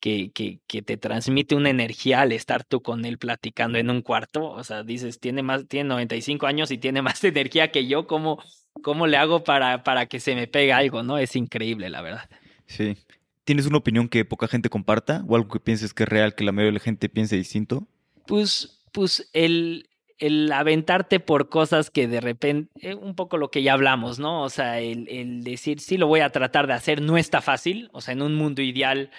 que, 0.00 0.30
que, 0.32 0.60
que, 0.66 0.82
te 0.82 0.96
transmite 0.96 1.54
una 1.54 1.70
energía 1.70 2.20
al 2.20 2.32
estar 2.32 2.64
tú 2.64 2.82
con 2.82 3.04
él 3.04 3.18
platicando 3.18 3.78
en 3.78 3.90
un 3.90 4.02
cuarto. 4.02 4.50
O 4.50 4.62
sea, 4.64 4.82
dices, 4.82 5.20
tiene 5.20 5.42
más, 5.42 5.66
tiene 5.66 5.88
95 5.88 6.46
años 6.46 6.70
y 6.70 6.78
tiene 6.78 7.02
más 7.02 7.22
energía 7.24 7.70
que 7.70 7.86
yo. 7.86 8.06
¿Cómo, 8.06 8.42
cómo 8.82 9.06
le 9.06 9.16
hago 9.16 9.44
para, 9.44 9.82
para 9.82 10.06
que 10.06 10.20
se 10.20 10.34
me 10.34 10.46
pegue 10.46 10.72
algo? 10.72 11.02
¿No? 11.02 11.18
Es 11.18 11.36
increíble, 11.36 11.90
la 11.90 12.02
verdad. 12.02 12.28
Sí. 12.66 12.96
¿Tienes 13.44 13.66
una 13.66 13.78
opinión 13.78 14.08
que 14.08 14.24
poca 14.24 14.46
gente 14.46 14.68
comparta? 14.68 15.24
¿O 15.26 15.34
algo 15.34 15.48
que 15.48 15.60
pienses 15.60 15.94
que 15.94 16.02
es 16.02 16.08
real, 16.08 16.34
que 16.34 16.44
la 16.44 16.52
mayoría 16.52 16.72
de 16.72 16.78
la 16.78 16.84
gente 16.84 17.08
piense 17.08 17.34
distinto? 17.36 17.88
Pues, 18.26 18.82
pues 18.92 19.30
el, 19.32 19.88
el 20.18 20.52
aventarte 20.52 21.18
por 21.18 21.48
cosas 21.48 21.90
que 21.90 22.06
de 22.08 22.20
repente, 22.20 22.70
eh, 22.80 22.94
un 22.94 23.14
poco 23.14 23.38
lo 23.38 23.50
que 23.50 23.62
ya 23.62 23.72
hablamos, 23.72 24.18
¿no? 24.18 24.42
O 24.42 24.50
sea, 24.50 24.80
el, 24.80 25.08
el 25.08 25.44
decir, 25.44 25.80
sí, 25.80 25.96
lo 25.96 26.06
voy 26.06 26.20
a 26.20 26.30
tratar 26.30 26.66
de 26.66 26.74
hacer, 26.74 27.00
no 27.00 27.16
está 27.16 27.40
fácil. 27.40 27.88
O 27.92 28.02
sea, 28.02 28.12
en 28.12 28.20
un 28.20 28.34
mundo 28.34 28.60
ideal 28.60 29.10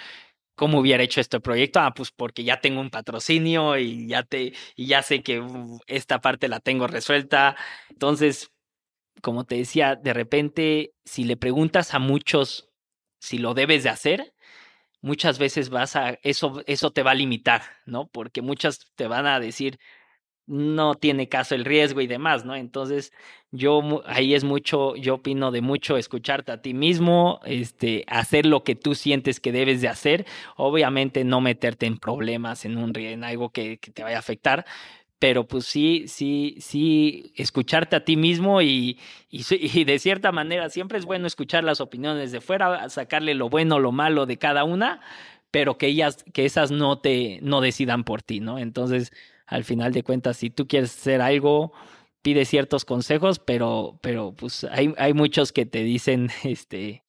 ¿Cómo 0.59 0.79
hubiera 0.79 1.01
hecho 1.03 1.21
este 1.21 1.39
proyecto? 1.39 1.79
Ah, 1.79 1.93
pues 1.93 2.11
porque 2.11 2.43
ya 2.43 2.59
tengo 2.59 2.81
un 2.81 2.89
patrocinio 2.89 3.77
y 3.77 4.09
ya 4.09 4.23
te 4.23 4.51
y 4.75 4.87
ya 4.87 5.01
sé 5.03 5.23
que 5.23 5.41
esta 5.87 6.19
parte 6.19 6.49
la 6.49 6.59
tengo 6.59 6.85
resuelta. 6.85 7.55
Entonces, 7.89 8.51
como 9.21 9.45
te 9.45 9.55
decía, 9.55 9.95
de 9.95 10.13
repente 10.13 10.93
si 11.05 11.23
le 11.23 11.37
preguntas 11.37 11.93
a 11.93 11.99
muchos 11.99 12.69
si 13.21 13.37
lo 13.37 13.53
debes 13.53 13.83
de 13.83 13.89
hacer, 13.89 14.33
muchas 15.01 15.39
veces 15.39 15.69
vas 15.69 15.95
a 15.95 16.19
eso 16.23 16.61
eso 16.67 16.91
te 16.91 17.03
va 17.03 17.11
a 17.11 17.15
limitar, 17.15 17.63
¿no? 17.85 18.09
Porque 18.09 18.41
muchas 18.41 18.91
te 18.95 19.07
van 19.07 19.27
a 19.27 19.39
decir, 19.39 19.79
no 20.49 20.95
tiene 20.95 21.29
caso 21.29 21.53
el 21.53 21.63
riesgo 21.63 22.01
y 22.01 22.07
demás, 22.07 22.43
¿no? 22.43 22.55
Entonces, 22.55 23.13
yo 23.51 24.01
ahí 24.07 24.33
es 24.33 24.43
mucho, 24.43 24.95
yo 24.95 25.15
opino 25.15 25.51
de 25.51 25.61
mucho 25.61 25.95
escucharte 25.95 26.51
a 26.51 26.61
ti 26.61 26.73
mismo, 26.73 27.39
este, 27.45 28.03
hacer 28.07 28.47
lo 28.47 28.63
que 28.63 28.75
tú 28.75 28.95
sientes 28.95 29.39
que 29.39 29.51
debes 29.51 29.81
de 29.81 29.89
hacer, 29.89 30.25
obviamente 30.57 31.23
no 31.23 31.39
meterte 31.39 31.85
en 31.85 31.99
problemas, 31.99 32.65
en 32.65 32.77
un 32.77 32.97
en 32.97 33.23
algo 33.23 33.51
que, 33.51 33.77
que 33.77 33.91
te 33.91 34.01
vaya 34.01 34.17
a 34.17 34.19
afectar, 34.19 34.65
pero 35.19 35.47
pues 35.47 35.65
sí, 35.65 36.05
sí, 36.07 36.55
sí, 36.59 37.31
escucharte 37.35 37.95
a 37.95 38.03
ti 38.03 38.17
mismo 38.17 38.61
y, 38.63 38.97
y, 39.29 39.45
y, 39.51 39.83
de 39.83 39.99
cierta 39.99 40.31
manera 40.31 40.69
siempre 40.69 40.97
es 40.97 41.05
bueno 41.05 41.27
escuchar 41.27 41.63
las 41.63 41.79
opiniones 41.79 42.31
de 42.31 42.41
fuera, 42.41 42.89
sacarle 42.89 43.35
lo 43.35 43.49
bueno, 43.49 43.77
lo 43.77 43.91
malo 43.91 44.25
de 44.25 44.37
cada 44.37 44.63
una, 44.63 45.01
pero 45.51 45.77
que 45.77 45.87
ellas, 45.87 46.23
que 46.33 46.45
esas 46.45 46.71
no 46.71 46.99
te, 46.99 47.39
no 47.43 47.61
decidan 47.61 48.03
por 48.03 48.23
ti, 48.23 48.39
¿no? 48.39 48.57
Entonces, 48.59 49.11
al 49.49 49.63
final 49.63 49.91
de 49.91 50.03
cuentas, 50.03 50.37
si 50.37 50.49
tú 50.49 50.67
quieres 50.67 50.95
hacer 50.95 51.21
algo, 51.21 51.73
pide 52.21 52.45
ciertos 52.45 52.85
consejos, 52.85 53.39
pero, 53.39 53.99
pero 54.01 54.33
pues 54.33 54.63
hay, 54.65 54.93
hay 54.97 55.13
muchos 55.13 55.51
que 55.51 55.65
te 55.65 55.83
dicen, 55.83 56.29
este, 56.43 57.03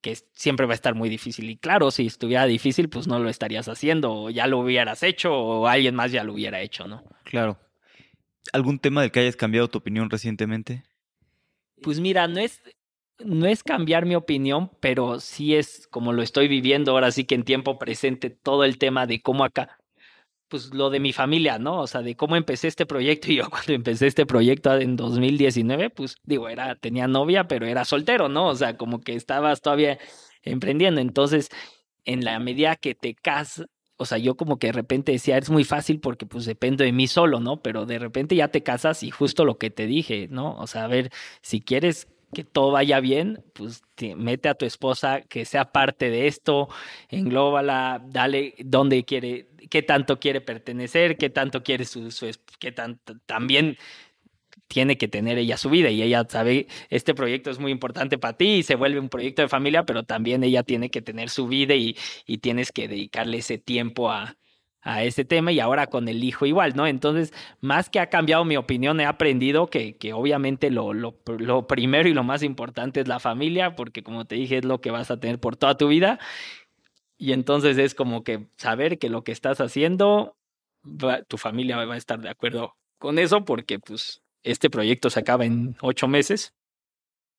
que 0.00 0.16
siempre 0.32 0.66
va 0.66 0.72
a 0.72 0.76
estar 0.76 0.94
muy 0.94 1.08
difícil. 1.08 1.50
Y 1.50 1.56
claro, 1.56 1.90
si 1.90 2.06
estuviera 2.06 2.46
difícil, 2.46 2.88
pues 2.88 3.08
no 3.08 3.18
lo 3.18 3.28
estarías 3.28 3.68
haciendo, 3.68 4.12
o 4.12 4.30
ya 4.30 4.46
lo 4.46 4.60
hubieras 4.60 5.02
hecho, 5.02 5.34
o 5.34 5.66
alguien 5.66 5.94
más 5.94 6.12
ya 6.12 6.24
lo 6.24 6.34
hubiera 6.34 6.60
hecho, 6.60 6.86
¿no? 6.86 7.02
Claro. 7.24 7.58
¿Algún 8.52 8.78
tema 8.78 9.02
del 9.02 9.10
que 9.10 9.20
hayas 9.20 9.36
cambiado 9.36 9.68
tu 9.68 9.78
opinión 9.78 10.08
recientemente? 10.08 10.84
Pues 11.82 11.98
mira, 11.98 12.28
no 12.28 12.38
es, 12.38 12.62
no 13.18 13.46
es 13.46 13.64
cambiar 13.64 14.06
mi 14.06 14.14
opinión, 14.14 14.70
pero 14.80 15.18
sí 15.18 15.56
es 15.56 15.88
como 15.88 16.12
lo 16.12 16.22
estoy 16.22 16.46
viviendo 16.46 16.92
ahora 16.92 17.10
sí 17.10 17.24
que 17.24 17.34
en 17.34 17.44
tiempo 17.44 17.78
presente 17.78 18.30
todo 18.30 18.64
el 18.64 18.78
tema 18.78 19.06
de 19.06 19.20
cómo 19.20 19.44
acá 19.44 19.81
pues 20.52 20.74
lo 20.74 20.90
de 20.90 21.00
mi 21.00 21.14
familia, 21.14 21.58
¿no? 21.58 21.80
O 21.80 21.86
sea, 21.86 22.02
de 22.02 22.14
cómo 22.14 22.36
empecé 22.36 22.68
este 22.68 22.84
proyecto 22.84 23.32
y 23.32 23.36
yo 23.36 23.44
cuando 23.50 23.72
empecé 23.72 24.06
este 24.06 24.26
proyecto 24.26 24.76
en 24.76 24.96
2019, 24.96 25.88
pues 25.88 26.16
digo, 26.24 26.50
era 26.50 26.74
tenía 26.76 27.08
novia, 27.08 27.48
pero 27.48 27.64
era 27.64 27.86
soltero, 27.86 28.28
¿no? 28.28 28.48
O 28.48 28.54
sea, 28.54 28.76
como 28.76 29.00
que 29.00 29.14
estabas 29.14 29.62
todavía 29.62 29.98
emprendiendo. 30.42 31.00
Entonces, 31.00 31.48
en 32.04 32.22
la 32.22 32.38
medida 32.38 32.76
que 32.76 32.94
te 32.94 33.14
casas, 33.14 33.66
o 33.96 34.04
sea, 34.04 34.18
yo 34.18 34.36
como 34.36 34.58
que 34.58 34.66
de 34.66 34.72
repente 34.74 35.12
decía, 35.12 35.38
es 35.38 35.48
muy 35.48 35.64
fácil 35.64 36.00
porque 36.00 36.26
pues 36.26 36.44
dependo 36.44 36.84
de 36.84 36.92
mí 36.92 37.06
solo, 37.06 37.40
¿no? 37.40 37.62
Pero 37.62 37.86
de 37.86 37.98
repente 37.98 38.36
ya 38.36 38.48
te 38.48 38.62
casas 38.62 39.02
y 39.02 39.10
justo 39.10 39.46
lo 39.46 39.56
que 39.56 39.70
te 39.70 39.86
dije, 39.86 40.28
¿no? 40.30 40.54
O 40.58 40.66
sea, 40.66 40.84
a 40.84 40.88
ver, 40.88 41.10
si 41.40 41.62
quieres 41.62 42.08
que 42.34 42.44
todo 42.44 42.72
vaya 42.72 43.00
bien, 43.00 43.44
pues 43.52 43.82
te, 43.94 44.16
mete 44.16 44.48
a 44.48 44.54
tu 44.54 44.64
esposa 44.64 45.20
que 45.22 45.44
sea 45.44 45.72
parte 45.72 46.10
de 46.10 46.26
esto, 46.26 46.68
englóbala, 47.08 48.02
dale 48.06 48.54
dónde 48.58 49.04
quiere, 49.04 49.48
qué 49.70 49.82
tanto 49.82 50.18
quiere 50.18 50.40
pertenecer, 50.40 51.16
qué 51.16 51.30
tanto 51.30 51.62
quiere 51.62 51.84
su, 51.84 52.10
su 52.10 52.30
qué 52.58 52.72
tanto 52.72 53.18
también 53.26 53.76
tiene 54.68 54.96
que 54.96 55.08
tener 55.08 55.36
ella 55.38 55.58
su 55.58 55.68
vida. 55.68 55.90
Y 55.90 56.02
ella 56.02 56.26
sabe, 56.28 56.66
este 56.88 57.14
proyecto 57.14 57.50
es 57.50 57.58
muy 57.58 57.72
importante 57.72 58.18
para 58.18 58.36
ti 58.36 58.56
y 58.56 58.62
se 58.62 58.74
vuelve 58.74 59.00
un 59.00 59.10
proyecto 59.10 59.42
de 59.42 59.48
familia, 59.48 59.84
pero 59.84 60.04
también 60.04 60.42
ella 60.44 60.62
tiene 60.62 60.90
que 60.90 61.02
tener 61.02 61.28
su 61.28 61.46
vida 61.46 61.74
y, 61.74 61.96
y 62.26 62.38
tienes 62.38 62.72
que 62.72 62.88
dedicarle 62.88 63.38
ese 63.38 63.58
tiempo 63.58 64.10
a, 64.10 64.36
a 64.82 65.04
ese 65.04 65.24
tema 65.24 65.52
y 65.52 65.60
ahora 65.60 65.86
con 65.86 66.08
el 66.08 66.24
hijo 66.24 66.44
igual, 66.44 66.74
¿no? 66.74 66.86
Entonces, 66.86 67.32
más 67.60 67.88
que 67.88 68.00
ha 68.00 68.10
cambiado 68.10 68.44
mi 68.44 68.56
opinión, 68.56 69.00
he 69.00 69.06
aprendido 69.06 69.68
que, 69.68 69.96
que 69.96 70.12
obviamente 70.12 70.70
lo, 70.70 70.92
lo, 70.92 71.16
lo, 71.38 71.66
primero 71.68 72.08
y 72.08 72.14
lo 72.14 72.24
más 72.24 72.42
importante 72.42 73.00
es 73.00 73.08
la 73.08 73.20
familia, 73.20 73.76
porque 73.76 74.02
como 74.02 74.24
te 74.24 74.34
dije, 74.34 74.58
es 74.58 74.64
lo 74.64 74.80
que 74.80 74.90
vas 74.90 75.10
a 75.10 75.20
tener 75.20 75.38
por 75.38 75.56
toda 75.56 75.76
tu 75.76 75.88
vida. 75.88 76.18
Y 77.16 77.32
entonces 77.32 77.78
es 77.78 77.94
como 77.94 78.24
que 78.24 78.48
saber 78.56 78.98
que 78.98 79.08
lo 79.08 79.22
que 79.22 79.30
estás 79.30 79.60
haciendo, 79.60 80.36
va, 80.84 81.22
tu 81.22 81.38
familia 81.38 81.76
va 81.76 81.94
a 81.94 81.96
estar 81.96 82.20
de 82.20 82.30
acuerdo 82.30 82.76
con 82.98 83.18
eso, 83.20 83.44
porque 83.44 83.78
pues 83.78 84.22
este 84.42 84.68
proyecto 84.68 85.10
se 85.10 85.20
acaba 85.20 85.44
en 85.44 85.76
ocho 85.80 86.08
meses 86.08 86.54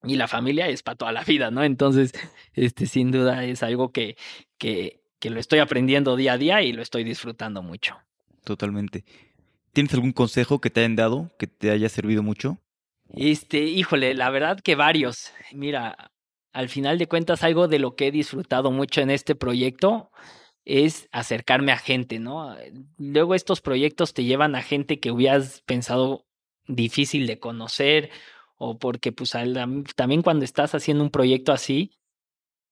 y 0.03 0.15
la 0.15 0.29
familia 0.29 0.69
es 0.69 0.83
para 0.83 0.95
toda 0.95 1.11
la 1.11 1.23
vida, 1.23 1.51
¿no? 1.51 1.63
Entonces, 1.63 2.13
este 2.53 2.85
sin 2.85 3.11
duda 3.11 3.43
es 3.43 3.63
algo 3.63 3.91
que, 3.91 4.15
que 4.57 5.02
que 5.23 5.29
lo 5.29 5.39
estoy 5.39 5.59
aprendiendo 5.59 6.17
día 6.17 6.33
a 6.33 6.37
día 6.37 6.61
y 6.63 6.73
lo 6.73 6.81
estoy 6.81 7.05
disfrutando 7.05 7.63
mucho. 7.63 7.95
Totalmente. 8.43 9.05
¿Tienes 9.71 9.93
algún 9.93 10.11
consejo 10.11 10.59
que 10.59 10.69
te 10.69 10.81
hayan 10.81 10.97
dado 10.97 11.31
que 11.39 11.47
te 11.47 11.71
haya 11.71 11.87
servido 11.87 12.21
mucho? 12.21 12.57
Este, 13.07 13.59
híjole, 13.59 14.15
la 14.15 14.29
verdad 14.31 14.59
que 14.59 14.75
varios. 14.75 15.31
Mira, 15.53 16.11
al 16.51 16.67
final 16.67 16.97
de 16.97 17.07
cuentas, 17.07 17.41
algo 17.41 17.69
de 17.69 17.79
lo 17.79 17.95
que 17.95 18.07
he 18.07 18.11
disfrutado 18.11 18.69
mucho 18.69 18.99
en 18.99 19.11
este 19.11 19.33
proyecto 19.33 20.11
es 20.65 21.07
acercarme 21.13 21.71
a 21.71 21.77
gente, 21.77 22.19
¿no? 22.19 22.57
Luego 22.97 23.33
estos 23.33 23.61
proyectos 23.61 24.13
te 24.13 24.25
llevan 24.25 24.55
a 24.55 24.61
gente 24.61 24.99
que 24.99 25.11
hubieras 25.11 25.61
pensado 25.65 26.25
difícil 26.67 27.27
de 27.27 27.39
conocer 27.39 28.09
o 28.57 28.77
porque 28.77 29.13
pues 29.13 29.31
también 29.95 30.21
cuando 30.21 30.43
estás 30.43 30.75
haciendo 30.75 31.01
un 31.01 31.11
proyecto 31.11 31.53
así, 31.53 31.91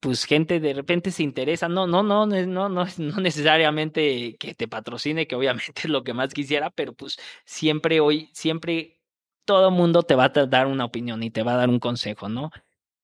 pues 0.02 0.26
gente 0.26 0.60
de 0.60 0.74
repente 0.74 1.12
se 1.12 1.24
interesa, 1.24 1.70
no, 1.70 1.88
no, 1.88 2.04
no, 2.04 2.26
no, 2.26 2.70
no, 2.70 2.86
no 2.98 3.22
necesariamente 3.22 4.36
que 4.38 4.56
te 4.56 4.68
patrocine, 4.68 5.28
que 5.28 5.36
obviamente 5.36 5.74
es 5.86 5.90
lo 5.90 6.04
que 6.04 6.14
más 6.14 6.34
quisiera, 6.34 6.72
pero 6.72 6.94
pues 6.94 7.18
siempre 7.46 8.02
hoy, 8.02 8.30
siempre 8.34 9.00
todo 9.46 9.72
mundo 9.72 10.04
te 10.04 10.16
va 10.16 10.26
a 10.26 10.30
dar 10.48 10.68
una 10.68 10.86
opinión 10.86 11.24
y 11.24 11.32
te 11.32 11.44
va 11.44 11.54
a 11.54 11.58
dar 11.58 11.70
un 11.70 11.80
consejo, 11.80 12.30
¿no? 12.30 12.52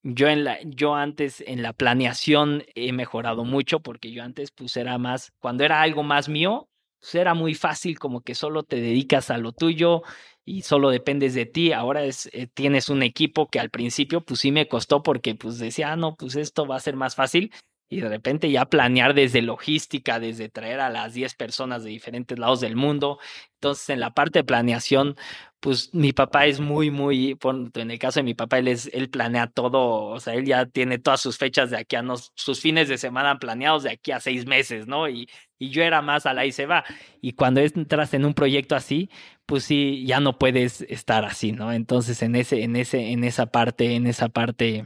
Yo 0.04 0.28
en 0.28 0.44
la, 0.44 0.60
yo 0.64 0.96
antes 0.96 1.44
en 1.46 1.62
la 1.64 1.74
planeación 1.74 2.64
he 2.76 2.94
mejorado 2.94 3.46
mucho 3.46 3.80
porque 3.82 4.12
yo 4.12 4.24
antes 4.24 4.52
pues 4.52 4.76
era 4.78 4.98
más, 4.98 5.34
cuando 5.40 5.64
era 5.66 5.82
algo 5.82 6.04
más 6.04 6.30
mío, 6.30 6.70
pues 7.00 7.16
era 7.16 7.34
muy 7.34 7.54
fácil 7.56 8.00
como 8.00 8.22
que 8.22 8.36
solo 8.36 8.64
te 8.64 8.78
dedicas 8.78 9.30
a 9.30 9.38
lo 9.38 9.52
tuyo 9.52 10.02
y 10.46 10.62
solo 10.64 10.90
dependes 10.90 11.34
de 11.34 11.46
ti. 11.46 11.74
Ahora 11.74 12.04
es, 12.04 12.30
eh, 12.34 12.48
tienes 12.48 12.90
un 12.90 13.04
equipo 13.04 13.50
que 13.50 13.60
al 13.60 13.70
principio 13.70 14.22
pues 14.22 14.40
sí 14.42 14.52
me 14.52 14.68
costó 14.68 15.04
porque 15.04 15.36
pues 15.36 15.60
decía, 15.60 15.92
ah, 15.94 15.96
no, 15.98 16.16
pues 16.16 16.36
esto 16.36 16.66
va 16.68 16.78
a 16.78 16.80
ser 16.80 16.96
más 16.96 17.16
fácil. 17.16 17.52
y 17.90 18.02
de 18.02 18.10
repente 18.10 18.52
ya 18.52 18.66
planear 18.66 19.14
desde 19.14 19.42
logística, 19.42 20.20
desde 20.20 20.50
traer 20.50 20.82
a 20.82 20.90
las 20.90 21.14
10 21.14 21.36
personas 21.36 21.84
de 21.86 21.90
diferentes 21.92 22.38
lados 22.38 22.60
del 22.60 22.76
mundo. 22.76 23.18
Entonces, 23.56 23.90
en 23.90 24.02
la 24.02 24.14
parte 24.14 24.40
de 24.40 24.44
planeación, 24.44 25.16
pues 25.60 25.94
mi 25.94 26.14
papá 26.14 26.46
es 26.48 26.60
muy, 26.60 26.92
muy, 26.92 27.38
en 27.76 27.92
el 27.92 28.00
caso 28.00 28.20
de 28.20 28.24
mi 28.24 28.34
papá, 28.34 28.60
él, 28.60 28.68
es, 28.68 28.90
él 28.94 29.10
planea 29.10 29.48
todo, 29.48 30.06
o 30.06 30.20
sea, 30.20 30.36
él 30.36 30.46
ya 30.46 30.66
tiene 30.66 31.00
todas 31.00 31.22
sus 31.22 31.38
fechas 31.38 31.72
de 31.72 31.78
aquí 31.78 31.96
a 31.96 32.02
nos, 32.02 32.32
sus 32.36 32.60
fines 32.60 32.90
de 32.90 32.98
semana 32.98 33.40
planeados 33.40 33.84
de 33.84 33.92
aquí 33.92 34.12
a 34.12 34.20
seis 34.20 34.46
meses, 34.46 34.88
¿no? 34.88 35.10
Y, 35.10 35.30
y 35.60 35.70
yo 35.70 35.84
era 35.84 36.02
más 36.02 36.26
a 36.26 36.34
la 36.34 36.46
y 36.46 36.52
se 36.52 36.66
va. 36.66 36.84
Y 37.22 37.34
cuando 37.34 37.62
entras 37.62 38.14
en 38.14 38.26
un 38.26 38.34
proyecto 38.34 38.76
así, 38.76 39.10
pues 39.46 39.64
sí, 39.64 40.06
ya 40.06 40.20
no 40.20 40.38
puedes 40.38 40.82
estar 40.82 41.26
así, 41.26 41.52
¿no? 41.52 41.72
Entonces, 41.74 42.22
en 42.22 42.36
ese, 42.36 42.64
en 42.64 42.76
ese, 42.76 43.12
en 43.12 43.24
esa 43.24 43.48
parte, 43.48 43.96
en 43.96 44.08
esa 44.08 44.30
parte 44.30 44.86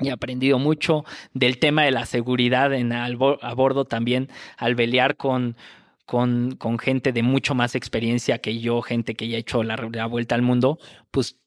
He 0.00 0.10
aprendido 0.10 0.58
mucho 0.58 1.04
del 1.34 1.58
tema 1.58 1.82
de 1.82 1.90
la 1.90 2.06
seguridad 2.06 2.72
en 2.72 2.92
a 2.92 3.54
bordo 3.54 3.84
también 3.84 4.28
al 4.56 4.76
pelear 4.76 5.16
con, 5.16 5.56
con, 6.06 6.54
con, 6.56 6.78
gente 6.78 7.12
de 7.12 7.22
mucho 7.22 7.54
más 7.54 7.74
experiencia 7.74 8.38
que 8.38 8.60
yo, 8.60 8.80
gente 8.80 9.14
que 9.14 9.28
ya 9.28 9.36
ha 9.36 9.40
hecho 9.40 9.64
la, 9.64 10.06
vuelta 10.06 10.36
al 10.36 10.42
mundo, 10.42 10.78
pues 11.10 11.40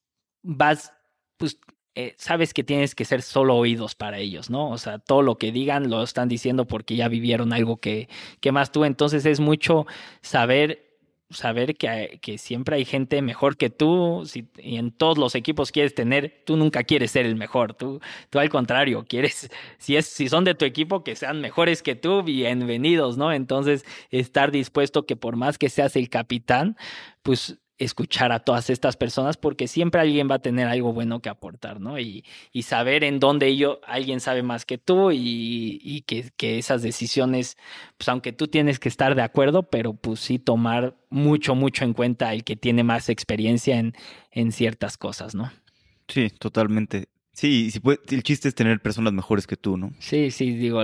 vas, 0.43 0.93
pues 1.37 1.59
eh, 1.95 2.15
sabes 2.17 2.53
que 2.53 2.63
tienes 2.63 2.95
que 2.95 3.05
ser 3.05 3.21
solo 3.21 3.55
oídos 3.55 3.95
para 3.95 4.17
ellos, 4.19 4.49
¿no? 4.49 4.69
O 4.69 4.77
sea, 4.77 4.99
todo 4.99 5.21
lo 5.21 5.37
que 5.37 5.51
digan 5.51 5.89
lo 5.89 6.03
están 6.03 6.29
diciendo 6.29 6.65
porque 6.65 6.95
ya 6.95 7.07
vivieron 7.09 7.53
algo 7.53 7.77
que, 7.77 8.07
que 8.39 8.51
más 8.51 8.71
tú. 8.71 8.85
Entonces 8.85 9.25
es 9.25 9.39
mucho 9.39 9.85
saber 10.21 10.91
saber 11.31 11.75
que, 11.75 12.19
que, 12.21 12.37
siempre 12.37 12.75
hay 12.75 12.85
gente 12.85 13.21
mejor 13.21 13.57
que 13.57 13.69
tú 13.69 14.23
si, 14.25 14.49
y 14.57 14.77
en 14.77 14.91
todos 14.91 15.17
los 15.17 15.35
equipos 15.35 15.71
quieres 15.71 15.95
tener, 15.95 16.43
tú 16.45 16.57
nunca 16.57 16.83
quieres 16.83 17.11
ser 17.11 17.25
el 17.25 17.35
mejor, 17.35 17.73
tú, 17.73 18.01
tú 18.29 18.39
al 18.39 18.49
contrario, 18.49 19.05
quieres, 19.07 19.49
si, 19.77 19.95
es, 19.95 20.07
si 20.07 20.29
son 20.29 20.43
de 20.43 20.55
tu 20.55 20.65
equipo, 20.65 21.03
que 21.03 21.15
sean 21.15 21.41
mejores 21.41 21.81
que 21.81 21.95
tú, 21.95 22.23
bienvenidos, 22.23 23.17
¿no? 23.17 23.31
Entonces, 23.31 23.85
estar 24.09 24.51
dispuesto 24.51 25.05
que 25.05 25.15
por 25.15 25.35
más 25.35 25.57
que 25.57 25.69
seas 25.69 25.95
el 25.95 26.09
capitán, 26.09 26.75
pues 27.23 27.61
escuchar 27.84 28.32
a 28.32 28.39
todas 28.39 28.69
estas 28.69 28.95
personas 28.95 29.38
porque 29.38 29.67
siempre 29.67 30.01
alguien 30.01 30.29
va 30.29 30.36
a 30.36 30.39
tener 30.39 30.67
algo 30.67 30.93
bueno 30.93 31.19
que 31.19 31.29
aportar, 31.29 31.79
¿no? 31.79 31.99
Y, 31.99 32.23
y 32.51 32.61
saber 32.61 33.03
en 33.03 33.19
dónde 33.19 33.47
ello, 33.47 33.82
alguien 33.86 34.19
sabe 34.19 34.43
más 34.43 34.65
que 34.65 34.77
tú 34.77 35.11
y, 35.11 35.79
y 35.84 36.01
que, 36.01 36.32
que, 36.38 36.59
esas 36.59 36.84
decisiones, 36.84 37.57
pues 37.97 38.07
aunque 38.09 38.34
tú 38.34 38.47
tienes 38.47 38.77
que 38.77 38.88
estar 38.88 39.15
de 39.15 39.23
acuerdo, 39.23 39.63
pero 39.63 39.93
pues 39.93 40.19
sí 40.19 40.38
tomar 40.38 40.95
mucho, 41.09 41.55
mucho 41.55 41.84
en 41.84 41.93
cuenta 41.93 42.34
el 42.34 42.43
que 42.43 42.55
tiene 42.55 42.84
más 42.84 43.09
experiencia 43.09 43.79
en, 43.79 43.93
en 44.32 44.51
ciertas 44.51 44.97
cosas, 44.97 45.34
¿no? 45.34 45.51
Sí, 46.07 46.29
totalmente. 46.38 47.07
Sí, 47.34 47.71
sí 47.71 47.82
el 48.09 48.23
chiste 48.23 48.47
es 48.47 48.53
tener 48.53 48.79
personas 48.79 49.13
mejores 49.13 49.47
que 49.47 49.57
tú, 49.57 49.77
¿no? 49.77 49.91
Sí, 49.97 50.29
sí, 50.29 50.51
digo, 50.51 50.84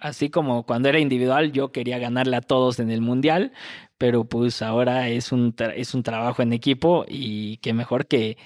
así 0.00 0.30
como 0.30 0.64
cuando 0.64 0.88
era 0.88 0.98
individual 0.98 1.52
yo 1.52 1.72
quería 1.72 1.98
ganarle 1.98 2.36
a 2.36 2.40
todos 2.40 2.78
en 2.80 2.90
el 2.90 3.00
mundial, 3.00 3.52
pero 3.98 4.24
pues 4.24 4.62
ahora 4.62 5.08
es 5.08 5.32
un, 5.32 5.54
es 5.74 5.94
un 5.94 6.02
trabajo 6.02 6.42
en 6.42 6.52
equipo 6.52 7.04
y 7.08 7.58
que 7.58 7.72
mejor 7.72 8.06
que 8.06 8.36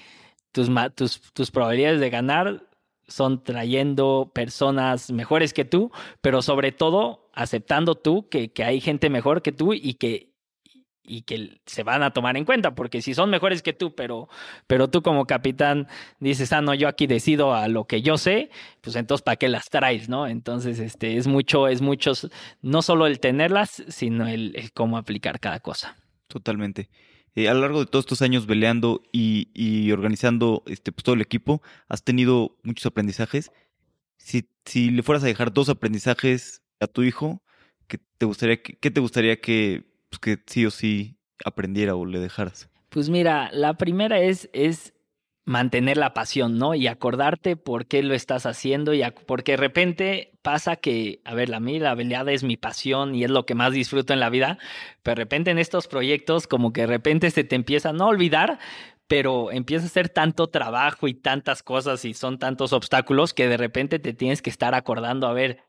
tus, 0.51 0.69
tus, 0.95 1.21
tus 1.33 1.51
probabilidades 1.51 1.99
de 1.99 2.09
ganar 2.09 2.63
son 3.07 3.43
trayendo 3.43 4.31
personas 4.33 5.11
mejores 5.11 5.53
que 5.53 5.65
tú, 5.65 5.91
pero 6.21 6.41
sobre 6.41 6.71
todo 6.71 7.29
aceptando 7.33 7.95
tú 7.95 8.29
que, 8.29 8.51
que 8.51 8.63
hay 8.63 8.81
gente 8.81 9.09
mejor 9.09 9.41
que 9.41 9.51
tú 9.51 9.73
y 9.73 9.95
que 9.95 10.28
y 11.09 11.23
que 11.23 11.59
se 11.65 11.83
van 11.83 12.03
a 12.03 12.11
tomar 12.11 12.37
en 12.37 12.45
cuenta, 12.45 12.75
porque 12.75 13.01
si 13.01 13.15
son 13.15 13.31
mejores 13.31 13.63
que 13.63 13.73
tú, 13.73 13.95
pero, 13.95 14.29
pero 14.67 14.89
tú 14.89 15.01
como 15.01 15.25
capitán 15.25 15.87
dices, 16.19 16.53
ah, 16.53 16.61
no, 16.61 16.75
yo 16.75 16.87
aquí 16.87 17.07
decido 17.07 17.53
a 17.55 17.67
lo 17.67 17.85
que 17.85 18.03
yo 18.03 18.17
sé, 18.17 18.51
pues 18.81 18.95
entonces 18.95 19.23
¿para 19.23 19.37
qué 19.37 19.49
las 19.49 19.69
traes, 19.69 20.07
no? 20.07 20.27
Entonces, 20.27 20.77
este, 20.79 21.17
es 21.17 21.25
mucho, 21.25 21.67
es 21.67 21.81
mucho, 21.81 22.13
no 22.61 22.83
solo 22.83 23.07
el 23.07 23.19
tenerlas, 23.19 23.83
sino 23.87 24.27
el, 24.27 24.55
cómo 24.75 24.97
aplicar 24.97 25.39
cada 25.39 25.59
cosa. 25.59 25.97
Totalmente. 26.27 26.89
Eh, 27.33 27.49
a 27.49 27.55
lo 27.55 27.61
largo 27.61 27.79
de 27.79 27.87
todos 27.87 28.03
estos 28.03 28.21
años 28.21 28.45
peleando 28.45 29.01
y, 29.11 29.49
y, 29.53 29.91
organizando 29.91 30.63
este, 30.67 30.91
pues, 30.91 31.03
todo 31.03 31.15
el 31.15 31.21
equipo, 31.21 31.63
has 31.87 32.03
tenido 32.03 32.55
muchos 32.61 32.85
aprendizajes. 32.85 33.51
Si, 34.17 34.47
si 34.65 34.91
le 34.91 35.01
fueras 35.01 35.23
a 35.23 35.27
dejar 35.27 35.53
dos 35.53 35.69
aprendizajes 35.69 36.61
a 36.79 36.87
tu 36.87 37.01
hijo, 37.01 37.41
¿qué 37.87 37.99
te 38.17 38.25
gustaría 38.25 38.61
qué 38.61 38.91
te 38.91 38.99
gustaría 38.99 39.41
que 39.41 39.88
pues, 40.09 40.19
que 40.19 40.43
sí 40.45 40.65
o 40.65 40.71
sí 40.71 41.17
aprendiera 41.45 41.95
o 41.95 42.05
le 42.05 42.19
dejaras? 42.19 42.69
Pues 42.89 43.09
mira, 43.09 43.49
la 43.53 43.75
primera 43.75 44.19
es, 44.19 44.49
es 44.53 44.93
mantener 45.45 45.97
la 45.97 46.13
pasión, 46.13 46.57
¿no? 46.57 46.75
Y 46.75 46.87
acordarte 46.87 47.55
por 47.55 47.87
qué 47.87 48.03
lo 48.03 48.13
estás 48.13 48.45
haciendo 48.45 48.93
y 48.93 49.03
porque 49.25 49.53
de 49.53 49.57
repente 49.57 50.31
pasa 50.43 50.75
que, 50.75 51.21
a 51.25 51.33
ver, 51.33 51.49
la 51.49 51.59
mí 51.59 51.79
la 51.79 51.91
habilidad 51.91 52.29
es 52.29 52.43
mi 52.43 52.55
pasión 52.55 53.15
y 53.15 53.23
es 53.23 53.31
lo 53.31 53.45
que 53.45 53.55
más 53.55 53.73
disfruto 53.73 54.13
en 54.13 54.19
la 54.19 54.29
vida, 54.29 54.59
pero 55.01 55.15
de 55.15 55.23
repente 55.23 55.51
en 55.51 55.57
estos 55.57 55.87
proyectos 55.87 56.45
como 56.45 56.71
que 56.71 56.81
de 56.81 56.87
repente 56.87 57.31
se 57.31 57.43
te 57.43 57.55
empieza 57.55 57.89
a 57.89 57.93
no 57.93 58.07
olvidar, 58.07 58.59
pero 59.07 59.51
empieza 59.51 59.87
a 59.87 59.89
ser 59.89 60.09
tanto 60.09 60.47
trabajo 60.47 61.07
y 61.07 61.15
tantas 61.15 61.63
cosas 61.63 62.05
y 62.05 62.13
son 62.13 62.37
tantos 62.37 62.71
obstáculos 62.71 63.33
que 63.33 63.47
de 63.47 63.57
repente 63.57 63.97
te 63.97 64.13
tienes 64.13 64.43
que 64.43 64.51
estar 64.51 64.75
acordando, 64.75 65.25
a 65.25 65.33
ver, 65.33 65.63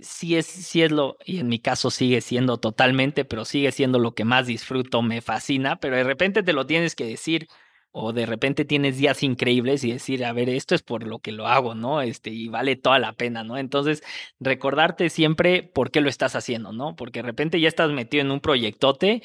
sí 0.00 0.36
es, 0.36 0.46
sí 0.46 0.82
es 0.82 0.90
lo, 0.92 1.16
y 1.24 1.40
en 1.40 1.48
mi 1.48 1.58
caso 1.58 1.90
sigue 1.90 2.20
siendo 2.20 2.58
totalmente, 2.58 3.24
pero 3.24 3.44
sigue 3.44 3.72
siendo 3.72 3.98
lo 3.98 4.14
que 4.14 4.24
más 4.24 4.46
disfruto, 4.46 5.02
me 5.02 5.20
fascina, 5.20 5.76
pero 5.80 5.96
de 5.96 6.04
repente 6.04 6.42
te 6.42 6.52
lo 6.52 6.66
tienes 6.66 6.94
que 6.94 7.04
decir, 7.06 7.48
o 7.92 8.12
de 8.12 8.24
repente 8.26 8.64
tienes 8.64 8.98
días 8.98 9.22
increíbles 9.22 9.82
y 9.82 9.92
decir, 9.92 10.24
a 10.24 10.32
ver, 10.32 10.48
esto 10.48 10.74
es 10.76 10.82
por 10.82 11.04
lo 11.06 11.18
que 11.18 11.32
lo 11.32 11.48
hago, 11.48 11.74
¿no? 11.74 12.02
Este, 12.02 12.30
y 12.30 12.48
vale 12.48 12.76
toda 12.76 13.00
la 13.00 13.14
pena, 13.14 13.42
¿no? 13.42 13.58
Entonces, 13.58 14.02
recordarte 14.38 15.10
siempre 15.10 15.64
por 15.64 15.90
qué 15.90 16.00
lo 16.00 16.08
estás 16.08 16.36
haciendo, 16.36 16.72
¿no? 16.72 16.94
Porque 16.94 17.20
de 17.20 17.24
repente 17.26 17.60
ya 17.60 17.68
estás 17.68 17.90
metido 17.90 18.22
en 18.22 18.30
un 18.30 18.40
proyectote 18.40 19.22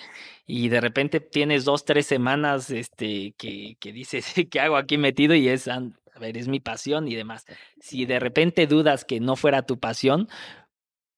y 0.48 0.70
de 0.70 0.82
repente 0.82 1.20
tienes 1.20 1.64
dos, 1.64 1.86
tres 1.86 2.08
semanas, 2.08 2.72
este, 2.72 3.34
que, 3.38 3.78
que 3.80 3.92
dices, 3.94 4.34
¿qué 4.50 4.60
hago 4.60 4.78
aquí 4.78 4.98
metido? 4.98 5.36
Y 5.36 5.48
es, 5.48 5.70
a 6.16 6.20
ver, 6.20 6.38
es 6.38 6.48
mi 6.48 6.60
pasión 6.60 7.08
y 7.08 7.16
demás. 7.16 7.46
Si 7.80 8.06
de 8.06 8.20
repente 8.20 8.68
dudas 8.68 9.04
que 9.04 9.20
no 9.20 9.36
fuera 9.36 9.64
tu 9.64 9.80
pasión, 9.80 10.30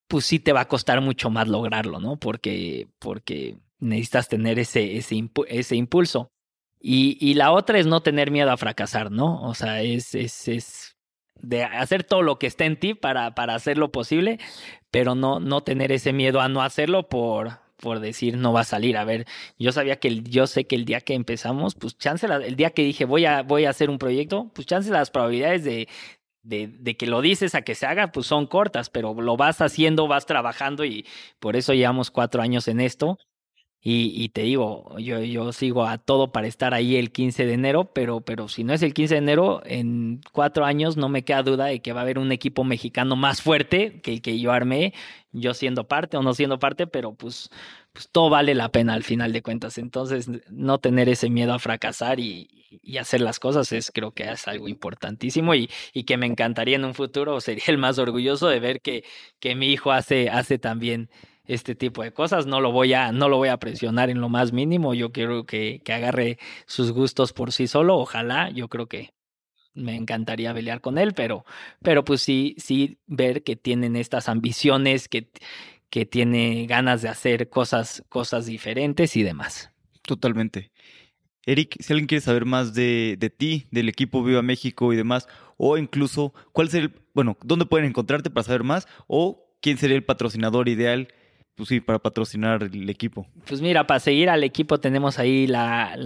pues 0.08 0.26
sí 0.26 0.40
te 0.40 0.54
va 0.54 0.62
a 0.62 0.68
costar 0.68 1.02
mucho 1.02 1.30
más 1.30 1.48
lograrlo, 1.48 2.00
¿no? 2.00 2.18
Porque, 2.18 2.88
porque 3.00 3.58
necesitas 3.80 4.28
tener 4.28 4.58
ese, 4.58 4.98
ese, 4.98 5.30
ese 5.48 5.76
impulso. 5.76 6.32
Y, 6.80 7.18
y, 7.20 7.36
la 7.36 7.52
otra 7.52 7.80
es 7.80 7.88
no 7.88 8.02
tener 8.02 8.32
miedo 8.32 8.52
a 8.52 8.58
fracasar, 8.58 9.12
¿no? 9.12 9.42
O 9.42 9.54
sea, 9.54 9.82
es, 9.82 10.16
es, 10.16 10.48
es 10.48 10.96
de 11.36 11.64
hacer 11.64 12.04
todo 12.04 12.22
lo 12.22 12.40
que 12.40 12.48
esté 12.48 12.66
en 12.66 12.80
ti 12.80 12.94
para, 12.94 13.36
para 13.36 13.56
hacer 13.56 13.78
lo 13.78 13.92
posible, 13.92 14.40
pero 14.92 15.16
no, 15.16 15.40
no 15.40 15.62
tener 15.62 15.92
ese 15.92 16.14
miedo 16.14 16.42
a 16.42 16.50
no 16.50 16.62
hacerlo 16.62 17.10
por, 17.10 17.60
por 17.78 18.00
decir 18.00 18.38
no 18.38 18.54
va 18.54 18.62
a 18.62 18.64
salir. 18.66 18.98
A 18.98 19.04
ver, 19.04 19.26
yo 19.58 19.72
sabía 19.72 19.98
que 20.00 20.08
el, 20.08 20.24
yo 20.24 20.48
sé 20.48 20.66
que 20.66 20.76
el 20.76 20.86
día 20.86 21.02
que 21.02 21.14
empezamos, 21.14 21.76
pues 21.76 21.98
chance, 21.98 22.28
el 22.28 22.56
día 22.56 22.72
que 22.72 22.84
dije 22.84 23.06
voy 23.06 23.26
a, 23.26 23.44
voy 23.44 23.66
a 23.66 23.70
hacer 23.70 23.90
un 23.90 24.00
proyecto, 24.00 24.52
pues 24.54 24.68
chance 24.68 24.90
las 24.92 25.12
probabilidades 25.12 25.64
de, 25.64 25.88
de, 26.44 26.68
de, 26.68 26.98
que 26.98 27.08
lo 27.08 27.22
dices 27.22 27.56
a 27.56 27.62
que 27.62 27.76
se 27.76 27.86
haga, 27.86 28.12
pues 28.12 28.28
son 28.28 28.48
cortas, 28.48 28.90
pero 28.90 29.14
lo 29.14 29.38
vas 29.38 29.62
haciendo, 29.62 30.08
vas 30.08 30.26
trabajando 30.26 30.86
y 30.86 31.06
por 31.40 31.56
eso 31.56 31.74
llevamos 31.74 32.12
cuatro 32.12 32.42
años 32.42 32.68
en 32.68 32.80
esto. 32.80 33.18
Y, 33.90 34.30
te 34.30 34.42
digo, 34.42 34.98
yo, 35.00 35.54
sigo 35.54 35.86
a 35.86 35.98
todo 35.98 36.34
para 36.34 36.48
estar 36.48 36.74
ahí 36.74 36.98
el 36.98 37.12
15 37.12 37.46
de 37.46 37.54
enero, 37.54 37.94
pero, 37.94 38.20
pero 38.20 38.50
si 38.50 38.66
no 38.66 38.74
es 38.74 38.82
el 38.84 38.94
15 38.94 39.14
de 39.14 39.20
enero, 39.20 39.62
en 39.66 40.20
cuatro 40.34 40.66
años 40.66 40.98
no 40.98 41.08
me 41.08 41.24
queda 41.24 41.42
duda 41.44 41.66
de 41.66 41.82
que 41.82 41.94
va 41.94 42.02
a 42.02 42.04
haber 42.04 42.20
un 42.20 42.34
equipo 42.34 42.66
mexicano 42.66 43.16
más 43.16 43.42
fuerte 43.42 44.02
que 44.02 44.12
el 44.14 44.22
que 44.22 44.40
yo 44.40 44.52
armé, 44.52 44.94
yo 45.32 45.54
siendo 45.54 45.88
parte 45.88 46.18
o 46.18 46.22
no 46.22 46.34
siendo 46.34 46.60
parte, 46.60 46.86
pero 46.86 47.14
pues, 47.14 47.50
pues 47.94 48.10
todo 48.12 48.30
vale 48.30 48.56
la 48.56 48.70
pena 48.70 48.94
al 48.94 49.04
final 49.04 49.32
de 49.32 49.42
cuentas. 49.42 49.78
Entonces, 49.78 50.30
no 50.50 50.80
tener 50.80 51.08
ese 51.08 51.30
miedo 51.30 51.54
a 51.54 51.60
fracasar 51.60 52.20
y, 52.20 52.58
y 52.70 52.98
hacer 52.98 53.22
las 53.22 53.40
cosas 53.40 53.72
es 53.72 53.92
creo 53.92 54.12
que 54.12 54.30
es 54.30 54.48
algo 54.48 54.68
importantísimo 54.68 55.56
y, 55.56 55.70
y 55.94 56.04
que 56.04 56.18
me 56.18 56.26
encantaría 56.26 56.76
en 56.76 56.86
un 56.86 56.94
futuro, 56.94 57.40
sería 57.42 57.64
el 57.68 57.78
más 57.78 58.00
orgulloso 58.00 58.48
de 58.48 58.60
ver 58.60 58.82
que, 58.82 59.04
que 59.40 59.56
mi 59.56 59.72
hijo 59.72 59.92
hace, 59.92 60.30
hace 60.30 60.60
también 60.60 61.10
este 61.48 61.76
tipo 61.76 62.04
de 62.04 62.12
cosas. 62.12 62.46
No 62.46 62.62
lo 62.62 62.72
voy 62.72 62.94
a, 62.94 63.12
no 63.12 63.30
lo 63.30 63.38
voy 63.38 63.50
a 63.50 63.58
presionar 63.58 64.10
en 64.10 64.22
lo 64.22 64.30
más 64.30 64.54
mínimo. 64.54 64.94
Yo 64.94 65.12
quiero 65.12 65.46
que, 65.46 65.82
que 65.84 65.94
agarre 65.94 66.38
sus 66.66 66.92
gustos 66.92 67.34
por 67.34 67.52
sí 67.52 67.68
solo. 67.68 67.98
Ojalá, 67.98 68.50
yo 68.50 68.68
creo 68.68 68.88
que 68.88 69.14
me 69.74 69.96
encantaría 69.96 70.54
pelear 70.54 70.82
con 70.82 70.98
él, 70.98 71.14
pero, 71.14 71.46
pero 71.82 72.04
pues 72.04 72.22
sí, 72.22 72.56
sí 72.58 73.00
ver 73.06 73.44
que 73.44 73.56
tienen 73.56 73.96
estas 73.96 74.28
ambiciones, 74.28 75.08
que, 75.08 75.30
que 75.90 76.06
tiene 76.06 76.66
ganas 76.68 77.02
de 77.02 77.10
hacer 77.10 77.50
cosas, 77.50 78.04
cosas 78.10 78.46
diferentes 78.48 79.16
y 79.16 79.24
demás. 79.24 79.72
Totalmente. 80.02 80.72
Eric, 81.46 81.78
si 81.80 81.94
alguien 81.94 82.08
quiere 82.08 82.22
saber 82.22 82.46
más 82.46 82.74
de, 82.74 83.16
de 83.18 83.30
ti, 83.30 83.68
del 83.72 83.88
equipo 83.88 84.24
Viva 84.24 84.42
México 84.42 84.92
y 84.92 84.98
demás, 84.98 85.28
o 85.56 85.78
incluso 85.78 86.34
cuál 86.52 86.70
sería 86.70 86.88
el, 86.88 86.94
bueno, 87.14 87.38
dónde 87.42 87.66
pueden 87.66 87.88
encontrarte 87.88 88.30
para 88.30 88.44
saber 88.44 88.64
más, 88.64 88.88
o 89.08 89.48
quién 89.62 89.78
sería 89.78 89.96
el 89.96 90.04
patrocinador 90.04 90.68
ideal 90.68 91.08
pues 91.58 91.70
sí, 91.70 91.82
para 91.82 91.98
patrocinar 91.98 92.62
el 92.64 92.90
equipo? 92.90 93.28
Pues 93.48 93.62
mira, 93.62 93.88
para 93.88 94.00
seguir 94.00 94.30
al 94.30 94.44
equipo 94.44 94.80
tenemos 94.80 95.18
ahí 95.18 95.48
la, 95.48 95.98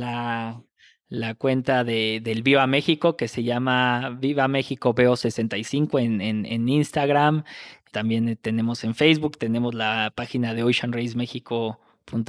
la, 1.10 1.36
cuenta 1.36 1.84
de, 1.84 2.22
del 2.24 2.42
Viva 2.42 2.66
México 2.68 3.18
que 3.18 3.28
se 3.28 3.44
llama 3.44 4.18
Viva 4.18 4.48
México 4.48 4.96
VO65 4.96 6.02
en, 6.02 6.22
en, 6.22 6.46
en 6.46 6.70
Instagram. 6.70 7.44
también 7.92 8.38
tenemos 8.42 8.86
en 8.86 8.96
Facebook, 8.96 9.38
tenemos 9.38 9.76
la 9.76 10.14
página 10.16 10.54
de 10.54 10.64
Ocean 10.64 10.94
Race 10.94 11.18
México 11.18 11.80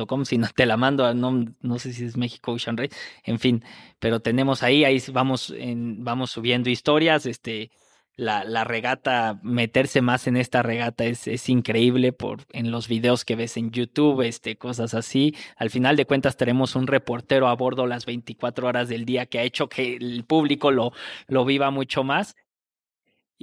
.com, 0.06 0.24
si 0.24 0.38
no 0.38 0.48
te 0.54 0.66
la 0.66 0.76
mando, 0.76 1.12
no, 1.14 1.44
no 1.60 1.78
sé 1.78 1.92
si 1.92 2.04
es 2.04 2.16
México 2.16 2.52
Ocean 2.52 2.76
Race, 2.76 2.94
en 3.24 3.38
fin, 3.38 3.64
pero 3.98 4.20
tenemos 4.20 4.62
ahí, 4.62 4.84
ahí 4.84 5.02
vamos, 5.12 5.52
en, 5.56 6.04
vamos 6.04 6.30
subiendo 6.30 6.70
historias, 6.70 7.26
este, 7.26 7.70
la, 8.16 8.44
la, 8.44 8.64
regata, 8.64 9.40
meterse 9.42 10.02
más 10.02 10.26
en 10.26 10.36
esta 10.36 10.62
regata 10.62 11.04
es, 11.04 11.26
es, 11.26 11.48
increíble 11.48 12.12
por 12.12 12.40
en 12.52 12.70
los 12.70 12.86
videos 12.88 13.24
que 13.24 13.36
ves 13.36 13.56
en 13.56 13.70
YouTube, 13.70 14.22
este, 14.22 14.56
cosas 14.56 14.94
así. 14.94 15.34
Al 15.56 15.70
final 15.70 15.96
de 15.96 16.04
cuentas 16.04 16.36
tenemos 16.36 16.76
un 16.76 16.86
reportero 16.86 17.48
a 17.48 17.54
bordo 17.54 17.86
las 17.86 18.04
24 18.06 18.66
horas 18.66 18.88
del 18.88 19.04
día 19.04 19.26
que 19.26 19.38
ha 19.38 19.42
hecho 19.42 19.68
que 19.68 19.96
el 19.96 20.24
público 20.24 20.70
lo, 20.70 20.92
lo 21.26 21.44
viva 21.44 21.70
mucho 21.70 22.04
más. 22.04 22.36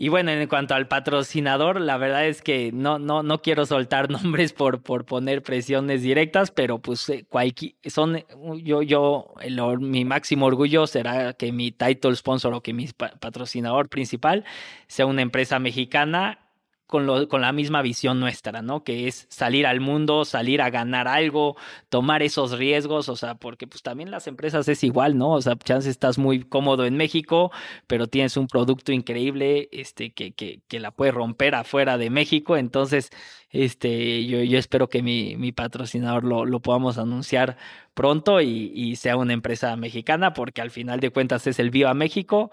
Y 0.02 0.08
bueno, 0.08 0.32
en 0.32 0.48
cuanto 0.48 0.76
al 0.76 0.88
patrocinador, 0.88 1.82
la 1.82 1.98
verdad 1.98 2.26
es 2.26 2.42
que 2.42 2.72
no, 2.72 3.00
no, 3.00 3.22
no 3.22 3.42
quiero 3.42 3.66
soltar 3.66 4.10
nombres 4.10 4.54
por, 4.54 4.82
por 4.82 5.04
poner 5.04 5.44
presiones 5.44 6.02
directas, 6.02 6.52
pero 6.52 6.80
pues 6.80 7.10
eh, 7.10 7.26
cualquier, 7.28 7.74
son, 7.86 8.24
yo, 8.64 8.82
yo, 8.82 9.34
mi 9.82 10.06
máximo 10.06 10.46
orgullo 10.46 10.88
será 10.88 11.34
que 11.34 11.52
mi 11.52 11.74
title 11.74 12.16
sponsor 12.16 12.54
o 12.54 12.62
que 12.62 12.72
mi 12.72 12.88
patrocinador 12.88 13.90
principal 13.90 14.46
sea 14.88 15.06
una 15.06 15.22
empresa 15.22 15.60
mexicana 15.60 16.49
con, 16.90 17.06
lo, 17.06 17.28
con 17.28 17.42
la 17.42 17.52
misma 17.52 17.84
visión 17.84 18.20
nuestra, 18.20 18.64
¿no? 18.64 18.84
Que 18.84 19.08
es 19.08 19.28
salir 19.30 19.68
al 19.68 19.80
mundo, 19.80 20.26
salir 20.26 20.60
a 20.60 20.72
ganar 20.72 21.08
algo, 21.08 21.56
tomar 21.88 22.24
esos 22.24 22.58
riesgos, 22.58 23.10
o 23.10 23.16
sea, 23.16 23.36
porque 23.36 23.68
pues 23.68 23.84
también 23.84 24.10
las 24.10 24.26
empresas 24.26 24.68
es 24.68 24.84
igual, 24.84 25.16
¿no? 25.16 25.34
O 25.34 25.42
sea, 25.42 25.56
chance 25.56 25.88
estás 25.88 26.18
muy 26.18 26.42
cómodo 26.44 26.88
en 26.88 26.98
México, 26.98 27.52
pero 27.86 28.08
tienes 28.08 28.38
un 28.38 28.48
producto 28.48 28.92
increíble, 28.92 29.70
este, 29.72 30.14
que, 30.14 30.32
que, 30.32 30.62
que 30.68 30.80
la 30.80 30.90
puedes 30.90 31.14
romper 31.14 31.54
afuera 31.54 32.00
de 32.00 32.10
México, 32.10 32.58
entonces, 32.58 33.12
este, 33.52 34.26
yo, 34.26 34.42
yo 34.42 34.58
espero 34.58 34.90
que 34.90 35.04
mi, 35.04 35.38
mi 35.38 35.52
patrocinador 35.52 36.24
lo, 36.24 36.46
lo 36.46 36.60
podamos 36.60 36.98
anunciar 36.98 37.58
pronto 37.94 38.42
y, 38.42 38.72
y 38.74 38.96
sea 38.96 39.16
una 39.16 39.34
empresa 39.34 39.76
mexicana, 39.76 40.34
porque 40.34 40.62
al 40.62 40.72
final 40.72 41.00
de 41.02 41.12
cuentas 41.12 41.46
es 41.46 41.60
el 41.60 41.70
Viva 41.70 41.94
México 41.94 42.50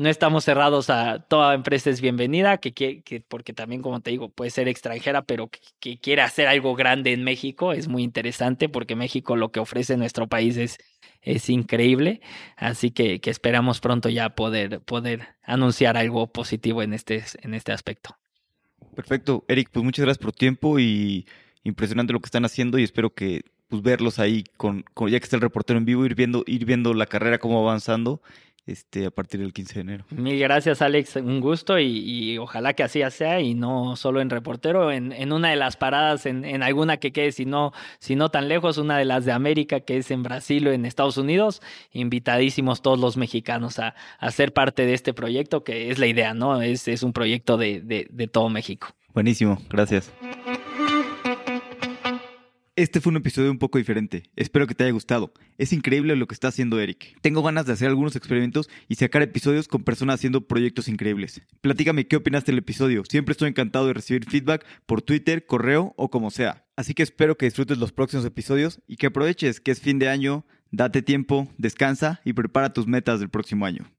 no 0.00 0.08
estamos 0.08 0.44
cerrados 0.44 0.88
a 0.88 1.18
toda 1.18 1.52
empresa 1.52 1.90
es 1.90 2.00
bienvenida, 2.00 2.56
que, 2.56 2.72
que, 2.72 3.22
porque 3.28 3.52
también, 3.52 3.82
como 3.82 4.00
te 4.00 4.10
digo, 4.10 4.30
puede 4.30 4.50
ser 4.50 4.66
extranjera, 4.66 5.20
pero 5.20 5.50
que, 5.78 5.98
quiere 5.98 6.22
hacer 6.22 6.48
algo 6.48 6.74
grande 6.74 7.12
en 7.12 7.22
México, 7.22 7.74
es 7.74 7.86
muy 7.86 8.02
interesante 8.02 8.70
porque 8.70 8.96
México 8.96 9.36
lo 9.36 9.52
que 9.52 9.60
ofrece 9.60 9.98
nuestro 9.98 10.26
país 10.26 10.56
es, 10.56 10.78
es 11.20 11.50
increíble, 11.50 12.22
así 12.56 12.92
que, 12.92 13.20
que 13.20 13.28
esperamos 13.28 13.80
pronto 13.80 14.08
ya 14.08 14.30
poder, 14.30 14.80
poder 14.80 15.36
anunciar 15.42 15.98
algo 15.98 16.32
positivo 16.32 16.82
en 16.82 16.94
este, 16.94 17.22
en 17.42 17.52
este 17.52 17.72
aspecto. 17.72 18.16
Perfecto, 18.96 19.44
Eric, 19.48 19.68
pues 19.70 19.84
muchas 19.84 20.06
gracias 20.06 20.22
por 20.22 20.32
tu 20.32 20.38
tiempo 20.38 20.78
y 20.78 21.26
impresionante 21.62 22.14
lo 22.14 22.20
que 22.20 22.26
están 22.26 22.46
haciendo 22.46 22.78
y 22.78 22.84
espero 22.84 23.12
que 23.12 23.42
pues 23.68 23.82
verlos 23.82 24.18
ahí 24.18 24.44
con, 24.56 24.82
con, 24.94 25.10
ya 25.10 25.18
que 25.20 25.24
está 25.24 25.36
el 25.36 25.42
reportero 25.42 25.78
en 25.78 25.84
vivo 25.84 26.04
ir 26.04 26.16
viendo 26.16 26.42
ir 26.46 26.64
viendo 26.64 26.92
la 26.92 27.06
carrera 27.06 27.38
cómo 27.38 27.62
va 27.62 27.68
avanzando 27.70 28.20
este, 28.66 29.06
a 29.06 29.10
partir 29.10 29.40
del 29.40 29.52
15 29.52 29.74
de 29.74 29.80
enero. 29.80 30.04
Mil 30.10 30.38
gracias, 30.38 30.82
Alex. 30.82 31.16
Un 31.16 31.40
gusto 31.40 31.78
y, 31.78 32.38
ojalá 32.38 32.74
que 32.74 32.82
así 32.82 33.00
sea 33.10 33.40
y 33.40 33.54
no 33.54 33.96
solo 33.96 34.20
en 34.20 34.30
reportero, 34.30 34.92
en, 34.92 35.12
en 35.12 35.32
una 35.32 35.50
de 35.50 35.56
las 35.56 35.76
paradas, 35.76 36.26
en, 36.26 36.44
en, 36.44 36.62
alguna 36.62 36.98
que 36.98 37.12
quede, 37.12 37.32
si 37.32 37.46
no, 37.46 37.72
si 37.98 38.16
no 38.16 38.30
tan 38.30 38.48
lejos, 38.48 38.78
una 38.78 38.98
de 38.98 39.04
las 39.04 39.24
de 39.24 39.32
América, 39.32 39.80
que 39.80 39.96
es 39.96 40.10
en 40.10 40.22
Brasil 40.22 40.68
o 40.68 40.72
en 40.72 40.84
Estados 40.84 41.16
Unidos. 41.16 41.62
Invitadísimos 41.92 42.82
todos 42.82 42.98
los 42.98 43.16
mexicanos 43.16 43.78
a, 43.78 43.94
a 44.18 44.30
ser 44.30 44.52
parte 44.52 44.86
de 44.86 44.94
este 44.94 45.14
proyecto, 45.14 45.64
que 45.64 45.90
es 45.90 45.98
la 45.98 46.06
idea, 46.06 46.34
¿no? 46.34 46.60
Es, 46.62 46.88
es 46.88 47.02
un 47.02 47.12
proyecto 47.12 47.56
de, 47.56 47.80
de, 47.80 48.06
de 48.10 48.28
todo 48.28 48.48
México. 48.48 48.88
Buenísimo, 49.12 49.58
gracias. 49.68 50.12
Este 52.80 53.02
fue 53.02 53.10
un 53.10 53.18
episodio 53.18 53.50
un 53.50 53.58
poco 53.58 53.76
diferente. 53.76 54.22
Espero 54.36 54.66
que 54.66 54.74
te 54.74 54.84
haya 54.84 54.94
gustado. 54.94 55.34
Es 55.58 55.74
increíble 55.74 56.16
lo 56.16 56.26
que 56.26 56.32
está 56.32 56.48
haciendo 56.48 56.80
Eric. 56.80 57.14
Tengo 57.20 57.42
ganas 57.42 57.66
de 57.66 57.74
hacer 57.74 57.88
algunos 57.88 58.16
experimentos 58.16 58.70
y 58.88 58.94
sacar 58.94 59.20
episodios 59.20 59.68
con 59.68 59.84
personas 59.84 60.14
haciendo 60.14 60.48
proyectos 60.48 60.88
increíbles. 60.88 61.42
Platícame 61.60 62.06
qué 62.06 62.16
opinaste 62.16 62.52
del 62.52 62.60
episodio. 62.60 63.02
Siempre 63.06 63.32
estoy 63.32 63.50
encantado 63.50 63.86
de 63.86 63.92
recibir 63.92 64.24
feedback 64.24 64.64
por 64.86 65.02
Twitter, 65.02 65.44
correo 65.44 65.92
o 65.98 66.08
como 66.08 66.30
sea. 66.30 66.64
Así 66.74 66.94
que 66.94 67.02
espero 67.02 67.36
que 67.36 67.44
disfrutes 67.44 67.76
los 67.76 67.92
próximos 67.92 68.24
episodios 68.24 68.80
y 68.86 68.96
que 68.96 69.08
aproveches 69.08 69.60
que 69.60 69.72
es 69.72 69.80
fin 69.82 69.98
de 69.98 70.08
año, 70.08 70.46
date 70.70 71.02
tiempo, 71.02 71.52
descansa 71.58 72.22
y 72.24 72.32
prepara 72.32 72.72
tus 72.72 72.86
metas 72.86 73.20
del 73.20 73.28
próximo 73.28 73.66
año. 73.66 73.90